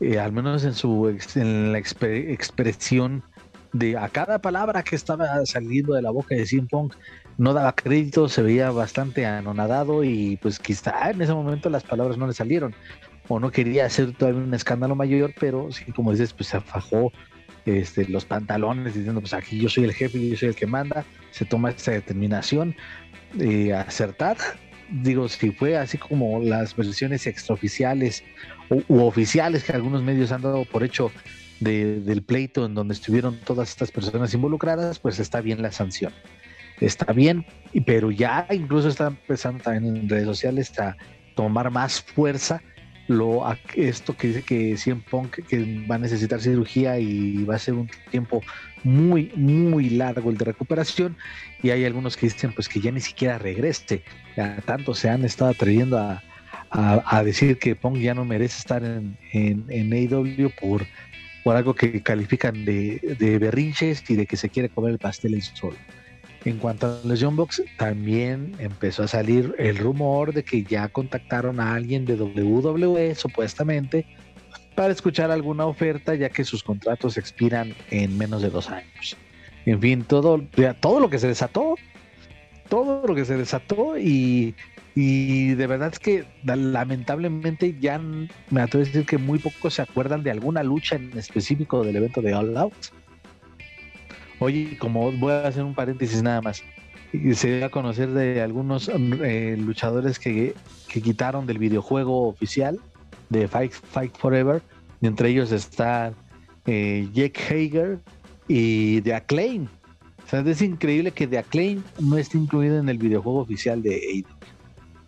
eh, 0.00 0.18
al 0.18 0.32
menos 0.32 0.62
en 0.64 0.74
su 0.74 1.08
en 1.36 1.72
la 1.72 1.78
expresión 1.78 3.22
de 3.72 3.96
a 3.96 4.10
cada 4.10 4.42
palabra 4.42 4.82
que 4.82 4.94
estaba 4.94 5.46
saliendo 5.46 5.94
de 5.94 6.02
la 6.02 6.10
boca 6.10 6.34
de 6.34 6.44
Cien 6.44 6.68
Pong 6.68 6.92
no 7.40 7.54
daba 7.54 7.74
crédito, 7.74 8.28
se 8.28 8.42
veía 8.42 8.70
bastante 8.70 9.24
anonadado 9.24 10.04
y 10.04 10.36
pues 10.42 10.58
quizá 10.58 11.10
en 11.10 11.22
ese 11.22 11.32
momento 11.32 11.70
las 11.70 11.84
palabras 11.84 12.18
no 12.18 12.26
le 12.26 12.34
salieron 12.34 12.74
o 13.28 13.40
no 13.40 13.50
quería 13.50 13.86
hacer 13.86 14.12
todavía 14.12 14.42
un 14.42 14.52
escándalo 14.52 14.94
mayor, 14.94 15.32
pero 15.40 15.72
sí, 15.72 15.90
como 15.90 16.12
dices, 16.12 16.34
pues 16.34 16.50
se 16.50 16.58
afajó 16.58 17.10
este, 17.64 18.06
los 18.08 18.26
pantalones 18.26 18.92
diciendo, 18.92 19.22
pues 19.22 19.32
aquí 19.32 19.58
yo 19.58 19.70
soy 19.70 19.84
el 19.84 19.94
jefe 19.94 20.28
yo 20.28 20.36
soy 20.36 20.50
el 20.50 20.54
que 20.54 20.66
manda, 20.66 21.06
se 21.30 21.46
toma 21.46 21.70
esta 21.70 21.92
determinación 21.92 22.76
eh, 23.38 23.72
acertada. 23.72 24.44
Digo, 24.90 25.26
si 25.30 25.50
fue 25.50 25.78
así 25.78 25.96
como 25.96 26.40
las 26.40 26.76
versiones 26.76 27.26
extraoficiales 27.26 28.22
u, 28.68 29.00
oficiales 29.00 29.64
que 29.64 29.72
algunos 29.72 30.02
medios 30.02 30.30
han 30.30 30.42
dado 30.42 30.66
por 30.66 30.84
hecho 30.84 31.10
del 31.60 32.22
pleito 32.22 32.66
en 32.66 32.74
donde 32.74 32.92
estuvieron 32.92 33.38
todas 33.46 33.70
estas 33.70 33.90
personas 33.90 34.34
involucradas, 34.34 34.98
pues 34.98 35.18
está 35.18 35.40
bien 35.40 35.62
la 35.62 35.72
sanción. 35.72 36.12
Está 36.80 37.12
bien, 37.12 37.44
pero 37.84 38.10
ya 38.10 38.46
incluso 38.50 38.88
está 38.88 39.08
empezando 39.08 39.62
también 39.62 39.96
en 39.96 40.08
redes 40.08 40.24
sociales 40.24 40.78
a 40.78 40.96
tomar 41.34 41.70
más 41.70 42.00
fuerza 42.00 42.62
lo 43.06 43.42
esto 43.74 44.16
que 44.16 44.28
dice 44.28 44.42
que 44.42 44.76
Cien 44.76 45.00
Punk 45.00 45.40
que 45.48 45.84
va 45.90 45.96
a 45.96 45.98
necesitar 45.98 46.40
cirugía 46.40 46.98
y 47.00 47.42
va 47.42 47.56
a 47.56 47.58
ser 47.58 47.74
un 47.74 47.90
tiempo 48.10 48.40
muy 48.84 49.32
muy 49.34 49.90
largo 49.90 50.30
el 50.30 50.36
de 50.36 50.44
recuperación 50.44 51.16
y 51.60 51.70
hay 51.70 51.84
algunos 51.84 52.16
que 52.16 52.26
dicen 52.26 52.52
pues 52.52 52.68
que 52.68 52.80
ya 52.80 52.92
ni 52.92 53.00
siquiera 53.00 53.36
regrese 53.36 54.04
tanto 54.64 54.94
se 54.94 55.08
han 55.08 55.24
estado 55.24 55.50
atreviendo 55.50 55.98
a, 55.98 56.22
a, 56.70 57.24
decir 57.24 57.58
que 57.58 57.74
Punk 57.74 57.96
ya 57.98 58.14
no 58.14 58.24
merece 58.24 58.58
estar 58.58 58.84
en, 58.84 59.18
en, 59.32 59.66
en 59.68 59.92
AEW 59.92 60.50
por, 60.60 60.86
por 61.42 61.56
algo 61.56 61.74
que 61.74 62.00
califican 62.02 62.64
de, 62.64 63.16
de 63.18 63.38
berrinches 63.38 64.08
y 64.08 64.14
de 64.14 64.26
que 64.26 64.36
se 64.36 64.48
quiere 64.48 64.68
comer 64.68 64.92
el 64.92 64.98
pastel 64.98 65.34
en 65.34 65.42
solo. 65.42 65.76
En 66.44 66.56
cuanto 66.56 66.86
a 66.86 67.00
los 67.04 67.20
Young 67.20 67.36
Bucks, 67.36 67.62
también 67.76 68.54
empezó 68.58 69.02
a 69.02 69.08
salir 69.08 69.54
el 69.58 69.76
rumor 69.76 70.32
de 70.32 70.42
que 70.42 70.62
ya 70.62 70.88
contactaron 70.88 71.60
a 71.60 71.74
alguien 71.74 72.06
de 72.06 72.14
WWE, 72.14 73.14
supuestamente, 73.14 74.06
para 74.74 74.92
escuchar 74.92 75.30
alguna 75.30 75.66
oferta, 75.66 76.14
ya 76.14 76.30
que 76.30 76.44
sus 76.44 76.62
contratos 76.62 77.18
expiran 77.18 77.74
en 77.90 78.16
menos 78.16 78.40
de 78.40 78.48
dos 78.48 78.70
años. 78.70 79.16
En 79.66 79.80
fin, 79.80 80.02
todo, 80.02 80.42
todo 80.80 81.00
lo 81.00 81.10
que 81.10 81.18
se 81.18 81.28
desató, 81.28 81.74
todo 82.70 83.06
lo 83.06 83.14
que 83.14 83.26
se 83.26 83.36
desató 83.36 83.98
y, 83.98 84.54
y 84.94 85.54
de 85.54 85.66
verdad 85.66 85.90
es 85.92 85.98
que 85.98 86.24
lamentablemente 86.44 87.76
ya 87.78 87.98
me 87.98 88.62
atrevo 88.62 88.82
a 88.82 88.86
decir 88.86 89.04
que 89.04 89.18
muy 89.18 89.38
pocos 89.38 89.74
se 89.74 89.82
acuerdan 89.82 90.22
de 90.22 90.30
alguna 90.30 90.62
lucha 90.62 90.96
en 90.96 91.16
específico 91.18 91.84
del 91.84 91.96
evento 91.96 92.22
de 92.22 92.34
All 92.34 92.56
Out 92.56 92.72
Oye, 94.40 94.78
como 94.78 95.12
voy 95.12 95.32
a 95.32 95.46
hacer 95.46 95.62
un 95.62 95.74
paréntesis 95.74 96.22
nada 96.22 96.40
más, 96.40 96.62
se 97.34 97.56
dio 97.56 97.66
a 97.66 97.68
conocer 97.68 98.10
de 98.10 98.40
algunos 98.40 98.88
eh, 98.88 99.56
luchadores 99.58 100.18
que, 100.18 100.54
quitaron 100.88 101.46
del 101.46 101.58
videojuego 101.58 102.26
oficial 102.26 102.80
de 103.28 103.46
Fight, 103.48 103.72
Fight 103.72 104.16
Forever, 104.16 104.62
y 105.02 105.06
entre 105.06 105.28
ellos 105.28 105.52
está 105.52 106.14
eh, 106.66 107.08
Jake 107.12 107.38
Hager 107.38 107.98
y 108.48 109.02
The 109.02 109.14
Acclaim. 109.14 109.68
O 110.24 110.28
sea, 110.30 110.40
es 110.40 110.62
increíble 110.62 111.12
que 111.12 111.26
The 111.26 111.38
Acclaim 111.38 111.82
no 111.98 112.16
esté 112.16 112.38
incluido 112.38 112.78
en 112.78 112.88
el 112.88 112.96
videojuego 112.96 113.40
oficial 113.40 113.82
de 113.82 113.94
AEW. 113.94 114.24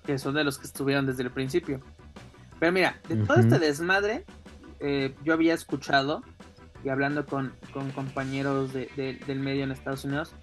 Que 0.04 0.18
son 0.18 0.34
de 0.34 0.44
los 0.44 0.58
que 0.58 0.66
estuvieron 0.66 1.06
desde 1.06 1.22
el 1.22 1.30
principio. 1.30 1.80
Pero 2.60 2.70
mira, 2.70 3.00
de 3.08 3.16
todo 3.16 3.38
este 3.38 3.58
desmadre, 3.58 4.24
eh, 4.80 5.14
yo 5.24 5.32
había 5.32 5.54
escuchado 5.54 6.22
y 6.84 6.88
hablando 6.88 7.26
con, 7.26 7.54
compañeros 7.94 8.72
del 8.72 9.40
medio 9.40 9.64
en 9.64 9.72
Estados 9.72 10.04
Unidos, 10.04 10.34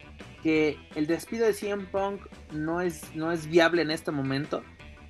que 0.44 0.78
el 0.95 1.07
despido 1.07 1.45
de 1.45 1.53
CM 1.53 1.86
Punk 1.86 2.22
no 2.53 2.82
es, 2.82 3.16
no 3.16 3.32
es 3.32 3.48
viable 3.48 3.82
en 3.82 3.91
este 3.91 4.11
momento 4.11 4.64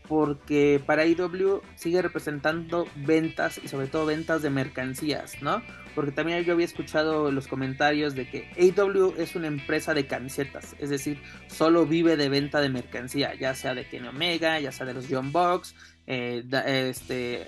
porque 0.10 0.81
para 0.88 1.06
IW 1.06 1.61
sigue 1.76 2.01
representando 2.01 2.88
ventas 2.95 3.61
y 3.64 3.68
sobre 3.68 3.85
todo 3.85 4.07
ventas 4.07 4.41
de 4.41 4.49
mercancías, 4.49 5.39
¿no? 5.43 5.61
Porque 5.93 6.11
también 6.11 6.43
yo 6.43 6.53
había 6.53 6.65
escuchado 6.65 7.31
los 7.31 7.47
comentarios 7.47 8.15
de 8.15 8.27
que 8.27 8.49
AW 8.57 9.14
es 9.19 9.35
una 9.35 9.47
empresa 9.47 9.93
de 9.93 10.07
camisetas, 10.07 10.76
es 10.80 10.89
decir, 10.89 11.22
solo 11.47 11.85
vive 11.85 12.18
de 12.18 12.27
venta 12.27 12.60
de 12.60 12.69
mercancía, 12.69 13.35
ya 13.35 13.53
sea 13.53 13.76
de 13.76 13.88
Kenny 13.88 14.07
Omega, 14.07 14.60
ya 14.60 14.72
sea 14.72 14.88
de 14.88 14.95
los 14.95 15.06
John 15.07 15.31
Box, 15.31 15.76
eh, 16.07 16.43
este, 16.65 17.45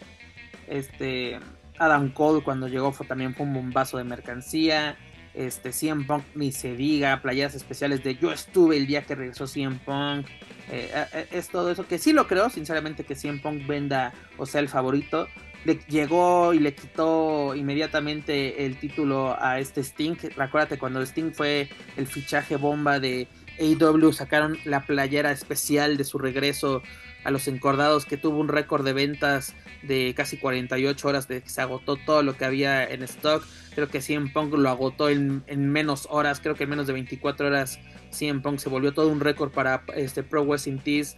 este, 0.67 1.39
Adam 1.81 2.09
Cole 2.09 2.43
cuando 2.43 2.67
llegó 2.67 2.91
fue, 2.91 3.07
también 3.07 3.33
fue 3.33 3.45
un 3.45 3.53
bombazo 3.55 3.97
de 3.97 4.03
mercancía. 4.03 4.97
Este, 5.33 5.71
CM 5.71 6.05
Punk 6.05 6.23
ni 6.35 6.51
se 6.51 6.75
diga, 6.75 7.21
playas 7.21 7.55
especiales 7.55 8.03
de 8.03 8.15
yo 8.15 8.31
estuve 8.33 8.75
el 8.77 8.85
día 8.85 9.01
que 9.03 9.15
regresó 9.15 9.47
CM 9.47 9.79
Punk. 9.83 10.27
Eh, 10.69 10.91
eh, 10.93 11.05
eh, 11.13 11.27
es 11.31 11.49
todo 11.49 11.71
eso 11.71 11.87
que 11.87 11.97
sí 11.97 12.13
lo 12.13 12.27
creo, 12.27 12.49
sinceramente, 12.49 13.03
que 13.03 13.15
CM 13.15 13.39
Punk 13.39 13.65
venda 13.65 14.13
o 14.37 14.45
sea 14.45 14.61
el 14.61 14.69
favorito. 14.69 15.27
Le 15.65 15.79
llegó 15.87 16.53
y 16.53 16.59
le 16.59 16.75
quitó 16.75 17.55
inmediatamente 17.55 18.65
el 18.65 18.77
título 18.77 19.35
a 19.39 19.59
este 19.59 19.81
Sting. 19.81 20.17
Recuérdate 20.35 20.77
cuando 20.77 21.01
Sting 21.01 21.31
fue 21.31 21.69
el 21.97 22.05
fichaje 22.05 22.57
bomba 22.57 22.99
de 22.99 23.27
AEW, 23.59 24.11
sacaron 24.11 24.57
la 24.65 24.85
playera 24.85 25.31
especial 25.31 25.97
de 25.97 26.03
su 26.03 26.17
regreso 26.17 26.83
a 27.23 27.31
los 27.31 27.47
encordados 27.47 28.05
que 28.05 28.17
tuvo 28.17 28.39
un 28.39 28.47
récord 28.47 28.83
de 28.83 28.93
ventas 28.93 29.55
de 29.83 30.13
casi 30.15 30.37
48 30.37 31.07
horas 31.07 31.27
de 31.27 31.41
que 31.41 31.49
se 31.49 31.61
agotó 31.61 31.95
todo 31.95 32.23
lo 32.23 32.35
que 32.35 32.45
había 32.45 32.83
en 32.83 33.03
stock. 33.03 33.45
Creo 33.75 33.87
que 33.87 34.01
CM 34.01 34.29
Punk 34.31 34.53
lo 34.53 34.69
agotó 34.69 35.09
en, 35.09 35.43
menos 35.47 36.07
horas, 36.09 36.39
creo 36.39 36.55
que 36.55 36.63
en 36.63 36.71
menos 36.71 36.87
de 36.87 36.93
24 36.93 37.47
horas 37.47 37.79
CM 38.11 38.41
Punk 38.41 38.59
se 38.59 38.69
volvió 38.69 38.93
todo 38.93 39.09
un 39.09 39.19
récord 39.19 39.51
para 39.51 39.83
este 39.95 40.23
Pro 40.23 40.43
Wrestling 40.43 40.79
Tees. 40.79 41.17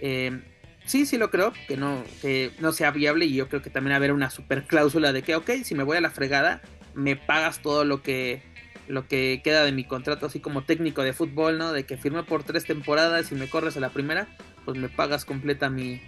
Eh, 0.00 0.40
sí, 0.84 1.06
sí 1.06 1.18
lo 1.18 1.30
creo, 1.30 1.52
que 1.68 1.76
no, 1.76 2.02
que 2.22 2.52
no 2.60 2.72
sea 2.72 2.90
viable 2.90 3.26
y 3.26 3.34
yo 3.34 3.48
creo 3.48 3.62
que 3.62 3.70
también 3.70 3.94
haber 3.94 4.12
una 4.12 4.30
super 4.30 4.64
cláusula 4.64 5.12
de 5.12 5.22
que, 5.22 5.36
ok, 5.36 5.50
si 5.64 5.74
me 5.74 5.82
voy 5.82 5.96
a 5.96 6.00
la 6.00 6.10
fregada, 6.10 6.62
me 6.94 7.16
pagas 7.16 7.60
todo 7.60 7.84
lo 7.84 8.02
que 8.02 8.42
lo 8.90 9.06
que 9.06 9.40
queda 9.42 9.64
de 9.64 9.72
mi 9.72 9.84
contrato 9.84 10.26
así 10.26 10.40
como 10.40 10.64
técnico 10.64 11.02
de 11.02 11.12
fútbol, 11.12 11.58
¿no? 11.58 11.72
De 11.72 11.84
que 11.84 11.96
firmé 11.96 12.22
por 12.24 12.42
tres 12.42 12.64
temporadas 12.64 13.32
y 13.32 13.34
me 13.34 13.48
corres 13.48 13.76
a 13.76 13.80
la 13.80 13.90
primera, 13.90 14.28
pues 14.70 14.80
me 14.80 14.88
pagas 14.88 15.24
completa 15.24 15.68
mi, 15.68 16.00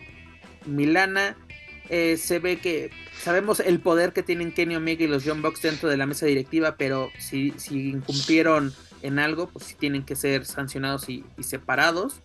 mi 0.66 0.86
lana. 0.86 1.36
Eh, 1.88 2.16
se 2.16 2.38
ve 2.38 2.58
que 2.58 2.90
sabemos 3.20 3.58
el 3.58 3.80
poder 3.80 4.12
que 4.12 4.22
tienen 4.22 4.52
Kenny 4.52 4.76
Omega 4.76 5.02
y 5.02 5.08
los 5.08 5.24
John 5.26 5.42
Box 5.42 5.62
dentro 5.62 5.88
de 5.88 5.96
la 5.96 6.06
mesa 6.06 6.26
directiva, 6.26 6.76
pero 6.76 7.10
si, 7.18 7.52
si 7.56 7.90
incumplieron 7.90 8.72
en 9.02 9.18
algo, 9.18 9.48
pues 9.48 9.64
sí 9.64 9.74
tienen 9.74 10.04
que 10.04 10.14
ser 10.14 10.44
sancionados 10.44 11.08
y, 11.08 11.24
separados. 11.40 12.22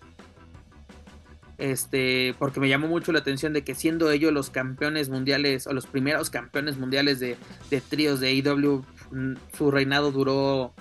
este, 1.57 2.35
porque 2.37 2.59
me 2.59 2.69
llamó 2.69 2.87
mucho 2.87 3.11
la 3.11 3.19
atención 3.19 3.51
de 3.51 3.63
que 3.63 3.73
siendo 3.73 4.11
ellos 4.11 4.31
los 4.31 4.51
campeones 4.51 5.09
mundiales 5.09 5.65
o 5.65 5.73
los 5.73 5.87
primeros 5.87 6.29
campeones 6.29 6.77
mundiales 6.77 7.19
de, 7.19 7.35
de 7.71 7.81
tríos 7.81 8.19
de 8.19 8.27
AEW, 8.27 8.85
mm, 9.09 9.33
su 9.57 9.71
reinado 9.71 10.11
duró 10.11 10.75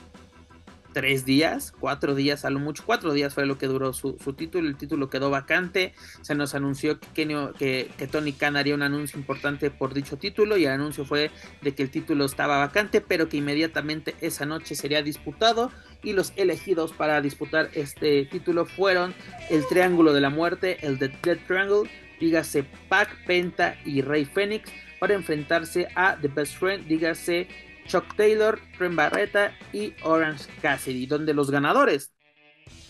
tres 0.97 1.27
días, 1.27 1.75
cuatro 1.79 2.15
días, 2.15 2.47
a 2.47 2.51
lo 2.51 2.59
mucho 2.59 2.83
cuatro 2.87 3.13
días 3.13 3.35
fue 3.35 3.45
lo 3.45 3.59
que 3.59 3.67
duró 3.67 3.93
su, 3.93 4.15
título, 4.35 4.67
el 4.67 4.79
título 4.79 5.11
quedó 5.11 5.29
vacante, 5.29 5.93
se 6.23 6.35
nos 6.35 6.55
anunció 6.55 6.99
que, 7.13 7.91
que, 7.99 8.07
Tony 8.07 8.33
Khan 8.33 8.57
haría 8.57 8.75
un 8.75 8.81
anuncio 8.81 9.19
importante 9.19 9.71
por 9.71 9.93
dicho 9.93 10.17
título 10.17 10.57
y 10.57 10.65
el 10.65 10.71
anuncio 10.71 11.05
fue 11.05 11.31
de 11.61 11.75
que 11.75 11.83
el 11.83 11.91
título 11.91 12.25
estaba 12.25 12.57
vacante, 12.57 13.03
pero 13.03 13.29
que 13.29 13.37
inmediatamente 13.37 14.15
esa 14.23 14.47
noche 14.47 14.75
sería 14.75 15.03
disputado 15.03 15.71
y 16.03 16.15
los 16.15 16.33
elegidos 16.37 16.95
para 16.95 17.21
disputar 17.21 17.69
este 17.75 18.25
título 18.25 18.65
fueron 18.65 19.15
el 19.51 19.67
Triángulo 19.67 20.15
de 20.15 20.23
la 20.23 20.31
Muerte, 20.31 20.79
el 20.81 20.99
The 20.99 21.09
Dead 21.23 21.39
Triangle, 21.47 21.91
dígase 22.21 22.65
Pac, 22.89 23.11
Penta 23.27 23.77
y 23.85 24.01
Rey 24.01 24.25
Fénix 24.25 24.73
para 24.99 25.13
enfrentarse 25.13 25.89
a 25.95 26.17
The 26.17 26.29
Best 26.29 26.57
Friend, 26.57 26.87
dígase 26.87 27.49
Chuck 27.87 28.17
Taylor, 28.17 28.61
Ren 28.79 28.97
Barreta 28.97 29.53
y 29.73 29.95
Orange 30.03 30.45
Cassidy, 30.61 31.07
donde 31.07 31.35
los 31.35 31.51
ganadores 31.51 32.13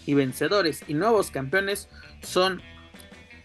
y 0.06 0.14
vencedores 0.14 0.84
y 0.88 0.94
nuevos 0.94 1.30
campeones 1.30 1.88
son 2.22 2.62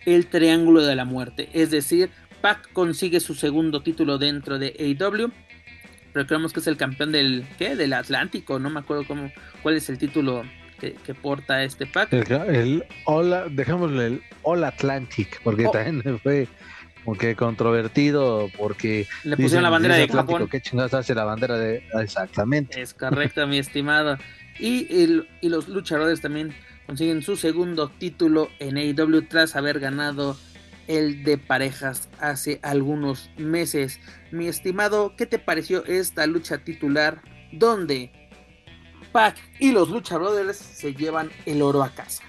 el 0.06 0.28
Triángulo 0.28 0.84
de 0.84 0.96
la 0.96 1.06
Muerte. 1.06 1.50
Es 1.54 1.72
decir, 1.72 2.10
Pac 2.42 2.72
consigue 2.74 3.20
su 3.20 3.36
segundo 3.36 3.84
título 3.84 4.18
dentro 4.18 4.60
de 4.60 4.76
AEW. 4.80 5.32
Recordemos 6.14 6.54
que 6.54 6.60
es 6.60 6.68
el 6.68 6.78
campeón 6.78 7.12
del 7.12 7.46
¿qué? 7.58 7.76
del 7.76 7.94
Atlántico, 7.94 8.60
no 8.60 8.70
me 8.70 8.80
acuerdo 8.80 9.06
cómo 9.08 9.32
cuál 9.62 9.78
es 9.78 9.90
el 9.90 9.98
título 9.98 10.44
que, 10.80 11.14
porta 11.14 11.64
este 11.64 11.86
Pac. 11.86 12.12
El, 12.12 12.26
el 12.32 13.56
dejémosle 13.56 14.08
el 14.08 14.24
All 14.42 14.64
Atlantic, 14.64 15.42
porque 15.44 15.68
oh. 15.68 15.72
también 15.72 16.20
fue 16.24 16.48
como 17.04 17.18
que 17.18 17.36
controvertido 17.36 18.50
porque 18.58 19.08
le 19.24 19.36
pusieron 19.36 19.64
la 19.64 19.70
bandera 19.70 19.96
de 19.96 20.08
Japón. 20.08 20.48
¿Qué 20.48 20.62
chingados 20.62 20.94
hace 20.94 21.16
la 21.16 21.24
bandera 21.24 21.58
de 21.58 21.84
exactamente? 22.02 22.82
Es 22.82 22.94
correcto, 22.94 23.46
mi 23.48 23.58
estimado. 23.58 24.18
Y, 24.60 24.88
y 25.42 25.50
los 25.50 25.68
luchadores 25.68 26.22
también 26.22 26.54
consiguen 26.86 27.22
su 27.22 27.36
segundo 27.36 27.90
título 27.90 28.50
en 28.60 28.78
AEW 28.78 29.28
tras 29.28 29.56
haber 29.56 29.80
ganado 29.80 30.38
el 30.88 31.24
de 31.24 31.38
parejas 31.38 32.10
hace 32.20 32.60
algunos 32.64 33.30
meses. 33.38 34.00
Mi 34.32 34.48
estimado, 34.48 35.16
¿qué 35.16 35.26
te 35.26 35.40
pareció 35.40 35.86
esta 35.86 36.28
lucha 36.28 36.60
titular 36.60 37.22
donde 37.54 38.12
Pac 39.12 39.38
y 39.60 39.72
los 39.72 39.90
Lucha 39.90 40.18
Brothers 40.18 40.58
se 40.58 40.94
llevan 40.94 41.32
el 41.46 41.62
oro 41.62 41.84
a 41.84 41.90
casa? 41.90 42.24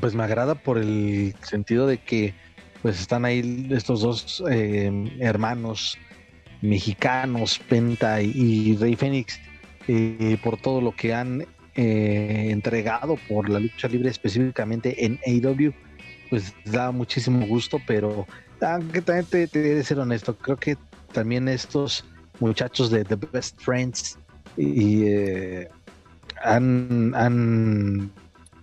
Pues 0.00 0.14
me 0.14 0.24
agrada 0.24 0.54
por 0.54 0.78
el 0.78 1.34
sentido 1.42 1.86
de 1.86 1.98
que 1.98 2.34
pues 2.82 3.00
están 3.00 3.24
ahí 3.24 3.68
estos 3.70 4.00
dos 4.00 4.42
eh, 4.50 4.90
hermanos 5.20 5.98
mexicanos, 6.62 7.58
Penta 7.58 8.20
y, 8.22 8.76
Rey 8.76 8.96
Fénix, 8.96 9.38
eh, 9.88 10.38
por 10.42 10.60
todo 10.60 10.80
lo 10.80 10.92
que 10.92 11.14
han 11.14 11.46
eh, 11.74 12.48
entregado 12.50 13.16
por 13.28 13.48
la 13.48 13.60
lucha 13.60 13.88
libre 13.88 14.10
específicamente 14.10 15.04
en 15.04 15.18
AEW, 15.26 15.72
pues 16.28 16.54
da 16.64 16.90
muchísimo 16.90 17.46
gusto, 17.46 17.78
pero 17.86 18.26
aunque 18.60 19.00
también 19.02 19.26
te, 19.26 19.46
te 19.46 19.60
de 19.60 19.84
ser 19.84 19.98
honesto, 19.98 20.36
creo 20.36 20.56
que 20.56 20.76
también 21.12 21.48
estos 21.48 22.04
muchachos 22.40 22.90
de 22.90 23.04
The 23.04 23.16
Best 23.16 23.60
Friends 23.60 24.18
y, 24.56 25.04
han, 26.42 27.14
han 27.14 28.10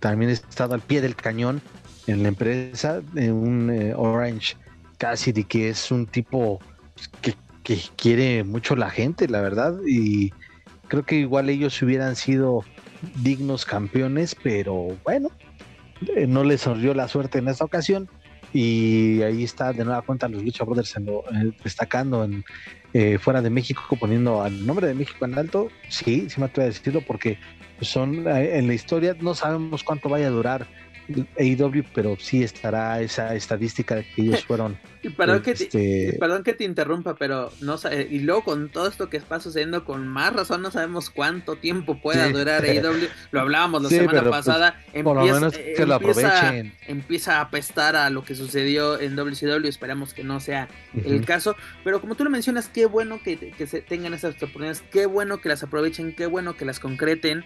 también 0.00 0.30
he 0.30 0.34
estado 0.34 0.74
al 0.74 0.80
pie 0.80 1.00
del 1.00 1.16
cañón 1.16 1.60
en 2.06 2.22
la 2.22 2.28
empresa 2.28 3.00
de 3.12 3.30
un 3.32 3.70
eh, 3.70 3.94
Orange 3.94 4.56
Cassidy, 4.96 5.44
que 5.44 5.68
es 5.68 5.90
un 5.90 6.06
tipo 6.06 6.60
que, 7.20 7.34
quiere 7.96 8.44
mucho 8.44 8.76
la 8.76 8.88
gente, 8.88 9.28
la 9.28 9.42
verdad, 9.42 9.74
y 9.86 10.32
creo 10.88 11.04
que 11.04 11.16
igual 11.16 11.50
ellos 11.50 11.82
hubieran 11.82 12.16
sido 12.16 12.64
dignos 13.16 13.66
campeones, 13.66 14.34
pero 14.42 14.96
bueno, 15.04 15.28
eh, 16.16 16.26
no 16.26 16.44
les 16.44 16.62
sonrió 16.62 16.94
la 16.94 17.08
suerte 17.08 17.40
en 17.40 17.48
esta 17.48 17.64
ocasión. 17.64 18.08
Y 18.54 19.20
ahí 19.20 19.44
está 19.44 19.74
de 19.74 19.84
nueva 19.84 20.00
cuenta 20.00 20.26
los 20.26 20.42
Lucha 20.42 20.64
Brothers 20.64 20.96
eh, 20.96 21.52
destacando 21.62 22.24
en, 22.24 22.42
fuera 23.20 23.42
de 23.42 23.50
México, 23.50 23.82
poniendo 24.00 24.40
al 24.40 24.64
nombre 24.64 24.86
de 24.86 24.94
México 24.94 25.26
en 25.26 25.38
alto. 25.38 25.68
Sí, 25.90 26.30
sí 26.30 26.40
me 26.40 26.46
atrevo 26.46 26.64
a 26.64 26.72
decirlo 26.72 27.02
porque 27.06 27.38
son 27.80 28.26
eh, 28.26 28.58
en 28.58 28.66
la 28.66 28.74
historia, 28.74 29.16
no 29.20 29.34
sabemos 29.34 29.84
cuánto 29.84 30.08
vaya 30.08 30.26
a 30.26 30.30
durar 30.30 30.66
AEW, 31.38 31.84
pero 31.94 32.16
sí 32.18 32.42
estará 32.42 33.00
esa 33.00 33.34
estadística 33.34 33.96
de 33.96 34.04
que 34.04 34.22
ellos 34.22 34.44
fueron. 34.46 34.78
y 35.02 35.08
perdón, 35.10 35.42
que 35.42 35.54
te, 35.54 35.64
este, 35.64 36.16
perdón 36.18 36.42
que 36.42 36.52
te 36.54 36.64
interrumpa, 36.64 37.14
pero 37.14 37.50
no 37.60 37.76
y 38.10 38.20
luego 38.20 38.44
con 38.44 38.68
todo 38.68 38.88
esto 38.88 39.08
que 39.08 39.16
está 39.16 39.40
sucediendo, 39.40 39.84
con 39.84 40.06
más 40.06 40.32
razón 40.32 40.62
no 40.62 40.70
sabemos 40.70 41.10
cuánto 41.10 41.56
tiempo 41.56 42.00
pueda 42.00 42.28
durar 42.30 42.64
AEW. 42.64 43.08
Lo 43.30 43.40
hablábamos 43.40 43.82
la 43.82 43.88
semana 43.88 44.20
pues, 44.20 44.30
pasada. 44.30 44.80
por 45.02 45.16
lo 45.16 45.22
menos 45.24 45.56
que 45.56 45.86
lo 45.86 45.94
aprovechen. 45.94 46.74
Empieza 46.86 47.38
a 47.38 47.40
apestar 47.42 47.96
a 47.96 48.10
lo 48.10 48.24
que 48.24 48.34
sucedió 48.34 49.00
en 49.00 49.16
WCW. 49.16 49.66
Esperamos 49.66 50.14
que 50.14 50.24
no 50.24 50.40
sea 50.40 50.68
el 51.04 51.24
caso. 51.24 51.56
Pero 51.84 52.00
como 52.00 52.14
tú 52.14 52.24
lo 52.24 52.30
mencionas, 52.30 52.68
qué 52.68 52.86
bueno 52.86 53.20
que, 53.22 53.36
que 53.38 53.66
se 53.66 53.80
tengan 53.80 54.14
esas 54.14 54.34
oportunidades, 54.36 54.82
qué 54.90 55.06
bueno 55.06 55.40
que 55.40 55.48
las 55.48 55.62
aprovechen, 55.62 56.14
qué 56.14 56.26
bueno 56.26 56.56
que 56.56 56.64
las 56.64 56.80
concreten. 56.80 57.44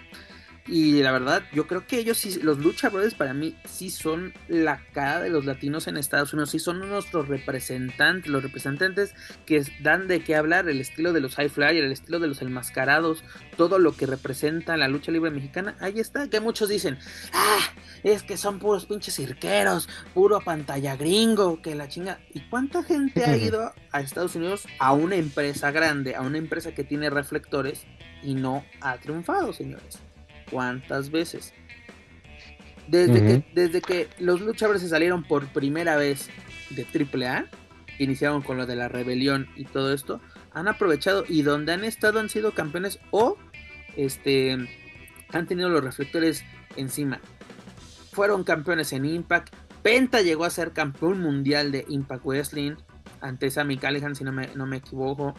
Y 0.66 1.02
la 1.02 1.10
verdad, 1.10 1.42
yo 1.52 1.66
creo 1.66 1.86
que 1.88 1.98
ellos 1.98 2.18
sí, 2.18 2.38
los 2.40 2.58
Lucha 2.58 2.88
Brothers 2.88 3.14
para 3.14 3.34
mí 3.34 3.56
sí 3.64 3.90
son 3.90 4.32
la 4.46 4.80
cara 4.92 5.20
de 5.20 5.28
los 5.28 5.44
latinos 5.44 5.88
en 5.88 5.96
Estados 5.96 6.32
Unidos, 6.32 6.50
sí 6.50 6.60
son 6.60 6.78
nuestros 6.88 7.26
representantes, 7.26 8.30
los 8.30 8.44
representantes 8.44 9.12
que 9.44 9.64
dan 9.80 10.06
de 10.06 10.22
qué 10.22 10.36
hablar, 10.36 10.68
el 10.68 10.80
estilo 10.80 11.12
de 11.12 11.20
los 11.20 11.34
High 11.34 11.48
Flyer, 11.48 11.82
el 11.82 11.90
estilo 11.90 12.20
de 12.20 12.28
los 12.28 12.42
enmascarados, 12.42 13.24
todo 13.56 13.80
lo 13.80 13.96
que 13.96 14.06
representa 14.06 14.76
la 14.76 14.86
lucha 14.86 15.10
libre 15.10 15.32
mexicana, 15.32 15.76
ahí 15.80 15.98
está, 15.98 16.28
que 16.28 16.38
muchos 16.38 16.68
dicen, 16.68 16.96
ah, 17.32 17.58
es 18.04 18.22
que 18.22 18.36
son 18.36 18.60
puros 18.60 18.86
pinches 18.86 19.16
cirqueros, 19.16 19.88
puro 20.14 20.40
pantalla 20.40 20.94
gringo, 20.94 21.60
que 21.60 21.74
la 21.74 21.88
chinga. 21.88 22.20
¿Y 22.34 22.40
cuánta 22.48 22.84
gente 22.84 23.24
ha 23.24 23.36
ido 23.36 23.72
a 23.90 24.00
Estados 24.00 24.36
Unidos 24.36 24.68
a 24.78 24.92
una 24.92 25.16
empresa 25.16 25.72
grande, 25.72 26.14
a 26.14 26.20
una 26.22 26.38
empresa 26.38 26.72
que 26.72 26.84
tiene 26.84 27.10
reflectores 27.10 27.84
y 28.22 28.34
no 28.34 28.64
ha 28.80 28.96
triunfado, 28.98 29.52
señores? 29.52 29.98
Cuántas 30.52 31.10
veces. 31.10 31.52
Desde, 32.86 33.20
que, 33.20 33.44
desde 33.54 33.80
que 33.80 34.08
los 34.18 34.40
luchadores 34.40 34.82
se 34.82 34.88
salieron 34.88 35.24
por 35.24 35.46
primera 35.48 35.96
vez 35.96 36.28
de 36.70 36.84
AAA, 36.84 37.46
iniciaron 37.98 38.42
con 38.42 38.58
lo 38.58 38.66
de 38.66 38.76
la 38.76 38.88
rebelión 38.88 39.48
y 39.56 39.64
todo 39.64 39.92
esto, 39.94 40.20
han 40.52 40.68
aprovechado 40.68 41.24
y 41.26 41.42
donde 41.42 41.72
han 41.72 41.84
estado 41.84 42.20
han 42.20 42.28
sido 42.28 42.52
campeones 42.52 42.98
o 43.10 43.38
este 43.96 44.58
han 45.32 45.46
tenido 45.46 45.70
los 45.70 45.82
reflectores 45.82 46.44
encima. 46.76 47.20
Fueron 48.12 48.44
campeones 48.44 48.92
en 48.92 49.06
Impact. 49.06 49.54
Penta 49.82 50.20
llegó 50.20 50.44
a 50.44 50.50
ser 50.50 50.72
campeón 50.72 51.20
mundial 51.20 51.72
de 51.72 51.86
Impact 51.88 52.24
Wrestling 52.24 52.74
ante 53.20 53.50
Sammy 53.50 53.78
Callihan, 53.78 54.14
si 54.14 54.24
no 54.24 54.32
me, 54.32 54.48
no 54.54 54.66
me 54.66 54.78
equivoco 54.78 55.34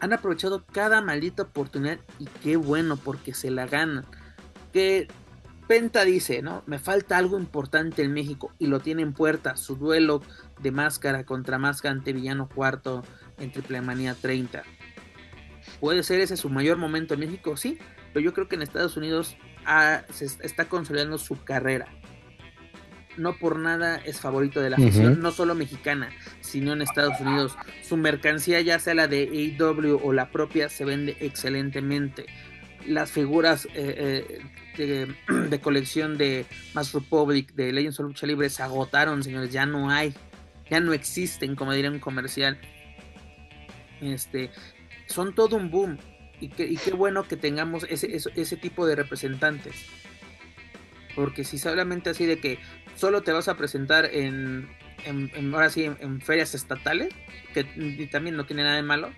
han 0.00 0.12
aprovechado 0.12 0.64
cada 0.66 1.00
maldita 1.00 1.44
oportunidad 1.44 1.98
y 2.18 2.26
qué 2.42 2.56
bueno 2.56 2.96
porque 2.96 3.34
se 3.34 3.50
la 3.50 3.66
ganan. 3.66 4.04
Que 4.72 5.08
Penta 5.66 6.04
dice, 6.04 6.40
¿no? 6.40 6.62
Me 6.66 6.78
falta 6.78 7.18
algo 7.18 7.38
importante 7.38 8.02
en 8.02 8.12
México 8.12 8.52
y 8.58 8.68
lo 8.68 8.80
tiene 8.80 9.02
en 9.02 9.12
puerta, 9.12 9.56
su 9.56 9.76
duelo 9.76 10.22
de 10.60 10.70
máscara 10.70 11.24
contra 11.24 11.58
máscara 11.58 11.92
ante 11.92 12.12
Villano 12.12 12.48
Cuarto 12.48 13.04
en 13.38 13.52
Triple 13.52 13.82
Manía 13.82 14.14
30. 14.14 14.62
¿Puede 15.80 16.02
ser 16.02 16.20
ese 16.20 16.36
su 16.36 16.48
mayor 16.48 16.78
momento 16.78 17.14
en 17.14 17.20
México? 17.20 17.56
Sí, 17.56 17.78
pero 18.12 18.24
yo 18.24 18.32
creo 18.32 18.48
que 18.48 18.56
en 18.56 18.62
Estados 18.62 18.96
Unidos 18.96 19.36
se 20.10 20.24
está 20.24 20.66
consolidando 20.66 21.18
su 21.18 21.42
carrera 21.44 21.86
no 23.18 23.36
por 23.36 23.58
nada 23.58 23.96
es 23.96 24.20
favorito 24.20 24.60
de 24.60 24.70
la 24.70 24.76
afición, 24.76 25.20
no 25.20 25.30
solo 25.30 25.54
mexicana, 25.54 26.10
sino 26.40 26.72
en 26.72 26.82
Estados 26.82 27.20
Unidos. 27.20 27.56
Su 27.82 27.96
mercancía, 27.96 28.60
ya 28.60 28.78
sea 28.78 28.94
la 28.94 29.08
de 29.08 29.54
AEW 29.58 30.00
o 30.02 30.12
la 30.12 30.30
propia, 30.30 30.68
se 30.68 30.84
vende 30.84 31.16
excelentemente. 31.20 32.26
Las 32.86 33.10
figuras 33.10 33.66
eh, 33.74 34.24
eh, 34.78 35.14
de, 35.50 35.60
colección 35.60 36.16
de 36.16 36.46
Mass 36.74 36.92
Republic, 36.92 37.52
de 37.54 37.72
Legends 37.72 38.00
of 38.00 38.06
Lucha 38.06 38.26
Libre, 38.26 38.48
se 38.48 38.62
agotaron, 38.62 39.22
señores, 39.22 39.52
ya 39.52 39.66
no 39.66 39.90
hay, 39.90 40.14
ya 40.70 40.80
no 40.80 40.92
existen, 40.92 41.56
como 41.56 41.72
diría 41.72 41.90
un 41.90 41.98
comercial. 41.98 42.58
Este, 44.00 44.50
son 45.06 45.34
todo 45.34 45.56
un 45.56 45.70
boom. 45.70 45.98
Y, 46.40 46.48
qué 46.50 46.92
bueno 46.92 47.26
que 47.26 47.36
tengamos 47.36 47.84
ese, 47.90 48.16
ese 48.16 48.56
tipo 48.56 48.86
de 48.86 48.94
representantes. 48.94 49.74
Porque 51.16 51.42
si 51.42 51.58
solamente 51.58 52.10
así 52.10 52.26
de 52.26 52.38
que 52.38 52.60
solo 52.98 53.22
te 53.22 53.32
vas 53.32 53.48
a 53.48 53.56
presentar 53.56 54.10
en, 54.12 54.68
ahora 55.54 55.70
sí, 55.70 55.84
en, 55.84 56.20
ferias 56.20 56.54
estatales, 56.54 57.08
que 57.54 57.64
también 58.10 58.36
no 58.36 58.44
tiene 58.44 58.64
nada 58.64 58.76
de 58.76 58.82
malo, 58.82 59.10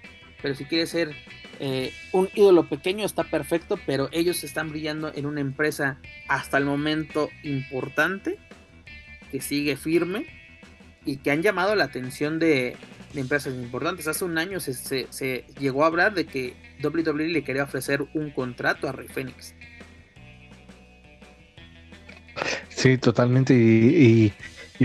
pero 0.42 0.54
si 0.54 0.64
quieres 0.64 0.90
ser 0.90 1.14
eh, 1.62 1.92
un 2.12 2.30
ídolo 2.34 2.68
pequeño 2.68 3.04
está 3.04 3.24
perfecto, 3.24 3.78
pero 3.86 4.08
ellos 4.12 4.44
están 4.44 4.70
brillando 4.70 5.12
en 5.14 5.26
una 5.26 5.42
empresa 5.42 5.98
hasta 6.26 6.56
el 6.56 6.64
momento 6.64 7.28
importante, 7.42 8.38
que 9.30 9.40
sigue 9.40 9.76
firme 9.76 10.26
y 11.04 11.18
que 11.18 11.30
han 11.30 11.42
llamado 11.42 11.74
la 11.74 11.84
atención 11.84 12.38
de, 12.38 12.76
empresas 13.14 13.54
importantes. 13.54 14.08
Hace 14.08 14.24
un 14.24 14.38
año 14.38 14.58
se, 14.60 15.44
llegó 15.58 15.84
a 15.84 15.88
hablar 15.88 16.14
de 16.14 16.26
que 16.26 16.54
WWE 16.82 17.28
le 17.28 17.44
quería 17.44 17.64
ofrecer 17.64 18.06
un 18.14 18.30
contrato 18.30 18.88
a 18.88 18.92
Rey 18.92 19.08
Fénix. 19.08 19.54
Sí, 22.80 22.98
totalmente. 22.98 23.54
y 23.54 24.32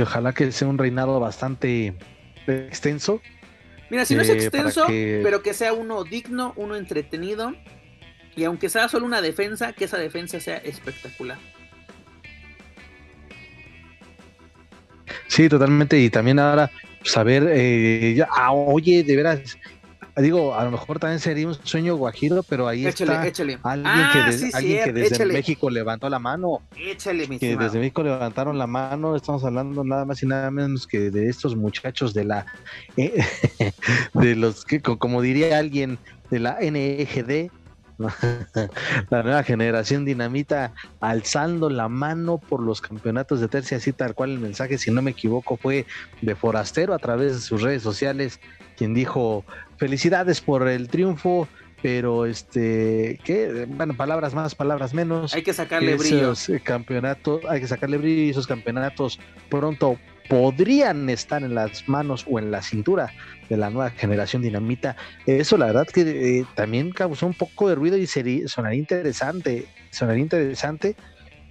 ojalá 0.01 0.33
que 0.33 0.51
sea 0.51 0.67
un 0.67 0.77
reinado 0.77 1.19
bastante 1.19 1.93
extenso 2.47 3.21
Mira, 3.89 4.05
si 4.05 4.15
no 4.15 4.21
es 4.21 4.29
extenso, 4.29 4.85
pero 4.87 5.41
que 5.43 5.53
sea 5.53 5.73
uno 5.73 6.03
digno, 6.03 6.53
uno 6.55 6.75
entretenido. 6.75 7.53
Y 8.35 8.43
aunque 8.43 8.69
sea 8.69 8.89
solo 8.89 9.05
una 9.05 9.21
defensa, 9.21 9.73
que 9.73 9.85
esa 9.85 9.97
defensa 9.97 10.39
sea 10.39 10.57
espectacular. 10.57 11.37
Sí, 15.27 15.47
totalmente. 15.47 15.99
Y 15.99 16.09
también 16.09 16.39
ahora 16.39 16.71
saber, 17.03 17.47
eh, 17.51 18.15
ya, 18.17 18.27
ah, 18.35 18.51
oye, 18.51 19.03
de 19.03 19.15
veras, 19.15 19.57
digo, 20.17 20.55
a 20.55 20.63
lo 20.63 20.71
mejor 20.71 20.99
también 20.99 21.19
sería 21.19 21.47
un 21.47 21.55
sueño 21.63 21.95
guajiro, 21.95 22.43
pero 22.43 22.67
ahí 22.67 22.85
está 22.85 23.21
alguien, 23.21 23.33
que, 23.33 23.59
ah, 23.63 23.71
alguien 24.53 24.83
que, 24.83 24.93
desde 24.93 25.25
México 25.25 25.69
levantó 25.69 26.09
la 26.09 26.19
mano. 26.19 26.61
Échale, 26.77 27.27
mi 27.27 27.39
Que 27.39 27.57
desde 27.57 27.79
México 27.79 28.03
levantaron 28.03 28.57
la 28.57 28.67
mano, 28.67 29.15
estamos 29.15 29.43
hablando 29.43 29.83
nada 29.83 30.05
más 30.05 30.23
y 30.23 30.27
nada 30.27 30.49
menos 30.51 30.87
que 30.87 31.11
de 31.11 31.29
estos 31.29 31.55
muchachos 31.55 32.13
de 32.13 32.23
la, 32.23 32.45
eh, 32.97 33.23
de 34.13 34.35
los 34.35 34.65
que, 34.65 34.81
como 34.81 35.21
diría 35.21 35.57
alguien, 35.57 35.97
de 36.29 36.39
la 36.39 36.57
NEGD, 36.59 37.51
la 39.09 39.23
nueva 39.23 39.43
generación 39.43 40.05
dinamita 40.05 40.73
alzando 40.99 41.69
la 41.69 41.87
mano 41.87 42.37
por 42.37 42.61
los 42.61 42.81
campeonatos 42.81 43.39
de 43.39 43.47
tercia, 43.47 43.77
así 43.77 43.93
tal 43.93 44.13
cual 44.15 44.31
el 44.31 44.39
mensaje, 44.39 44.77
si 44.77 44.91
no 44.91 45.01
me 45.01 45.11
equivoco, 45.11 45.57
fue 45.57 45.85
de 46.21 46.35
Forastero 46.35 46.93
a 46.93 46.99
través 46.99 47.35
de 47.35 47.41
sus 47.41 47.61
redes 47.61 47.83
sociales, 47.83 48.39
quien 48.75 48.93
dijo 48.93 49.45
felicidades 49.77 50.41
por 50.41 50.67
el 50.67 50.87
triunfo, 50.87 51.47
pero 51.81 52.25
este, 52.25 53.19
¿qué? 53.23 53.67
Bueno, 53.67 53.95
palabras 53.95 54.33
más, 54.33 54.55
palabras 54.55 54.93
menos. 54.93 55.33
Hay 55.35 55.43
que 55.43 55.53
sacarle 55.53 55.95
brillo. 55.95 56.33
Eh, 56.47 56.59
campeonatos, 56.63 57.41
hay 57.47 57.61
que 57.61 57.67
sacarle 57.67 57.97
brillo 57.97 58.23
y 58.23 58.29
esos 58.29 58.47
campeonatos 58.47 59.19
pronto 59.49 59.97
podrían 60.27 61.09
estar 61.09 61.43
en 61.43 61.53
las 61.53 61.87
manos 61.87 62.25
o 62.29 62.39
en 62.39 62.49
la 62.49 62.61
cintura 62.61 63.13
de 63.49 63.57
la 63.57 63.69
nueva 63.69 63.91
generación 63.91 64.41
dinamita. 64.41 64.95
Eso 65.25 65.57
la 65.57 65.67
verdad 65.67 65.87
que 65.87 66.39
eh, 66.39 66.45
también 66.55 66.91
causó 66.91 67.27
un 67.27 67.35
poco 67.35 67.69
de 67.69 67.75
ruido 67.75 67.97
y 67.97 68.07
sería, 68.07 68.47
sonaría 68.47 68.79
interesante, 68.79 69.67
sonaría 69.91 70.23
interesante, 70.23 70.95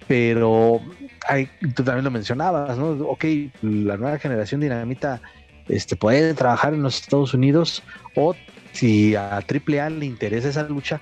pero 0.07 0.81
hay, 1.27 1.49
tú 1.75 1.83
también 1.83 2.03
lo 2.03 2.11
mencionabas, 2.11 2.77
¿no? 2.77 2.89
Ok, 3.07 3.25
la 3.61 3.97
nueva 3.97 4.19
generación 4.19 4.61
dinamita 4.61 5.21
este, 5.67 5.95
puede 5.95 6.33
trabajar 6.33 6.73
en 6.73 6.83
los 6.83 7.01
Estados 7.01 7.33
Unidos 7.33 7.83
o 8.15 8.35
si 8.71 9.15
a 9.15 9.37
AAA 9.37 9.89
le 9.89 10.05
interesa 10.05 10.49
esa 10.49 10.63
lucha, 10.63 10.99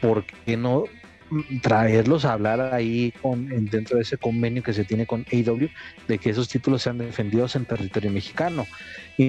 ¿por 0.00 0.24
qué 0.24 0.56
no 0.56 0.84
traerlos 1.60 2.24
a 2.24 2.32
hablar 2.34 2.72
ahí 2.72 3.12
con, 3.20 3.48
dentro 3.70 3.96
de 3.96 4.02
ese 4.02 4.16
convenio 4.16 4.62
que 4.62 4.72
se 4.72 4.84
tiene 4.84 5.06
con 5.06 5.24
AW 5.32 5.68
de 6.06 6.18
que 6.18 6.30
esos 6.30 6.48
títulos 6.48 6.82
sean 6.82 6.98
defendidos 6.98 7.56
en 7.56 7.64
territorio 7.64 8.10
mexicano? 8.10 8.66
Y 9.16 9.28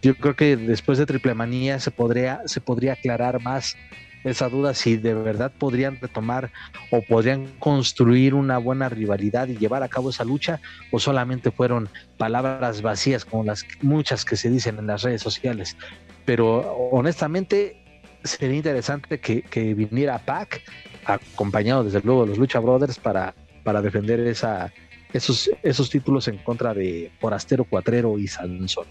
yo 0.00 0.14
creo 0.16 0.36
que 0.36 0.56
después 0.56 0.98
de 0.98 1.06
Triple 1.06 1.34
Manía 1.34 1.80
se 1.80 1.90
podría, 1.90 2.42
se 2.46 2.60
podría 2.60 2.92
aclarar 2.94 3.42
más 3.42 3.76
esa 4.24 4.48
duda 4.48 4.74
si 4.74 4.96
de 4.96 5.14
verdad 5.14 5.52
podrían 5.56 6.00
retomar 6.00 6.50
o 6.90 7.02
podrían 7.02 7.46
construir 7.58 8.34
una 8.34 8.58
buena 8.58 8.88
rivalidad 8.88 9.48
y 9.48 9.56
llevar 9.56 9.82
a 9.82 9.88
cabo 9.88 10.10
esa 10.10 10.24
lucha 10.24 10.60
o 10.90 10.98
solamente 10.98 11.50
fueron 11.50 11.88
palabras 12.16 12.82
vacías 12.82 13.24
como 13.24 13.44
las 13.44 13.64
muchas 13.82 14.24
que 14.24 14.36
se 14.36 14.50
dicen 14.50 14.78
en 14.78 14.86
las 14.86 15.02
redes 15.02 15.22
sociales. 15.22 15.76
Pero 16.24 16.60
honestamente 16.90 17.84
sería 18.24 18.56
interesante 18.56 19.20
que, 19.20 19.42
que 19.42 19.74
viniera 19.74 20.18
Pac 20.18 20.62
acompañado 21.04 21.84
desde 21.84 22.00
luego 22.00 22.22
de 22.22 22.28
los 22.30 22.38
Lucha 22.38 22.58
Brothers 22.58 22.98
para, 22.98 23.34
para 23.62 23.82
defender 23.82 24.20
esa, 24.20 24.72
esos, 25.12 25.50
esos 25.62 25.90
títulos 25.90 26.28
en 26.28 26.38
contra 26.38 26.74
de 26.74 27.12
Forastero, 27.20 27.64
Cuatrero 27.64 28.18
y 28.18 28.26
Sansón. 28.26 28.86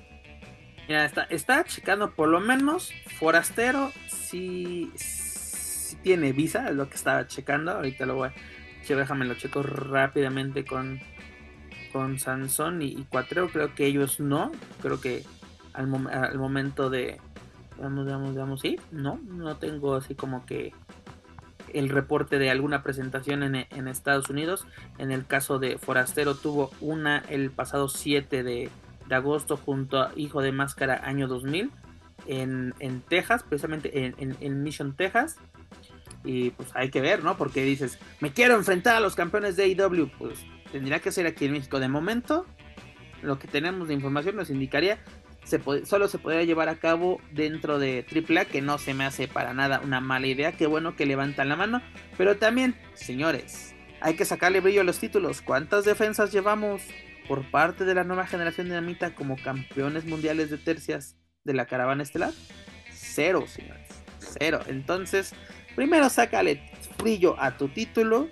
Ya 0.87 1.05
está, 1.05 1.23
está 1.23 1.63
checando 1.63 2.11
por 2.11 2.27
lo 2.27 2.39
menos 2.39 2.91
Forastero 3.17 3.91
sí, 4.07 4.91
tiene 6.03 6.33
visa, 6.33 6.69
es 6.69 6.75
lo 6.75 6.89
que 6.89 6.95
estaba 6.95 7.27
checando. 7.27 7.71
Ahorita 7.71 8.05
lo 8.05 8.15
voy 8.15 8.29
a. 8.29 8.33
Déjame 8.87 9.25
lo 9.25 9.35
checo 9.35 9.63
rápidamente 9.63 10.65
con, 10.65 10.99
con 11.93 12.19
Sansón 12.19 12.81
y, 12.81 13.05
Cuatrero. 13.05 13.49
Creo 13.49 13.73
que 13.73 13.85
ellos 13.85 14.19
no. 14.19 14.51
Creo 14.81 14.99
que 14.99 15.23
al, 15.73 15.87
momento 15.87 16.89
de. 16.89 17.19
Vamos, 17.79 18.05
vamos, 18.05 18.35
vamos, 18.35 18.61
sí, 18.61 18.79
no, 18.91 19.19
no 19.25 19.57
tengo 19.57 19.95
así 19.95 20.13
como 20.13 20.45
que 20.45 20.73
el 21.73 21.89
reporte 21.89 22.37
de 22.37 22.51
alguna 22.51 22.83
presentación 22.83 23.43
en, 23.43 23.87
Estados 23.87 24.29
Unidos. 24.29 24.67
En 24.99 25.11
el 25.11 25.25
caso 25.25 25.57
de 25.57 25.77
Forastero 25.77 26.35
tuvo 26.35 26.69
una 26.81 27.23
el 27.29 27.49
pasado 27.49 27.87
7 27.89 28.43
de, 28.43 28.69
de 29.07 29.15
agosto 29.15 29.57
junto 29.57 30.01
a 30.01 30.11
Hijo 30.15 30.41
de 30.41 30.51
Máscara 30.51 31.01
año 31.03 31.27
2000 31.27 31.71
en, 32.27 32.73
en 32.79 33.01
Texas, 33.01 33.43
precisamente 33.43 34.05
en, 34.05 34.35
en, 34.39 34.63
Mission, 34.63 34.95
Texas. 34.95 35.37
Y 36.23 36.51
pues 36.51 36.69
hay 36.73 36.89
que 36.89 37.01
ver, 37.01 37.23
¿no? 37.23 37.37
Porque 37.37 37.63
dices, 37.63 37.99
me 38.19 38.31
quiero 38.31 38.55
enfrentar 38.55 38.95
a 38.95 38.99
los 38.99 39.15
campeones 39.15 39.55
de 39.55 39.63
AEW. 39.63 40.09
Pues 40.17 40.39
tendría 40.71 40.99
que 40.99 41.11
ser 41.11 41.25
aquí 41.27 41.45
en 41.45 41.53
México. 41.53 41.79
De 41.79 41.89
momento, 41.89 42.45
lo 43.21 43.39
que 43.39 43.47
tenemos 43.47 43.87
de 43.87 43.93
información 43.93 44.35
nos 44.35 44.49
indicaría 44.49 44.99
solo 45.85 46.07
se 46.07 46.17
podría 46.19 46.43
llevar 46.43 46.69
a 46.69 46.75
cabo 46.75 47.21
dentro 47.31 47.79
de 47.79 48.05
AAA, 48.09 48.45
que 48.45 48.61
no 48.61 48.77
se 48.77 48.93
me 48.93 49.05
hace 49.05 49.27
para 49.27 49.53
nada 49.53 49.81
una 49.83 49.99
mala 49.99 50.27
idea. 50.27 50.53
Qué 50.53 50.67
bueno 50.67 50.95
que 50.95 51.05
levantan 51.05 51.49
la 51.49 51.55
mano. 51.55 51.81
Pero 52.17 52.37
también, 52.37 52.75
señores, 52.93 53.75
hay 54.01 54.15
que 54.15 54.25
sacarle 54.25 54.61
brillo 54.61 54.81
a 54.81 54.85
los 54.85 54.99
títulos. 54.99 55.41
¿Cuántas 55.41 55.85
defensas 55.85 56.31
llevamos 56.31 56.81
por 57.27 57.49
parte 57.51 57.85
de 57.85 57.95
la 57.95 58.03
nueva 58.03 58.27
generación 58.27 58.67
Dinamita 58.67 59.15
como 59.15 59.37
campeones 59.37 60.05
mundiales 60.05 60.49
de 60.49 60.57
tercias 60.57 61.17
de 61.43 61.53
la 61.53 61.65
caravana 61.65 62.03
estelar? 62.03 62.31
Cero, 62.91 63.45
señores. 63.47 63.87
Cero. 64.19 64.61
Entonces, 64.67 65.33
primero 65.75 66.09
sácale 66.09 66.61
brillo 66.97 67.39
a 67.39 67.57
tu 67.57 67.67
título 67.67 68.29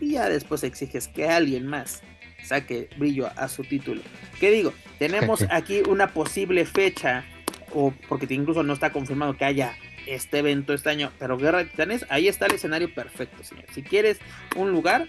y 0.00 0.12
ya 0.12 0.28
después 0.28 0.64
exiges 0.64 1.08
que 1.08 1.28
alguien 1.28 1.66
más 1.66 2.02
saque 2.44 2.88
brillo 2.96 3.30
a 3.36 3.48
su 3.48 3.62
título. 3.64 4.02
¿Qué 4.40 4.50
digo? 4.50 4.72
Tenemos 4.98 5.46
aquí 5.50 5.82
una 5.88 6.08
posible 6.08 6.64
fecha, 6.66 7.24
o 7.72 7.92
porque 8.08 8.32
incluso 8.34 8.62
no 8.62 8.72
está 8.72 8.92
confirmado 8.92 9.36
que 9.36 9.44
haya 9.44 9.74
este 10.06 10.38
evento 10.38 10.74
este 10.74 10.90
año, 10.90 11.12
pero 11.18 11.38
Guerra 11.38 11.58
de 11.58 11.66
Titanes, 11.66 12.04
ahí 12.08 12.28
está 12.28 12.46
el 12.46 12.54
escenario 12.54 12.92
perfecto, 12.92 13.44
señores. 13.44 13.70
Si 13.72 13.82
quieres 13.82 14.18
un 14.56 14.72
lugar, 14.72 15.06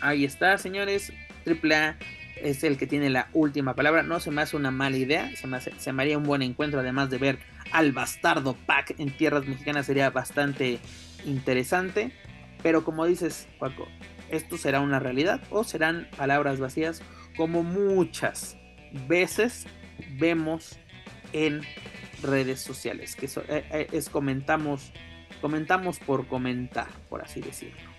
ahí 0.00 0.24
está, 0.24 0.58
señores. 0.58 1.12
AAA 1.46 1.96
es 2.36 2.64
el 2.64 2.76
que 2.76 2.86
tiene 2.86 3.10
la 3.10 3.28
última 3.32 3.74
palabra. 3.74 4.02
No 4.02 4.18
se 4.18 4.30
me 4.30 4.42
hace 4.42 4.56
una 4.56 4.70
mala 4.70 4.96
idea, 4.96 5.30
se 5.36 5.46
me, 5.46 5.60
se 5.60 5.92
me 5.92 6.02
haría 6.02 6.18
un 6.18 6.24
buen 6.24 6.42
encuentro, 6.42 6.80
además 6.80 7.10
de 7.10 7.18
ver 7.18 7.38
al 7.74 7.92
bastardo 7.92 8.54
Pac 8.66 8.94
en 8.98 9.10
tierras 9.10 9.46
mexicanas 9.46 9.86
sería 9.86 10.08
bastante 10.10 10.78
interesante. 11.26 12.12
Pero 12.62 12.84
como 12.84 13.04
dices, 13.04 13.48
Paco, 13.58 13.86
esto 14.30 14.56
será 14.56 14.80
una 14.80 15.00
realidad 15.00 15.42
o 15.50 15.64
serán 15.64 16.08
palabras 16.16 16.60
vacías 16.60 17.02
como 17.36 17.62
muchas 17.62 18.56
veces 19.06 19.66
vemos 20.18 20.78
en 21.32 21.62
redes 22.22 22.60
sociales, 22.60 23.16
que 23.16 23.26
eh, 23.26 23.64
eh, 23.70 23.86
es 23.92 24.08
comentamos, 24.08 24.92
comentamos 25.40 25.98
por 25.98 26.26
comentar, 26.28 26.86
por 27.10 27.22
así 27.22 27.40
decirlo. 27.40 27.90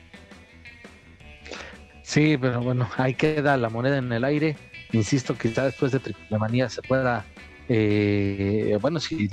Sí, 2.02 2.38
pero 2.40 2.62
bueno, 2.62 2.90
ahí 2.98 3.14
queda 3.14 3.58
la 3.58 3.70
moneda 3.70 3.98
en 3.98 4.12
el 4.12 4.24
aire. 4.24 4.56
Insisto, 4.94 5.38
quizá 5.38 5.66
después 5.66 5.92
de 5.92 6.00
Triple 6.00 6.38
Manía 6.38 6.70
se 6.70 6.82
pueda, 6.82 7.26
eh, 7.70 8.78
bueno, 8.82 9.00
si 9.00 9.30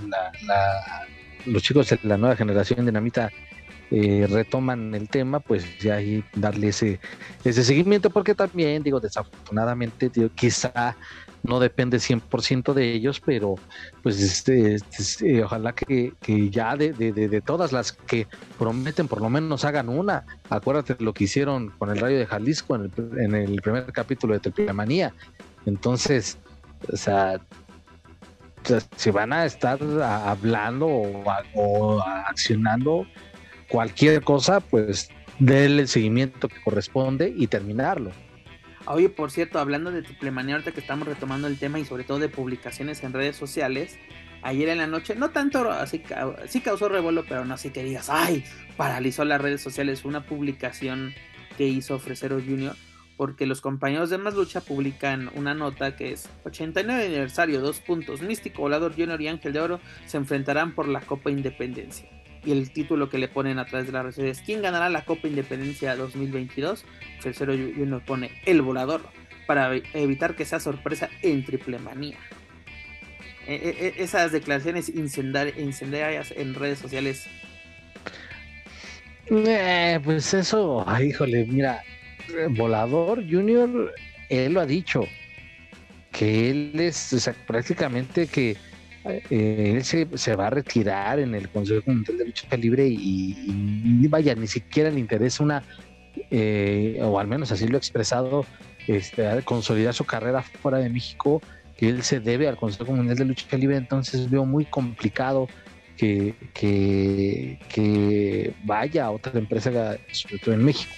los 1.47 1.63
chicos 1.63 1.89
de 1.91 1.99
la 2.03 2.17
nueva 2.17 2.37
generación 2.37 2.81
de 2.81 2.87
Dinamita 2.87 3.31
eh, 3.91 4.27
retoman 4.31 4.95
el 4.95 5.09
tema, 5.09 5.41
pues 5.41 5.79
ya 5.79 5.97
ahí 5.97 6.25
darle 6.35 6.69
ese, 6.69 6.99
ese 7.45 7.63
seguimiento, 7.63 8.09
porque 8.09 8.35
también, 8.35 8.83
digo, 8.83 9.01
desafortunadamente, 9.01 10.09
digo, 10.09 10.31
quizá 10.35 10.97
no 11.43 11.61
depende 11.61 11.99
100% 11.99 12.73
de 12.73 12.93
ellos, 12.93 13.21
pero 13.21 13.57
pues 14.03 14.21
este, 14.21 14.77
este 14.77 15.43
ojalá 15.45 15.75
que, 15.75 16.15
ya 16.51 16.77
de, 16.77 16.93
de, 16.93 17.41
todas 17.41 17.73
las 17.73 17.93
que 17.93 18.27
prometen, 18.59 19.09
por 19.09 19.21
lo 19.21 19.29
menos 19.29 19.65
hagan 19.65 19.89
una. 19.89 20.25
Acuérdate 20.49 20.97
lo 21.01 21.13
que 21.13 21.25
hicieron 21.25 21.71
con 21.71 21.91
el 21.91 21.99
Rayo 21.99 22.19
de 22.19 22.27
Jalisco 22.27 22.77
en 22.77 23.35
el, 23.35 23.61
primer 23.61 23.93
capítulo 23.93 24.35
de 24.35 24.41
Triple 24.41 25.13
Entonces, 25.67 26.39
o 26.91 26.97
sea, 26.97 27.41
si 28.97 29.11
van 29.11 29.33
a 29.33 29.45
estar 29.45 29.79
hablando 30.03 30.87
o, 30.87 32.03
accionando 32.03 33.07
cualquier 33.69 34.23
cosa, 34.23 34.61
pues 34.61 35.11
denle 35.39 35.83
el 35.83 35.89
seguimiento 35.89 36.49
que 36.49 36.61
corresponde 36.63 37.33
y 37.37 37.47
terminarlo. 37.47 38.11
Oye, 38.87 39.09
por 39.09 39.31
cierto, 39.31 39.59
hablando 39.59 39.91
de 39.93 40.03
triple 40.03 40.31
manía, 40.31 40.57
ahorita 40.57 40.73
que 40.73 40.81
estamos 40.81 41.07
retomando 41.07 41.47
el 41.47 41.59
tema 41.59 41.79
y 41.79 41.85
sobre 41.85 42.05
todo 42.05 42.19
de 42.19 42.29
publicaciones 42.29 43.03
en 43.05 43.13
redes 43.13 43.37
sociales, 43.37 43.97
ayer 44.43 44.69
en 44.69 44.79
la 44.79 44.87
noche, 44.87 45.15
no 45.15 45.31
tanto 45.31 45.71
así, 45.71 46.03
sí 46.49 46.61
causó 46.61 46.89
revuelo, 46.89 47.25
pero 47.29 47.45
no 47.45 47.55
así 47.55 47.71
que 47.71 47.85
digas, 47.85 48.11
ay, 48.11 48.45
paralizó 48.77 49.25
las 49.25 49.41
redes 49.41 49.61
sociales, 49.61 50.05
una 50.05 50.27
publicación 50.27 51.15
que 51.57 51.69
hizo 51.69 51.99
Fresero 51.99 52.41
Junior 52.41 52.75
porque 53.17 53.47
los 53.47 53.61
compañeros 53.61 54.11
de 54.11 54.19
Más 54.19 54.35
Lucha 54.35 54.61
publican 54.61 55.31
una 55.35 55.55
nota 55.55 55.97
que 55.97 56.13
es 56.13 56.29
89 56.45 57.07
aniversario, 57.07 57.61
dos 57.61 57.81
puntos, 57.81 58.23
Místico, 58.23 58.63
Volador 58.63 58.95
Junior 58.95 59.21
y 59.21 59.29
Ángel 59.29 59.53
de 59.53 59.61
Oro 59.61 59.81
se 60.07 60.17
enfrentarán 60.17 60.75
por 60.75 60.89
la 60.89 61.01
Copa 61.01 61.31
Independencia. 61.31 62.09
Y 62.45 62.51
el 62.51 62.73
título 62.73 63.09
que 63.09 63.19
le 63.19 63.29
ponen 63.29 63.59
a 63.59 63.67
través 63.67 63.87
de 63.87 63.93
las 63.93 64.17
redes 64.17 64.39
es 64.39 64.45
¿Quién 64.45 64.63
ganará 64.63 64.89
la 64.89 65.05
Copa 65.05 65.29
Independencia 65.29 65.95
2022? 65.95 66.85
Tercero 67.23 67.53
Junior 67.53 68.03
pone 68.05 68.33
El 68.45 68.63
Volador 68.63 69.03
para 69.47 69.75
evitar 69.95 70.35
que 70.35 70.45
sea 70.45 70.59
sorpresa 70.59 71.09
en 71.23 71.45
Triple 71.45 71.79
Manía. 71.79 72.19
E, 73.47 73.55
e, 73.55 73.87
e, 73.87 74.03
esas 74.03 74.33
declaraciones 74.33 74.89
incendiarias 74.89 76.33
en 76.37 76.55
redes 76.55 76.79
sociales. 76.79 77.27
Eh, 79.27 80.01
pues 80.03 80.35
eso, 80.35 80.85
híjole, 81.01 81.45
mira, 81.47 81.83
Volador 82.51 83.23
Junior, 83.29 83.93
él 84.29 84.53
lo 84.53 84.61
ha 84.61 84.67
dicho, 84.67 85.05
que 86.11 86.51
él 86.51 86.73
es 86.79 87.31
prácticamente 87.47 88.27
que 88.27 88.57
eh, 89.05 89.73
él 89.75 89.85
se, 89.85 90.37
va 90.37 90.47
a 90.47 90.51
retirar 90.51 91.19
en 91.19 91.35
el 91.35 91.49
Consejo 91.49 91.91
Mundial 91.91 92.19
de 92.19 92.27
Lucha 92.27 92.57
Libre 92.57 92.87
y, 92.87 94.07
vaya, 94.09 94.35
ni 94.35 94.47
siquiera 94.47 94.91
le 94.91 95.01
interesa 95.01 95.43
una, 95.43 95.63
eh, 96.31 97.01
o 97.03 97.19
al 97.19 97.27
menos 97.27 97.51
así 97.51 97.67
lo 97.67 97.77
ha 97.77 97.79
expresado, 97.79 98.47
este, 98.87 99.43
consolidar 99.45 99.95
su 99.95 100.05
carrera 100.05 100.43
fuera 100.43 100.79
de 100.79 100.89
México, 100.89 101.43
que 101.77 101.89
él 101.89 102.03
se 102.03 102.21
debe 102.21 102.47
al 102.49 102.57
Consejo 102.57 102.93
Mundial 102.93 103.17
de 103.17 103.25
Lucha 103.25 103.57
Libre, 103.57 103.77
entonces 103.77 104.31
veo 104.31 104.45
muy 104.45 104.65
complicado 104.67 105.49
que, 105.97 106.35
que, 106.55 107.59
que 107.69 108.55
vaya 108.65 109.07
a 109.07 109.11
otra 109.11 109.39
empresa, 109.39 109.99
sobre 110.13 110.39
todo 110.39 110.55
en 110.55 110.65
México. 110.65 110.93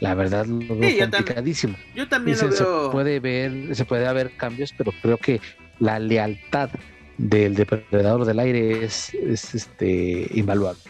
La 0.00 0.14
verdad 0.14 0.46
lo 0.46 0.76
veo 0.76 1.10
complicadísimo. 1.10 1.76
yo 1.94 2.08
también 2.08 2.38
lo 2.38 2.48
veo. 2.48 2.86
Se 2.86 2.90
puede 2.90 3.20
ver, 3.20 3.74
se 3.74 3.84
puede 3.84 4.06
haber 4.06 4.36
cambios, 4.36 4.74
pero 4.76 4.92
creo 5.02 5.18
que 5.18 5.40
la 5.78 5.98
lealtad 5.98 6.70
del 7.18 7.54
depredador 7.54 8.24
del 8.24 8.38
aire 8.38 8.84
es, 8.84 9.14
es 9.14 9.54
este 9.54 10.28
invaluable. 10.32 10.80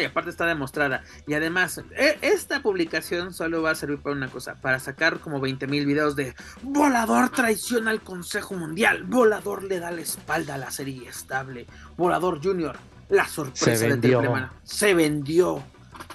y 0.00 0.04
aparte 0.04 0.30
está 0.30 0.46
demostrada. 0.46 1.04
Y 1.26 1.34
además, 1.34 1.80
e, 1.96 2.18
esta 2.20 2.62
publicación 2.62 3.32
solo 3.32 3.62
va 3.62 3.70
a 3.70 3.74
servir 3.74 3.98
para 3.98 4.16
una 4.16 4.28
cosa, 4.28 4.60
para 4.60 4.78
sacar 4.80 5.20
como 5.20 5.40
20 5.40 5.66
mil 5.66 5.86
videos 5.86 6.16
de 6.16 6.34
Volador 6.62 7.30
traiciona 7.30 7.90
al 7.90 8.02
Consejo 8.02 8.54
Mundial, 8.54 9.04
Volador 9.04 9.62
le 9.62 9.78
da 9.78 9.90
la 9.90 10.00
espalda 10.00 10.54
a 10.54 10.58
la 10.58 10.70
serie 10.70 11.08
estable, 11.08 11.66
Volador 11.96 12.42
Junior, 12.42 12.76
la 13.08 13.26
sorpresa 13.28 13.86
de 13.86 13.96
Triple 13.98 14.48
Se 14.64 14.94
vendió 14.94 15.62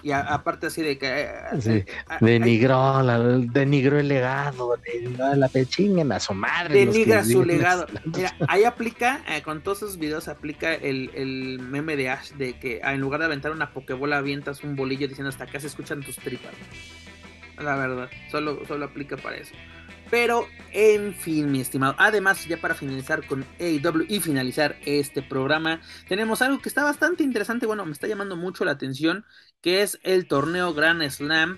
y 0.04 0.12
aparte 0.12 0.68
así 0.68 0.82
de 0.82 0.98
que... 0.98 1.08
Eh, 1.08 1.62
sí, 1.62 1.72
eh, 1.72 1.86
denigró, 2.22 3.02
la, 3.02 3.20
denigró 3.20 4.00
el 4.00 4.08
legado, 4.08 4.78
de 4.78 5.38
la 5.38 5.48
pechín 5.50 6.12
a 6.12 6.20
su 6.20 6.34
madre. 6.34 6.86
Denigra 6.86 7.24
su 7.24 7.44
legado. 7.44 7.88
Mira, 8.06 8.36
ahí 8.48 8.64
aplica, 8.64 9.22
eh, 9.28 9.42
con 9.42 9.62
todos 9.62 9.80
esos 9.80 9.98
videos 9.98 10.28
aplica 10.28 10.74
el, 10.74 11.12
el, 11.14 11.60
meme 11.60 11.96
de 11.96 12.10
Ash 12.10 12.32
de 12.34 12.60
que 12.60 12.80
ah, 12.84 12.94
en 12.94 13.02
lugar 13.02 13.20
de 13.20 13.26
aventar 13.26 13.52
una 13.52 13.74
pokebola 13.74 14.18
avientas 14.18 14.64
un 14.64 14.76
bolillo 14.76 15.08
diciendo 15.08 15.30
hasta 15.30 15.46
acá 15.46 15.60
se 15.60 15.68
escuchan 15.68 16.02
tus 16.02 16.18
tripas. 16.18 16.54
La 17.58 17.76
verdad, 17.76 18.10
solo, 18.32 18.66
solo 18.68 18.86
aplica 18.86 19.18
para 19.18 19.38
eso. 19.38 19.54
Pero, 20.10 20.48
en 20.72 21.14
fin, 21.14 21.52
mi 21.52 21.60
estimado. 21.60 21.96
Además, 21.98 22.46
ya 22.46 22.58
para 22.58 22.76
finalizar 22.76 23.26
con 23.26 23.46
AEW 23.60 24.06
y 24.08 24.20
finalizar 24.20 24.78
este 24.86 25.22
programa, 25.22 25.82
tenemos 26.08 26.42
algo 26.42 26.60
que 26.60 26.70
está 26.70 26.84
bastante 26.84 27.24
interesante. 27.24 27.66
Bueno, 27.66 27.86
me 27.86 27.92
está 27.92 28.08
llamando 28.08 28.38
mucho 28.38 28.64
la 28.64 28.72
atención. 28.72 29.26
Que 29.62 29.82
es 29.82 30.00
el 30.04 30.28
torneo 30.28 30.74
Grand 30.74 31.08
Slam 31.10 31.58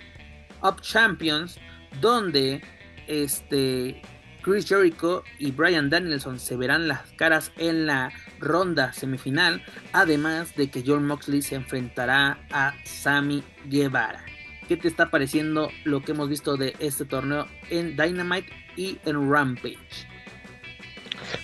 Up 0.62 0.80
Champions. 0.80 1.58
Donde 2.00 2.62
este 3.06 4.00
Chris 4.42 4.66
Jericho 4.66 5.22
y 5.38 5.50
Brian 5.50 5.90
Danielson 5.90 6.38
se 6.38 6.56
verán 6.56 6.88
las 6.88 7.02
caras 7.16 7.52
en 7.58 7.86
la 7.86 8.12
ronda 8.38 8.92
semifinal. 8.92 9.62
Además 9.92 10.54
de 10.56 10.70
que 10.70 10.82
John 10.86 11.06
Moxley 11.06 11.42
se 11.42 11.56
enfrentará 11.56 12.38
a 12.50 12.74
Sammy 12.84 13.42
Guevara. 13.66 14.24
¿Qué 14.70 14.76
te 14.76 14.86
está 14.86 15.10
pareciendo 15.10 15.70
lo 15.82 16.02
que 16.02 16.12
hemos 16.12 16.28
visto 16.28 16.56
de 16.56 16.76
este 16.78 17.04
torneo 17.04 17.48
en 17.70 17.96
Dynamite 17.96 18.48
y 18.76 18.98
en 19.04 19.28
Rampage? 19.28 20.06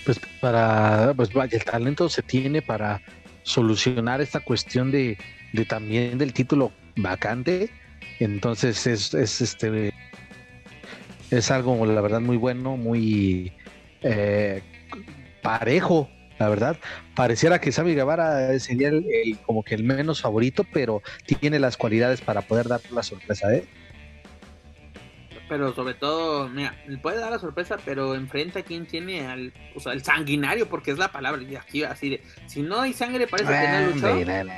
Pues 0.05 0.19
para, 0.39 1.13
pues 1.13 1.29
el 1.51 1.63
talento 1.65 2.07
se 2.07 2.21
tiene 2.21 2.61
para 2.61 3.01
solucionar 3.43 4.21
esta 4.21 4.39
cuestión 4.39 4.91
de, 4.91 5.17
de 5.57 5.65
también 5.65 6.17
del 6.17 6.33
título 6.33 6.71
vacante. 6.95 7.69
Entonces 8.19 8.87
es, 8.87 9.13
es 9.13 9.41
este 9.41 9.93
es 11.29 11.51
algo 11.51 11.85
la 11.85 12.01
verdad 12.01 12.21
muy 12.21 12.37
bueno, 12.37 12.77
muy 12.77 13.51
eh, 14.01 14.61
parejo 15.41 16.09
la 16.39 16.49
verdad. 16.49 16.77
Pareciera 17.15 17.59
que 17.59 17.71
Sammy 17.71 17.95
Guevara 17.95 18.57
sería 18.59 18.89
el, 18.89 19.37
como 19.45 19.63
que 19.63 19.75
el 19.75 19.83
menos 19.83 20.21
favorito, 20.21 20.63
pero 20.71 21.01
tiene 21.25 21.59
las 21.59 21.77
cualidades 21.77 22.21
para 22.21 22.41
poder 22.41 22.67
dar 22.67 22.79
la 22.91 23.01
sorpresa, 23.01 23.53
¿eh? 23.53 23.65
Pero 25.49 25.73
sobre 25.73 25.93
todo, 25.93 26.49
mira, 26.49 26.75
puede 27.01 27.19
dar 27.19 27.31
la 27.31 27.39
sorpresa, 27.39 27.77
pero 27.83 28.15
enfrenta 28.15 28.59
a 28.59 28.63
quien 28.63 28.85
tiene 28.85 29.25
al, 29.25 29.53
o 29.75 29.79
sea, 29.79 29.93
el 29.93 30.03
sanguinario, 30.03 30.67
porque 30.67 30.91
es 30.91 30.97
la 30.97 31.11
palabra, 31.11 31.41
y 31.41 31.55
aquí 31.55 31.83
así 31.83 32.09
de, 32.09 32.21
si 32.47 32.61
no 32.61 32.81
hay 32.81 32.93
sangre 32.93 33.27
parece 33.27 33.51
que 33.51 33.67
no 33.67 34.11
luchado. 34.11 34.51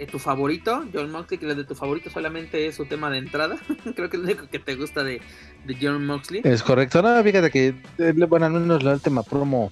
Eh, 0.00 0.06
tu 0.06 0.18
favorito, 0.18 0.82
John 0.94 1.10
Moxley, 1.10 1.38
que 1.38 1.46
de 1.54 1.64
tu 1.64 1.74
favorito 1.74 2.08
solamente 2.08 2.66
es 2.66 2.74
su 2.74 2.86
tema 2.86 3.10
de 3.10 3.18
entrada. 3.18 3.58
Creo 3.94 4.08
que 4.08 4.16
es 4.16 4.22
lo 4.22 4.24
único 4.24 4.48
que 4.48 4.58
te 4.58 4.74
gusta 4.74 5.04
de, 5.04 5.20
de 5.66 5.76
John 5.78 6.06
Moxley. 6.06 6.40
Es 6.42 6.62
correcto, 6.62 7.02
no, 7.02 7.22
fíjate 7.22 7.50
que, 7.50 7.74
eh, 7.98 8.12
bueno, 8.26 8.46
al 8.46 8.52
menos 8.52 8.82
la 8.82 8.94
última 8.94 9.22
promo 9.22 9.70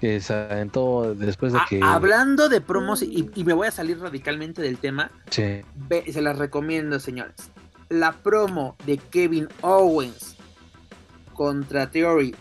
que 0.00 0.20
se 0.20 0.34
aventó 0.34 1.16
después 1.16 1.52
de 1.52 1.58
que. 1.68 1.80
Hablando 1.82 2.48
de 2.48 2.60
promos, 2.60 3.02
y, 3.02 3.28
me 3.44 3.54
voy 3.54 3.66
a 3.66 3.72
salir 3.72 3.98
radicalmente 3.98 4.62
del 4.62 4.78
tema. 4.78 5.10
se 5.30 5.64
las 6.22 6.38
recomiendo, 6.38 7.00
señores. 7.00 7.50
La 7.88 8.12
promo 8.12 8.76
de 8.86 8.98
Kevin 8.98 9.48
Owens 9.62 10.36
contra 11.34 11.90
Theory 11.90 12.36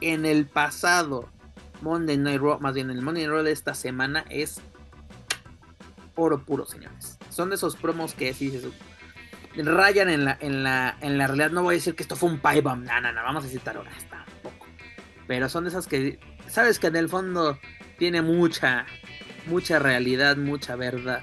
en 0.00 0.24
el 0.24 0.46
pasado 0.46 1.28
Monday 1.80 2.16
Night 2.16 2.40
Raw, 2.40 2.60
más 2.60 2.74
bien 2.74 2.90
el 2.90 3.02
Monday 3.02 3.24
Night 3.24 3.34
Raw 3.34 3.42
de 3.42 3.52
esta 3.52 3.74
semana, 3.74 4.24
es 4.30 4.60
oro 6.18 6.44
puro, 6.44 6.66
señores. 6.66 7.18
Son 7.30 7.48
de 7.48 7.54
esos 7.54 7.76
promos 7.76 8.14
que 8.14 8.34
si 8.34 8.50
rayan 9.56 10.08
en 10.08 10.24
la, 10.24 10.36
en 10.40 10.62
la, 10.62 10.96
en 11.00 11.16
la 11.16 11.26
realidad. 11.26 11.50
No 11.50 11.62
voy 11.62 11.74
a 11.74 11.78
decir 11.78 11.94
que 11.94 12.02
esto 12.02 12.16
fue 12.16 12.28
un 12.28 12.38
pipe 12.38 12.60
bomb, 12.60 12.84
no, 12.84 13.00
no, 13.00 13.12
no, 13.12 13.22
vamos 13.22 13.44
a 13.44 13.48
citar 13.48 13.76
ahora, 13.76 13.90
está 13.96 14.24
poco. 14.42 14.66
Pero 15.26 15.48
son 15.48 15.64
de 15.64 15.70
esas 15.70 15.86
que 15.86 16.18
sabes 16.48 16.78
que 16.78 16.88
en 16.88 16.96
el 16.96 17.08
fondo 17.08 17.58
tiene 17.98 18.22
mucha, 18.22 18.86
mucha 19.46 19.78
realidad, 19.78 20.36
mucha 20.36 20.76
verdad. 20.76 21.22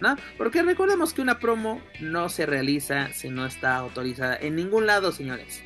¿No? 0.00 0.16
Porque 0.36 0.62
recordemos 0.64 1.14
que 1.14 1.22
una 1.22 1.38
promo 1.38 1.80
no 2.00 2.28
se 2.28 2.44
realiza 2.44 3.12
si 3.12 3.28
no 3.28 3.46
está 3.46 3.76
autorizada 3.76 4.36
en 4.36 4.56
ningún 4.56 4.84
lado, 4.86 5.12
señores. 5.12 5.62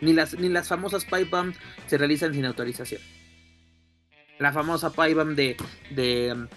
Ni 0.00 0.12
las, 0.12 0.34
ni 0.34 0.48
las 0.48 0.66
famosas 0.66 1.04
pipe 1.04 1.26
bombs 1.26 1.56
se 1.86 1.96
realizan 1.96 2.34
sin 2.34 2.44
autorización. 2.46 3.00
La 4.40 4.52
famosa 4.52 4.90
pipe 4.90 5.14
bomb 5.14 5.36
de, 5.36 5.56
de 5.90 6.48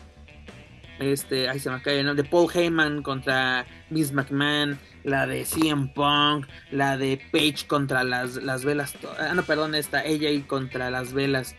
este, 0.99 1.49
ahí 1.49 1.59
se 1.59 1.69
me 1.69 1.81
cae, 1.81 2.03
¿no? 2.03 2.15
De 2.15 2.23
Paul 2.23 2.51
Heyman 2.53 3.01
contra 3.01 3.65
Miss 3.89 4.11
McMahon, 4.11 4.77
la 5.03 5.25
de 5.25 5.45
CM 5.45 5.87
Punk, 5.93 6.47
la 6.71 6.97
de 6.97 7.19
Page 7.31 7.67
contra 7.67 8.03
las, 8.03 8.35
las 8.35 8.63
velas, 8.65 8.95
ah, 9.17 9.33
no, 9.33 9.43
perdón, 9.43 9.75
esta, 9.75 9.99
AJ 9.99 10.45
contra 10.47 10.89
las 10.89 11.13
velas 11.13 11.55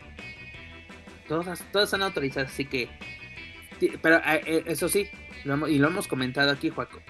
Todas, 1.30 1.62
todas 1.70 1.86
están 1.86 2.02
autorizadas, 2.02 2.50
así 2.50 2.64
que. 2.64 2.88
Pero 4.02 4.16
eh, 4.16 4.42
eh, 4.46 4.62
eso 4.66 4.88
sí, 4.88 5.08
y 5.44 5.78
lo 5.78 5.86
hemos 5.86 6.08
comentado 6.08 6.50
aquí, 6.50 6.70
Juaco. 6.70 7.00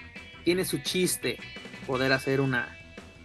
Tiene 0.43 0.63
su 0.63 0.77
chiste 0.77 1.39
poder 1.87 2.13
hacer 2.13 2.39
una, 2.39 2.77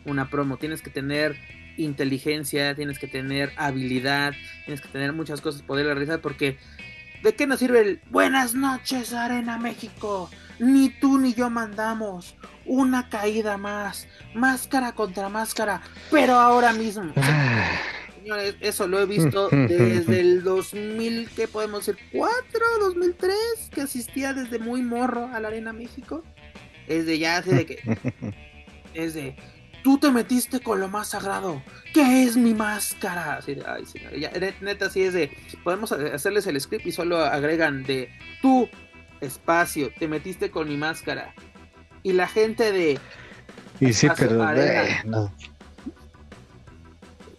una 0.06 0.30
promo. 0.30 0.56
Tienes 0.56 0.80
que 0.80 0.88
tener 0.88 1.36
inteligencia, 1.76 2.74
tienes 2.74 2.98
que 2.98 3.08
tener 3.08 3.52
habilidad, 3.58 4.32
tienes 4.64 4.80
que 4.80 4.88
tener 4.88 5.12
muchas 5.12 5.42
cosas 5.42 5.60
poder 5.60 5.84
realizar 5.84 6.22
porque 6.22 6.56
¿de 7.26 7.34
qué 7.34 7.44
nos 7.44 7.58
sirve 7.58 7.80
el 7.80 8.00
Buenas 8.10 8.54
noches 8.54 9.12
Arena 9.12 9.58
México? 9.58 10.30
Ni 10.60 10.90
tú 10.90 11.18
ni 11.18 11.34
yo 11.34 11.50
mandamos. 11.50 12.36
Una 12.64 13.08
caída 13.08 13.58
más. 13.58 14.06
Máscara 14.32 14.92
contra 14.92 15.28
máscara. 15.28 15.82
Pero 16.12 16.34
ahora 16.34 16.72
mismo. 16.72 17.12
Señores, 18.22 18.54
eso 18.60 18.86
lo 18.86 19.00
he 19.00 19.06
visto 19.06 19.48
desde 19.50 20.20
el 20.20 20.44
2000, 20.44 21.28
¿qué 21.34 21.48
podemos 21.48 21.84
decir? 21.84 22.00
¿4? 22.12 22.30
¿2003? 22.94 23.34
Que 23.74 23.80
asistía 23.80 24.32
desde 24.32 24.60
muy 24.60 24.82
morro 24.82 25.28
a 25.34 25.40
la 25.40 25.48
Arena 25.48 25.72
México. 25.72 26.22
Es 26.86 27.06
de 27.06 27.18
ya, 27.18 27.38
así 27.38 27.50
de 27.50 27.66
que. 27.66 27.98
es 28.94 29.14
de. 29.14 29.34
Tú 29.86 29.98
te 29.98 30.10
metiste 30.10 30.58
con 30.58 30.80
lo 30.80 30.88
más 30.88 31.10
sagrado. 31.10 31.62
¿Qué 31.94 32.24
es 32.24 32.36
mi 32.36 32.54
máscara? 32.54 33.36
Así 33.36 33.54
de, 33.54 33.62
ay, 33.64 33.86
señor. 33.86 34.16
Ya, 34.16 34.32
neta, 34.60 34.86
así 34.86 35.04
es 35.04 35.12
de. 35.12 35.30
Podemos 35.62 35.92
hacerles 35.92 36.44
el 36.48 36.60
script 36.60 36.84
y 36.86 36.90
solo 36.90 37.18
agregan 37.24 37.84
de. 37.84 38.10
Tú, 38.42 38.68
espacio, 39.20 39.92
te 39.96 40.08
metiste 40.08 40.50
con 40.50 40.68
mi 40.68 40.76
máscara. 40.76 41.32
Y 42.02 42.14
la 42.14 42.26
gente 42.26 42.72
de. 42.72 42.98
Y 43.78 43.92
sí, 43.92 44.08
pero. 44.18 44.44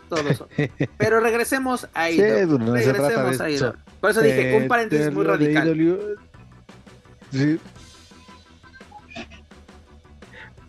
todo 0.08 0.30
eso. 0.30 0.48
Pero 0.98 1.20
regresemos 1.20 1.90
a 1.94 2.10
Idol. 2.10 2.62
regresemos 2.72 3.42
a 3.42 3.50
Idol. 3.50 3.78
Por 4.00 4.12
eso 4.12 4.22
dije, 4.22 4.56
un 4.56 4.70
paréntesis 4.70 5.12
muy 5.12 5.26
radical. 5.26 5.76
Sí. 7.30 7.60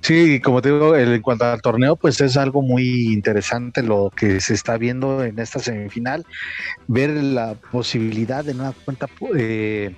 Sí, 0.08 0.40
como 0.40 0.62
te 0.62 0.72
digo, 0.72 0.96
en 0.96 1.20
cuanto 1.20 1.44
al 1.44 1.60
torneo, 1.60 1.94
pues 1.94 2.18
es 2.22 2.38
algo 2.38 2.62
muy 2.62 3.12
interesante 3.12 3.82
lo 3.82 4.10
que 4.16 4.40
se 4.40 4.54
está 4.54 4.78
viendo 4.78 5.22
en 5.22 5.38
esta 5.38 5.58
semifinal. 5.58 6.24
Ver 6.86 7.10
la 7.10 7.56
posibilidad 7.70 8.42
de 8.42 8.54
nueva 8.54 8.72
cuenta 8.86 9.06
eh, 9.36 9.94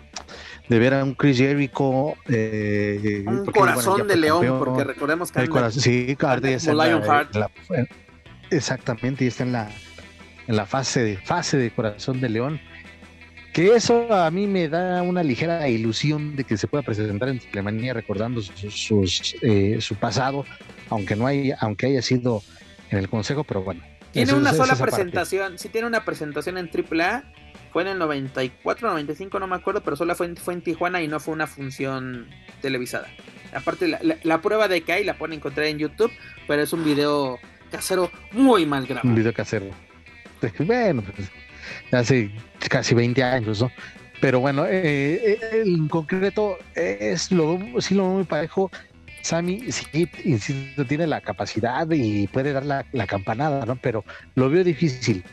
de 0.69 0.79
ver 0.81 0.95
a 0.95 1.05
un 1.05 1.15
Chris 1.15 1.39
Jericho. 1.39 2.15
Eh, 2.29 3.23
un 3.25 3.47
corazón 3.47 4.09
de 4.09 4.17
león, 4.17 4.59
porque 4.59 4.83
recordemos 4.83 5.31
que. 5.31 5.43
El 5.43 5.49
corazón, 5.49 5.81
sí, 5.81 6.17
Lionheart. 6.19 7.33
Exactamente, 8.51 9.23
y 9.25 9.29
está 9.29 9.45
en 9.45 9.53
la, 9.53 9.71
en 10.49 10.57
la 10.57 10.67
fase, 10.67 11.05
de, 11.05 11.19
fase 11.19 11.57
de 11.57 11.71
corazón 11.71 12.21
de 12.21 12.31
león. 12.31 12.61
Que 13.53 13.75
eso 13.75 14.13
a 14.13 14.31
mí 14.31 14.47
me 14.47 14.69
da 14.69 15.03
una 15.03 15.23
ligera 15.23 15.69
ilusión 15.69 16.37
de 16.37 16.45
que 16.45 16.57
se 16.57 16.69
pueda 16.69 16.83
presentar 16.83 17.29
en 17.29 17.41
Alemania 17.53 17.93
recordando 17.93 18.41
sus, 18.43 19.35
eh, 19.43 19.79
su 19.81 19.97
pasado, 19.97 20.45
aunque 20.89 21.17
no 21.17 21.27
hay, 21.27 21.53
aunque 21.59 21.87
haya 21.87 22.03
sido 22.03 22.43
en 22.91 22.99
el 22.99 23.09
consejo, 23.09 23.43
pero 23.45 23.63
bueno. 23.63 23.83
Tiene 24.13 24.35
una 24.35 24.53
sola 24.53 24.77
presentación, 24.77 25.59
sí 25.59 25.69
tiene 25.69 25.87
una 25.87 26.05
presentación 26.05 26.59
en 26.59 26.69
AAA, 26.69 27.25
fue 27.73 27.83
en 27.83 27.89
el 27.89 27.99
94, 27.99 28.89
95, 28.89 29.39
no 29.39 29.47
me 29.47 29.57
acuerdo, 29.57 29.83
pero 29.83 29.97
solo 29.97 30.15
fue 30.15 30.35
fue 30.37 30.55
en 30.55 30.63
Tijuana 30.63 31.03
y 31.03 31.09
no 31.09 31.21
fue 31.21 31.35
una 31.35 31.47
función 31.47 32.29
televisada. 32.61 33.09
Aparte, 33.53 33.89
la, 33.89 34.01
la, 34.23 34.41
prueba 34.41 34.69
de 34.69 34.83
que 34.83 34.93
hay 34.93 35.05
la 35.05 35.15
pueden 35.15 35.37
encontrar 35.37 35.67
en 35.67 35.79
YouTube, 35.79 36.13
pero 36.47 36.63
es 36.63 36.73
un 36.73 36.85
video 36.85 37.39
casero 37.71 38.11
muy 38.33 38.67
mal 38.67 38.87
grabado. 38.87 39.09
Un 39.09 39.15
video 39.15 39.33
casero. 39.33 39.67
Bueno, 40.59 41.03
pues, 41.03 41.31
hace 41.93 42.31
casi 42.69 42.95
20 42.95 43.23
años, 43.23 43.61
¿no? 43.61 43.71
Pero 44.21 44.41
bueno, 44.41 44.67
eh, 44.67 45.39
eh, 45.43 45.63
en 45.65 45.89
concreto, 45.89 46.59
es 46.75 47.33
lo, 47.33 47.59
sí 47.81 47.95
lo 47.95 48.05
muy 48.05 48.25
parejo. 48.25 48.71
Sammy, 49.23 49.71
sí, 49.71 50.09
insisto, 50.25 50.85
tiene 50.87 51.07
la 51.07 51.21
capacidad 51.21 51.87
y 51.91 52.27
puede 52.29 52.53
dar 52.53 52.65
la, 52.65 52.87
la 52.93 53.07
campanada, 53.07 53.67
¿no? 53.67 53.77
Pero 53.77 54.05
lo 54.35 54.49
veo 54.51 54.65
difícil 54.65 55.25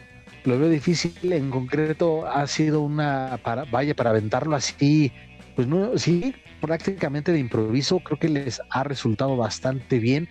lo 0.48 0.58
veo 0.58 0.70
difícil. 0.70 1.34
En 1.34 1.52
concreto, 1.52 2.26
ha 2.26 2.48
sido 2.48 2.82
una 2.82 3.40
para, 3.44 3.66
vaya 3.66 3.94
para 3.94 4.12
aventarlo 4.12 4.56
así, 4.56 5.12
pues 5.56 5.68
no, 5.68 5.98
sí, 5.98 6.34
prácticamente 6.62 7.32
de 7.32 7.40
improviso. 7.40 8.00
Creo 8.00 8.18
que 8.18 8.30
les 8.30 8.62
ha 8.70 8.84
resultado 8.84 9.36
bastante 9.36 10.00
bien 10.00 10.28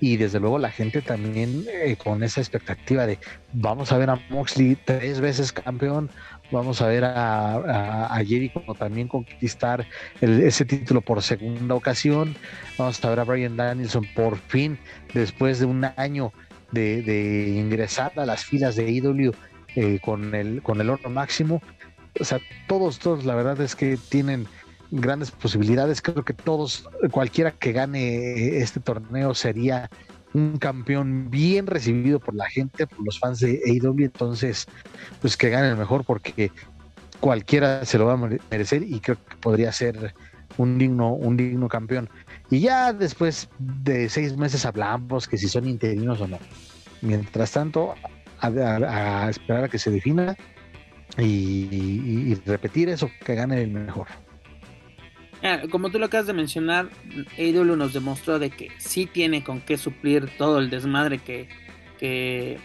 y 0.00 0.16
desde 0.16 0.40
luego 0.40 0.58
la 0.58 0.70
gente 0.70 1.02
también 1.02 1.66
eh, 1.70 1.96
con 1.96 2.22
esa 2.22 2.40
expectativa 2.40 3.06
de 3.06 3.18
vamos 3.52 3.92
a 3.92 3.98
ver 3.98 4.10
a 4.10 4.20
Moxley 4.30 4.76
tres 4.84 5.20
veces 5.20 5.52
campeón, 5.52 6.10
vamos 6.50 6.80
a 6.80 6.86
ver 6.86 7.04
a, 7.04 8.06
a, 8.06 8.24
Jericho 8.24 8.62
también 8.78 9.08
conquistar 9.08 9.86
ese 10.20 10.64
título 10.64 11.02
por 11.02 11.22
segunda 11.22 11.74
ocasión, 11.74 12.34
vamos 12.78 13.04
a 13.04 13.10
ver 13.10 13.20
a 13.20 13.24
Brian 13.24 13.56
Danielson 13.56 14.06
por 14.14 14.38
fin, 14.38 14.78
después 15.12 15.60
de 15.60 15.66
un 15.66 15.84
año 15.96 16.32
de, 16.72 17.54
ingresar 17.56 18.12
a 18.16 18.24
las 18.24 18.44
filas 18.44 18.76
de 18.76 18.90
IW 18.90 19.32
e 19.76 19.94
eh, 19.94 20.00
con, 20.00 20.34
el, 20.34 20.62
con 20.62 20.80
el 20.80 20.90
oro 20.90 21.10
máximo, 21.10 21.62
o 22.18 22.24
sea, 22.24 22.40
todos, 22.66 22.98
todos 22.98 23.24
la 23.24 23.34
verdad 23.34 23.60
es 23.60 23.76
que 23.76 23.96
tienen 24.08 24.46
grandes 24.90 25.30
posibilidades. 25.30 26.02
Creo 26.02 26.24
que 26.24 26.34
todos, 26.34 26.88
cualquiera 27.10 27.52
que 27.52 27.72
gane 27.72 28.58
este 28.58 28.80
torneo 28.80 29.34
sería 29.34 29.90
un 30.32 30.58
campeón 30.58 31.30
bien 31.30 31.66
recibido 31.66 32.20
por 32.20 32.34
la 32.34 32.48
gente, 32.48 32.86
por 32.86 33.04
los 33.04 33.18
fans 33.18 33.40
de 33.40 33.60
AEW. 33.66 34.04
Entonces, 34.04 34.66
pues 35.20 35.36
que 35.36 35.50
gane 35.50 35.68
el 35.68 35.76
mejor 35.76 36.04
porque 36.04 36.50
cualquiera 37.20 37.84
se 37.84 37.98
lo 37.98 38.06
va 38.06 38.14
a 38.14 38.30
merecer 38.50 38.82
y 38.82 39.00
creo 39.00 39.16
que 39.16 39.36
podría 39.36 39.72
ser 39.72 40.14
un 40.56 40.78
digno, 40.78 41.12
un 41.12 41.36
digno 41.36 41.68
campeón. 41.68 42.08
Y 42.50 42.60
ya 42.60 42.92
después 42.92 43.48
de 43.58 44.08
seis 44.08 44.36
meses 44.36 44.64
hablamos 44.66 45.28
que 45.28 45.38
si 45.38 45.48
son 45.48 45.68
interinos 45.68 46.20
o 46.20 46.28
no. 46.28 46.38
Mientras 47.02 47.52
tanto, 47.52 47.94
a, 48.40 49.28
esperar 49.30 49.64
a 49.64 49.68
que 49.68 49.78
se 49.78 49.90
defina 49.90 50.36
y 51.18 52.34
repetir 52.46 52.88
eso, 52.88 53.10
que 53.24 53.34
gane 53.34 53.62
el 53.62 53.70
mejor. 53.70 54.06
Ah, 55.42 55.62
como 55.70 55.90
tú 55.90 55.98
lo 55.98 56.06
acabas 56.06 56.26
de 56.26 56.34
mencionar, 56.34 56.90
AEW 57.38 57.76
nos 57.76 57.94
demostró 57.94 58.38
de 58.38 58.50
que 58.50 58.70
sí 58.78 59.06
tiene 59.06 59.42
con 59.42 59.60
qué 59.60 59.78
suplir 59.78 60.28
todo 60.36 60.58
el 60.58 60.68
desmadre 60.68 61.18
que, 61.18 61.48
que, 61.98 62.58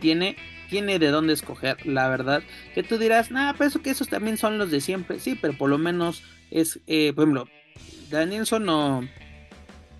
tiene. 0.00 0.36
Tiene 0.70 0.98
de 0.98 1.08
dónde 1.08 1.34
escoger, 1.34 1.84
la 1.84 2.08
verdad. 2.08 2.42
Que 2.74 2.82
tú 2.82 2.96
dirás, 2.96 3.30
nada, 3.30 3.52
pero 3.52 3.68
eso 3.68 3.82
que 3.82 3.90
esos 3.90 4.08
también 4.08 4.38
son 4.38 4.56
los 4.56 4.70
de 4.70 4.80
siempre. 4.80 5.20
Sí, 5.20 5.38
pero 5.38 5.52
por 5.52 5.68
lo 5.68 5.76
menos 5.76 6.22
es, 6.50 6.80
eh, 6.86 7.12
por 7.14 7.24
ejemplo, 7.24 7.48
Danielson 8.08 8.64
no, 8.64 9.06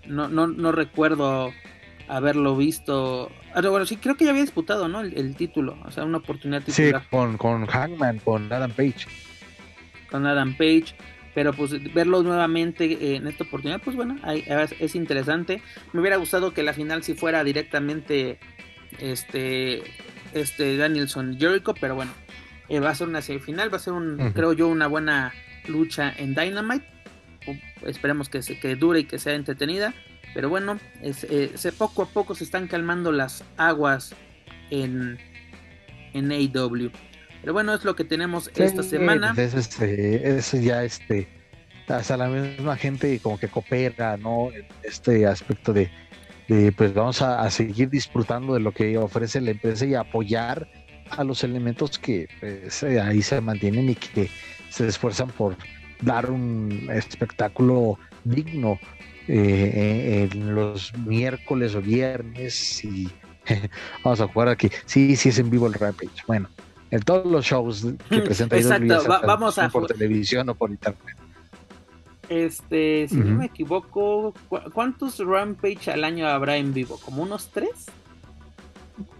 no, 0.07 0.27
no, 0.29 0.47
no 0.47 0.71
recuerdo 0.71 1.53
haberlo 2.07 2.57
visto. 2.57 3.31
Ah, 3.53 3.61
bueno, 3.61 3.85
sí, 3.85 3.97
creo 3.97 4.17
que 4.17 4.25
ya 4.25 4.31
había 4.31 4.41
disputado, 4.41 4.87
¿no? 4.87 5.01
El, 5.01 5.35
título, 5.35 5.77
o 5.85 5.91
sea, 5.91 6.05
una 6.05 6.17
oportunidad 6.17 6.63
titular. 6.63 7.03
Sí, 7.03 7.07
con, 7.11 7.37
con 7.37 7.67
Hangman, 7.67 8.17
con 8.17 8.51
Adam 8.51 8.71
Page. 8.71 9.05
Con 10.09 10.25
Adam 10.25 10.55
Page 10.57 10.95
pero 11.33 11.53
pues 11.53 11.71
verlo 11.93 12.23
nuevamente 12.23 13.15
en 13.15 13.27
esta 13.27 13.43
oportunidad, 13.43 13.81
pues 13.81 13.95
bueno, 13.95 14.17
es 14.25 14.95
interesante. 14.95 15.61
Me 15.91 16.01
hubiera 16.01 16.17
gustado 16.17 16.53
que 16.53 16.63
la 16.63 16.73
final 16.73 17.03
si 17.03 17.13
fuera 17.13 17.43
directamente 17.43 18.39
este, 18.99 19.83
este 20.33 20.77
Danielson 20.77 21.37
Jericho, 21.39 21.73
pero 21.79 21.95
bueno, 21.95 22.11
eh, 22.69 22.79
va 22.79 22.91
a 22.91 22.95
ser 22.95 23.07
una 23.07 23.21
semifinal, 23.21 23.71
va 23.71 23.77
a 23.77 23.79
ser 23.79 23.93
un, 23.93 24.31
creo 24.33 24.53
yo, 24.53 24.67
una 24.67 24.87
buena 24.87 25.33
lucha 25.67 26.13
en 26.17 26.35
Dynamite. 26.35 26.85
Esperemos 27.85 28.29
que, 28.29 28.41
se, 28.41 28.59
que 28.59 28.75
dure 28.75 29.01
y 29.01 29.03
que 29.03 29.19
sea 29.19 29.33
entretenida. 29.33 29.93
Pero 30.33 30.49
bueno, 30.49 30.79
es, 31.01 31.25
eh, 31.29 31.51
poco 31.77 32.03
a 32.03 32.07
poco 32.07 32.33
se 32.33 32.43
están 32.43 32.67
calmando 32.67 33.11
las 33.11 33.43
aguas 33.57 34.15
en, 34.71 35.19
en 36.13 36.31
AEW. 36.31 36.91
Pero 37.43 37.51
bueno, 37.51 37.73
es 37.73 37.83
lo 37.83 37.93
que 37.93 38.05
tenemos 38.05 38.49
esta 38.55 38.83
semana. 38.83 39.33
Es, 39.35 39.53
este, 39.53 40.37
es 40.37 40.53
ya 40.53 40.85
este, 40.85 41.27
hasta 41.89 42.15
la 42.15 42.29
misma 42.29 42.77
gente 42.77 43.19
como 43.21 43.37
que 43.37 43.49
coopera, 43.49 44.15
¿no? 44.15 44.49
En 44.53 44.65
este 44.81 45.27
aspecto 45.27 45.73
de, 45.73 45.91
pues 46.77 46.93
vamos 46.93 47.21
a, 47.21 47.49
seguir 47.51 47.89
disfrutando 47.89 48.53
de 48.53 48.61
lo 48.61 48.71
que 48.71 48.97
ofrece 48.97 49.41
la 49.41 49.51
empresa 49.51 49.85
y 49.85 49.93
apoyar 49.93 50.69
a 51.09 51.25
los 51.25 51.43
elementos 51.43 51.99
que 51.99 52.29
pues, 52.39 52.81
eh, 52.83 53.01
ahí 53.01 53.21
se 53.21 53.41
mantienen 53.41 53.89
y 53.89 53.95
que 53.95 54.29
se 54.69 54.87
esfuerzan 54.87 55.27
por 55.27 55.57
dar 55.99 56.31
un 56.31 56.87
espectáculo 56.93 57.99
digno 58.23 58.79
eh, 59.27 60.29
en 60.31 60.55
los 60.55 60.97
miércoles 60.97 61.75
o 61.75 61.81
viernes 61.81 62.85
y 62.85 63.11
vamos 64.05 64.21
a 64.21 64.29
jugar 64.29 64.47
aquí. 64.47 64.69
Sí, 64.85 65.17
sí 65.17 65.27
es 65.27 65.39
en 65.39 65.49
vivo 65.49 65.67
el 65.67 65.73
Rampage. 65.73 66.23
Bueno, 66.25 66.49
en 66.93 67.01
todos 67.01 67.25
los 67.25 67.43
shows 67.43 67.87
que 68.07 68.19
presenta 68.19 68.55
Exacto, 68.55 69.09
vamos 69.25 69.57
a 69.57 69.67
por 69.69 69.87
televisión 69.87 70.47
o 70.49 70.53
por 70.53 70.69
internet. 70.69 71.17
Este, 72.29 73.07
si 73.09 73.15
no 73.15 73.35
me 73.35 73.45
equivoco, 73.45 74.35
¿cuántos 74.73 75.17
Rampage 75.17 75.89
al 75.91 76.03
año 76.03 76.27
habrá 76.27 76.57
en 76.57 76.71
vivo? 76.71 76.99
¿Como 77.03 77.23
unos 77.23 77.49
tres? 77.49 77.87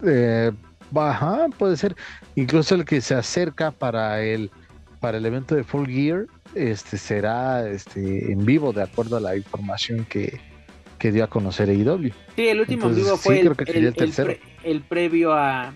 Eh, 0.04 0.52
ajá, 0.94 1.48
puede 1.58 1.76
ser. 1.76 1.96
Incluso 2.36 2.76
el 2.76 2.84
que 2.84 3.00
se 3.00 3.16
acerca 3.16 3.72
para 3.72 4.22
el 4.22 4.52
para 5.00 5.18
el 5.18 5.26
evento 5.26 5.56
de 5.56 5.64
Full 5.64 5.88
Gear, 5.88 6.26
este 6.54 6.96
será 6.96 7.68
este 7.68 8.32
en 8.32 8.46
vivo 8.46 8.72
de 8.72 8.84
acuerdo 8.84 9.16
a 9.16 9.20
la 9.20 9.36
información 9.36 10.06
que, 10.08 10.40
dio 11.02 11.24
a 11.24 11.26
conocer 11.26 11.68
AEW. 11.68 12.12
Sí, 12.36 12.48
el 12.48 12.60
último 12.60 12.86
en 12.86 12.94
vivo 12.94 13.16
fue 13.18 13.40
el, 13.40 14.80
previo 14.80 15.34
a, 15.34 15.74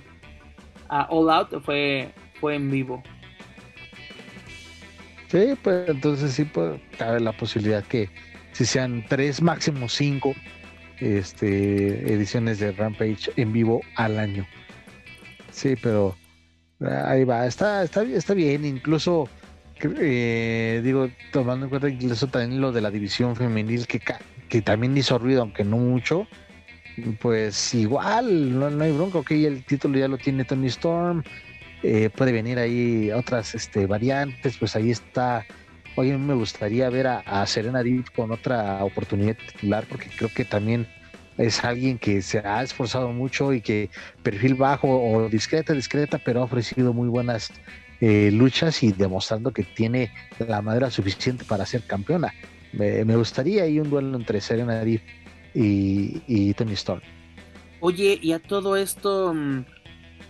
a 0.88 1.06
All 1.10 1.30
Out 1.30 1.62
fue, 1.62 2.12
fue 2.40 2.56
en 2.56 2.70
vivo. 2.70 3.02
Sí, 5.28 5.54
pues 5.62 5.88
entonces 5.88 6.32
sí 6.32 6.44
puede 6.44 6.80
cabe 6.96 7.20
la 7.20 7.32
posibilidad 7.32 7.84
que 7.84 8.08
si 8.52 8.64
sean 8.64 9.04
tres, 9.08 9.42
máximo 9.42 9.88
cinco 9.88 10.34
este, 11.00 12.12
ediciones 12.12 12.58
de 12.58 12.72
Rampage 12.72 13.30
en 13.36 13.52
vivo 13.52 13.80
al 13.96 14.18
año. 14.18 14.46
Sí, 15.50 15.74
pero 15.82 16.16
ahí 16.80 17.24
va, 17.24 17.46
está, 17.46 17.82
está, 17.82 18.02
está 18.02 18.34
bien, 18.34 18.64
incluso 18.64 19.28
eh, 19.80 20.80
digo, 20.82 21.08
tomando 21.32 21.66
en 21.66 21.70
cuenta 21.70 21.88
incluso 21.88 22.26
también 22.26 22.60
lo 22.60 22.72
de 22.72 22.80
la 22.80 22.90
división 22.90 23.36
femenil 23.36 23.86
que, 23.86 24.00
que 24.48 24.62
también 24.62 24.96
hizo 24.96 25.18
ruido, 25.18 25.42
aunque 25.42 25.64
no 25.64 25.76
mucho, 25.76 26.26
pues 27.20 27.74
igual, 27.74 28.58
no, 28.58 28.84
hay 28.84 28.92
bronca, 28.92 29.18
ok, 29.18 29.30
el 29.32 29.64
título 29.64 29.98
ya 29.98 30.08
lo 30.08 30.18
tiene 30.18 30.44
Tony 30.44 30.68
Storm, 30.68 31.22
eh, 31.82 32.10
puede 32.10 32.32
venir 32.32 32.58
ahí 32.58 33.10
otras 33.10 33.54
este, 33.54 33.86
variantes, 33.86 34.56
pues 34.58 34.74
ahí 34.76 34.90
está. 34.90 35.46
Oye, 35.96 36.16
me 36.16 36.34
gustaría 36.34 36.88
ver 36.90 37.08
a, 37.08 37.46
Serena 37.46 37.82
Deeb 37.82 38.04
con 38.14 38.30
otra 38.30 38.84
oportunidad 38.84 39.36
titular, 39.36 39.84
porque 39.88 40.08
creo 40.16 40.30
que 40.32 40.44
también 40.44 40.86
es 41.38 41.64
alguien 41.64 41.98
que 41.98 42.22
se 42.22 42.38
ha 42.38 42.62
esforzado 42.62 43.10
mucho 43.12 43.52
y 43.52 43.60
que 43.60 43.90
perfil 44.22 44.54
bajo 44.54 44.88
o 44.88 45.28
discreta, 45.28 45.72
discreta, 45.72 46.18
pero 46.18 46.40
ha 46.40 46.44
ofrecido 46.44 46.92
muy 46.92 47.08
buenas 47.08 47.50
eh, 48.00 48.30
luchas 48.32 48.82
y 48.84 48.92
demostrando 48.92 49.52
que 49.52 49.64
tiene 49.64 50.12
la 50.38 50.62
madera 50.62 50.90
suficiente 50.90 51.44
para 51.44 51.66
ser 51.66 51.82
campeona. 51.82 52.32
Me, 52.72 53.02
gustaría 53.16 53.64
ahí 53.64 53.80
un 53.80 53.90
duelo 53.90 54.16
entre 54.16 54.40
Serena 54.40 54.84
Deeb 54.84 55.00
y, 55.58 56.54
Tony 56.54 56.72
Storm. 56.72 57.02
Oye, 57.80 58.18
y 58.20 58.32
a 58.32 58.38
todo 58.38 58.76
esto, 58.76 59.32
mm, 59.34 59.64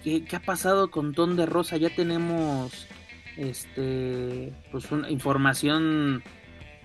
¿qué, 0.04 0.24
ha 0.36 0.40
pasado 0.40 0.90
con 0.90 1.14
Ton 1.14 1.36
de 1.36 1.46
Rosa? 1.46 1.76
Ya 1.76 1.90
tenemos 1.90 2.86
este 3.36 4.52
pues 4.72 4.90
una 4.90 5.08
información 5.10 6.22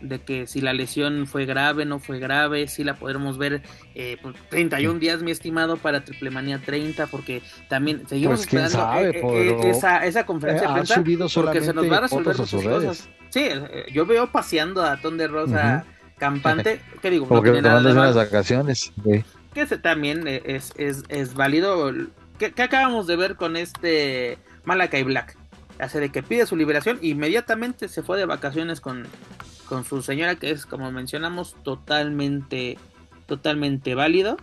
de 0.02 0.20
que 0.20 0.48
si 0.48 0.60
la 0.62 0.74
lesión 0.74 1.26
fue 1.28 1.46
grave, 1.46 1.86
no 1.86 2.00
fue 2.00 2.20
grave, 2.20 2.68
si 2.68 2.84
la 2.84 2.96
podremos 2.96 3.38
ver 3.38 3.62
eh, 3.96 4.18
31 4.50 5.00
días, 5.00 5.24
mi 5.24 5.32
estimado, 5.32 5.78
para 5.78 6.04
Triple 6.04 6.30
Manía 6.30 6.60
30, 6.60 7.08
porque 7.08 7.42
también 7.70 8.06
seguimos 8.08 8.46
pues, 8.46 8.54
esperando 8.54 9.00
eh, 9.00 9.22
eh, 9.24 9.70
esa, 9.70 10.06
esa 10.06 10.26
conferencia 10.26 10.68
de 10.68 10.74
prensa, 10.74 11.04
porque 11.42 11.62
se 11.62 11.74
nos 11.74 11.90
va 11.90 11.98
a 11.98 12.02
resolver 12.02 12.36
sus 12.36 12.52
cosas. 12.52 13.10
Sí, 13.30 13.46
eh, 13.46 13.86
yo 13.92 14.06
veo 14.06 14.32
paseando 14.32 14.84
a 14.84 14.98
Ton 14.98 15.18
de 15.18 15.28
Rosa 15.28 15.86
campante, 16.24 16.82
que 17.02 17.10
digo, 17.10 17.28
no 17.30 17.42
tiene 17.42 17.62
nada 17.62 17.82
de 17.82 18.14
vacaciones. 18.14 18.94
Que 19.54 19.62
ese 19.62 19.78
también 19.78 20.26
es, 20.26 20.72
es, 20.78 21.04
es 21.10 21.34
válido. 21.34 21.92
¿Qué, 22.40 22.54
acabamos 22.64 23.08
de 23.08 23.18
ver 23.18 23.36
con 23.36 23.58
este 23.58 24.38
Malakai 24.64 25.04
Black? 25.04 25.36
Hace 25.80 26.00
de 26.00 26.10
que 26.10 26.24
pide 26.24 26.46
su 26.46 26.56
liberación, 26.56 26.98
inmediatamente 27.02 27.90
se 27.90 28.04
fue 28.04 28.18
de 28.18 28.26
vacaciones 28.26 28.80
con, 28.80 29.06
con 29.68 29.84
su 29.84 30.02
señora, 30.02 30.36
que 30.36 30.52
es, 30.52 30.66
como 30.66 30.92
mencionamos, 30.92 31.58
totalmente, 31.64 32.78
totalmente 33.26 33.94
válido. 33.94 34.38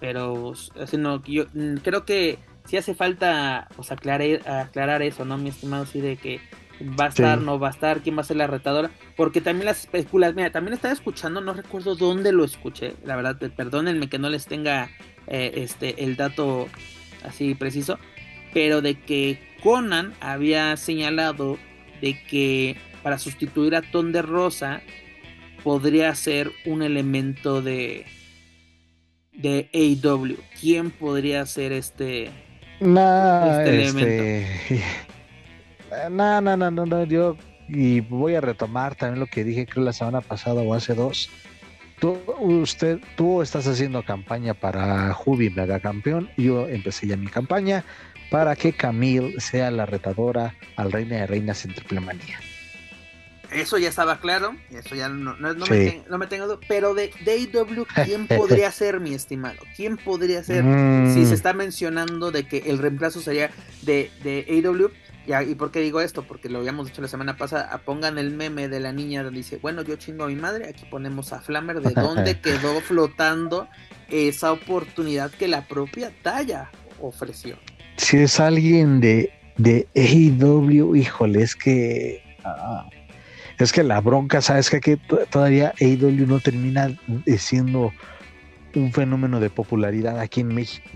Pero 0.00 0.52
así 0.78 0.98
no, 0.98 1.24
yo 1.24 1.46
mm, 1.54 1.76
creo 1.76 2.04
que 2.04 2.38
sí 2.66 2.76
hace 2.76 2.94
falta 2.94 3.68
pues, 3.74 3.90
aclarar, 3.90 4.46
aclarar 4.46 5.00
eso, 5.00 5.24
¿no, 5.24 5.38
mi 5.38 5.48
estimado? 5.48 5.86
Sí, 5.86 6.02
de 6.02 6.18
que 6.18 6.40
va 6.80 7.06
a 7.06 7.08
estar, 7.08 7.40
no 7.40 7.58
va 7.58 7.68
a 7.68 7.70
estar, 7.70 8.00
quién 8.00 8.16
va 8.16 8.22
a 8.22 8.24
ser 8.24 8.36
la 8.36 8.46
retadora, 8.46 8.90
porque 9.16 9.40
también 9.40 9.66
las 9.66 9.80
especulas, 9.80 10.34
mira, 10.34 10.50
también 10.50 10.74
estaba 10.74 10.94
escuchando, 10.94 11.40
no 11.40 11.52
recuerdo 11.52 11.94
dónde 11.94 12.32
lo 12.32 12.44
escuché, 12.44 12.94
la 13.04 13.16
verdad, 13.16 13.36
perdónenme 13.54 14.08
que 14.08 14.18
no 14.18 14.28
les 14.28 14.46
tenga 14.46 14.90
eh, 15.26 15.52
este 15.56 16.04
el 16.04 16.16
dato 16.16 16.68
así 17.24 17.54
preciso, 17.54 17.98
pero 18.52 18.82
de 18.82 18.98
que 18.98 19.38
Conan 19.62 20.14
había 20.20 20.76
señalado 20.76 21.58
de 22.00 22.22
que 22.24 22.76
para 23.02 23.18
sustituir 23.18 23.74
a 23.74 23.82
Ton 23.82 24.12
de 24.12 24.22
Rosa 24.22 24.80
podría 25.62 26.14
ser 26.14 26.50
un 26.64 26.82
elemento 26.82 27.62
de 27.62 28.06
de 29.32 29.70
AW. 29.72 30.36
¿Quién 30.60 30.90
podría 30.90 31.46
ser 31.46 31.72
este, 31.72 32.24
este, 32.80 33.50
este 33.50 33.82
elemento? 33.82 34.48
No, 36.10 36.40
no, 36.40 36.56
no, 36.56 36.70
no, 36.70 36.86
no, 36.86 37.04
yo 37.04 37.36
y 37.72 38.00
voy 38.00 38.34
a 38.34 38.40
retomar 38.40 38.94
también 38.94 39.20
lo 39.20 39.26
que 39.26 39.44
dije 39.44 39.66
creo 39.66 39.84
la 39.84 39.92
semana 39.92 40.20
pasada 40.20 40.62
o 40.62 40.74
hace 40.74 40.94
dos. 40.94 41.30
Tú, 42.00 42.18
usted, 42.38 42.98
tú 43.16 43.42
estás 43.42 43.66
haciendo 43.66 44.02
campaña 44.02 44.54
para 44.54 45.12
Jubi 45.12 45.50
Mega 45.50 45.80
Campeón. 45.80 46.30
Yo 46.36 46.66
empecé 46.66 47.06
ya 47.06 47.16
mi 47.16 47.26
campaña 47.26 47.84
para 48.30 48.56
que 48.56 48.72
Camille 48.72 49.38
sea 49.40 49.70
la 49.70 49.86
retadora 49.86 50.54
al 50.76 50.92
Reina 50.92 51.16
de 51.16 51.26
Reinas 51.26 51.64
en 51.64 51.74
Triple 51.74 52.00
Manía. 52.00 52.40
Eso 53.52 53.78
ya 53.78 53.88
estaba 53.88 54.20
claro, 54.20 54.54
eso 54.70 54.94
ya 54.94 55.08
no, 55.08 55.34
no, 55.36 55.66
me, 55.66 56.04
no 56.08 56.18
me, 56.18 56.26
tengo 56.28 56.60
pero 56.68 56.94
de, 56.94 57.10
de 57.24 57.50
¿quién 58.04 58.26
podría 58.28 58.70
ser, 58.70 59.00
mi 59.00 59.12
estimado? 59.12 59.58
¿Quién 59.74 59.96
podría 59.96 60.44
ser 60.44 60.62
mm. 60.62 61.12
si 61.12 61.26
se 61.26 61.34
está 61.34 61.52
mencionando 61.52 62.30
de 62.30 62.46
que 62.46 62.58
el 62.58 62.78
reemplazo 62.78 63.20
sería 63.20 63.50
de, 63.82 64.08
de 64.22 64.62
AW? 64.64 64.90
¿Y 65.26 65.54
por 65.54 65.70
qué 65.70 65.80
digo 65.80 66.00
esto? 66.00 66.22
Porque 66.22 66.48
lo 66.48 66.58
habíamos 66.58 66.86
dicho 66.86 67.02
la 67.02 67.08
semana 67.08 67.36
pasada. 67.36 67.80
Pongan 67.84 68.18
el 68.18 68.32
meme 68.32 68.68
de 68.68 68.80
la 68.80 68.92
niña 68.92 69.22
donde 69.22 69.38
dice, 69.38 69.58
bueno, 69.58 69.82
yo 69.82 69.96
chingo 69.96 70.24
a 70.24 70.28
mi 70.28 70.34
madre. 70.34 70.68
Aquí 70.68 70.84
ponemos 70.90 71.32
a 71.32 71.40
Flammer 71.40 71.80
de 71.80 71.94
dónde 72.00 72.40
quedó 72.40 72.80
flotando 72.80 73.68
esa 74.08 74.52
oportunidad 74.52 75.30
que 75.30 75.46
la 75.46 75.66
propia 75.66 76.10
talla 76.22 76.70
ofreció. 77.00 77.56
Si 77.96 78.16
es 78.16 78.40
alguien 78.40 79.00
de, 79.00 79.32
de 79.56 79.86
AEW, 79.94 80.96
híjole, 80.96 81.42
es 81.42 81.54
que... 81.54 82.22
Ah, 82.44 82.88
es 83.58 83.72
que 83.72 83.82
la 83.82 84.00
bronca, 84.00 84.40
¿sabes 84.40 84.70
que, 84.70 84.80
que 84.80 84.96
todavía 85.30 85.74
AEW 85.80 86.26
no 86.26 86.40
termina 86.40 86.98
siendo 87.36 87.92
un 88.74 88.92
fenómeno 88.92 89.38
de 89.38 89.50
popularidad 89.50 90.18
aquí 90.18 90.40
en 90.40 90.54
México 90.54 90.88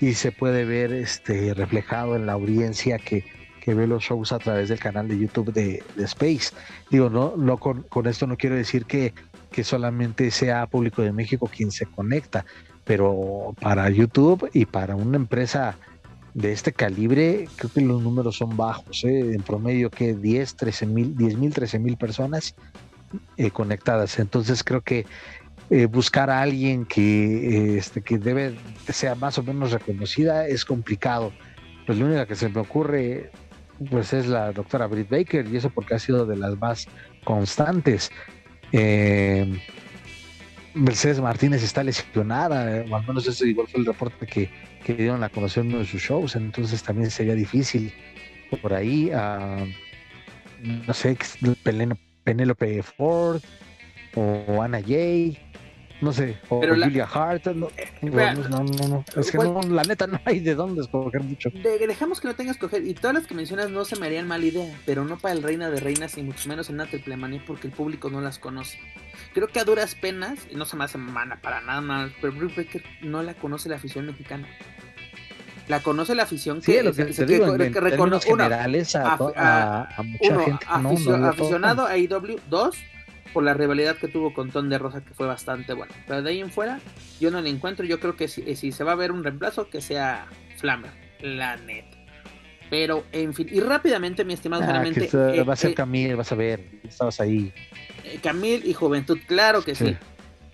y 0.00 0.14
se 0.14 0.30
puede 0.30 0.66
ver 0.66 0.92
este 0.92 1.54
reflejado 1.54 2.16
en 2.16 2.26
la 2.26 2.32
audiencia 2.32 2.98
que 2.98 3.24
que 3.60 3.74
ve 3.74 3.86
los 3.86 4.02
shows 4.02 4.32
a 4.32 4.38
través 4.38 4.68
del 4.68 4.78
canal 4.78 5.08
de 5.08 5.18
YouTube 5.18 5.52
de, 5.52 5.82
Space. 5.98 6.54
Digo, 6.90 7.10
no, 7.10 7.34
no 7.36 7.58
con, 7.58 7.84
esto 8.06 8.26
no 8.26 8.36
quiero 8.36 8.56
decir 8.56 8.86
que, 8.86 9.12
que 9.50 9.64
solamente 9.64 10.30
sea 10.30 10.66
público 10.66 11.02
de 11.02 11.12
México 11.12 11.48
quien 11.54 11.70
se 11.70 11.86
conecta, 11.86 12.44
pero 12.84 13.54
para 13.60 13.88
YouTube 13.90 14.48
y 14.52 14.64
para 14.64 14.96
una 14.96 15.16
empresa 15.16 15.76
de 16.34 16.52
este 16.52 16.72
calibre, 16.72 17.48
creo 17.56 17.72
que 17.72 17.80
los 17.80 18.02
números 18.02 18.36
son 18.36 18.56
bajos, 18.56 19.04
¿eh? 19.04 19.34
en 19.34 19.42
promedio 19.42 19.90
que 19.90 20.14
10, 20.14 20.56
13 20.56 20.86
mil, 20.86 21.16
10 21.16 21.36
mil, 21.36 21.52
13 21.52 21.78
mil 21.78 21.96
personas 21.96 22.54
eh, 23.36 23.50
conectadas. 23.50 24.18
Entonces 24.18 24.62
creo 24.62 24.82
que 24.82 25.06
eh, 25.70 25.86
buscar 25.86 26.30
a 26.30 26.40
alguien 26.42 26.84
que, 26.84 27.76
este, 27.78 28.02
que 28.02 28.18
debe 28.18 28.56
sea 28.88 29.14
más 29.14 29.38
o 29.38 29.42
menos 29.42 29.72
reconocida 29.72 30.46
es 30.46 30.64
complicado. 30.64 31.32
Pues 31.86 31.98
lo 31.98 32.06
único 32.06 32.26
que 32.26 32.36
se 32.36 32.48
me 32.48 32.60
ocurre 32.60 33.30
pues 33.88 34.12
es 34.12 34.26
la 34.26 34.52
doctora 34.52 34.86
Britt 34.86 35.08
Baker 35.08 35.46
y 35.46 35.56
eso 35.56 35.70
porque 35.70 35.94
ha 35.94 35.98
sido 35.98 36.26
de 36.26 36.36
las 36.36 36.58
más 36.58 36.86
constantes. 37.24 38.10
Eh, 38.72 39.58
Mercedes 40.74 41.20
Martínez 41.20 41.62
está 41.62 41.82
lesionada, 41.82 42.84
o 42.88 42.96
al 42.96 43.06
menos 43.06 43.26
eso 43.26 43.44
igual 43.44 43.66
fue 43.68 43.80
el 43.80 43.86
reporte 43.86 44.26
que, 44.26 44.50
que 44.84 44.94
dieron 44.94 45.24
a 45.24 45.28
conocer 45.28 45.64
en 45.64 45.70
uno 45.70 45.78
de 45.80 45.86
sus 45.86 46.00
shows, 46.00 46.36
entonces 46.36 46.82
también 46.82 47.10
sería 47.10 47.34
difícil 47.34 47.92
por 48.62 48.74
ahí, 48.74 49.10
uh, 49.12 49.66
no 50.86 50.94
sé, 50.94 51.16
Penélope 52.24 52.82
Ford 52.82 53.42
o 54.14 54.62
Ana 54.62 54.80
Jay, 54.80 55.38
no 56.00 56.12
sé, 56.12 56.38
o 56.48 56.60
Julia 56.60 57.04
Hart, 57.12 57.46
no, 57.48 57.68
eh, 57.76 57.88
no, 58.02 58.64
no, 58.64 58.88
no, 58.88 59.04
es 59.16 59.30
que 59.30 59.38
no, 59.38 59.60
la 59.62 59.82
neta 59.82 60.06
no 60.06 60.18
hay 60.24 60.40
de 60.40 60.54
dónde 60.54 60.82
escoger 60.82 61.22
mucho. 61.22 61.50
dejamos 61.50 62.20
que 62.20 62.28
no 62.28 62.34
tengas 62.34 62.56
que 62.56 62.66
escoger, 62.66 62.86
y 62.86 62.94
todas 62.94 63.14
las 63.14 63.26
que 63.26 63.34
mencionas 63.34 63.70
no 63.70 63.84
se 63.84 63.96
me 63.96 64.06
harían 64.06 64.26
mala 64.26 64.44
idea, 64.44 64.66
pero 64.86 65.04
no 65.04 65.18
para 65.18 65.34
el 65.34 65.42
Reina 65.42 65.70
de 65.70 65.80
Reinas 65.80 66.16
y 66.16 66.22
mucho 66.22 66.48
menos 66.48 66.68
en 66.68 66.76
una 66.76 66.86
triple 66.86 67.16
porque 67.46 67.66
el 67.66 67.72
público 67.72 68.08
no 68.10 68.20
las 68.20 68.38
conoce. 68.38 68.78
Creo 69.34 69.48
que 69.48 69.60
a 69.60 69.64
duras 69.64 69.94
penas, 69.94 70.38
y 70.50 70.56
no 70.56 70.64
se 70.64 70.76
me 70.76 70.84
hace 70.84 70.98
mana 70.98 71.40
para 71.42 71.60
nada 71.60 71.80
más, 71.80 72.10
pero 72.20 72.32
Bruce 72.32 72.62
Baker 72.62 72.82
no 73.02 73.22
la 73.22 73.34
conoce 73.34 73.68
la 73.68 73.76
afición 73.76 74.06
mexicana. 74.06 74.48
La 75.68 75.80
conoce 75.80 76.14
la 76.14 76.24
afición 76.24 76.60
que, 76.60 76.82
lo 76.82 76.92
que, 76.92 77.06
que, 77.06 77.70
que, 77.70 77.80
reconoce 77.80 78.28
generales 78.28 78.96
a, 78.96 79.14
a, 79.14 80.02
mucha 80.02 80.40
gente. 80.40 80.66
aficionado 80.68 81.86
a 81.86 81.96
IW, 81.96 82.40
dos, 82.48 82.76
por 83.32 83.44
la 83.44 83.54
rivalidad 83.54 83.96
que 83.96 84.08
tuvo 84.08 84.32
con 84.34 84.50
Ton 84.50 84.68
de 84.68 84.78
Rosa, 84.78 85.02
que 85.02 85.14
fue 85.14 85.26
bastante 85.26 85.72
bueno. 85.74 85.92
Pero 86.06 86.22
de 86.22 86.30
ahí 86.30 86.40
en 86.40 86.50
fuera, 86.50 86.80
yo 87.20 87.30
no 87.30 87.40
le 87.40 87.50
encuentro. 87.50 87.84
Yo 87.84 88.00
creo 88.00 88.16
que 88.16 88.28
si, 88.28 88.56
si 88.56 88.72
se 88.72 88.84
va 88.84 88.92
a 88.92 88.96
ver 88.96 89.12
un 89.12 89.24
reemplazo, 89.24 89.68
que 89.68 89.80
sea 89.80 90.26
Flammer, 90.56 90.92
la 91.20 91.56
neta. 91.56 92.00
Pero, 92.70 93.04
en 93.10 93.34
fin, 93.34 93.48
y 93.50 93.60
rápidamente, 93.60 94.24
mi 94.24 94.32
estimado, 94.32 94.62
ah, 94.62 94.84
eh, 94.86 95.42
va 95.42 95.52
a 95.54 95.56
ser 95.56 95.72
eh, 95.72 95.74
Camille, 95.74 96.14
vas 96.14 96.30
a 96.30 96.36
ver, 96.36 96.64
estabas 96.84 97.20
ahí. 97.20 97.52
Eh, 98.04 98.20
Camille 98.22 98.62
y 98.64 98.72
Juventud, 98.72 99.18
claro 99.26 99.62
que 99.62 99.74
sí. 99.74 99.96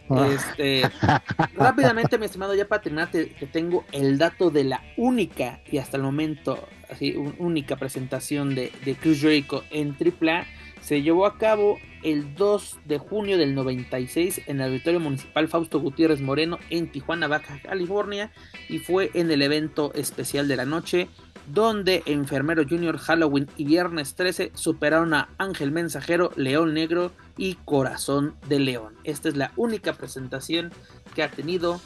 Ah. 0.09 0.27
Este, 0.33 0.83
rápidamente, 1.55 2.17
mi 2.17 2.25
estimado, 2.25 2.55
ya 2.55 2.67
para 2.67 2.81
terminar, 2.81 3.11
te, 3.11 3.27
tengo 3.53 3.85
el 3.93 4.17
dato 4.17 4.51
de 4.51 4.65
la 4.65 4.83
única 4.97 5.61
y 5.71 5.77
hasta 5.77 5.99
el 5.99 6.05
momento, 6.05 6.67
así, 6.91 7.15
única 7.39 7.77
presentación 7.77 8.55
de, 8.55 8.73
de 8.85 8.95
Cruz 8.95 9.21
Jericho 9.21 9.65
en 9.71 9.95
AAA. 9.95 10.47
Se 10.81 11.03
llevó 11.03 11.27
a 11.27 11.37
cabo 11.37 11.79
el 12.07 12.37
2 12.37 12.79
de 12.85 12.99
junio 12.99 13.37
del 13.37 13.57
96 13.57 14.43
en 14.47 14.61
el 14.61 14.69
Auditorio 14.69 15.01
Municipal 15.01 15.49
Fausto 15.49 15.81
Gutiérrez 15.81 16.21
Moreno 16.21 16.61
en 16.71 16.93
Tijuana, 16.93 17.27
Baja 17.27 17.61
California 17.61 18.31
y 18.69 18.79
fue 18.79 19.11
en 19.15 19.29
el 19.33 19.43
evento 19.43 19.93
especial 19.93 20.47
de 20.47 20.55
la 20.55 20.65
noche 20.65 21.09
donde 21.49 22.05
Enfermero 22.07 22.65
Junior, 22.69 22.97
Halloween 22.99 23.49
y 23.57 23.65
Viernes 23.65 24.15
13 24.15 24.53
superaron 24.55 25.15
a 25.15 25.31
Ángel 25.39 25.73
Mensajero, 25.73 26.31
León 26.37 26.75
Negro 26.75 27.11
y 27.37 27.55
Corazón 27.65 28.37
de 28.49 28.61
León. 28.61 28.95
Esta 29.03 29.29
es 29.29 29.37
la 29.37 29.51
única 29.57 29.93
presentación 29.95 30.73
que 31.17 31.25
ha 31.25 31.31
tenido 31.31 31.81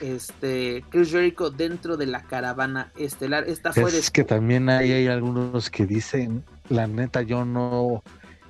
este 0.00 0.84
Chris 0.90 1.12
Jericho 1.12 1.50
dentro 1.50 1.96
de 1.96 2.06
la 2.06 2.24
caravana 2.24 2.90
estelar. 2.96 3.44
Esta 3.48 3.72
fue 3.72 3.96
es 3.96 4.10
que 4.10 4.24
también 4.24 4.68
hay, 4.68 4.90
hay 4.90 5.06
algunos 5.06 5.70
que 5.70 5.86
dicen, 5.86 6.42
la 6.68 6.88
neta, 6.88 7.22
yo 7.22 7.44
no 7.44 8.02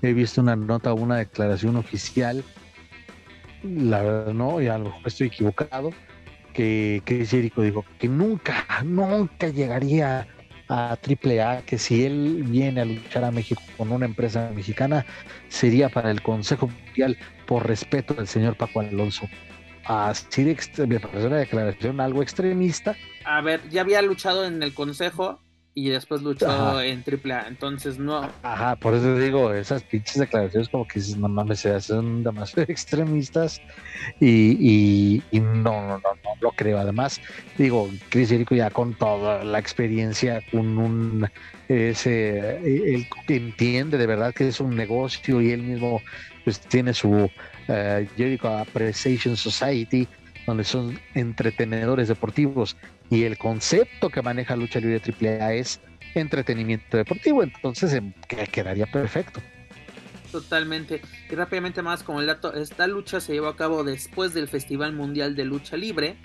he 0.02 0.12
visto 0.12 0.40
una 0.40 0.56
nota 0.56 0.92
una 0.94 1.16
declaración 1.16 1.76
oficial, 1.76 2.44
la 3.62 4.02
verdad 4.02 4.32
no, 4.32 4.60
y 4.60 4.68
a 4.68 4.78
lo 4.78 4.86
mejor 4.86 5.02
estoy 5.06 5.28
equivocado, 5.28 5.92
que 6.54 7.02
Chris 7.04 7.30
Jericho 7.30 7.62
dijo 7.62 7.84
que 7.98 8.08
nunca, 8.08 8.66
nunca 8.84 9.48
llegaría 9.48 10.26
a 10.68 10.96
AAA, 10.96 11.62
que 11.62 11.78
si 11.78 12.04
él 12.04 12.44
viene 12.46 12.80
a 12.80 12.84
luchar 12.84 13.24
a 13.24 13.30
México 13.30 13.60
con 13.76 13.90
una 13.90 14.06
empresa 14.06 14.50
mexicana, 14.54 15.04
sería 15.48 15.88
para 15.88 16.10
el 16.10 16.22
Consejo 16.22 16.68
Mundial 16.68 17.16
por 17.46 17.66
respeto 17.66 18.14
del 18.14 18.28
señor 18.28 18.56
Paco 18.56 18.80
Alonso 18.80 19.26
así 19.84 20.44
de 20.44 20.56
me 20.86 21.00
parece 21.00 21.26
una 21.26 21.38
declaración 21.38 22.00
algo 22.00 22.22
extremista. 22.22 22.96
A 23.24 23.40
ver, 23.40 23.60
ya 23.70 23.80
había 23.80 24.02
luchado 24.02 24.44
en 24.44 24.62
el 24.62 24.72
consejo 24.72 25.40
y 25.74 25.88
después 25.88 26.22
luchó 26.22 26.80
en 26.80 27.04
AAA, 27.06 27.48
entonces 27.48 27.98
no. 27.98 28.28
Ajá, 28.42 28.76
por 28.76 28.94
eso 28.94 29.16
digo, 29.16 29.52
esas 29.54 29.82
pinches 29.84 30.18
declaraciones 30.18 30.68
como 30.68 30.86
que 30.86 31.00
no 31.16 31.28
mames, 31.28 31.60
se 31.60 31.70
hacen 31.70 32.24
demasiado 32.24 32.62
extremistas 32.72 33.60
y, 34.18 35.22
y, 35.30 35.40
no, 35.40 35.86
no, 35.86 35.98
no, 35.98 36.14
no 36.24 36.30
lo 36.40 36.50
creo. 36.52 36.78
Además, 36.78 37.20
digo, 37.56 37.88
Chris 38.08 38.30
Jericho 38.30 38.54
ya 38.54 38.70
con 38.70 38.94
toda 38.94 39.44
la 39.44 39.58
experiencia, 39.58 40.42
con 40.50 40.78
un 40.78 41.28
ese, 41.68 42.56
él 42.58 43.06
entiende 43.28 43.96
de 43.96 44.06
verdad 44.06 44.34
que 44.34 44.48
es 44.48 44.58
un 44.58 44.74
negocio 44.74 45.40
y 45.40 45.52
él 45.52 45.62
mismo 45.62 46.02
pues 46.44 46.58
tiene 46.58 46.92
su 46.92 47.10
uh, 47.10 47.30
Jericho 48.16 48.48
Appreciation 48.48 49.36
Society, 49.36 50.08
donde 50.46 50.64
son 50.64 50.98
entretenedores 51.14 52.08
deportivos 52.08 52.76
y 53.10 53.24
el 53.24 53.36
concepto 53.36 54.08
que 54.08 54.22
maneja 54.22 54.56
Lucha 54.56 54.80
Libre 54.80 55.02
AAA 55.04 55.54
es 55.54 55.80
entretenimiento 56.14 56.96
deportivo, 56.96 57.42
entonces 57.42 57.92
em, 57.92 58.12
quedaría 58.52 58.86
perfecto. 58.86 59.40
Totalmente. 60.30 61.02
Y 61.28 61.34
rápidamente 61.34 61.82
más 61.82 62.02
como 62.02 62.20
el 62.20 62.28
dato, 62.28 62.54
esta 62.54 62.86
lucha 62.86 63.20
se 63.20 63.32
llevó 63.32 63.48
a 63.48 63.56
cabo 63.56 63.82
después 63.82 64.32
del 64.32 64.48
Festival 64.48 64.92
Mundial 64.92 65.34
de 65.34 65.44
Lucha 65.44 65.76
Libre, 65.76 66.16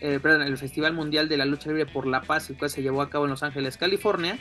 eh, 0.00 0.18
perdón, 0.20 0.42
el 0.42 0.58
Festival 0.58 0.92
Mundial 0.92 1.28
de 1.28 1.36
la 1.36 1.44
Lucha 1.44 1.68
Libre 1.68 1.86
por 1.86 2.06
la 2.06 2.22
Paz, 2.22 2.50
el 2.50 2.58
cual 2.58 2.70
se 2.70 2.82
llevó 2.82 3.02
a 3.02 3.08
cabo 3.08 3.24
en 3.24 3.30
Los 3.30 3.42
Ángeles, 3.42 3.76
California, 3.76 4.36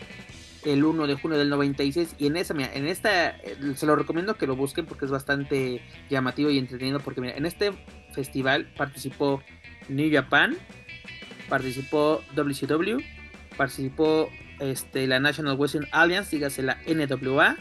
el 0.65 0.83
1 0.83 1.05
de 1.05 1.15
junio 1.15 1.37
del 1.37 1.49
96 1.49 2.15
y 2.17 2.27
en 2.27 2.37
esa, 2.37 2.55
mira, 2.55 2.71
en 2.73 2.87
esta, 2.87 3.29
eh, 3.29 3.55
se 3.75 3.85
lo 3.85 3.95
recomiendo 3.95 4.35
que 4.35 4.47
lo 4.47 4.55
busquen 4.55 4.85
porque 4.87 5.05
es 5.05 5.11
bastante 5.11 5.81
llamativo 6.09 6.49
y 6.49 6.57
entretenido 6.57 6.99
porque 6.99 7.21
mira, 7.21 7.37
en 7.37 7.45
este 7.45 7.71
festival 8.11 8.65
participó 8.75 9.43
New 9.87 10.11
Japan, 10.11 10.57
participó 11.49 12.21
WCW, 12.35 12.99
participó 13.57 14.29
este, 14.59 15.07
la 15.07 15.19
National 15.19 15.57
Wrestling 15.57 15.87
Alliance, 15.91 16.35
dígase 16.35 16.63
la 16.63 16.77
NWA, 16.87 17.57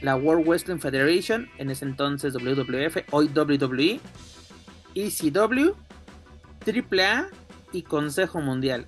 la 0.00 0.16
World 0.16 0.46
Wrestling 0.46 0.78
Federation, 0.78 1.48
en 1.58 1.70
ese 1.70 1.84
entonces 1.84 2.34
WWF, 2.34 2.98
hoy 3.10 3.30
WWE, 3.34 4.00
ECW, 4.94 5.74
AAA 6.66 7.28
y 7.72 7.82
Consejo 7.82 8.40
Mundial. 8.40 8.86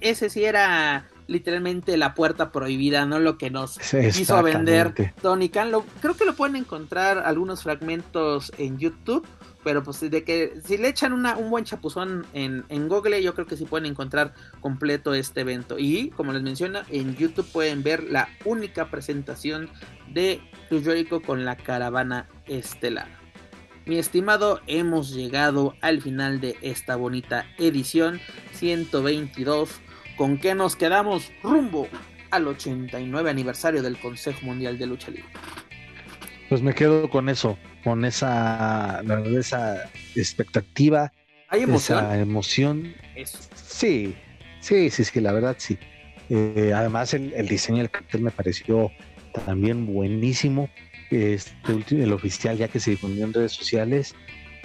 Ese 0.00 0.30
sí 0.30 0.44
era 0.44 1.06
literalmente 1.26 1.96
la 1.96 2.14
puerta 2.14 2.52
prohibida, 2.52 3.06
no 3.06 3.18
lo 3.18 3.38
que 3.38 3.50
nos 3.50 3.78
quiso 3.78 4.42
vender 4.42 5.12
Tony 5.22 5.48
Khan. 5.48 5.70
creo 6.00 6.16
que 6.16 6.24
lo 6.24 6.34
pueden 6.34 6.56
encontrar 6.56 7.18
algunos 7.18 7.62
fragmentos 7.62 8.52
en 8.58 8.78
YouTube, 8.78 9.26
pero 9.64 9.82
pues 9.82 9.98
de 10.00 10.22
que 10.22 10.60
si 10.64 10.76
le 10.76 10.88
echan 10.88 11.12
una, 11.12 11.36
un 11.36 11.50
buen 11.50 11.64
chapuzón 11.64 12.26
en, 12.34 12.88
Google, 12.88 13.22
yo 13.22 13.34
creo 13.34 13.46
que 13.46 13.56
sí 13.56 13.64
pueden 13.64 13.86
encontrar 13.86 14.34
completo 14.60 15.14
este 15.14 15.40
evento. 15.40 15.78
Y 15.78 16.10
como 16.10 16.32
les 16.32 16.42
menciona, 16.42 16.84
en 16.90 17.16
YouTube 17.16 17.50
pueden 17.50 17.82
ver 17.82 18.04
la 18.04 18.28
única 18.44 18.90
presentación 18.90 19.68
de 20.12 20.40
Cruz 20.68 20.84
con 21.26 21.44
la 21.44 21.56
caravana 21.56 22.28
estelar. 22.46 23.08
Mi 23.86 23.96
estimado, 23.98 24.60
hemos 24.66 25.12
llegado 25.12 25.74
al 25.80 26.00
final 26.00 26.40
de 26.40 26.56
esta 26.62 26.96
bonita 26.96 27.46
edición 27.58 28.20
122 28.52 29.80
¿Con 30.16 30.38
qué 30.38 30.54
nos 30.54 30.76
quedamos 30.76 31.32
rumbo 31.42 31.88
al 32.30 32.46
89 32.46 33.30
aniversario 33.30 33.82
del 33.82 33.98
Consejo 33.98 34.38
Mundial 34.42 34.78
de 34.78 34.86
Lucha 34.86 35.10
Libre? 35.10 35.28
Pues 36.48 36.62
me 36.62 36.72
quedo 36.72 37.08
con 37.10 37.28
eso, 37.28 37.58
con 37.84 38.04
esa, 38.06 39.02
esa 39.26 39.90
expectativa, 40.16 41.12
¿Hay 41.48 41.62
emoción? 41.62 41.98
esa 41.98 42.18
emoción. 42.18 42.94
Sí, 43.54 44.14
sí, 44.60 44.90
sí, 44.90 45.04
sí, 45.04 45.20
la 45.20 45.32
verdad 45.32 45.54
sí. 45.58 45.78
Eh, 46.30 46.72
además 46.74 47.12
el, 47.12 47.46
diseño 47.46 47.78
del 47.78 47.90
cartel 47.90 48.22
me 48.22 48.30
pareció 48.30 48.90
también 49.46 49.86
buenísimo. 49.86 50.70
Este 51.10 51.52
el 51.90 52.12
oficial 52.12 52.56
ya 52.56 52.68
que 52.68 52.80
se 52.80 52.92
difundió 52.92 53.24
en 53.24 53.34
redes 53.34 53.52
sociales, 53.52 54.14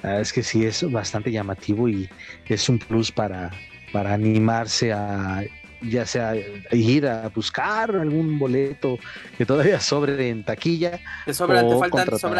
es 0.02 0.32
que 0.32 0.42
sí 0.42 0.66
es 0.66 0.90
bastante 0.90 1.32
llamativo 1.32 1.90
y 1.90 2.10
es 2.48 2.70
un 2.70 2.80
plus 2.80 3.12
para, 3.12 3.52
para 3.92 4.14
animarse 4.14 4.94
a 4.94 5.44
ya 5.82 6.06
sea 6.06 6.34
ir 6.72 7.08
a 7.08 7.30
buscar 7.30 7.96
algún 7.96 8.38
boleto 8.38 8.98
que 9.38 9.46
todavía 9.46 9.80
sobre 9.80 10.30
en 10.30 10.44
taquilla. 10.44 11.00
Te, 11.26 11.34
sobran, 11.34 11.68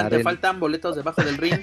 te, 0.10 0.24
faltan, 0.24 0.60
boletos 0.60 0.96
debajo 0.96 1.22
del 1.22 1.38
ring. 1.38 1.60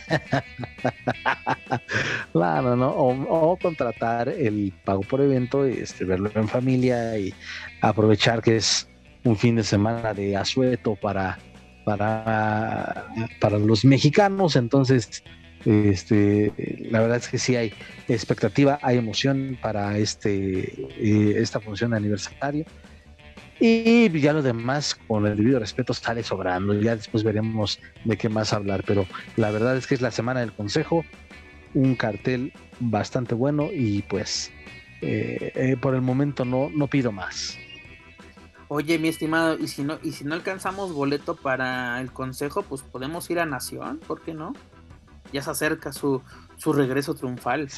claro, 2.32 2.76
¿no? 2.76 2.88
O, 2.88 3.56
contratar 3.56 4.28
el 4.28 4.72
pago 4.84 5.00
por 5.02 5.20
evento, 5.20 5.64
este, 5.64 6.04
verlo 6.04 6.30
en 6.34 6.48
familia 6.48 7.18
y 7.18 7.34
aprovechar 7.80 8.42
que 8.42 8.56
es 8.56 8.88
un 9.24 9.36
fin 9.36 9.56
de 9.56 9.64
semana 9.64 10.14
de 10.14 10.36
asueto 10.36 10.94
para, 10.94 11.38
para, 11.84 13.06
para 13.40 13.58
los 13.58 13.84
mexicanos. 13.84 14.56
Entonces, 14.56 15.22
este, 15.66 16.52
la 16.90 17.00
verdad 17.00 17.16
es 17.16 17.28
que 17.28 17.38
sí 17.38 17.56
hay 17.56 17.72
expectativa, 18.06 18.78
hay 18.82 18.98
emoción 18.98 19.58
para 19.60 19.98
este, 19.98 20.60
eh, 20.78 21.34
esta 21.38 21.60
función 21.60 21.90
de 21.90 21.96
aniversario. 21.96 22.64
Y 23.58 24.08
ya 24.20 24.32
lo 24.32 24.42
demás, 24.42 24.94
con 25.08 25.26
el 25.26 25.36
debido 25.36 25.58
respeto, 25.58 25.92
sale 25.92 26.22
sobrando. 26.22 26.74
Ya 26.74 26.94
después 26.94 27.24
veremos 27.24 27.80
de 28.04 28.16
qué 28.16 28.28
más 28.28 28.52
hablar. 28.52 28.84
Pero 28.86 29.06
la 29.36 29.50
verdad 29.50 29.76
es 29.76 29.86
que 29.86 29.94
es 29.94 30.02
la 30.02 30.10
semana 30.10 30.40
del 30.40 30.52
consejo. 30.52 31.04
Un 31.74 31.96
cartel 31.96 32.52
bastante 32.78 33.34
bueno. 33.34 33.70
Y 33.72 34.02
pues 34.02 34.52
eh, 35.00 35.52
eh, 35.54 35.76
por 35.80 35.94
el 35.94 36.02
momento 36.02 36.44
no, 36.44 36.70
no 36.70 36.86
pido 36.86 37.12
más. 37.12 37.58
Oye, 38.68 38.98
mi 38.98 39.08
estimado, 39.08 39.56
y 39.58 39.68
si 39.68 39.84
no, 39.84 39.98
y 40.02 40.12
si 40.12 40.24
no 40.24 40.34
alcanzamos 40.34 40.92
boleto 40.92 41.36
para 41.36 42.00
el 42.00 42.12
consejo, 42.12 42.62
pues 42.62 42.82
podemos 42.82 43.30
ir 43.30 43.38
a 43.38 43.46
Nación, 43.46 44.00
¿por 44.06 44.22
qué 44.22 44.34
no? 44.34 44.54
Ya 45.32 45.42
se 45.42 45.50
acerca 45.50 45.92
su, 45.92 46.22
su 46.56 46.72
regreso 46.72 47.14
triunfal. 47.14 47.68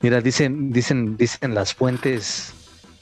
mira, 0.00 0.20
dicen, 0.20 0.72
dicen, 0.72 1.16
dicen 1.16 1.54
las 1.54 1.74
fuentes 1.74 2.52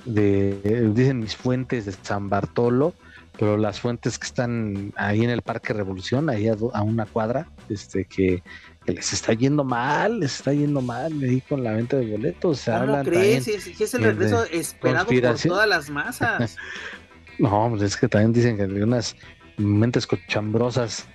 de, 0.04 0.90
dicen 0.94 1.20
mis 1.20 1.36
fuentes 1.36 1.84
de 1.84 1.92
San 2.02 2.28
Bartolo, 2.28 2.94
pero 3.38 3.56
las 3.56 3.80
fuentes 3.80 4.18
que 4.18 4.26
están 4.26 4.92
ahí 4.96 5.22
en 5.22 5.30
el 5.30 5.42
Parque 5.42 5.72
Revolución, 5.72 6.30
ahí 6.30 6.48
a, 6.48 6.82
una 6.82 7.06
cuadra, 7.06 7.48
este 7.68 8.04
que, 8.04 8.42
les 8.86 9.12
está 9.12 9.32
yendo 9.32 9.64
mal, 9.64 10.20
les 10.20 10.36
está 10.36 10.52
yendo 10.52 10.80
mal 10.80 11.12
ahí 11.20 11.40
con 11.40 11.64
la 11.64 11.72
venta 11.72 11.96
de 11.96 12.10
boletos. 12.12 12.60
Se 12.60 12.70
¿Cómo 12.70 13.02
crees? 13.02 13.44
Si 13.44 13.82
es, 13.82 13.94
el 13.94 14.04
regreso 14.04 14.44
esperado 14.44 15.06
por 15.06 15.38
todas 15.40 15.68
las 15.68 15.90
masas. 15.90 16.56
no, 17.38 17.68
pues 17.70 17.82
es 17.82 17.96
que 17.96 18.08
también 18.08 18.32
dicen 18.32 18.56
que 18.56 18.62
hay 18.62 18.82
unas 18.82 19.16
mentes 19.56 20.06
cochambrosas 20.06 21.06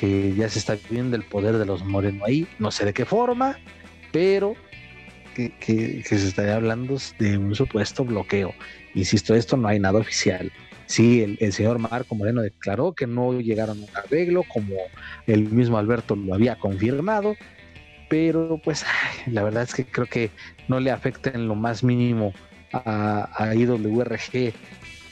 que 0.00 0.32
ya 0.34 0.48
se 0.48 0.58
está 0.58 0.78
viendo 0.88 1.14
el 1.14 1.24
poder 1.24 1.58
de 1.58 1.66
los 1.66 1.84
Moreno 1.84 2.24
ahí, 2.24 2.48
no 2.58 2.70
sé 2.70 2.86
de 2.86 2.94
qué 2.94 3.04
forma, 3.04 3.58
pero 4.12 4.54
que, 5.34 6.02
se 6.02 6.14
estaría 6.14 6.56
hablando 6.56 6.96
de 7.18 7.36
un 7.36 7.54
supuesto 7.54 8.02
bloqueo. 8.02 8.54
Insisto, 8.94 9.34
esto 9.34 9.58
no 9.58 9.68
hay 9.68 9.78
nada 9.78 9.98
oficial. 9.98 10.50
Sí, 10.86 11.36
el, 11.38 11.52
señor 11.52 11.78
Marco 11.78 12.14
Moreno 12.14 12.40
declaró 12.40 12.94
que 12.94 13.06
no 13.06 13.38
llegaron 13.40 13.78
a 13.78 13.82
un 13.82 13.88
arreglo, 13.94 14.42
como 14.44 14.74
el 15.26 15.50
mismo 15.50 15.76
Alberto 15.76 16.16
lo 16.16 16.32
había 16.32 16.56
confirmado, 16.58 17.36
pero 18.08 18.58
pues 18.64 18.86
la 19.26 19.42
verdad 19.42 19.64
es 19.64 19.74
que 19.74 19.84
creo 19.84 20.06
que 20.06 20.30
no 20.66 20.80
le 20.80 20.90
afecta 20.90 21.30
en 21.30 21.46
lo 21.46 21.56
más 21.56 21.84
mínimo 21.84 22.32
a, 22.72 23.28
a 23.36 23.54
IWRG 23.54 24.54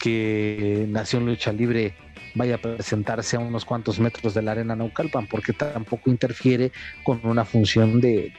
que 0.00 0.86
Nación 0.88 1.26
Lucha 1.26 1.52
Libre 1.52 1.94
vaya 2.38 2.54
a 2.54 2.58
presentarse 2.58 3.36
a 3.36 3.40
unos 3.40 3.64
cuantos 3.64 3.98
metros 3.98 4.32
de 4.32 4.42
la 4.42 4.52
arena 4.52 4.76
Naucalpan, 4.76 5.26
porque 5.26 5.52
tampoco 5.52 6.08
interfiere 6.08 6.72
con 7.04 7.20
una 7.24 7.44
función 7.44 8.00
de, 8.00 8.32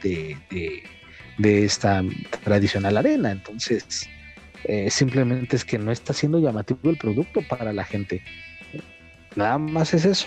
de, 1.38 1.64
esta 1.64 2.02
tradicional 2.42 2.96
arena. 2.96 3.30
Entonces, 3.30 4.08
eh, 4.64 4.90
simplemente 4.90 5.56
es 5.56 5.64
que 5.64 5.78
no 5.78 5.92
está 5.92 6.12
siendo 6.12 6.40
llamativo 6.40 6.90
el 6.90 6.96
producto 6.96 7.42
para 7.48 7.72
la 7.72 7.84
gente. 7.84 8.22
Nada 9.36 9.58
más 9.58 9.94
es 9.94 10.04
eso. 10.04 10.26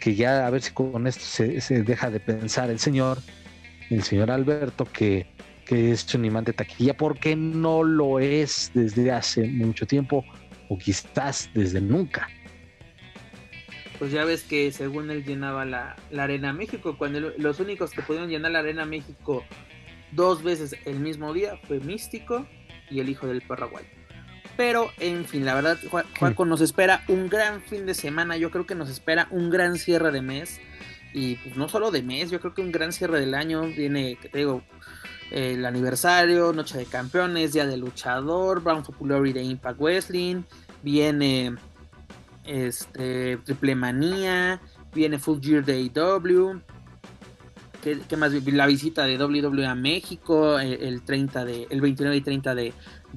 Que 0.00 0.14
ya 0.14 0.46
a 0.46 0.50
ver 0.50 0.62
si 0.62 0.72
con 0.72 1.06
esto 1.06 1.24
se, 1.24 1.60
se 1.60 1.82
deja 1.82 2.10
de 2.10 2.20
pensar 2.20 2.70
el 2.70 2.78
señor, 2.78 3.18
el 3.90 4.02
señor 4.02 4.30
Alberto, 4.30 4.84
que, 4.84 5.26
que 5.66 5.92
es 5.92 6.12
un 6.14 6.24
imán 6.24 6.44
de 6.44 6.52
taquilla, 6.52 6.96
porque 6.96 7.36
no 7.36 7.82
lo 7.82 8.18
es 8.18 8.70
desde 8.74 9.12
hace 9.12 9.44
mucho 9.44 9.86
tiempo, 9.86 10.24
o 10.68 10.78
quizás 10.78 11.50
desde 11.54 11.80
nunca 11.80 12.28
pues 14.02 14.10
ya 14.10 14.24
ves 14.24 14.42
que 14.42 14.72
según 14.72 15.12
él 15.12 15.24
llenaba 15.24 15.64
la, 15.64 15.94
Arena 16.18 16.52
México, 16.52 16.98
cuando 16.98 17.20
los 17.20 17.60
únicos 17.60 17.92
que 17.92 18.02
pudieron 18.02 18.28
llenar 18.28 18.50
la 18.50 18.58
Arena 18.58 18.84
México 18.84 19.44
dos 20.10 20.42
veces 20.42 20.74
el 20.86 20.98
mismo 20.98 21.32
día 21.32 21.56
fue 21.68 21.78
Místico 21.78 22.44
y 22.90 22.98
el 22.98 23.08
hijo 23.08 23.28
del 23.28 23.42
Paraguay. 23.42 23.84
Pero, 24.56 24.90
en 24.98 25.24
fin, 25.24 25.44
la 25.44 25.54
verdad, 25.54 25.78
Juanco, 26.18 26.44
nos 26.44 26.60
espera 26.62 27.04
un 27.06 27.28
gran 27.28 27.62
fin 27.62 27.86
de 27.86 27.94
semana. 27.94 28.36
Yo 28.36 28.50
creo 28.50 28.66
que 28.66 28.74
nos 28.74 28.90
espera 28.90 29.28
un 29.30 29.50
gran 29.50 29.78
cierre 29.78 30.10
de 30.10 30.20
mes. 30.20 30.60
Y 31.14 31.36
pues, 31.36 31.56
no 31.56 31.68
solo 31.68 31.92
de 31.92 32.02
mes, 32.02 32.28
yo 32.32 32.40
creo 32.40 32.54
que 32.54 32.60
un 32.60 32.72
gran 32.72 32.92
cierre 32.92 33.20
del 33.20 33.34
año. 33.34 33.62
Viene, 33.68 34.18
que 34.20 34.28
te 34.28 34.38
digo, 34.38 34.64
el 35.30 35.64
aniversario, 35.64 36.52
Noche 36.52 36.76
de 36.76 36.86
Campeones, 36.86 37.52
Día 37.52 37.66
del 37.66 37.78
Luchador, 37.78 38.64
Brown 38.64 38.82
Popularity 38.82 39.32
de 39.32 39.44
Impact 39.44 39.78
Wrestling. 39.78 40.42
Viene 40.82 41.54
este, 42.44 43.38
Triple 43.38 43.74
Manía, 43.74 44.60
viene 44.94 45.18
Full 45.18 45.40
Gear 45.40 45.64
de 45.64 45.90
AEW, 45.94 46.60
¿qué, 47.82 48.16
más? 48.16 48.32
La 48.46 48.66
visita 48.66 49.04
de 49.04 49.18
WWE 49.18 49.66
a 49.66 49.74
México 49.74 50.58
el, 50.58 51.02
30 51.02 51.44
de, 51.44 51.66
el 51.68 51.80
29 51.80 52.16
y 52.16 52.20
30 52.20 52.54
de, 52.54 52.72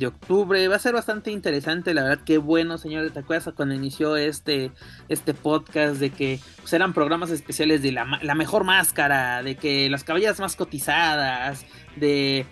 octubre. 0.06 0.68
Va 0.68 0.76
a 0.76 0.80
ser 0.80 0.94
bastante 0.94 1.32
interesante, 1.32 1.94
la 1.94 2.04
verdad, 2.04 2.24
qué 2.26 2.38
bueno, 2.38 2.78
señores. 2.78 3.14
¿Te 3.14 3.20
acuerdas 3.20 3.54
cuando 3.56 3.76
inició 3.76 4.18
este, 4.18 4.72
este 5.08 5.34
podcast 5.34 5.98
de 5.98 6.10
que 6.10 6.40
pues, 6.58 6.74
eran 6.74 6.94
programas 6.94 7.30
especiales 7.30 7.82
de 7.82 7.92
la, 7.92 8.20
la 8.22 8.36
mejor 8.36 8.64
máscara, 8.64 9.44
de 9.44 9.56
que 9.56 9.90
las 9.90 10.04
caballas 10.04 10.40
más 10.40 10.56
cotizadas, 10.56 11.66
de 11.96 12.46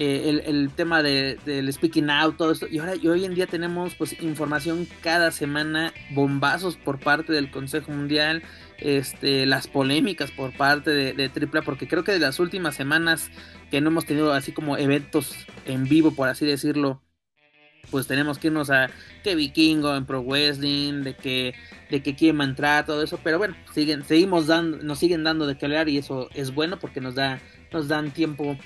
eh, 0.00 0.44
el, 0.46 0.70
tema 0.70 1.02
de, 1.02 1.40
del 1.44 1.72
speaking 1.72 2.08
out, 2.08 2.36
todo 2.36 2.52
esto. 2.52 2.68
Y 2.70 2.78
ahora 2.78 2.94
y 2.94 3.08
hoy 3.08 3.24
en 3.24 3.34
día 3.34 3.48
tenemos 3.48 3.96
pues 3.96 4.20
información 4.22 4.86
cada 5.00 5.32
semana, 5.32 5.92
bombazos 6.10 6.76
por 6.76 7.00
parte 7.00 7.32
del 7.32 7.50
Consejo 7.50 7.90
Mundial, 7.90 8.44
este, 8.78 9.44
las 9.44 9.66
polémicas 9.66 10.30
por 10.30 10.56
parte 10.56 10.92
de, 10.92 11.14
de 11.14 11.28
Tripla, 11.28 11.62
porque 11.62 11.88
creo 11.88 12.04
que 12.04 12.12
de 12.12 12.20
las 12.20 12.38
últimas 12.38 12.76
semanas 12.76 13.28
que 13.72 13.80
no 13.80 13.88
hemos 13.88 14.06
tenido 14.06 14.32
así 14.32 14.52
como 14.52 14.76
eventos 14.76 15.34
en 15.66 15.88
vivo, 15.88 16.12
por 16.12 16.28
así 16.28 16.46
decirlo, 16.46 17.02
pues 17.90 18.06
tenemos 18.06 18.38
que 18.38 18.46
irnos 18.46 18.70
a 18.70 18.90
que 19.24 19.34
Vikingo 19.34 19.96
en 19.96 20.06
Pro 20.06 20.22
Wrestling, 20.22 21.02
de 21.02 21.16
que 21.16 21.54
de 21.90 22.02
que 22.04 22.14
quieren 22.14 22.40
entrar, 22.40 22.86
todo 22.86 23.02
eso, 23.02 23.18
pero 23.24 23.38
bueno, 23.38 23.56
siguen, 23.74 24.04
seguimos 24.04 24.46
dando, 24.46 24.76
nos 24.78 25.00
siguen 25.00 25.24
dando 25.24 25.44
de 25.46 25.58
qué 25.58 25.66
hablar 25.66 25.88
y 25.88 25.98
eso 25.98 26.28
es 26.34 26.54
bueno 26.54 26.78
porque 26.78 27.00
nos 27.00 27.16
da, 27.16 27.40
nos 27.72 27.88
dan 27.88 28.12
tiempo 28.12 28.56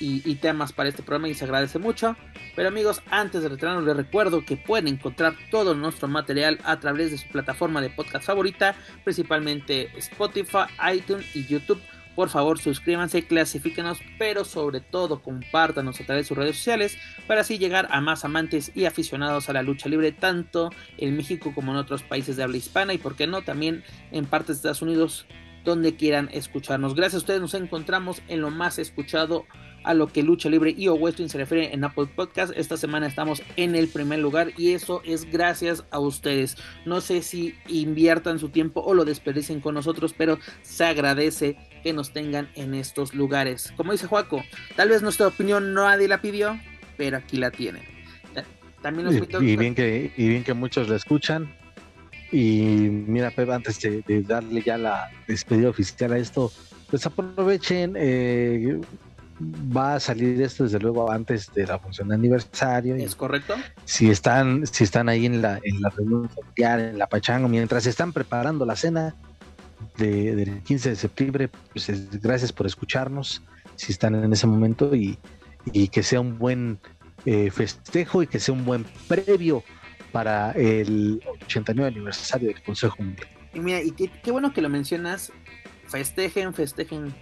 y, 0.00 0.34
temas 0.36 0.72
para 0.72 0.88
este 0.88 1.02
programa 1.02 1.28
y 1.28 1.34
se 1.34 1.44
agradece 1.44 1.78
mucho. 1.78 2.16
Pero 2.56 2.68
amigos, 2.68 3.02
antes 3.10 3.42
de 3.42 3.48
retirarnos 3.48 3.84
les 3.84 3.96
recuerdo 3.96 4.44
que 4.44 4.56
pueden 4.56 4.88
encontrar 4.88 5.34
todo 5.50 5.74
nuestro 5.74 6.08
material 6.08 6.58
a 6.64 6.78
través 6.80 7.10
de 7.10 7.18
su 7.18 7.28
plataforma 7.28 7.80
de 7.80 7.90
podcast 7.90 8.26
favorita, 8.26 8.74
principalmente 9.04 9.90
Spotify, 9.96 10.66
iTunes 10.94 11.34
y 11.34 11.46
YouTube. 11.46 11.80
Por 12.14 12.28
favor, 12.28 12.60
suscríbanse, 12.60 13.26
clasifíquenos, 13.26 13.98
pero 14.18 14.44
sobre 14.44 14.80
todo 14.80 15.20
compártanos 15.20 16.00
a 16.00 16.04
través 16.04 16.24
de 16.24 16.28
sus 16.28 16.38
redes 16.38 16.56
sociales 16.56 16.96
para 17.26 17.40
así 17.40 17.58
llegar 17.58 17.88
a 17.90 18.00
más 18.00 18.24
amantes 18.24 18.70
y 18.74 18.84
aficionados 18.84 19.48
a 19.48 19.52
la 19.52 19.62
lucha 19.62 19.88
libre, 19.88 20.12
tanto 20.12 20.70
en 20.96 21.16
México 21.16 21.52
como 21.54 21.72
en 21.72 21.78
otros 21.78 22.04
países 22.04 22.36
de 22.36 22.44
habla 22.44 22.56
hispana 22.56 22.94
y, 22.94 22.98
por 22.98 23.16
qué 23.16 23.26
no, 23.26 23.42
también 23.42 23.82
en 24.12 24.26
partes 24.26 24.48
de 24.48 24.54
Estados 24.54 24.82
Unidos 24.82 25.26
donde 25.64 25.96
quieran 25.96 26.28
escucharnos. 26.32 26.94
Gracias 26.94 27.14
a 27.14 27.18
ustedes 27.18 27.40
nos 27.40 27.54
encontramos 27.54 28.22
en 28.28 28.40
lo 28.40 28.50
más 28.50 28.78
escuchado 28.78 29.46
a 29.84 29.94
lo 29.94 30.08
que 30.08 30.22
Lucha 30.22 30.48
Libre 30.48 30.74
y 30.76 30.88
o 30.88 30.98
se 31.12 31.38
refiere 31.38 31.72
en 31.72 31.84
Apple 31.84 32.06
Podcast. 32.06 32.52
Esta 32.56 32.76
semana 32.76 33.06
estamos 33.06 33.42
en 33.56 33.74
el 33.76 33.88
primer 33.88 34.18
lugar 34.18 34.52
y 34.56 34.72
eso 34.72 35.02
es 35.04 35.30
gracias 35.30 35.84
a 35.90 36.00
ustedes. 36.00 36.56
No 36.84 37.00
sé 37.00 37.22
si 37.22 37.54
inviertan 37.68 38.38
su 38.38 38.48
tiempo 38.48 38.80
o 38.80 38.94
lo 38.94 39.04
desperdicien 39.04 39.60
con 39.60 39.74
nosotros, 39.74 40.14
pero 40.16 40.38
se 40.62 40.84
agradece 40.84 41.56
que 41.82 41.92
nos 41.92 42.12
tengan 42.12 42.48
en 42.54 42.74
estos 42.74 43.14
lugares. 43.14 43.72
Como 43.76 43.92
dice 43.92 44.06
Juaco, 44.06 44.42
tal 44.76 44.88
vez 44.88 45.02
nuestra 45.02 45.28
opinión 45.28 45.74
nadie 45.74 46.08
la 46.08 46.20
pidió, 46.20 46.58
pero 46.96 47.18
aquí 47.18 47.36
la 47.36 47.50
tienen. 47.50 47.94
También 48.84 49.08
y, 49.40 49.56
bien 49.56 49.74
que, 49.74 50.12
y 50.14 50.28
bien 50.28 50.44
que 50.44 50.52
muchos 50.52 50.90
la 50.90 50.96
escuchan. 50.96 51.50
Y 52.30 52.60
mira, 52.90 53.30
Pep, 53.30 53.48
antes 53.48 53.80
de, 53.80 54.22
darle 54.26 54.60
ya 54.60 54.76
la 54.76 55.10
despedida 55.26 55.70
oficial 55.70 56.12
a 56.12 56.18
esto, 56.18 56.52
pues 56.90 57.06
aprovechen, 57.06 57.94
eh, 57.96 58.78
va 59.40 59.96
a 59.96 60.00
salir 60.00 60.40
esto 60.40 60.64
desde 60.64 60.78
luego 60.78 61.10
antes 61.10 61.52
de 61.52 61.66
la 61.66 61.78
función 61.78 62.08
de 62.08 62.14
aniversario. 62.14 62.94
¿Es 62.96 63.14
correcto? 63.14 63.54
Si 63.84 64.10
están, 64.10 64.66
si 64.66 64.84
están 64.84 65.08
ahí 65.08 65.26
en 65.26 65.42
la, 65.42 65.60
en 65.62 65.80
la 65.80 65.90
reunión 65.90 66.28
familiar, 66.28 66.80
en 66.80 66.98
la 66.98 67.08
pachanga, 67.08 67.48
mientras 67.48 67.86
están 67.86 68.12
preparando 68.12 68.64
la 68.64 68.76
cena 68.76 69.14
del 69.96 70.62
15 70.62 70.90
de 70.90 70.96
septiembre, 70.96 71.50
pues 71.72 71.90
gracias 72.20 72.52
por 72.52 72.66
escucharnos, 72.66 73.42
si 73.76 73.92
están 73.92 74.14
en 74.14 74.32
ese 74.32 74.46
momento 74.46 74.94
y, 74.94 75.18
que 75.90 76.02
sea 76.02 76.20
un 76.20 76.38
buen 76.38 76.78
eh, 77.24 77.50
festejo 77.50 78.22
y 78.22 78.26
que 78.26 78.38
sea 78.38 78.54
un 78.54 78.64
buen 78.64 78.84
previo 79.08 79.64
para 80.12 80.52
el 80.52 81.20
89 81.44 81.90
aniversario 81.90 82.48
del 82.48 82.62
Consejo 82.62 82.96
Mundial. 82.98 83.28
Y 83.52 83.60
mira, 83.60 83.82
y 83.82 83.90
qué, 83.92 84.10
qué 84.22 84.30
bueno 84.30 84.52
que 84.52 84.60
lo 84.60 84.68
mencionas, 84.68 85.32
festejen, 85.88 86.54
festejen 86.54 87.14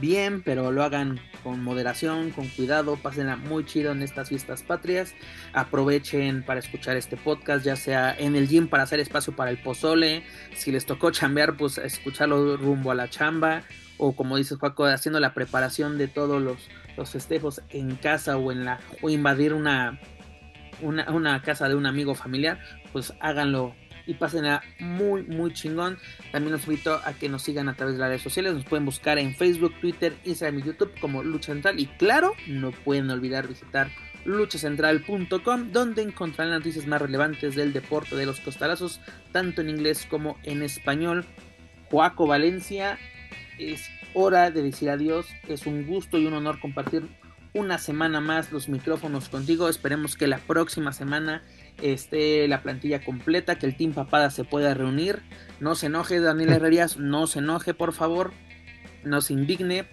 bien, 0.00 0.42
pero 0.42 0.72
lo 0.72 0.82
hagan 0.82 1.20
con 1.42 1.62
moderación, 1.62 2.30
con 2.30 2.48
cuidado, 2.48 2.96
pásenla 2.96 3.36
muy 3.36 3.64
chido 3.64 3.92
en 3.92 4.02
estas 4.02 4.28
fiestas 4.28 4.62
patrias. 4.62 5.14
Aprovechen 5.52 6.42
para 6.42 6.60
escuchar 6.60 6.96
este 6.96 7.16
podcast, 7.16 7.64
ya 7.64 7.76
sea 7.76 8.14
en 8.16 8.36
el 8.36 8.48
gym 8.48 8.68
para 8.68 8.82
hacer 8.82 9.00
espacio 9.00 9.34
para 9.34 9.50
el 9.50 9.58
pozole, 9.58 10.24
si 10.54 10.72
les 10.72 10.86
tocó 10.86 11.10
chambear, 11.10 11.56
pues 11.56 11.78
escucharlo 11.78 12.56
rumbo 12.56 12.90
a 12.90 12.94
la 12.94 13.08
chamba, 13.08 13.62
o 13.98 14.16
como 14.16 14.36
dices 14.36 14.58
Juaco, 14.58 14.86
haciendo 14.86 15.20
la 15.20 15.34
preparación 15.34 15.98
de 15.98 16.08
todos 16.08 16.42
los, 16.42 16.68
los 16.96 17.10
festejos 17.10 17.62
en 17.70 17.96
casa 17.96 18.36
o 18.36 18.50
en 18.50 18.64
la 18.64 18.80
o 19.02 19.10
invadir 19.10 19.52
una, 19.52 20.00
una, 20.80 21.10
una 21.10 21.42
casa 21.42 21.68
de 21.68 21.74
un 21.74 21.86
amigo 21.86 22.14
familiar, 22.14 22.58
pues 22.92 23.12
háganlo 23.20 23.74
y 24.10 24.14
pasen 24.14 24.44
a 24.44 24.60
muy, 24.80 25.22
muy 25.22 25.52
chingón. 25.52 25.96
También 26.32 26.52
los 26.52 26.64
invito 26.64 27.00
a 27.04 27.12
que 27.12 27.28
nos 27.28 27.42
sigan 27.42 27.68
a 27.68 27.74
través 27.74 27.94
de 27.94 28.00
las 28.00 28.08
redes 28.08 28.22
sociales. 28.22 28.54
Nos 28.54 28.64
pueden 28.64 28.84
buscar 28.84 29.20
en 29.20 29.36
Facebook, 29.36 29.72
Twitter, 29.80 30.16
Instagram 30.24 30.58
y 30.58 30.62
YouTube 30.64 30.92
como 31.00 31.22
Lucha 31.22 31.52
Central. 31.52 31.78
Y 31.78 31.86
claro, 31.86 32.34
no 32.48 32.72
pueden 32.72 33.08
olvidar 33.08 33.46
visitar 33.46 33.88
luchacentral.com, 34.24 35.70
donde 35.70 36.02
encontrarán 36.02 36.50
las 36.50 36.60
noticias 36.60 36.88
más 36.88 37.00
relevantes 37.00 37.54
del 37.54 37.72
deporte 37.72 38.16
de 38.16 38.26
los 38.26 38.40
costalazos, 38.40 39.00
tanto 39.30 39.60
en 39.60 39.70
inglés 39.70 40.08
como 40.10 40.38
en 40.42 40.62
español. 40.62 41.24
Joaco 41.88 42.26
Valencia, 42.26 42.98
es 43.60 43.88
hora 44.12 44.50
de 44.50 44.62
decir 44.62 44.90
adiós. 44.90 45.26
Es 45.46 45.66
un 45.66 45.86
gusto 45.86 46.18
y 46.18 46.26
un 46.26 46.34
honor 46.34 46.58
compartir 46.58 47.04
una 47.52 47.78
semana 47.78 48.20
más 48.20 48.50
los 48.50 48.68
micrófonos 48.68 49.28
contigo. 49.28 49.68
Esperemos 49.68 50.16
que 50.16 50.26
la 50.26 50.38
próxima 50.38 50.92
semana 50.92 51.44
esté 51.82 52.46
la 52.48 52.62
plantilla 52.62 53.04
completa, 53.04 53.58
que 53.58 53.66
el 53.66 53.76
Team 53.76 53.92
Papada 53.92 54.30
se 54.30 54.44
pueda 54.44 54.74
reunir. 54.74 55.22
No 55.60 55.74
se 55.74 55.86
enoje, 55.86 56.20
Daniel 56.20 56.52
Herrerías, 56.54 56.96
no 56.96 57.26
se 57.26 57.40
enoje, 57.40 57.74
por 57.74 57.92
favor. 57.92 58.32
No 59.04 59.20
se 59.20 59.32
indigne. 59.32 59.86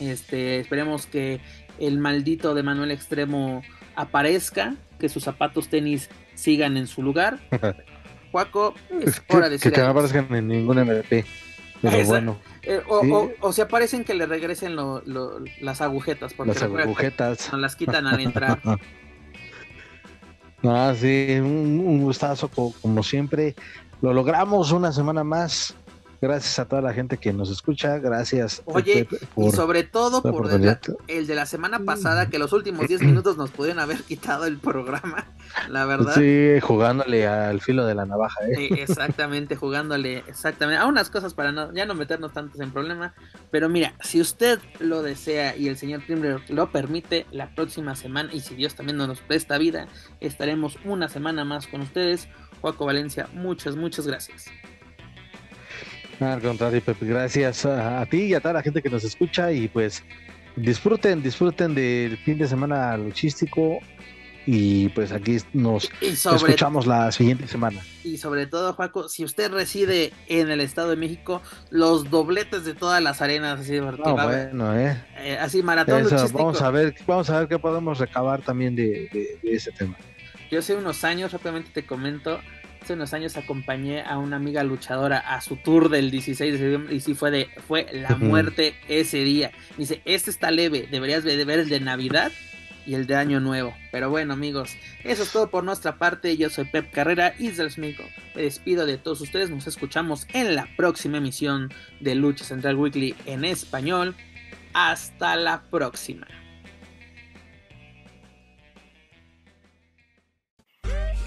Este, 0.00 0.60
esperemos 0.60 1.06
que 1.06 1.40
el 1.78 1.98
maldito 1.98 2.54
de 2.54 2.62
Manuel 2.62 2.90
Extremo 2.90 3.62
aparezca, 3.94 4.76
que 4.98 5.08
sus 5.08 5.24
zapatos 5.24 5.68
tenis 5.68 6.08
sigan 6.34 6.76
en 6.76 6.86
su 6.86 7.02
lugar. 7.02 7.38
Juaco, 8.32 8.74
es 9.00 9.22
hora 9.28 9.50
de 9.50 9.58
Que, 9.58 9.70
que 9.70 9.80
no 9.80 9.88
aparezcan 9.88 10.34
en 10.34 10.48
ningún 10.48 10.78
MVP. 10.78 11.24
Pero 11.82 12.04
bueno. 12.06 12.38
Eh, 12.62 12.80
o, 12.88 13.30
o, 13.40 13.52
se 13.52 13.62
aparecen 13.62 14.04
que 14.04 14.14
le 14.14 14.24
regresen 14.24 14.76
las 15.60 15.80
agujetas. 15.80 16.32
Porque 16.32 16.54
las 16.54 16.62
agujetas. 16.62 17.52
No 17.52 17.58
las 17.58 17.76
quitan 17.76 18.06
al 18.06 18.20
entrar. 18.20 18.60
Ah, 20.64 20.94
sí, 20.96 21.38
un, 21.40 22.02
gustazo 22.02 22.48
como, 22.48 23.02
siempre. 23.02 23.54
Lo 24.00 24.12
logramos 24.12 24.72
una 24.72 24.92
semana 24.92 25.24
más. 25.24 25.74
Gracias 26.22 26.60
a 26.60 26.66
toda 26.66 26.80
la 26.80 26.94
gente 26.94 27.16
que 27.16 27.32
nos 27.32 27.50
escucha. 27.50 27.98
Gracias. 27.98 28.62
Oye, 28.66 29.08
y 29.36 29.50
sobre 29.50 29.82
todo 29.82 30.22
por 30.22 30.48
el, 31.08 31.26
de 31.26 31.34
la 31.34 31.46
semana 31.46 31.80
pasada, 31.80 32.30
que 32.30 32.38
los 32.38 32.52
últimos 32.52 32.86
10 32.86 33.02
minutos 33.02 33.36
nos 33.36 33.50
pudieron 33.50 33.80
haber 33.80 34.04
quitado 34.04 34.46
el 34.46 34.58
programa. 34.58 35.26
la 35.68 35.84
verdad. 35.84 36.14
Sí, 36.14 36.60
jugándole 36.60 37.26
al 37.26 37.60
filo 37.60 37.84
de 37.86 37.96
la 37.96 38.06
navaja, 38.06 38.38
¿eh? 38.46 38.68
exactamente, 38.78 39.56
jugándole, 39.56 40.18
exactamente, 40.28 40.80
a 40.80 40.86
unas 40.86 41.10
cosas 41.10 41.34
para 41.34 41.50
no, 41.50 41.74
ya 41.74 41.86
no 41.86 41.96
meternos 41.96 42.32
tantos 42.32 42.60
en 42.60 42.70
problema, 42.70 43.14
pero 43.50 43.68
mira, 43.68 43.94
si 44.00 44.20
usted 44.20 44.60
lo 44.78 45.02
desea 45.02 45.56
y 45.56 45.66
el 45.66 45.76
señor 45.76 46.02
Timbre 46.06 46.36
lo 46.50 46.70
permite, 46.70 47.26
la 47.32 47.52
próxima 47.52 47.96
semana, 47.96 48.32
y 48.32 48.42
si 48.42 48.54
Dios 48.54 48.76
también 48.76 48.96
nos 48.96 49.20
presta 49.22 49.58
vida, 49.58 49.88
estaremos 50.20 50.78
una 50.84 51.08
semana 51.08 51.44
más 51.44 51.66
con 51.66 51.80
ustedes. 51.80 52.28
Juaco 52.60 52.86
Valencia, 52.86 53.28
muchas, 53.32 53.74
muchas 53.74 54.06
gracias. 54.06 54.46
Al 56.22 56.40
contrario, 56.40 56.80
Pepe, 56.82 57.06
gracias 57.06 57.66
a, 57.66 58.04
ti 58.06 58.24
y 58.24 58.34
a 58.34 58.40
toda 58.40 58.54
la 58.54 58.62
gente 58.62 58.82
que 58.82 58.90
nos 58.90 59.04
escucha 59.04 59.52
y 59.52 59.68
pues 59.68 60.02
disfruten, 60.56 61.22
disfruten 61.22 61.74
del 61.74 62.16
fin 62.18 62.38
de 62.38 62.46
semana 62.46 62.96
luchístico 62.96 63.78
y 64.46 64.88
pues 64.90 65.12
aquí 65.12 65.38
nos 65.52 65.90
escuchamos 66.00 66.86
la 66.86 67.12
siguiente 67.12 67.46
semana. 67.46 67.80
Y 68.02 68.18
sobre 68.18 68.46
todo, 68.46 68.72
Juaco, 68.74 69.08
si 69.08 69.24
usted 69.24 69.52
reside 69.52 70.12
en 70.28 70.50
el 70.50 70.60
Estado 70.60 70.90
de 70.90 70.96
México, 70.96 71.42
los 71.70 72.10
dobletes 72.10 72.64
de 72.64 72.74
todas 72.74 73.02
las 73.02 73.22
arenas 73.22 73.60
así 73.60 73.74
de 73.74 73.80
ah, 74.04 74.24
bueno, 74.24 74.78
eh. 74.78 75.00
eh. 75.18 75.38
así 75.40 75.62
maratón 75.62 76.08
Vamos 76.32 76.60
a 76.60 76.70
ver, 76.70 76.94
vamos 77.06 77.30
a 77.30 77.40
ver 77.40 77.48
qué 77.48 77.58
podemos 77.58 77.98
recabar 77.98 78.42
también 78.42 78.74
de, 78.74 79.38
de 79.42 79.52
ese 79.52 79.70
tema. 79.72 79.96
Yo 80.50 80.58
hace 80.58 80.74
unos 80.74 81.04
años, 81.04 81.32
rápidamente 81.32 81.70
te 81.72 81.86
comento, 81.86 82.40
hace 82.82 82.94
unos 82.94 83.14
años 83.14 83.36
acompañé 83.36 84.02
a 84.02 84.18
una 84.18 84.36
amiga 84.36 84.64
luchadora 84.64 85.18
a 85.18 85.40
su 85.40 85.56
tour 85.56 85.88
del 85.88 86.10
16 86.10 86.52
de 86.52 86.58
septiembre 86.58 86.94
y 86.94 87.00
sí 87.00 87.14
fue 87.14 87.30
de 87.30 87.48
fue 87.66 87.86
la 87.92 88.16
muerte 88.16 88.74
ese 88.88 89.18
día. 89.18 89.52
Dice, 89.78 90.02
este 90.04 90.30
está 90.30 90.50
leve, 90.50 90.88
deberías 90.90 91.22
de 91.22 91.44
ver 91.44 91.60
el 91.60 91.68
de 91.68 91.78
Navidad 91.80 92.32
y 92.84 92.94
el 92.94 93.06
de 93.06 93.14
Año 93.14 93.38
Nuevo. 93.38 93.72
Pero 93.92 94.10
bueno, 94.10 94.32
amigos, 94.32 94.76
eso 95.04 95.22
es 95.22 95.30
todo 95.30 95.48
por 95.48 95.62
nuestra 95.62 95.96
parte. 95.96 96.36
Yo 96.36 96.50
soy 96.50 96.64
Pep 96.64 96.90
Carrera 96.90 97.34
y 97.38 97.50
Smico. 97.52 98.02
Me 98.34 98.42
despido 98.42 98.84
de 98.84 98.98
todos 98.98 99.20
ustedes. 99.20 99.50
Nos 99.50 99.68
escuchamos 99.68 100.26
en 100.32 100.56
la 100.56 100.68
próxima 100.76 101.18
emisión 101.18 101.72
de 102.00 102.16
Lucha 102.16 102.44
Central 102.44 102.76
Weekly 102.76 103.14
en 103.26 103.44
español. 103.44 104.16
Hasta 104.74 105.36
la 105.36 105.62
próxima. 105.70 106.26